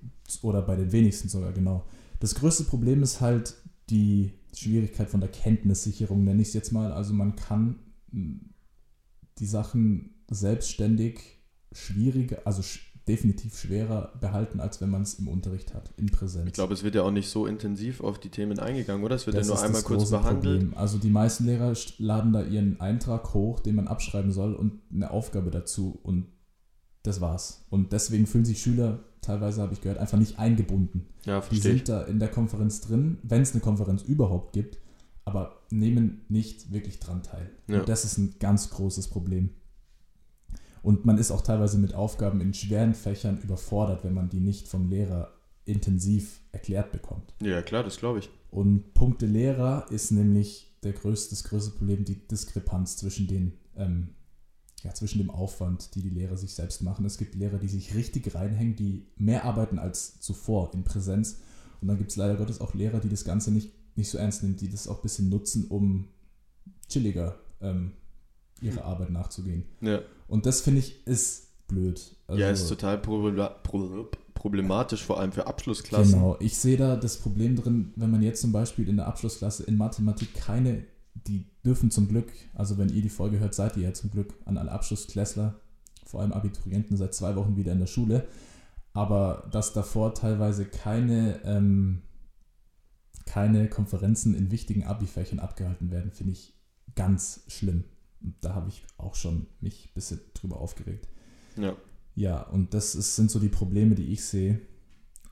Oder 0.43 0.63
bei 0.63 0.77
den 0.77 0.93
wenigsten 0.93 1.29
sogar, 1.29 1.53
genau. 1.53 1.85
Das 2.21 2.35
größte 2.35 2.65
Problem 2.65 3.03
ist 3.03 3.21
halt 3.21 3.55
die 3.91 4.33
Schwierigkeit 4.55 5.11
von 5.11 5.21
der 5.21 5.29
Kenntnissicherung, 5.31 6.25
nenne 6.25 6.41
ich 6.41 6.49
es 6.49 6.55
jetzt 6.55 6.73
mal. 6.73 6.93
Also 6.93 7.13
man 7.13 7.37
kann 7.37 7.81
mh, 8.13 8.37
die 9.39 9.47
Sachen 9.47 10.15
selbstständig 10.31 11.21
schwieriger, 11.73 12.39
also 12.45 12.63
sch 12.63 12.92
definitiv 13.09 13.59
schwerer 13.59 14.13
behalten, 14.21 14.61
als 14.61 14.81
wenn 14.81 14.91
man 14.91 15.03
es 15.03 15.15
im 15.15 15.29
Unterricht 15.29 15.75
hat, 15.75 15.91
in 15.97 16.07
Präsenz. 16.07 16.47
Ich 16.47 16.53
glaube, 16.53 16.75
es 16.75 16.85
wird 16.85 16.95
ja 16.95 17.03
auch 17.03 17.11
nicht 17.11 17.29
so 17.29 17.47
intensiv 17.47 18.01
auf 18.01 18.19
die 18.21 18.29
Themen 18.29 18.59
eingegangen, 18.59 19.03
oder? 19.05 19.17
Es 19.17 19.27
wird 19.27 19.37
Das 19.37 19.49
ja 19.49 19.55
nur 19.55 19.63
einmal 19.63 19.83
kurz 19.83 20.11
behandelt. 20.11 20.61
Problem. 20.61 20.79
Also 20.79 20.99
die 20.99 21.11
meisten 21.11 21.45
Lehrer 21.47 21.73
laden 21.99 22.33
da 22.33 22.43
ihren 22.43 22.81
Eintrag 22.81 23.35
hoch, 23.35 23.61
den 23.61 23.75
man 23.75 23.89
abschreiben 23.89 24.31
soll 24.31 24.55
und 24.55 24.81
eine 24.93 25.11
Aufgabe 25.11 25.51
dazu 25.51 25.99
und 26.03 26.27
das 27.03 27.21
war's. 27.21 27.65
Und 27.71 27.93
deswegen 27.93 28.27
fühlen 28.27 28.45
sich 28.45 28.61
Schüler, 28.63 29.01
teilweise 29.21 29.63
habe 29.63 29.73
ich 29.75 29.81
gehört, 29.81 29.99
einfach 29.99 30.19
nicht 30.19 30.39
eingebunden. 30.39 31.07
Ja, 31.25 31.41
Die 31.41 31.47
verstehe 31.47 31.73
ich. 31.73 31.79
sind 31.79 31.89
da 31.89 32.03
in 32.03 32.21
der 32.21 32.29
Konferenz 32.29 32.81
drin, 32.81 33.19
wenn 33.25 33.43
es 33.43 33.53
eine 33.53 33.61
Konferenz 33.61 34.03
überhaupt 34.03 34.53
gibt, 34.53 34.79
aber 35.25 35.57
nehmen 35.71 36.21
nicht 36.29 36.73
wirklich 36.73 37.01
dran 37.01 37.23
teil. 37.25 37.51
Ja. 37.67 37.81
Und 37.81 37.89
das 37.89 38.05
ist 38.05 38.19
ein 38.19 38.37
ganz 38.39 38.71
großes 38.71 39.09
Problem. 39.09 39.51
Und 40.83 41.05
man 41.05 41.19
ist 41.19 41.31
auch 41.31 41.43
teilweise 41.43 41.79
mit 41.79 41.95
Aufgaben 41.95 42.41
in 42.41 42.55
schweren 42.55 42.95
Fächern 42.95 43.41
überfordert, 43.43 44.05
wenn 44.05 44.15
man 44.15 44.29
die 44.29 44.41
nicht 44.41 44.69
vom 44.69 44.91
Lehrer 44.91 45.33
intensiv 45.65 46.41
erklärt 46.51 46.91
bekommt. 46.91 47.35
Ja, 47.41 47.63
klar, 47.63 47.85
das 47.85 47.99
glaube 47.99 48.19
ich. 48.19 48.31
Und 48.51 48.93
Punkte 48.95 49.27
Lehrer 49.27 49.87
ist 49.91 50.11
nämlich 50.11 50.77
der 50.83 50.93
größte, 50.93 51.31
das 51.31 51.45
größte 51.45 51.71
Problem, 51.71 52.05
die 52.05 52.27
Diskrepanz 52.27 52.97
zwischen 52.97 53.29
den, 53.29 53.53
ähm, 53.77 54.09
ja, 54.83 54.93
zwischen 54.93 55.19
dem 55.19 55.31
Aufwand, 55.31 55.95
die 55.95 56.03
die 56.03 56.11
Lehrer 56.11 56.37
sich 56.37 56.55
selbst 56.55 56.83
machen. 56.83 57.05
Es 57.05 57.17
gibt 57.17 57.37
Lehrer, 57.37 57.59
die 57.59 57.69
sich 57.69 57.95
richtig 57.95 58.35
reinhängen, 58.35 58.75
die 58.75 59.07
mehr 59.17 59.45
arbeiten 59.45 59.79
als 59.79 60.21
zuvor 60.21 60.75
in 60.75 60.83
Präsenz. 60.83 61.39
Und 61.81 61.89
dann 61.89 61.99
gibt 61.99 62.11
es 62.11 62.17
leider 62.17 62.37
Gottes 62.37 62.61
auch 62.61 62.75
Lehrer, 62.75 62.99
die 62.99 63.09
das 63.09 63.25
Ganze 63.25 63.53
nicht, 63.53 63.73
nicht 63.97 64.11
so 64.11 64.19
ernst 64.19 64.43
nehmen, 64.43 64.57
die 64.57 64.69
das 64.69 64.89
auch 64.89 64.97
ein 64.97 65.03
bisschen 65.03 65.29
nutzen, 65.29 65.69
um 65.69 66.09
chilliger 66.89 67.37
ähm, 67.61 67.93
ihrer 68.63 68.85
Arbeit 68.85 69.11
nachzugehen. 69.11 69.65
Ja, 69.81 70.01
Und 70.29 70.47
das 70.47 70.61
finde 70.61 70.81
ich 70.81 71.07
ist 71.07 71.49
blöd. 71.69 72.17
ja 72.29 72.49
Also- 72.49 72.65
ist 72.65 72.69
total 72.69 72.99
problematisch, 74.35 75.05
vor 75.05 75.21
allem 75.21 75.33
für 75.33 75.47
Abschlussklassen. 75.47 76.15
Genau, 76.15 76.37
ich 76.41 76.57
sehe 76.59 76.77
da 76.77 76.97
das 76.97 77.19
Problem 77.19 77.57
drin, 77.57 77.93
wenn 77.97 78.11
man 78.11 78.23
jetzt 78.23 78.41
zum 78.41 78.53
Beispiel 78.53 78.89
in 78.89 78.97
der 78.97 79.07
Abschlussklasse 79.07 79.65
in 79.65 79.77
Mathematik 79.77 80.35
keine, 80.35 80.85
die 81.15 81.47
dürfen 81.65 81.91
zum 81.91 82.09
Glück, 82.09 82.31
also 82.55 82.79
wenn 82.79 82.89
ihr 82.89 83.03
die 83.03 83.09
Folge 83.11 83.39
hört, 83.39 83.55
seid 83.55 83.77
ihr 83.77 83.85
ja 83.85 83.93
zum 83.95 84.11
Glück 84.11 84.35
an 84.45 84.57
alle 84.59 84.73
Abschlussklässler, 84.73 85.61
vor 86.05 86.21
allem 86.21 86.33
Abiturienten, 86.33 86.97
seit 86.97 87.15
zwei 87.15 87.37
Wochen 87.37 87.57
wieder 87.57 87.73
in 87.73 87.79
der 87.81 87.87
Schule, 87.87 88.27
aber 88.93 89.49
dass 89.53 89.73
davor 89.73 90.15
teilweise 90.15 90.65
keine, 90.67 91.41
ähm, 91.45 92.03
keine 93.27 93.69
Konferenzen 93.69 94.35
in 94.35 94.51
wichtigen 94.51 94.85
Abi-Fächern 94.85 95.39
abgehalten 95.39 95.91
werden, 95.91 96.11
finde 96.11 96.33
ich 96.33 96.55
ganz 96.97 97.45
schlimm. 97.49 97.85
Da 98.41 98.55
habe 98.55 98.69
ich 98.69 98.85
auch 98.99 99.15
schon 99.15 99.47
mich 99.61 99.87
ein 99.87 99.95
bisschen 99.95 100.21
drüber 100.35 100.61
aufgeregt. 100.61 101.09
Ja. 101.57 101.77
Ja, 102.15 102.43
und 102.43 102.75
das 102.75 102.95
ist, 102.95 103.17
sind 103.17 103.31
so 103.31 103.39
die 103.39 103.49
Probleme, 103.49 103.95
die 103.95 104.13
ich 104.13 104.25
sehe 104.25 104.61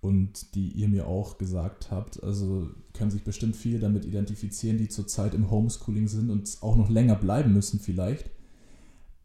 und 0.00 0.54
die 0.54 0.68
ihr 0.68 0.88
mir 0.88 1.06
auch 1.06 1.36
gesagt 1.36 1.90
habt. 1.90 2.22
Also 2.22 2.70
können 2.94 3.10
sich 3.10 3.22
bestimmt 3.22 3.54
viele 3.54 3.78
damit 3.78 4.04
identifizieren, 4.06 4.78
die 4.78 4.88
zurzeit 4.88 5.34
im 5.34 5.50
Homeschooling 5.50 6.08
sind 6.08 6.30
und 6.30 6.56
auch 6.62 6.76
noch 6.76 6.88
länger 6.88 7.16
bleiben 7.16 7.52
müssen 7.52 7.80
vielleicht. 7.80 8.30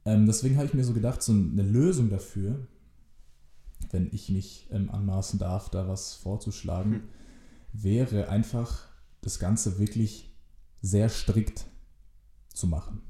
Ähm, 0.04 0.26
deswegen 0.26 0.58
habe 0.58 0.68
ich 0.68 0.74
mir 0.74 0.84
so 0.84 0.94
gedacht, 0.94 1.24
so 1.24 1.32
eine 1.32 1.64
Lösung 1.64 2.10
dafür, 2.10 2.68
wenn 3.92 4.10
ich 4.12 4.30
mich 4.30 4.68
ähm, 4.72 4.90
anmaßen 4.90 5.40
darf, 5.40 5.70
da 5.70 5.88
was 5.88 6.14
vorzuschlagen, 6.14 6.94
Hm. 6.94 7.02
wäre 7.72 8.30
einfach 8.30 8.88
das 9.22 9.40
Ganze 9.40 9.80
wirklich 9.80 10.36
sehr 10.82 11.10
strikt 11.10 11.66
zu 12.54 12.68
machen. 12.68 13.02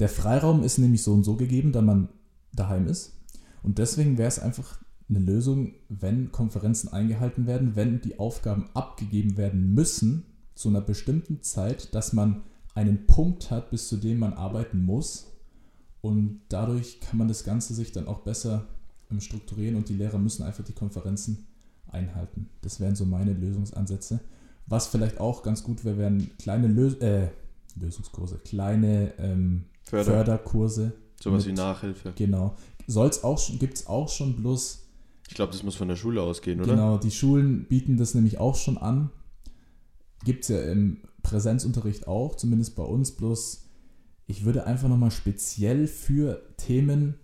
Der 0.00 0.08
Freiraum 0.08 0.62
ist 0.62 0.78
nämlich 0.78 1.02
so 1.02 1.12
und 1.12 1.24
so 1.24 1.36
gegeben, 1.36 1.72
da 1.72 1.82
man 1.82 2.08
daheim 2.52 2.86
ist. 2.86 3.18
Und 3.62 3.78
deswegen 3.78 4.16
wäre 4.16 4.28
es 4.28 4.38
einfach 4.38 4.78
eine 5.08 5.18
Lösung, 5.18 5.74
wenn 5.88 6.32
Konferenzen 6.32 6.88
eingehalten 6.92 7.46
werden, 7.46 7.76
wenn 7.76 8.00
die 8.00 8.18
Aufgaben 8.18 8.70
abgegeben 8.74 9.36
werden 9.36 9.74
müssen 9.74 10.24
zu 10.54 10.70
einer 10.70 10.80
bestimmten 10.80 11.42
Zeit, 11.42 11.94
dass 11.94 12.12
man 12.12 12.42
einen 12.74 13.06
Punkt 13.06 13.50
hat, 13.50 13.70
bis 13.70 13.88
zu 13.88 13.96
dem 13.96 14.20
man 14.20 14.32
arbeiten 14.32 14.84
muss. 14.84 15.26
Und 16.00 16.40
dadurch 16.48 17.00
kann 17.00 17.18
man 17.18 17.28
das 17.28 17.44
Ganze 17.44 17.74
sich 17.74 17.92
dann 17.92 18.08
auch 18.08 18.20
besser 18.20 18.66
strukturieren 19.18 19.76
und 19.76 19.88
die 19.88 19.94
Lehrer 19.94 20.18
müssen 20.18 20.44
einfach 20.44 20.64
die 20.64 20.72
Konferenzen 20.72 21.46
einhalten. 21.88 22.48
Das 22.62 22.80
wären 22.80 22.94
so 22.94 23.04
meine 23.04 23.32
Lösungsansätze. 23.32 24.20
Was 24.66 24.86
vielleicht 24.86 25.18
auch 25.18 25.42
ganz 25.42 25.64
gut 25.64 25.84
wäre, 25.84 25.98
wären 25.98 26.30
kleine 26.38 26.68
Lös 26.68 26.94
äh, 27.00 27.28
Lösungskurse, 27.78 28.38
kleine 28.38 29.12
ähm, 29.18 29.64
Förder. 29.90 30.04
Förderkurse. 30.04 30.92
Sowas 31.20 31.46
wie 31.46 31.52
Nachhilfe. 31.52 32.12
Genau. 32.16 32.54
Soll's 32.86 33.22
auch 33.24 33.38
schon, 33.38 33.58
gibt 33.58 33.74
es 33.74 33.86
auch 33.86 34.08
schon 34.08 34.36
bloß, 34.36 34.86
Ich 35.28 35.34
glaube, 35.34 35.52
das 35.52 35.62
muss 35.62 35.76
von 35.76 35.88
der 35.88 35.96
Schule 35.96 36.22
ausgehen, 36.22 36.60
oder? 36.60 36.70
genau, 36.70 36.98
die 36.98 37.10
Schulen 37.10 37.66
bieten 37.66 37.96
das 37.96 38.14
nämlich 38.14 38.38
auch 38.38 38.56
schon 38.56 38.78
an. 38.78 39.10
Gibt 40.24 40.44
es 40.44 40.48
ja 40.48 40.60
im 40.62 40.98
Präsenzunterricht 41.22 42.08
auch, 42.08 42.36
zumindest 42.36 42.74
bei 42.76 42.82
uns, 42.82 43.12
bloß 43.12 43.66
ich 44.26 44.44
würde 44.44 44.64
einfach 44.66 44.88
nochmal 44.88 45.10
speziell 45.10 45.86
für 45.86 46.40
Themen 46.56 47.14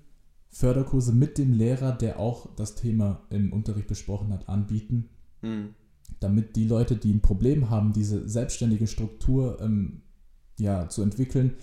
Förderkurse 0.51 1.13
mit 1.13 1.39
dem 1.39 1.53
Lehrer, 1.53 1.93
der 1.93 2.19
auch 2.19 2.55
das 2.57 2.75
Thema 2.75 3.23
im 3.31 3.53
Unterricht 3.53 3.87
besprochen 3.89 4.33
hat, 4.33 4.49
anbieten, 4.49 5.09
Hm. 5.43 5.75
damit 6.21 6.57
die 6.57 6.67
Leute, 6.67 6.97
die 6.97 7.13
ein 7.13 7.21
Problem 7.21 7.69
haben, 7.71 7.93
diese 7.93 8.27
selbstständige 8.29 8.87
Struktur 8.87 9.59
ähm, 9.61 10.03
ja, 10.59 10.89
zu 10.89 11.03
entwickeln 11.03 11.55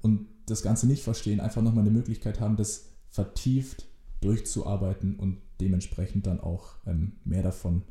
und 0.00 0.26
das 0.46 0.62
Ganze 0.62 0.86
nicht 0.86 1.02
verstehen, 1.02 1.40
einfach 1.40 1.62
nochmal 1.62 1.82
eine 1.82 1.90
Möglichkeit 1.90 2.40
haben, 2.40 2.56
das 2.56 2.86
vertieft 3.10 3.86
durchzuarbeiten 4.20 5.16
und 5.16 5.38
dementsprechend 5.60 6.26
dann 6.26 6.40
auch 6.40 6.74
ähm, 6.86 7.12
mehr 7.24 7.42
davon 7.42 7.82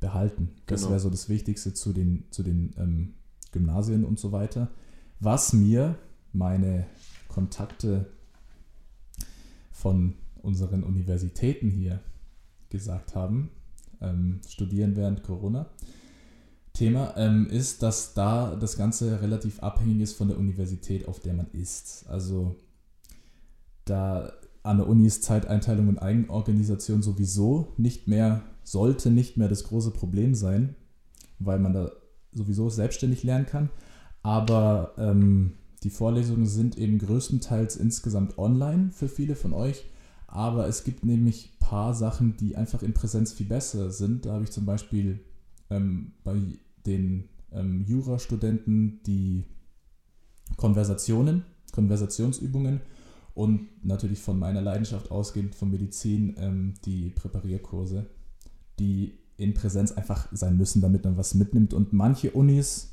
behalten. 0.00 0.50
Das 0.66 0.80
Genau. 0.80 0.90
wäre 0.92 1.00
so 1.00 1.10
das 1.10 1.28
Wichtigste 1.28 1.74
zu 1.74 1.92
den, 1.92 2.24
zu 2.30 2.42
den 2.42 2.74
ähm, 2.78 3.14
Gymnasien 3.52 4.04
und 4.04 4.18
so 4.18 4.32
weiter. 4.32 4.70
Was 5.20 5.52
mir 5.52 5.96
meine 6.32 6.86
Kontakte 7.28 8.06
von 9.72 10.14
unseren 10.42 10.82
Universitäten 10.84 11.70
hier 11.70 12.00
gesagt 12.70 13.14
haben, 13.14 13.50
ähm, 14.00 14.40
studieren 14.48 14.96
während 14.96 15.22
Corona. 15.22 15.68
Thema 16.80 17.12
ähm, 17.18 17.46
ist, 17.46 17.82
dass 17.82 18.14
da 18.14 18.56
das 18.56 18.78
Ganze 18.78 19.20
relativ 19.20 19.62
abhängig 19.62 20.00
ist 20.00 20.16
von 20.16 20.28
der 20.28 20.38
Universität, 20.38 21.06
auf 21.06 21.20
der 21.20 21.34
man 21.34 21.46
ist. 21.52 22.06
Also 22.08 22.56
da 23.84 24.32
an 24.62 24.78
der 24.78 24.88
Uni 24.88 25.06
ist 25.06 25.22
Zeiteinteilung 25.22 25.88
und 25.88 25.98
Eigenorganisation 25.98 27.02
sowieso 27.02 27.74
nicht 27.76 28.08
mehr, 28.08 28.42
sollte 28.64 29.10
nicht 29.10 29.36
mehr 29.36 29.48
das 29.48 29.64
große 29.64 29.90
Problem 29.90 30.34
sein, 30.34 30.74
weil 31.38 31.58
man 31.58 31.74
da 31.74 31.90
sowieso 32.32 32.70
selbstständig 32.70 33.24
lernen 33.24 33.44
kann. 33.44 33.68
Aber 34.22 34.94
ähm, 34.96 35.58
die 35.82 35.90
Vorlesungen 35.90 36.46
sind 36.46 36.78
eben 36.78 36.98
größtenteils 36.98 37.76
insgesamt 37.76 38.38
online 38.38 38.90
für 38.92 39.08
viele 39.08 39.36
von 39.36 39.52
euch. 39.52 39.84
Aber 40.28 40.66
es 40.66 40.84
gibt 40.84 41.04
nämlich 41.04 41.52
ein 41.52 41.58
paar 41.58 41.92
Sachen, 41.92 42.38
die 42.38 42.56
einfach 42.56 42.82
in 42.82 42.94
Präsenz 42.94 43.34
viel 43.34 43.46
besser 43.46 43.90
sind. 43.90 44.24
Da 44.24 44.32
habe 44.32 44.44
ich 44.44 44.50
zum 44.50 44.64
Beispiel 44.64 45.20
ähm, 45.68 46.12
bei 46.24 46.36
den 46.86 47.28
ähm, 47.52 47.84
Jurastudenten 47.86 49.00
die 49.06 49.44
Konversationen, 50.56 51.44
Konversationsübungen 51.72 52.80
und 53.34 53.68
natürlich 53.84 54.20
von 54.20 54.38
meiner 54.38 54.60
Leidenschaft 54.60 55.10
ausgehend 55.10 55.54
von 55.54 55.70
Medizin 55.70 56.34
ähm, 56.38 56.74
die 56.84 57.10
Präparierkurse, 57.10 58.06
die 58.78 59.18
in 59.36 59.54
Präsenz 59.54 59.92
einfach 59.92 60.28
sein 60.32 60.56
müssen, 60.56 60.82
damit 60.82 61.04
man 61.04 61.16
was 61.16 61.34
mitnimmt. 61.34 61.72
Und 61.72 61.92
manche 61.92 62.32
Unis, 62.32 62.89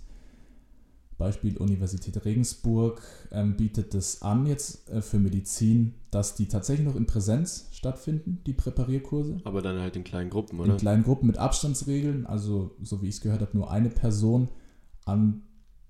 Beispiel 1.17 1.57
Universität 1.57 2.23
Regensburg, 2.25 3.01
ähm, 3.31 3.57
bietet 3.57 3.95
es 3.95 4.21
an 4.21 4.45
jetzt 4.45 4.89
äh, 4.89 5.01
für 5.01 5.17
Medizin, 5.17 5.95
dass 6.11 6.35
die 6.35 6.47
tatsächlich 6.47 6.85
noch 6.85 6.95
in 6.95 7.07
Präsenz 7.07 7.67
stattfinden, 7.71 8.41
die 8.45 8.53
Präparierkurse. 8.53 9.37
Aber 9.43 9.61
dann 9.61 9.79
halt 9.79 9.95
in 9.95 10.03
kleinen 10.03 10.29
Gruppen, 10.29 10.57
In 10.59 10.65
oder? 10.65 10.77
kleinen 10.77 11.03
Gruppen 11.03 11.27
mit 11.27 11.37
Abstandsregeln, 11.37 12.27
also 12.27 12.75
so 12.81 13.01
wie 13.01 13.07
ich 13.07 13.15
es 13.15 13.21
gehört 13.21 13.41
habe, 13.41 13.57
nur 13.57 13.71
eine 13.71 13.89
Person 13.89 14.49
an 15.05 15.41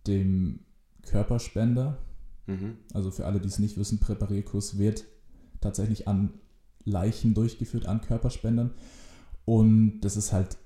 dem 0.08 0.62
Körperspender. 1.02 1.98
Mhm. 2.46 2.78
Also 2.94 3.12
für 3.12 3.26
alle, 3.26 3.40
die 3.40 3.50
es 3.50 3.60
nicht 3.60 3.78
wissen, 3.78 4.00
Präparierkurs 4.00 4.78
wird 4.78 5.06
tatsächlich 5.60 6.08
an 6.08 6.34
Leichen 6.86 7.34
durchgeführt, 7.34 7.86
an 7.86 8.02
Körperspendern. 8.02 8.72
Und 9.44 10.02
das 10.02 10.16
ist 10.16 10.32
halt, 10.32 10.58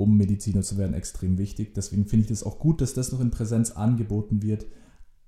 um 0.00 0.16
Mediziner 0.16 0.62
zu 0.62 0.76
werden, 0.78 0.94
extrem 0.94 1.38
wichtig. 1.38 1.74
Deswegen 1.74 2.06
finde 2.06 2.24
ich 2.24 2.28
das 2.30 2.42
auch 2.42 2.58
gut, 2.58 2.80
dass 2.80 2.94
das 2.94 3.12
noch 3.12 3.20
in 3.20 3.30
Präsenz 3.30 3.72
angeboten 3.72 4.42
wird. 4.42 4.66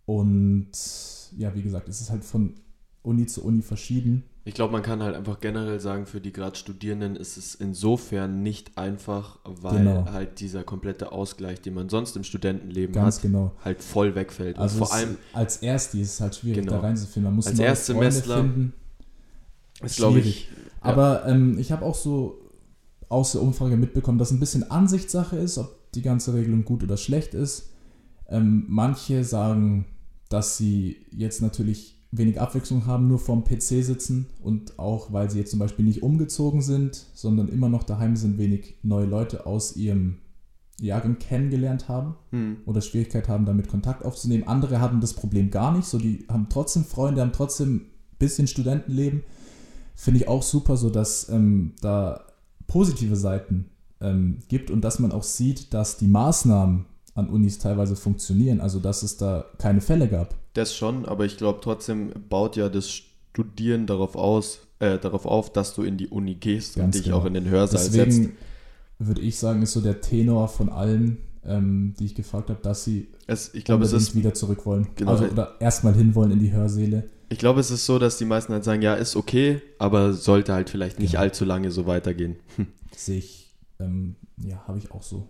Und 0.07 0.71
ja, 1.37 1.55
wie 1.55 1.63
gesagt, 1.63 1.89
es 1.89 2.01
ist 2.01 2.11
halt 2.11 2.25
von 2.25 2.55
Uni 3.03 3.27
zu 3.27 3.45
Uni 3.45 3.63
verschieden. 3.63 4.25
Ich 4.45 4.55
glaube, 4.55 4.73
man 4.73 4.83
kann 4.83 5.03
halt 5.03 5.15
einfach 5.15 5.39
generell 5.39 5.79
sagen, 5.79 6.05
für 6.05 6.21
die 6.21 6.33
gerade 6.33 6.57
Studierenden 6.57 7.15
ist 7.15 7.37
es 7.37 7.55
insofern 7.55 8.43
nicht 8.43 8.77
einfach, 8.77 9.39
weil 9.45 9.79
Genau. 9.79 10.07
halt 10.11 10.41
dieser 10.41 10.65
komplette 10.65 11.13
Ausgleich, 11.13 11.61
den 11.61 11.75
man 11.75 11.89
sonst 11.89 12.17
im 12.17 12.25
Studentenleben 12.25 12.93
Ganz 12.93 13.17
hat, 13.17 13.23
genau. 13.23 13.53
halt 13.65 13.81
voll 13.83 14.17
wegfällt. 14.17 14.59
Also 14.59 14.79
vor 14.79 14.93
allem 14.93 15.17
als 15.33 15.59
Ersti 15.59 16.01
ist 16.03 16.15
es 16.15 16.21
halt 16.21 16.35
schwierig, 16.35 16.59
Genau. 16.65 16.73
da 16.73 16.81
reinzufinden. 16.81 17.25
Man 17.25 17.37
muss 17.37 17.47
Als 17.47 17.59
Erstsemestler- 17.61 18.41
finden. 18.43 18.73
ist, 19.85 19.97
glaube 19.97 20.21
schwierig. 20.21 20.49
ich, 20.51 20.57
Aber 20.81 21.25
ähm, 21.29 21.57
ich 21.59 21.71
habe 21.71 21.85
auch 21.85 21.95
so 21.95 22.41
aus 23.13 23.33
der 23.33 23.43
Umfrage 23.43 23.77
mitbekommen, 23.77 24.19
dass 24.19 24.31
ein 24.31 24.41
bisschen 24.41 24.71
Ansichtssache 24.71 25.37
ist, 25.37 25.59
ob 25.59 25.93
die 25.93 26.03
ganze 26.03 26.33
Regelung 26.33 26.65
gut 26.65 26.83
oder 26.83 26.97
schlecht 26.97 27.35
ist. 27.35 27.71
Ähm, 28.29 28.65
manche 28.69 29.23
sagen, 29.23 29.85
dass 30.31 30.57
sie 30.57 30.97
jetzt 31.11 31.43
natürlich 31.43 32.03
wenig 32.11 32.41
Abwechslung 32.41 32.87
haben, 32.87 33.09
nur 33.09 33.19
vorm 33.19 33.45
PC 33.45 33.85
sitzen 33.85 34.27
und 34.43 34.79
auch, 34.79 35.13
weil 35.13 35.31
sie 35.31 35.39
jetzt 35.39 35.51
zum 35.51 35.59
Beispiel 35.59 35.85
nicht 35.85 36.03
umgezogen 36.03 36.63
sind, 36.63 37.07
sondern 37.13 37.49
immer 37.49 37.69
noch 37.69 37.83
daheim 37.83 38.17
sind, 38.17 38.39
wenig 38.39 38.77
neue 38.83 39.07
Leute 39.07 39.45
aus 39.45 39.77
ihrem 39.77 40.19
Jahrgang 40.81 41.19
kennengelernt 41.19 41.89
haben 41.89 42.17
Hm. 42.31 42.57
oder 42.65 42.81
Schwierigkeit 42.81 43.29
haben, 43.29 43.45
damit 43.45 43.69
Kontakt 43.69 44.05
aufzunehmen. 44.05 44.47
Andere 44.47 44.81
hatten 44.81 45.01
das 45.01 45.13
Problem 45.13 45.51
gar 45.51 45.77
nicht, 45.77 45.87
so 45.87 45.99
die 45.99 46.27
haben 46.31 46.49
trotzdem 46.49 46.85
Freunde, 46.85 47.21
haben 47.21 47.33
trotzdem 47.33 47.77
ein 47.77 47.91
bisschen 48.19 48.47
Studentenleben. 48.47 49.23
Finde 49.95 50.21
ich 50.21 50.29
auch 50.29 50.43
super, 50.43 50.79
so 50.79 50.89
dass 50.89 51.29
ähm, 51.29 51.75
da 51.83 52.25
positive 52.73 53.17
Seiten 53.17 53.67
ähm, 54.01 54.39
gibt 54.49 54.71
und 54.71 54.81
dass 54.81 54.99
man 54.99 55.13
auch 55.13 55.23
sieht, 55.23 55.75
dass 55.75 55.99
die 55.99 56.07
Maßnahmen 56.07 56.87
an 57.15 57.29
Unis 57.29 57.59
teilweise 57.59 57.97
funktionieren, 57.97 58.61
also 58.61 58.79
dass 58.79 59.03
es 59.03 59.19
da 59.19 59.45
keine 59.59 59.83
Fälle 59.83 60.09
gab. 60.09 60.35
Das 60.55 60.75
schon, 60.75 61.05
aber 61.05 61.27
ich 61.27 61.37
glaube 61.37 61.61
trotzdem 61.63 62.13
baut 62.31 62.57
ja 62.57 62.71
das 62.71 62.91
Studieren 62.91 63.87
darauf 63.87 64.17
aus, 64.17 64.61
äh, 64.79 64.99
darauf 64.99 65.27
auf, 65.27 65.53
dass 65.53 65.75
du 65.75 65.83
in 65.83 65.99
die 65.99 66.09
Uni 66.09 66.35
gehst 66.35 66.77
und 66.77 66.85
Ganz 66.85 66.97
dich 66.97 67.05
genau. 67.05 67.19
auch 67.19 67.27
in 67.27 67.35
den 67.35 67.49
Hörsaal 67.49 67.79
setzt. 67.83 67.95
Deswegen 67.95 68.33
würde 68.99 69.21
ich 69.21 69.39
sagen, 69.39 69.61
ist 69.61 69.73
so 69.73 69.83
der 69.83 70.01
Tenor 70.01 70.49
von 70.49 70.71
allen, 70.71 71.19
ähm, 71.45 71.93
die 71.99 72.07
ich 72.07 72.15
gefragt 72.15 72.49
habe, 72.49 72.61
dass 72.63 72.85
sie 72.85 73.09
Es, 73.27 73.53
ich 73.53 73.65
glaube, 73.65 73.85
es 73.85 73.93
ist, 73.93 74.15
wieder 74.15 74.33
zurück 74.33 74.65
wollen. 74.65 74.89
Genau. 74.97 75.11
Also 75.11 75.25
oder 75.25 75.57
erstmal 75.61 75.93
hinwollen 75.93 76.33
in 76.33 76.39
die 76.39 76.53
Hörsäle. 76.53 77.11
Ich 77.33 77.39
glaube, 77.39 77.61
es 77.61 77.71
ist 77.71 77.87
so, 77.87 77.99
dass 77.99 78.19
die 78.19 78.25
meisten 78.25 78.53
halt 78.53 78.63
sagen, 78.65 78.83
ja, 78.83 78.95
ist 78.95 79.17
okay, 79.17 79.61
aber 79.79 80.13
sollte 80.13 80.53
halt 80.53 80.69
vielleicht 80.71 80.99
nicht 80.99 81.13
Genau. 81.13 81.23
allzu 81.23 81.45
lange 81.45 81.71
so 81.71 81.87
weitergehen. 81.87 82.37
sehe 82.97 83.19
ich, 83.19 83.55
ähm, 83.81 84.17
ja, 84.37 84.63
habe 84.69 84.79
ich 84.79 84.91
auch 84.93 85.03
so 85.03 85.29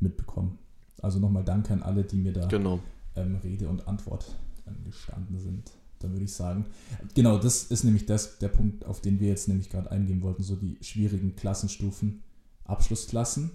mitbekommen. 0.00 0.58
Also 1.00 1.18
nochmal 1.20 1.44
Danke 1.44 1.72
an 1.72 1.82
alle, 1.82 2.02
die 2.04 2.16
mir 2.16 2.32
da 2.32 2.46
Genau. 2.46 2.80
ähm, 3.16 3.36
Rede 3.36 3.68
und 3.68 3.86
Antwort 3.86 4.24
ähm, 4.66 4.76
gestanden 4.84 5.38
sind. 5.38 5.70
Dann 6.00 6.12
würde 6.12 6.24
ich 6.24 6.32
sagen, 6.34 6.66
genau, 7.14 7.38
das 7.38 7.64
ist 7.64 7.84
nämlich 7.84 8.04
das, 8.04 8.38
der 8.38 8.48
Punkt, 8.48 8.84
auf 8.84 9.00
den 9.00 9.20
wir 9.20 9.28
jetzt 9.28 9.48
nämlich 9.48 9.70
gerade 9.70 9.90
eingehen 9.90 10.22
wollten, 10.22 10.42
so 10.42 10.56
die 10.56 10.76
schwierigen 10.82 11.34
Klassenstufen, 11.36 12.22
Abschlussklassen, 12.64 13.52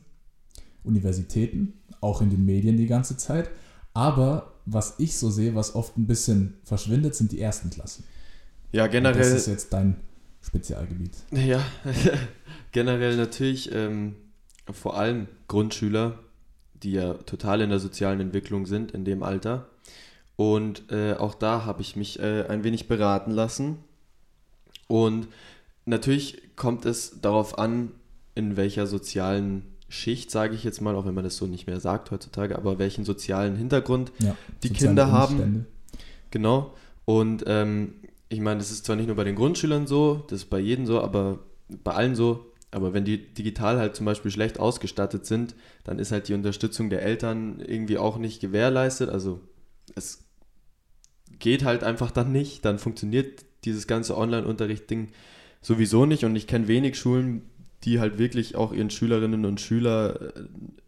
Universitäten, 0.84 1.74
auch 2.02 2.22
in 2.22 2.30
den 2.30 2.46
Medien 2.46 2.78
die 2.78 2.88
ganze 2.88 3.18
Zeit. 3.18 3.50
Aber 3.94 4.54
was 4.66 4.96
ich 5.00 5.18
so 5.18 5.30
sehe, 5.30 5.56
was 5.56 5.76
oft 5.76 5.98
ein 5.98 6.08
bisschen 6.08 6.58
verschwindet, 6.64 7.16
sind 7.16 7.32
die 7.32 7.42
ersten 7.42 7.70
Klassen. 7.70 8.04
Ja, 8.72 8.86
Und 8.86 8.92
generell. 8.92 9.20
Das 9.20 9.32
ist 9.32 9.48
jetzt 9.48 9.74
dein 9.74 9.98
Spezialgebiet. 10.42 11.18
Ja, 11.32 11.64
generell 12.72 13.18
natürlich 13.18 13.72
ähm, 13.74 14.16
vor 14.72 14.98
allem 14.98 15.28
Grundschüler, 15.48 16.20
die 16.84 16.92
ja 16.94 17.16
total 17.16 17.62
in 17.62 17.70
der 17.70 17.80
sozialen 17.80 18.20
Entwicklung 18.20 18.66
sind 18.66 18.92
in 18.92 19.06
dem 19.06 19.24
Alter. 19.24 19.68
Und 20.36 20.90
äh, 20.92 21.16
auch 21.16 21.34
da 21.34 21.66
habe 21.66 21.82
ich 21.82 21.96
mich 21.96 22.20
äh, 22.20 22.46
ein 22.48 22.64
wenig 22.64 22.88
beraten 22.88 23.32
lassen. 23.32 23.80
Und 24.88 25.28
natürlich 25.86 26.56
kommt 26.56 26.86
es 26.86 27.20
darauf 27.22 27.58
an, 27.58 27.92
in 28.36 28.56
welcher 28.56 28.88
sozialen 28.88 29.66
Schicht, 29.90 30.32
sage 30.32 30.56
ich 30.56 30.64
jetzt 30.64 30.82
mal, 30.82 30.96
auch 30.96 31.06
wenn 31.06 31.16
man 31.16 31.24
das 31.24 31.36
so 31.38 31.48
nicht 31.48 31.68
mehr 31.68 31.80
sagt 31.80 32.12
heutzutage, 32.12 32.56
aber 32.56 32.80
welchen 32.80 33.04
sozialen 33.04 33.56
Hintergrund 33.56 34.12
Ja, 34.20 34.36
Die 34.64 34.70
Kinder 34.70 35.12
haben-. 35.12 35.66
Genau. 36.32 36.74
Und 37.06 37.44
ähm, 37.48 37.96
ich 38.30 38.40
meine, 38.40 38.60
das 38.60 38.70
ist 38.70 38.86
zwar 38.86 38.96
nicht 38.96 39.08
nur 39.08 39.16
bei 39.16 39.24
den 39.24 39.36
Grundschülern 39.36 39.88
so, 39.88 40.24
das 40.30 40.44
ist 40.44 40.50
bei 40.50 40.60
jedem 40.60 40.86
so, 40.86 41.02
aber 41.02 41.40
bei 41.84 41.94
allen 41.94 42.16
so. 42.16 42.46
Aber 42.72 42.94
wenn 42.94 43.04
die 43.04 43.34
digital 43.34 43.80
halt 43.80 43.96
zum 43.96 44.06
Beispiel 44.06 44.30
schlecht 44.30 44.60
ausgestattet 44.60 45.26
sind, 45.26 45.56
dann 45.84 45.98
ist 45.98 46.12
halt 46.12 46.28
die 46.28 46.36
Unterstützung 46.36 46.92
der 46.92 47.02
Eltern 47.02 47.60
irgendwie 47.66 47.98
auch 47.98 48.20
nicht 48.20 48.42
gewährleistet. 48.42 49.10
Also 49.10 49.42
es 49.96 50.24
geht 51.40 51.64
halt 51.64 51.84
einfach 51.84 52.12
dann 52.12 52.32
nicht. 52.32 52.64
Dann 52.66 52.78
funktioniert 52.78 53.44
dieses 53.66 53.88
ganze 53.88 54.16
Online-Unterricht-Ding 54.16 55.10
sowieso 55.62 56.06
nicht. 56.06 56.26
Und 56.26 56.36
ich 56.36 56.46
kenne 56.46 56.68
wenig 56.68 57.00
Schulen, 57.00 57.50
die 57.84 58.00
halt 58.00 58.18
wirklich 58.18 58.56
auch 58.56 58.74
ihren 58.74 58.90
Schülerinnen 58.90 59.46
und 59.46 59.62
Schüler 59.62 60.36
äh, 60.36 60.44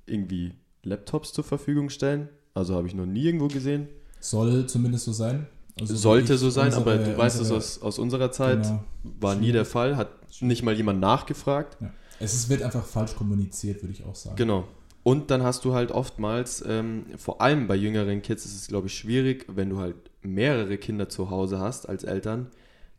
irgendwie 0.06 0.54
Laptops 0.84 1.34
zur 1.34 1.44
Verfügung 1.44 1.90
stellen. 1.90 2.30
Also 2.54 2.76
habe 2.76 2.88
ich 2.88 2.94
noch 2.96 3.06
nie 3.06 3.24
irgendwo 3.24 3.48
gesehen. 3.48 3.88
Soll 4.20 4.66
zumindest 4.68 5.06
so 5.06 5.14
sein. 5.14 5.48
Also 5.80 5.96
Sollte 5.96 6.38
so 6.38 6.50
sein, 6.50 6.74
aber 6.74 6.94
unsere- 6.94 7.12
du 7.14 7.18
weißt 7.18 7.36
es 7.38 7.42
unsere- 7.44 7.58
aus, 7.58 7.82
aus 7.82 7.98
unserer 8.00 8.32
Zeit, 8.32 8.64
Genau. 8.64 8.84
war 9.20 9.36
nie 9.36 9.52
der 9.52 9.66
Fall, 9.66 9.96
hat 9.96 10.10
nicht 10.42 10.64
mal 10.64 10.76
jemand 10.76 11.00
nachgefragt. 11.00 11.78
Ja. 11.82 11.92
Es 12.20 12.34
ist, 12.34 12.50
wird 12.50 12.62
einfach 12.62 12.86
falsch 12.86 13.16
kommuniziert, 13.16 13.82
würde 13.82 13.94
ich 13.94 14.04
auch 14.04 14.14
sagen. 14.16 14.36
Genau. 14.36 14.68
Und 15.04 15.32
dann 15.32 15.42
hast 15.42 15.66
du 15.66 15.74
halt 15.74 15.92
oftmals, 15.92 16.64
ähm, 16.68 17.06
vor 17.18 17.42
allem 17.42 17.68
bei 17.68 17.76
jüngeren 17.76 18.22
Kids 18.22 18.46
ist 18.46 18.56
es, 18.56 18.68
glaube 18.68 18.88
ich, 18.88 18.94
schwierig, 18.94 19.46
wenn 19.48 19.70
du 19.72 19.80
halt 19.80 19.96
mehrere 20.22 20.78
Kinder 20.78 21.10
zu 21.10 21.32
Hause 21.32 21.58
hast 21.58 21.90
als 21.90 22.04
Eltern, 22.04 22.48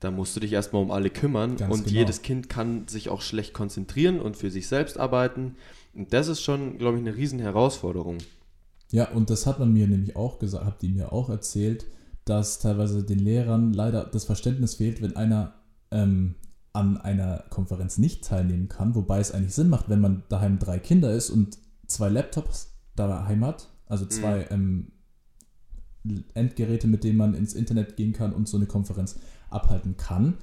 dann 0.02 0.16
musst 0.16 0.34
du 0.34 0.40
dich 0.40 0.52
erstmal 0.52 0.82
um 0.82 0.90
alle 0.90 1.10
kümmern 1.10 1.56
Ganz 1.56 1.72
und 1.72 1.84
genau. 1.84 1.98
jedes 1.98 2.22
Kind 2.22 2.48
kann 2.48 2.88
sich 2.88 3.08
auch 3.08 3.22
schlecht 3.22 3.54
konzentrieren 3.54 4.20
und 4.20 4.36
für 4.36 4.50
sich 4.50 4.68
selbst 4.68 4.98
arbeiten. 4.98 5.56
Und 5.94 6.12
das 6.12 6.28
ist 6.28 6.42
schon, 6.42 6.78
glaube 6.78 6.98
ich, 6.98 7.06
eine 7.06 7.16
riesen 7.16 7.38
Herausforderung. 7.38 8.18
Ja, 8.90 9.10
und 9.10 9.30
das 9.30 9.46
hat 9.46 9.58
man 9.58 9.72
mir 9.72 9.86
nämlich 9.86 10.16
auch 10.16 10.38
gesagt, 10.38 10.64
habt 10.64 10.82
ihr 10.82 10.90
mir 10.90 11.12
auch 11.12 11.30
erzählt, 11.30 11.86
dass 12.24 12.58
teilweise 12.58 13.04
den 13.04 13.18
Lehrern 13.18 13.72
leider 13.72 14.04
das 14.04 14.24
Verständnis 14.24 14.74
fehlt, 14.74 15.02
wenn 15.02 15.16
einer 15.16 15.54
ähm, 15.90 16.34
an 16.72 16.96
einer 16.96 17.44
Konferenz 17.50 17.98
nicht 17.98 18.24
teilnehmen 18.24 18.68
kann, 18.68 18.94
wobei 18.94 19.20
es 19.20 19.32
eigentlich 19.32 19.54
Sinn 19.54 19.68
macht, 19.68 19.88
wenn 19.88 20.00
man 20.00 20.22
daheim 20.28 20.58
drei 20.58 20.78
Kinder 20.78 21.12
ist 21.12 21.30
und 21.30 21.58
zwei 21.86 22.08
Laptops 22.08 22.74
daheim 22.96 23.44
hat, 23.44 23.68
also 23.86 24.06
zwei 24.06 24.46
ähm, 24.50 24.92
Endgeräte, 26.34 26.86
mit 26.86 27.04
denen 27.04 27.18
man 27.18 27.34
ins 27.34 27.54
Internet 27.54 27.96
gehen 27.96 28.12
kann 28.12 28.32
und 28.32 28.48
so 28.48 28.56
eine 28.56 28.66
Konferenz 28.66 29.18
abhalten 29.52 29.96
kann, 29.96 30.38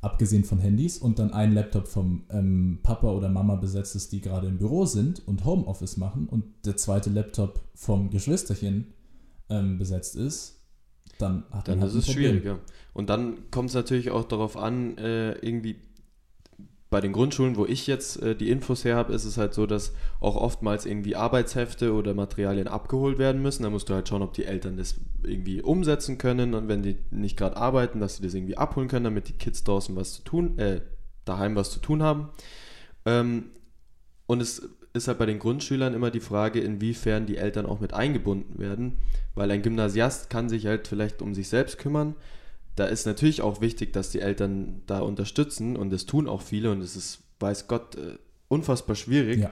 abgesehen 0.00 0.44
von 0.44 0.58
Handys, 0.58 0.98
und 0.98 1.18
dann 1.18 1.32
ein 1.32 1.52
Laptop 1.52 1.88
vom 1.88 2.24
ähm, 2.30 2.78
Papa 2.82 3.10
oder 3.10 3.28
Mama 3.28 3.56
besetzt 3.56 3.96
ist, 3.96 4.12
die 4.12 4.20
gerade 4.20 4.46
im 4.46 4.58
Büro 4.58 4.84
sind 4.86 5.26
und 5.26 5.44
Homeoffice 5.44 5.96
machen, 5.96 6.28
und 6.28 6.44
der 6.64 6.76
zweite 6.76 7.10
Laptop 7.10 7.60
vom 7.74 8.10
Geschwisterchen 8.10 8.92
ähm, 9.48 9.78
besetzt 9.78 10.16
ist, 10.16 10.60
dann 11.18 11.44
hat 11.50 11.68
Dann 11.68 11.78
man 11.78 11.88
ist 11.88 11.94
halt 11.94 12.02
es 12.04 12.08
ein 12.08 12.14
Problem. 12.14 12.30
schwierig, 12.32 12.44
ja. 12.44 12.58
Und 12.92 13.08
dann 13.10 13.50
kommt 13.50 13.70
es 13.70 13.74
natürlich 13.74 14.10
auch 14.10 14.24
darauf 14.24 14.56
an, 14.56 14.98
äh, 14.98 15.32
irgendwie 15.38 15.76
bei 16.88 17.00
den 17.00 17.12
Grundschulen, 17.12 17.56
wo 17.56 17.66
ich 17.66 17.86
jetzt 17.86 18.22
äh, 18.22 18.36
die 18.36 18.50
Infos 18.50 18.84
her 18.84 18.96
habe, 18.96 19.12
ist 19.12 19.24
es 19.24 19.38
halt 19.38 19.54
so, 19.54 19.66
dass 19.66 19.92
auch 20.20 20.36
oftmals 20.36 20.86
irgendwie 20.86 21.16
Arbeitshefte 21.16 21.92
oder 21.92 22.14
Materialien 22.14 22.68
abgeholt 22.68 23.18
werden 23.18 23.42
müssen. 23.42 23.64
Da 23.64 23.70
musst 23.70 23.88
du 23.88 23.94
halt 23.94 24.08
schauen, 24.08 24.22
ob 24.22 24.34
die 24.34 24.44
Eltern 24.44 24.76
das 24.76 24.94
irgendwie 25.24 25.62
umsetzen 25.62 26.16
können 26.16 26.54
und 26.54 26.68
wenn 26.68 26.82
die 26.82 26.96
nicht 27.10 27.36
gerade 27.36 27.56
arbeiten, 27.56 27.98
dass 27.98 28.16
sie 28.16 28.22
das 28.22 28.34
irgendwie 28.34 28.56
abholen 28.56 28.88
können, 28.88 29.04
damit 29.04 29.28
die 29.28 29.32
Kids 29.32 29.64
draußen 29.64 29.96
was 29.96 30.12
zu 30.14 30.22
tun, 30.22 30.58
äh, 30.58 30.80
daheim 31.24 31.56
was 31.56 31.72
zu 31.72 31.80
tun 31.80 32.02
haben. 32.04 32.28
Ähm, 33.04 33.50
und 34.26 34.40
es 34.40 34.68
ist 34.92 35.08
halt 35.08 35.18
bei 35.18 35.26
den 35.26 35.40
Grundschülern 35.40 35.92
immer 35.92 36.10
die 36.10 36.20
Frage, 36.20 36.60
inwiefern 36.60 37.26
die 37.26 37.36
Eltern 37.36 37.66
auch 37.66 37.80
mit 37.80 37.94
eingebunden 37.94 38.58
werden, 38.58 38.98
weil 39.34 39.50
ein 39.50 39.62
Gymnasiast 39.62 40.30
kann 40.30 40.48
sich 40.48 40.66
halt 40.66 40.88
vielleicht 40.88 41.20
um 41.20 41.34
sich 41.34 41.48
selbst 41.48 41.78
kümmern. 41.78 42.14
Da 42.76 42.84
ist 42.86 43.06
natürlich 43.06 43.40
auch 43.42 43.60
wichtig, 43.60 43.92
dass 43.92 44.10
die 44.10 44.20
Eltern 44.20 44.82
da 44.86 45.00
unterstützen 45.00 45.76
und 45.76 45.90
das 45.90 46.06
tun 46.06 46.28
auch 46.28 46.42
viele 46.42 46.70
und 46.70 46.80
es 46.82 46.94
ist, 46.96 47.20
weiß 47.40 47.68
Gott, 47.68 47.96
äh, 47.96 48.18
unfassbar 48.48 48.94
schwierig. 48.96 49.40
Ja, 49.40 49.50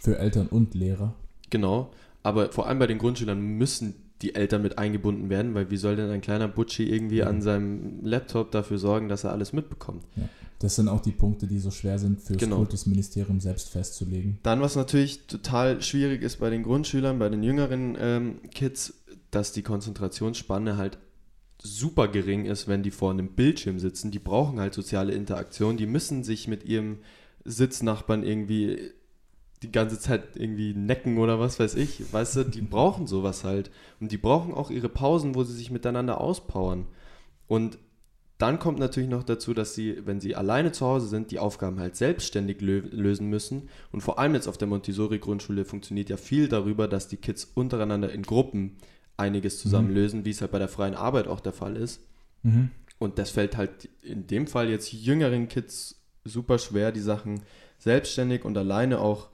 für 0.00 0.18
Eltern 0.18 0.48
und 0.48 0.74
Lehrer. 0.74 1.14
Genau. 1.50 1.90
Aber 2.22 2.50
vor 2.52 2.66
allem 2.66 2.78
bei 2.78 2.86
den 2.86 2.98
Grundschülern 2.98 3.40
müssen 3.40 3.94
die 4.22 4.34
Eltern 4.34 4.62
mit 4.62 4.78
eingebunden 4.78 5.28
werden, 5.30 5.54
weil 5.54 5.70
wie 5.70 5.76
soll 5.76 5.96
denn 5.96 6.10
ein 6.10 6.20
kleiner 6.20 6.48
Butschi 6.48 6.84
irgendwie 6.84 7.18
Ja. 7.18 7.26
an 7.26 7.42
seinem 7.42 8.04
Laptop 8.04 8.50
dafür 8.52 8.78
sorgen, 8.78 9.08
dass 9.08 9.24
er 9.24 9.32
alles 9.32 9.52
mitbekommt? 9.52 10.04
Ja. 10.16 10.28
Das 10.60 10.76
sind 10.76 10.88
auch 10.88 11.00
die 11.00 11.10
Punkte, 11.12 11.46
die 11.46 11.58
so 11.58 11.70
schwer 11.70 11.98
sind 11.98 12.20
für 12.22 12.32
das 12.34 12.40
Genau. 12.42 12.56
Kultusministerium 12.56 13.40
selbst 13.40 13.68
festzulegen. 13.70 14.38
Dann, 14.42 14.60
was 14.60 14.76
natürlich 14.76 15.26
total 15.26 15.82
schwierig 15.82 16.22
ist 16.22 16.38
bei 16.40 16.48
den 16.48 16.62
Grundschülern, 16.62 17.18
bei 17.18 17.28
den 17.28 17.42
jüngeren 17.42 17.96
ähm, 18.00 18.38
Kids, 18.52 18.94
dass 19.30 19.52
die 19.52 19.62
Konzentrationsspanne 19.62 20.76
halt 20.76 20.98
super 21.64 22.08
gering 22.08 22.44
ist, 22.44 22.68
wenn 22.68 22.82
die 22.82 22.90
vor 22.90 23.10
einem 23.10 23.30
Bildschirm 23.30 23.78
sitzen. 23.78 24.10
Die 24.10 24.18
brauchen 24.18 24.60
halt 24.60 24.74
soziale 24.74 25.14
Interaktion, 25.14 25.76
die 25.76 25.86
müssen 25.86 26.22
sich 26.22 26.46
mit 26.46 26.64
ihrem 26.64 26.98
Sitznachbarn 27.44 28.22
irgendwie 28.22 28.92
die 29.62 29.72
ganze 29.72 29.98
Zeit 29.98 30.36
irgendwie 30.36 30.74
necken 30.74 31.16
oder 31.16 31.40
was 31.40 31.58
weiß 31.58 31.74
ich. 31.76 32.12
Weißt 32.12 32.36
du, 32.36 32.44
die 32.44 32.60
brauchen 32.62 33.06
sowas 33.06 33.44
halt. 33.44 33.70
Und 33.98 34.12
die 34.12 34.18
brauchen 34.18 34.52
auch 34.52 34.70
ihre 34.70 34.90
Pausen, 34.90 35.34
wo 35.34 35.42
sie 35.42 35.54
sich 35.54 35.70
miteinander 35.70 36.20
auspowern. 36.20 36.86
Und 37.46 37.78
dann 38.36 38.58
kommt 38.58 38.78
natürlich 38.78 39.08
noch 39.08 39.22
dazu, 39.22 39.54
dass 39.54 39.74
sie, 39.74 40.04
wenn 40.04 40.20
sie 40.20 40.34
alleine 40.34 40.72
zu 40.72 40.84
Hause 40.84 41.06
sind, 41.06 41.30
die 41.30 41.38
Aufgaben 41.38 41.80
halt 41.80 41.96
selbstständig 41.96 42.60
lö 42.60 42.80
lösen 42.90 43.30
müssen. 43.30 43.70
Und 43.90 44.02
vor 44.02 44.18
allem 44.18 44.34
jetzt 44.34 44.48
auf 44.48 44.58
der 44.58 44.68
Montessori-Grundschule 44.68 45.64
funktioniert 45.64 46.10
ja 46.10 46.18
viel 46.18 46.48
darüber, 46.48 46.88
dass 46.88 47.08
die 47.08 47.16
Kids 47.16 47.50
untereinander 47.54 48.12
in 48.12 48.22
Gruppen 48.22 48.76
einiges 49.16 49.58
zusammen 49.58 49.88
Mhm. 49.88 49.94
lösen, 49.94 50.24
wie 50.24 50.30
es 50.30 50.40
halt 50.40 50.50
bei 50.50 50.58
der 50.58 50.68
freien 50.68 50.94
Arbeit 50.94 51.28
auch 51.28 51.40
der 51.40 51.52
Fall 51.52 51.76
ist. 51.76 52.00
Mhm. 52.42 52.70
Und 52.98 53.18
das 53.18 53.30
fällt 53.30 53.56
halt 53.56 53.88
in 54.02 54.26
dem 54.26 54.46
Fall 54.46 54.68
jetzt 54.68 54.92
jüngeren 54.92 55.48
Kids 55.48 55.96
super 56.24 56.58
schwer, 56.58 56.90
die 56.92 57.00
Sachen 57.00 57.42
selbstständig 57.78 58.44
und 58.44 58.56
alleine 58.56 58.98
auch 59.00 59.28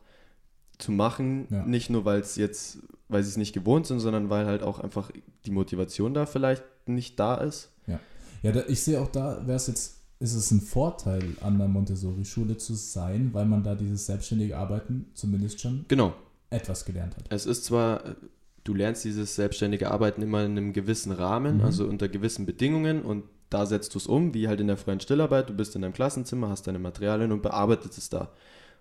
zu 0.78 0.92
machen. 0.92 1.46
Ja. 1.50 1.64
Nicht 1.64 1.90
nur, 1.90 2.04
weil 2.04 2.20
es 2.20 2.36
jetzt, 2.36 2.78
weil 3.08 3.22
sie 3.22 3.28
es 3.30 3.36
nicht 3.36 3.52
gewohnt 3.52 3.86
sind, 3.86 4.00
sondern 4.00 4.30
weil 4.30 4.46
halt 4.46 4.62
auch 4.62 4.80
einfach 4.80 5.10
die 5.44 5.50
Motivation 5.50 6.14
da 6.14 6.26
vielleicht 6.26 6.64
nicht 6.86 7.18
da 7.20 7.36
ist. 7.36 7.70
Ja, 8.42 8.52
da, 8.52 8.62
ich 8.68 8.82
sehe 8.82 8.98
auch 8.98 9.08
da, 9.08 9.46
wäre 9.46 9.56
es 9.56 9.66
jetzt, 9.66 9.96
ist 10.18 10.32
es 10.34 10.50
ein 10.50 10.62
Vorteil, 10.62 11.22
an 11.42 11.58
der 11.58 11.68
Montessori-Schule 11.68 12.56
zu 12.56 12.72
sein, 12.72 13.28
weil 13.34 13.44
man 13.44 13.62
da 13.62 13.74
dieses 13.74 14.06
selbstständige 14.06 14.56
Arbeiten 14.56 15.04
zumindest 15.12 15.60
schon 15.60 15.84
Genau. 15.88 16.14
etwas 16.48 16.86
gelernt 16.86 17.16
hat. 17.18 17.24
Es 17.28 17.44
ist 17.44 17.64
zwar, 17.66 18.02
du 18.64 18.74
lernst 18.74 19.04
dieses 19.04 19.34
selbstständige 19.36 19.90
Arbeiten 19.90 20.22
immer 20.22 20.44
in 20.44 20.52
einem 20.52 20.72
gewissen 20.72 21.12
Rahmen, 21.12 21.58
Mhm. 21.58 21.64
also 21.64 21.84
unter 21.86 22.08
gewissen 22.08 22.46
Bedingungen 22.46 23.02
und 23.02 23.24
da 23.48 23.66
setzt 23.66 23.94
du 23.94 23.98
es 23.98 24.06
um, 24.06 24.32
wie 24.34 24.46
halt 24.48 24.60
in 24.60 24.68
der 24.68 24.76
freien 24.76 25.00
Stillarbeit. 25.00 25.48
Du 25.50 25.54
bist 25.54 25.74
in 25.74 25.82
deinem 25.82 25.92
Klassenzimmer, 25.92 26.48
hast 26.48 26.66
deine 26.68 26.78
Materialien 26.78 27.32
und 27.32 27.42
bearbeitest 27.42 27.98
es 27.98 28.08
da. 28.08 28.30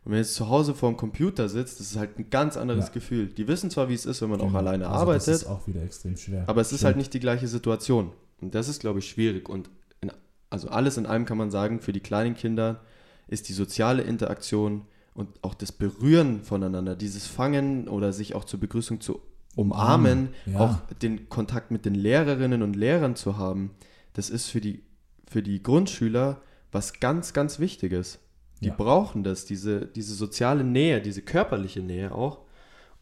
Und 0.05 0.11
wenn 0.11 0.13
du 0.13 0.17
jetzt 0.19 0.35
zu 0.35 0.47
Hause 0.47 0.75
vor 0.75 0.89
dem 0.91 0.95
Computer 0.97 1.49
sitzt, 1.49 1.79
das 1.79 1.87
ist 1.91 1.97
halt 1.97 2.19
ein 2.19 2.29
ganz 2.29 2.55
anderes 2.55 2.85
Ja. 2.87 2.91
Gefühl. 2.93 3.27
Die 3.27 3.47
wissen 3.47 3.69
zwar, 3.71 3.89
wie 3.89 3.95
es 3.95 4.05
ist, 4.05 4.21
wenn 4.21 4.29
man 4.29 4.39
auch 4.41 4.45
Genau. 4.47 4.59
alleine 4.59 4.87
also 4.87 4.99
arbeitet, 5.01 5.27
Das 5.27 5.41
ist 5.41 5.47
auch 5.47 5.65
wieder 5.67 5.81
extrem 5.81 6.15
schwer. 6.15 6.43
aber 6.47 6.61
es 6.61 6.71
ist 6.71 6.79
Stimmt. 6.79 6.85
halt 6.85 6.97
nicht 6.97 7.13
die 7.13 7.19
gleiche 7.19 7.47
Situation. 7.47 8.11
Und 8.41 8.53
das 8.55 8.67
ist, 8.69 8.79
glaube 8.79 8.99
ich, 8.99 9.09
schwierig. 9.09 9.49
Und 9.49 9.69
in, 10.01 10.11
also 10.51 10.69
alles 10.69 10.97
in 10.97 11.05
allem 11.07 11.25
kann 11.25 11.37
man 11.37 11.49
sagen, 11.51 11.79
für 11.81 11.91
die 11.91 11.99
kleinen 11.99 12.35
Kinder 12.35 12.81
ist 13.27 13.49
die 13.49 13.53
soziale 13.53 14.03
Interaktion 14.03 14.83
und 15.15 15.29
auch 15.43 15.53
das 15.55 15.71
Berühren 15.71 16.43
voneinander, 16.43 16.95
dieses 16.95 17.25
Fangen 17.27 17.87
oder 17.89 18.13
sich 18.13 18.35
auch 18.35 18.45
zur 18.45 18.59
Begrüßung 18.59 19.01
zu 19.01 19.19
umarmen, 19.55 20.29
Ja. 20.45 20.59
auch 20.59 20.77
den 21.01 21.29
Kontakt 21.29 21.71
mit 21.71 21.85
den 21.85 21.95
Lehrerinnen 21.95 22.61
und 22.61 22.75
Lehrern 22.75 23.15
zu 23.15 23.37
haben, 23.37 23.71
das 24.13 24.29
ist 24.29 24.47
für 24.47 24.61
die, 24.61 24.83
für 25.27 25.41
die 25.43 25.61
Grundschüler 25.61 26.41
was 26.71 26.99
ganz, 26.99 27.33
ganz 27.33 27.59
Wichtiges. 27.59 28.19
Die 28.61 28.67
Ja. 28.67 28.75
brauchen 28.75 29.23
das, 29.23 29.45
diese, 29.45 29.85
diese 29.85 30.13
soziale 30.13 30.63
Nähe, 30.63 31.01
diese 31.01 31.21
körperliche 31.21 31.81
Nähe 31.81 32.13
auch. 32.13 32.39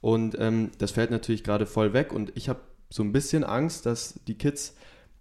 Und 0.01 0.37
ähm, 0.39 0.71
das 0.77 0.91
fällt 0.91 1.09
natürlich 1.11 1.43
gerade 1.43 1.65
voll 1.65 1.93
weg. 1.93 2.13
Und 2.13 2.31
ich 2.35 2.49
habe 2.49 2.59
so 2.89 3.03
ein 3.03 3.11
bisschen 3.11 3.43
Angst, 3.43 3.85
dass 3.85 4.19
die 4.27 4.35
Kids, 4.35 4.75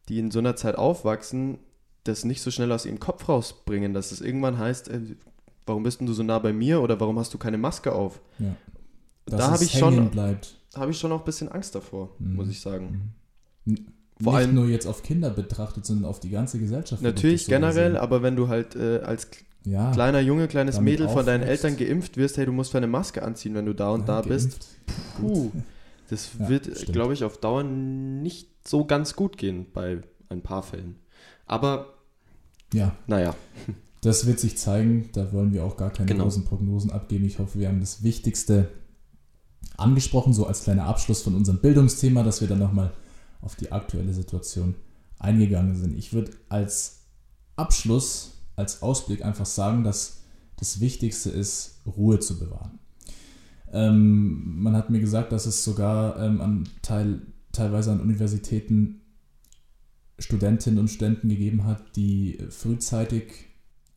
die 0.08 0.18
in 0.18 0.30
so 0.30 0.38
einer 0.38 0.54
Zeit 0.54 0.76
aufwachsen, 0.76 1.58
das 2.04 2.24
nicht 2.24 2.40
so 2.42 2.50
schnell 2.50 2.70
aus 2.70 2.86
ihrem 2.86 3.00
Kopf 3.00 3.28
rausbringen, 3.28 3.94
dass 3.94 4.12
es 4.12 4.20
irgendwann 4.20 4.58
heißt, 4.58 4.88
äh, 4.88 5.00
warum 5.64 5.82
bist 5.82 6.00
denn 6.00 6.06
du 6.06 6.12
so 6.12 6.22
nah 6.22 6.38
bei 6.38 6.52
mir 6.52 6.80
oder 6.82 7.00
warum 7.00 7.18
hast 7.18 7.34
du 7.34 7.38
keine 7.38 7.58
Maske 7.58 7.92
auf? 7.92 8.20
Ja. 8.38 8.54
Dass 9.24 9.40
Da 9.40 9.50
habe 9.50 9.64
ich 9.64 9.72
schon, 9.76 10.10
bleibt. 10.10 10.54
Habe 10.76 10.90
ich 10.90 10.98
schon 10.98 11.12
auch 11.12 11.20
ein 11.20 11.24
bisschen 11.24 11.48
Angst 11.50 11.74
davor, 11.74 12.10
Mhm. 12.18 12.34
muss 12.36 12.48
ich 12.48 12.60
sagen. 12.60 13.12
N- 13.66 13.86
Vor 14.22 14.32
nicht 14.32 14.46
allem- 14.46 14.54
nur 14.54 14.66
jetzt 14.68 14.86
auf 14.86 15.02
Kinder 15.02 15.30
betrachtet, 15.30 15.84
sondern 15.84 16.06
auf 16.06 16.20
die 16.20 16.30
ganze 16.30 16.58
Gesellschaft. 16.58 17.02
Natürlich 17.02 17.46
generell, 17.46 17.92
sehen. 17.92 17.96
aber 18.00 18.22
wenn 18.22 18.36
du 18.36 18.48
halt 18.48 18.74
äh, 18.76 19.00
als 19.00 19.28
ja, 19.64 19.90
kleiner 19.92 20.20
Junge, 20.20 20.46
kleines 20.48 20.80
Mädel 20.80 21.08
von 21.08 21.26
deinen. 21.26 21.42
Eltern 21.42 21.76
geimpft 21.76 22.16
wirst, 22.16 22.36
hey, 22.38 22.46
du 22.46 22.52
musst 22.52 22.74
eine 22.76 22.86
Maske 22.86 23.22
anziehen, 23.22 23.54
wenn 23.54 23.66
du 23.66 23.74
da 23.74 23.90
und 23.90 24.00
ja, 24.02 24.06
da 24.06 24.22
bist. 24.22 24.50
geimpft. 24.50 24.66
Puh, 25.20 25.50
das 26.08 26.30
Ja, 26.38 26.48
wird, 26.48 26.86
glaube 26.92 27.14
ich, 27.14 27.24
auf 27.24 27.38
Dauer 27.38 27.64
nicht 27.64 28.48
so 28.66 28.84
ganz 28.84 29.16
gut 29.16 29.36
gehen 29.38 29.66
bei 29.72 30.02
ein 30.28 30.40
paar 30.42 30.62
Fällen. 30.62 30.96
Aber 31.46 31.94
Ja, 32.72 32.94
naja, 33.06 33.34
das 34.02 34.26
wird 34.26 34.38
sich 34.40 34.56
zeigen. 34.56 35.08
Da 35.14 35.32
wollen 35.32 35.52
wir 35.52 35.64
auch 35.64 35.76
gar 35.76 35.90
keine 35.90 36.06
Genau. 36.06 36.24
großen 36.24 36.44
Prognosen 36.44 36.90
abgeben. 36.90 37.24
Ich 37.24 37.38
hoffe, 37.40 37.58
wir 37.58 37.68
haben 37.68 37.80
das 37.80 38.02
Wichtigste 38.04 38.68
angesprochen, 39.76 40.32
so 40.32 40.46
als 40.46 40.64
kleiner 40.64 40.84
Abschluss 40.84 41.22
von 41.22 41.34
unserem 41.34 41.60
Bildungsthema, 41.60 42.22
dass 42.22 42.40
wir 42.40 42.48
dann 42.48 42.58
nochmal 42.58 42.92
auf 43.42 43.56
die 43.56 43.72
aktuelle 43.72 44.12
Situation 44.12 44.74
eingegangen 45.18 45.76
sind. 45.76 45.96
Ich 45.96 46.12
würde 46.12 46.32
als 46.48 47.04
Abschluss, 47.56 48.32
als 48.54 48.82
Ausblick 48.82 49.24
einfach 49.24 49.46
sagen, 49.46 49.84
dass 49.84 50.22
das 50.56 50.80
Wichtigste 50.80 51.30
ist, 51.30 51.80
Ruhe 51.86 52.18
zu 52.18 52.38
bewahren. 52.38 52.78
Ähm, 53.72 54.62
man 54.62 54.76
hat 54.76 54.90
mir 54.90 55.00
gesagt, 55.00 55.32
dass 55.32 55.46
es 55.46 55.64
sogar 55.64 56.20
ähm, 56.22 56.40
an 56.40 56.68
Teil, 56.82 57.22
teilweise 57.52 57.92
an 57.92 58.00
Universitäten 58.00 59.02
Studentinnen 60.18 60.78
und 60.78 60.88
Studenten 60.88 61.28
gegeben 61.28 61.64
hat, 61.64 61.96
die 61.96 62.38
frühzeitig 62.48 63.46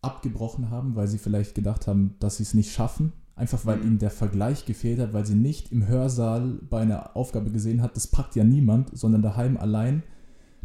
abgebrochen 0.01 0.69
haben, 0.69 0.95
weil 0.95 1.07
sie 1.07 1.18
vielleicht 1.18 1.56
gedacht 1.56 1.88
haben, 1.88 2.15
dass 2.19 2.38
sie 2.38 2.43
es 2.43 2.53
nicht 2.53 2.72
schaffen. 2.72 3.14
Einfach 3.40 3.66
weil 3.66 3.78
Mhm. 3.78 3.84
ihnen 3.88 3.98
der 3.99 4.10
Vergleich 4.11 4.66
gefehlt 4.66 4.99
hat, 4.99 5.14
weil 5.14 5.26
sie 5.26 5.34
nicht 5.36 5.72
im 5.72 5.88
Hörsaal 5.88 6.60
bei 6.70 6.82
einer 6.82 7.16
Aufgabe 7.16 7.49
gesehen 7.52 7.82
hat, 7.82 7.95
das 7.95 8.07
packt 8.07 8.36
ja 8.36 8.44
niemand, 8.44 8.95
sondern 8.98 9.22
daheim 9.22 9.56
allein 9.57 10.03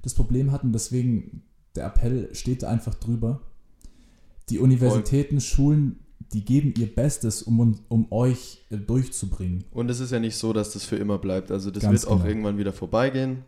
das 0.02 0.12
Problem 0.14 0.50
hatten. 0.52 0.72
Deswegen 0.72 1.42
der 1.76 1.86
Appell 1.86 2.28
steht 2.34 2.62
da 2.64 2.68
einfach 2.68 2.94
drüber. 2.94 3.40
Die 4.50 4.58
Universitäten, 4.58 5.40
Schulen, 5.40 6.00
die 6.32 6.44
geben 6.44 6.74
ihr 6.76 6.92
Bestes, 6.92 7.42
um, 7.42 7.78
um 7.88 8.10
euch 8.10 8.64
äh, 8.70 8.76
durchzubringen. 8.76 9.64
und 9.70 9.88
es 9.90 10.00
ist 10.00 10.10
ja 10.10 10.18
nicht 10.18 10.36
so, 10.36 10.52
dass 10.52 10.72
das 10.72 10.84
für 10.84 10.96
immer 10.96 11.18
bleibt. 11.18 11.50
Also 11.52 11.70
das 11.70 11.82
Ganz 11.84 12.02
wird 12.02 12.10
auch 12.12 12.16
genau. 12.18 12.28
irgendwann 12.28 12.58
wieder 12.58 12.72
vorbeigehen. 12.72 13.44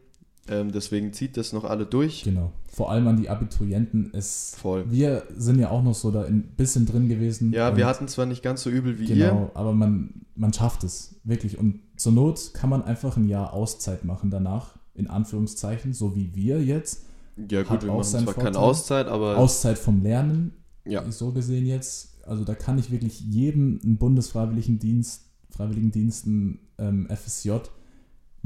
Ähm, 0.49 0.71
deswegen 0.73 1.13
zieht 1.13 1.37
das 1.37 1.53
noch 1.53 1.65
alle 1.65 1.87
durch. 1.87 2.23
Genau. 2.25 2.53
Vor 2.69 2.91
allem 2.91 3.07
an 3.09 3.17
die 3.17 3.29
Abiturienten. 3.29 4.11
Es, 4.13 4.55
Voll. 4.57 4.85
Wir 4.91 5.25
sind 5.37 5.59
ja 5.59 5.71
auch 5.71 5.83
noch 5.83 5.95
so 5.95 6.11
da 6.11 6.23
ein 6.23 6.43
bisschen 6.57 6.87
drin 6.87 7.09
gewesen. 7.09 7.53
Ja, 7.53 7.77
wir 7.77 7.87
hatten 7.87 8.07
zwar 8.09 8.27
nicht 8.27 8.43
ganz 8.43 8.63
so 8.63 8.71
übel 8.71 8.99
wie 8.99 9.07
ihr. 9.07 9.31
Genau, 9.31 9.51
aber 9.55 9.73
man, 9.73 10.27
man 10.35 10.53
schafft 10.53 10.85
es, 10.85 11.17
wirklich. 11.25 11.59
Und 11.59 11.81
zur 11.97 12.13
Not 12.13 12.53
kann 12.55 12.71
man 12.71 12.83
einfach 12.83 13.17
ein 13.17 13.29
Jahr 13.29 13.53
Auszeit 13.53 14.05
machen 14.05 14.31
danach, 14.31 14.75
in 14.95 15.09
Anführungszeichen, 15.09 15.93
so 15.93 16.15
wie 16.15 16.35
wir 16.35 16.63
jetzt. 16.63 17.05
Ja 17.51 17.61
Hat 17.61 17.69
gut, 17.69 17.83
wir 17.83 17.93
auch 17.93 17.99
machen 17.99 18.25
zwar 18.25 18.35
keine 18.35 18.53
Vorteil. 18.53 18.57
Auszeit, 18.57 19.07
aber 19.09 19.37
Auszeit 19.37 19.79
vom 19.79 20.03
Lernen, 20.03 20.53
ja. 20.85 21.11
so 21.11 21.33
gesehen 21.33 21.67
jetzt. 21.67 22.25
Also 22.25 22.45
da 22.45 22.55
kann 22.55 22.79
ich 22.79 22.91
wirklich 22.91 23.21
jedem 23.21 23.81
einen 23.83 23.99
Bundesfreiwilligendienst, 23.99 25.23
Freiwilligendiensten 25.51 26.61
ähm, 26.79 27.09
FSJ 27.09 27.53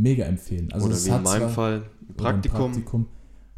mega 0.01 0.25
empfehlen. 0.25 0.73
Also 0.73 0.87
Oder 0.87 0.95
es 0.95 1.05
wie 1.07 1.11
in 1.11 1.23
meinem 1.23 1.41
zwar- 1.41 1.49
Fall 1.51 1.91
Praktikum. 2.17 2.59
Praktikum. 2.73 3.07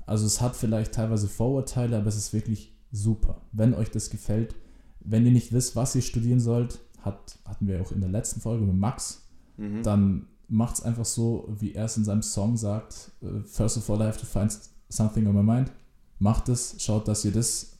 Also 0.06 0.27
es 0.27 0.40
hat 0.40 0.56
vielleicht 0.56 0.93
teilweise 0.93 1.28
Vorurteile, 1.28 1.97
aber 1.97 2.06
es 2.09 2.16
ist 2.16 2.32
wirklich 2.32 2.74
super. 2.90 3.40
Wenn 3.52 3.74
euch 3.74 3.90
das 3.90 4.10
gefällt, 4.10 4.55
wenn 5.01 5.24
ihr 5.24 5.32
nicht 5.32 5.52
wisst, 5.52 5.74
was 5.77 5.94
ihr 5.94 6.02
studieren 6.02 6.40
sollt, 6.40 6.81
hat, 7.01 7.39
hatten 7.44 7.66
wir 7.66 7.81
auch 7.81 7.93
in 7.93 8.01
der 8.01 8.10
letzten 8.10 8.40
Folge 8.40 8.64
mit 8.64 8.77
Max, 8.77 9.23
Mhm. 9.56 9.82
dann 9.82 10.27
macht 10.48 10.74
es 10.77 10.82
einfach 10.82 11.05
so, 11.05 11.48
wie 11.59 11.73
er 11.74 11.86
es 11.86 11.97
in 11.97 12.05
seinem 12.05 12.23
Song 12.23 12.56
sagt. 12.56 13.12
äh, 13.23 13.43
First 13.47 13.78
of 13.78 13.89
all, 13.90 14.01
I 14.01 14.05
have 14.05 14.19
to 14.20 14.27
find 14.27 14.56
something 14.89 15.27
on 15.27 15.35
my 15.35 15.43
mind. 15.43 15.73
Macht 16.19 16.48
es, 16.48 16.77
schaut, 16.78 17.09
dass 17.09 17.24
ihr 17.24 17.32
das 17.32 17.78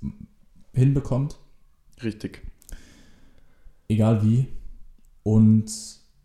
hinbekommt, 0.73 1.37
Richtig. 2.03 2.43
egal 3.89 4.23
wie. 4.25 4.49
Und 5.23 5.71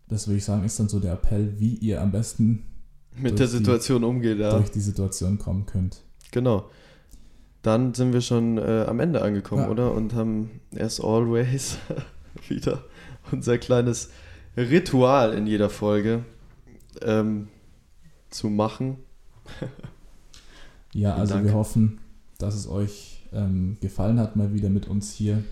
das 0.08 0.26
würde 0.26 0.38
ich 0.38 0.44
sagen, 0.44 0.64
ist 0.64 0.78
dann 0.80 0.88
so 0.88 1.00
der 1.00 1.12
Appell, 1.14 1.54
wie 1.58 1.74
ihr 1.74 2.00
am 2.00 2.10
besten 2.12 2.64
Mit 3.16 3.38
der 3.38 3.46
die- 3.46 3.52
Situation 3.52 4.04
umgeht, 4.04 4.38
ja. 4.38 4.56
durch 4.56 4.70
die 4.70 4.80
Situation 4.80 5.38
kommen 5.38 5.66
könnt. 5.66 6.02
Genau. 6.30 6.68
Dann 7.62 7.92
sind 7.94 8.12
wir 8.12 8.20
schon 8.20 8.56
äh, 8.58 8.84
am 8.86 9.00
Ende 9.00 9.20
angekommen, 9.22 9.62
Ja. 9.64 9.70
oder? 9.70 9.92
Und 9.92 10.14
haben 10.14 10.60
as 10.78 11.00
always 11.00 11.78
wieder 12.48 12.84
unser 13.32 13.58
kleines 13.58 14.10
Ritual 14.56 15.34
in 15.34 15.46
jeder 15.46 15.68
Folge 15.70 16.24
ähm, 17.02 17.48
zu 18.30 18.48
machen. 18.48 18.96
Ja, 20.92 21.14
also 21.14 21.34
Dank. 21.34 21.46
wir 21.46 21.54
hoffen, 21.54 22.00
dass 22.38 22.54
es 22.54 22.68
euch 22.68 23.26
ähm, 23.32 23.76
gefallen 23.80 24.18
hat, 24.18 24.36
mal 24.36 24.52
wieder 24.54 24.68
mit 24.70 24.86
uns 24.88 25.12
hier. 25.12 25.42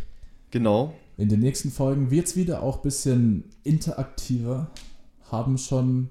Genau. 0.51 0.95
In 1.17 1.29
den 1.29 1.41
nächsten 1.41 1.71
Folgen 1.71 2.11
wird 2.11 2.27
es 2.27 2.37
wieder 2.37 2.63
auch 2.63 2.77
ein 2.77 2.83
bisschen 2.83 3.45
interaktiver. 3.63 4.71
Haben 5.31 5.59
schon 5.59 6.11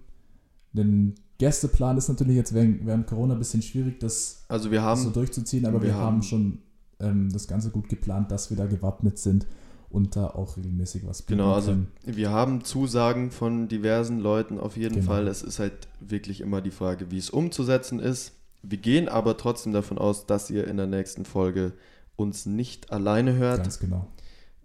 den 0.74 1.16
Gästeplan 1.38 1.98
ist 1.98 2.08
natürlich 2.10 2.36
jetzt 2.36 2.54
während, 2.54 2.86
während 2.86 3.08
Corona 3.08 3.34
ein 3.34 3.40
bisschen 3.40 3.62
schwierig, 3.62 4.00
das 4.00 4.46
Also 4.48 4.72
wir 4.72 4.82
haben 4.82 5.02
so 5.02 5.10
durchzuziehen, 5.10 5.66
aber 5.66 5.82
wir 5.82 5.90
wir, 5.90 5.96
haben 5.96 6.04
haben- 6.18 6.24
schon 6.24 6.60
ähm, 7.00 7.30
das 7.32 7.48
Ganze 7.48 7.72
gut 7.72 7.90
geplant, 7.90 8.32
dass 8.32 8.50
wir 8.50 8.58
da 8.58 8.66
gewappnet 8.66 9.18
sind 9.20 9.46
und 9.90 10.16
da 10.16 10.28
auch 10.28 10.56
regelmäßig 10.58 11.06
was 11.06 11.22
bieten 11.22 11.40
Genau, 11.40 11.54
also 11.54 11.72
können. 11.72 11.88
wir 12.06 12.30
haben 12.32 12.64
Zusagen 12.64 13.32
von 13.32 13.68
diversen 13.68 14.20
Leuten 14.20 14.60
auf 14.60 14.78
jeden 14.78 14.96
Genau. 14.96 15.08
Fall. 15.08 15.28
Es 15.28 15.42
ist 15.44 15.60
halt 15.60 15.88
wirklich 16.00 16.40
immer 16.42 16.62
die 16.62 16.72
Frage, 16.72 17.12
wie 17.12 17.18
es 17.18 17.30
umzusetzen 17.30 18.00
ist. 18.00 18.32
Wir 18.64 18.78
gehen 18.78 19.08
aber 19.10 19.36
trotzdem 19.38 19.74
davon 19.74 19.98
aus, 19.98 20.26
dass 20.26 20.50
ihr 20.50 20.68
in 20.68 20.78
der 20.78 20.88
nächsten 20.88 21.26
Folge 21.26 21.74
uns 22.16 22.46
nicht 22.46 22.92
alleine 22.92 23.36
hört. 23.36 23.58
Ganz 23.64 23.80
genau. 23.80 24.08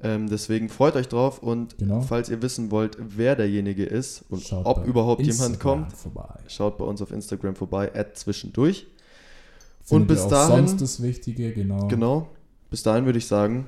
Ähm, 0.03 0.29
deswegen 0.31 0.69
freut 0.71 0.97
euch 0.97 1.09
drauf 1.09 1.43
und 1.43 1.77
Genau. 1.79 2.01
falls 2.01 2.29
ihr 2.31 2.41
wissen 2.41 2.71
wollt, 2.71 2.97
wer 2.99 3.37
derjenige 3.37 3.85
ist 3.85 4.25
und 4.31 4.43
Schaut 4.43 4.65
ob 4.65 4.87
überhaupt 4.87 5.21
Instagram 5.21 5.53
jemand 5.53 5.61
kommt, 5.91 5.93
vorbei. 5.93 6.35
schaut 6.49 6.79
bei 6.79 6.85
uns 6.87 7.03
auf 7.03 7.11
Instagram 7.13 7.55
vorbei, 7.55 7.91
zwischendurch. 8.15 8.87
Findet 9.83 10.09
bis 10.09 10.21
ihr 10.21 10.27
auch 10.27 10.31
dahin- 10.31 10.69
sonst 10.69 10.81
das 10.81 11.03
Wichtige, 11.03 11.53
genau. 11.53 11.89
Genau. 11.89 12.29
Bis 12.71 12.83
dahin 12.83 13.05
würde 13.05 13.19
ich 13.19 13.27
sagen, 13.27 13.67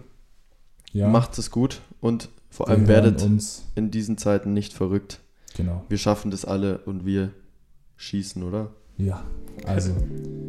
Ja, 0.93 1.09
macht 1.09 1.37
es 1.39 1.51
gut 1.51 1.81
und 2.01 2.29
vor 2.49 2.69
allem 2.69 2.87
werdet 2.89 3.23
uns. 3.23 3.65
in 3.75 3.91
diesen 3.91 4.17
Zeiten 4.19 4.53
nicht 4.55 4.73
verrückt. 4.73 5.21
Genau. 5.57 5.85
Wir 5.89 5.99
schaffen 5.99 6.31
das 6.31 6.45
alle 6.47 6.79
und 6.87 7.05
wir 7.05 7.31
schießen, 7.97 8.43
oder? 8.43 8.71
Ja, 8.97 9.23
also 9.67 9.93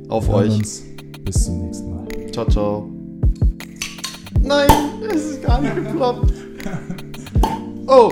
Auf 0.10 0.30
euch. 0.30 0.54
Uns. 0.56 0.84
Bis 1.26 1.46
zum 1.46 1.66
nächsten 1.66 1.90
Mal. 1.90 2.08
Ciao, 2.32 2.46
ciao. 2.48 2.93
Nein, 4.44 4.70
es 5.10 5.24
ist 5.24 5.44
gar 5.44 5.62
nicht 5.62 5.76
geploppt. 5.76 6.34
Oh. 7.88 8.12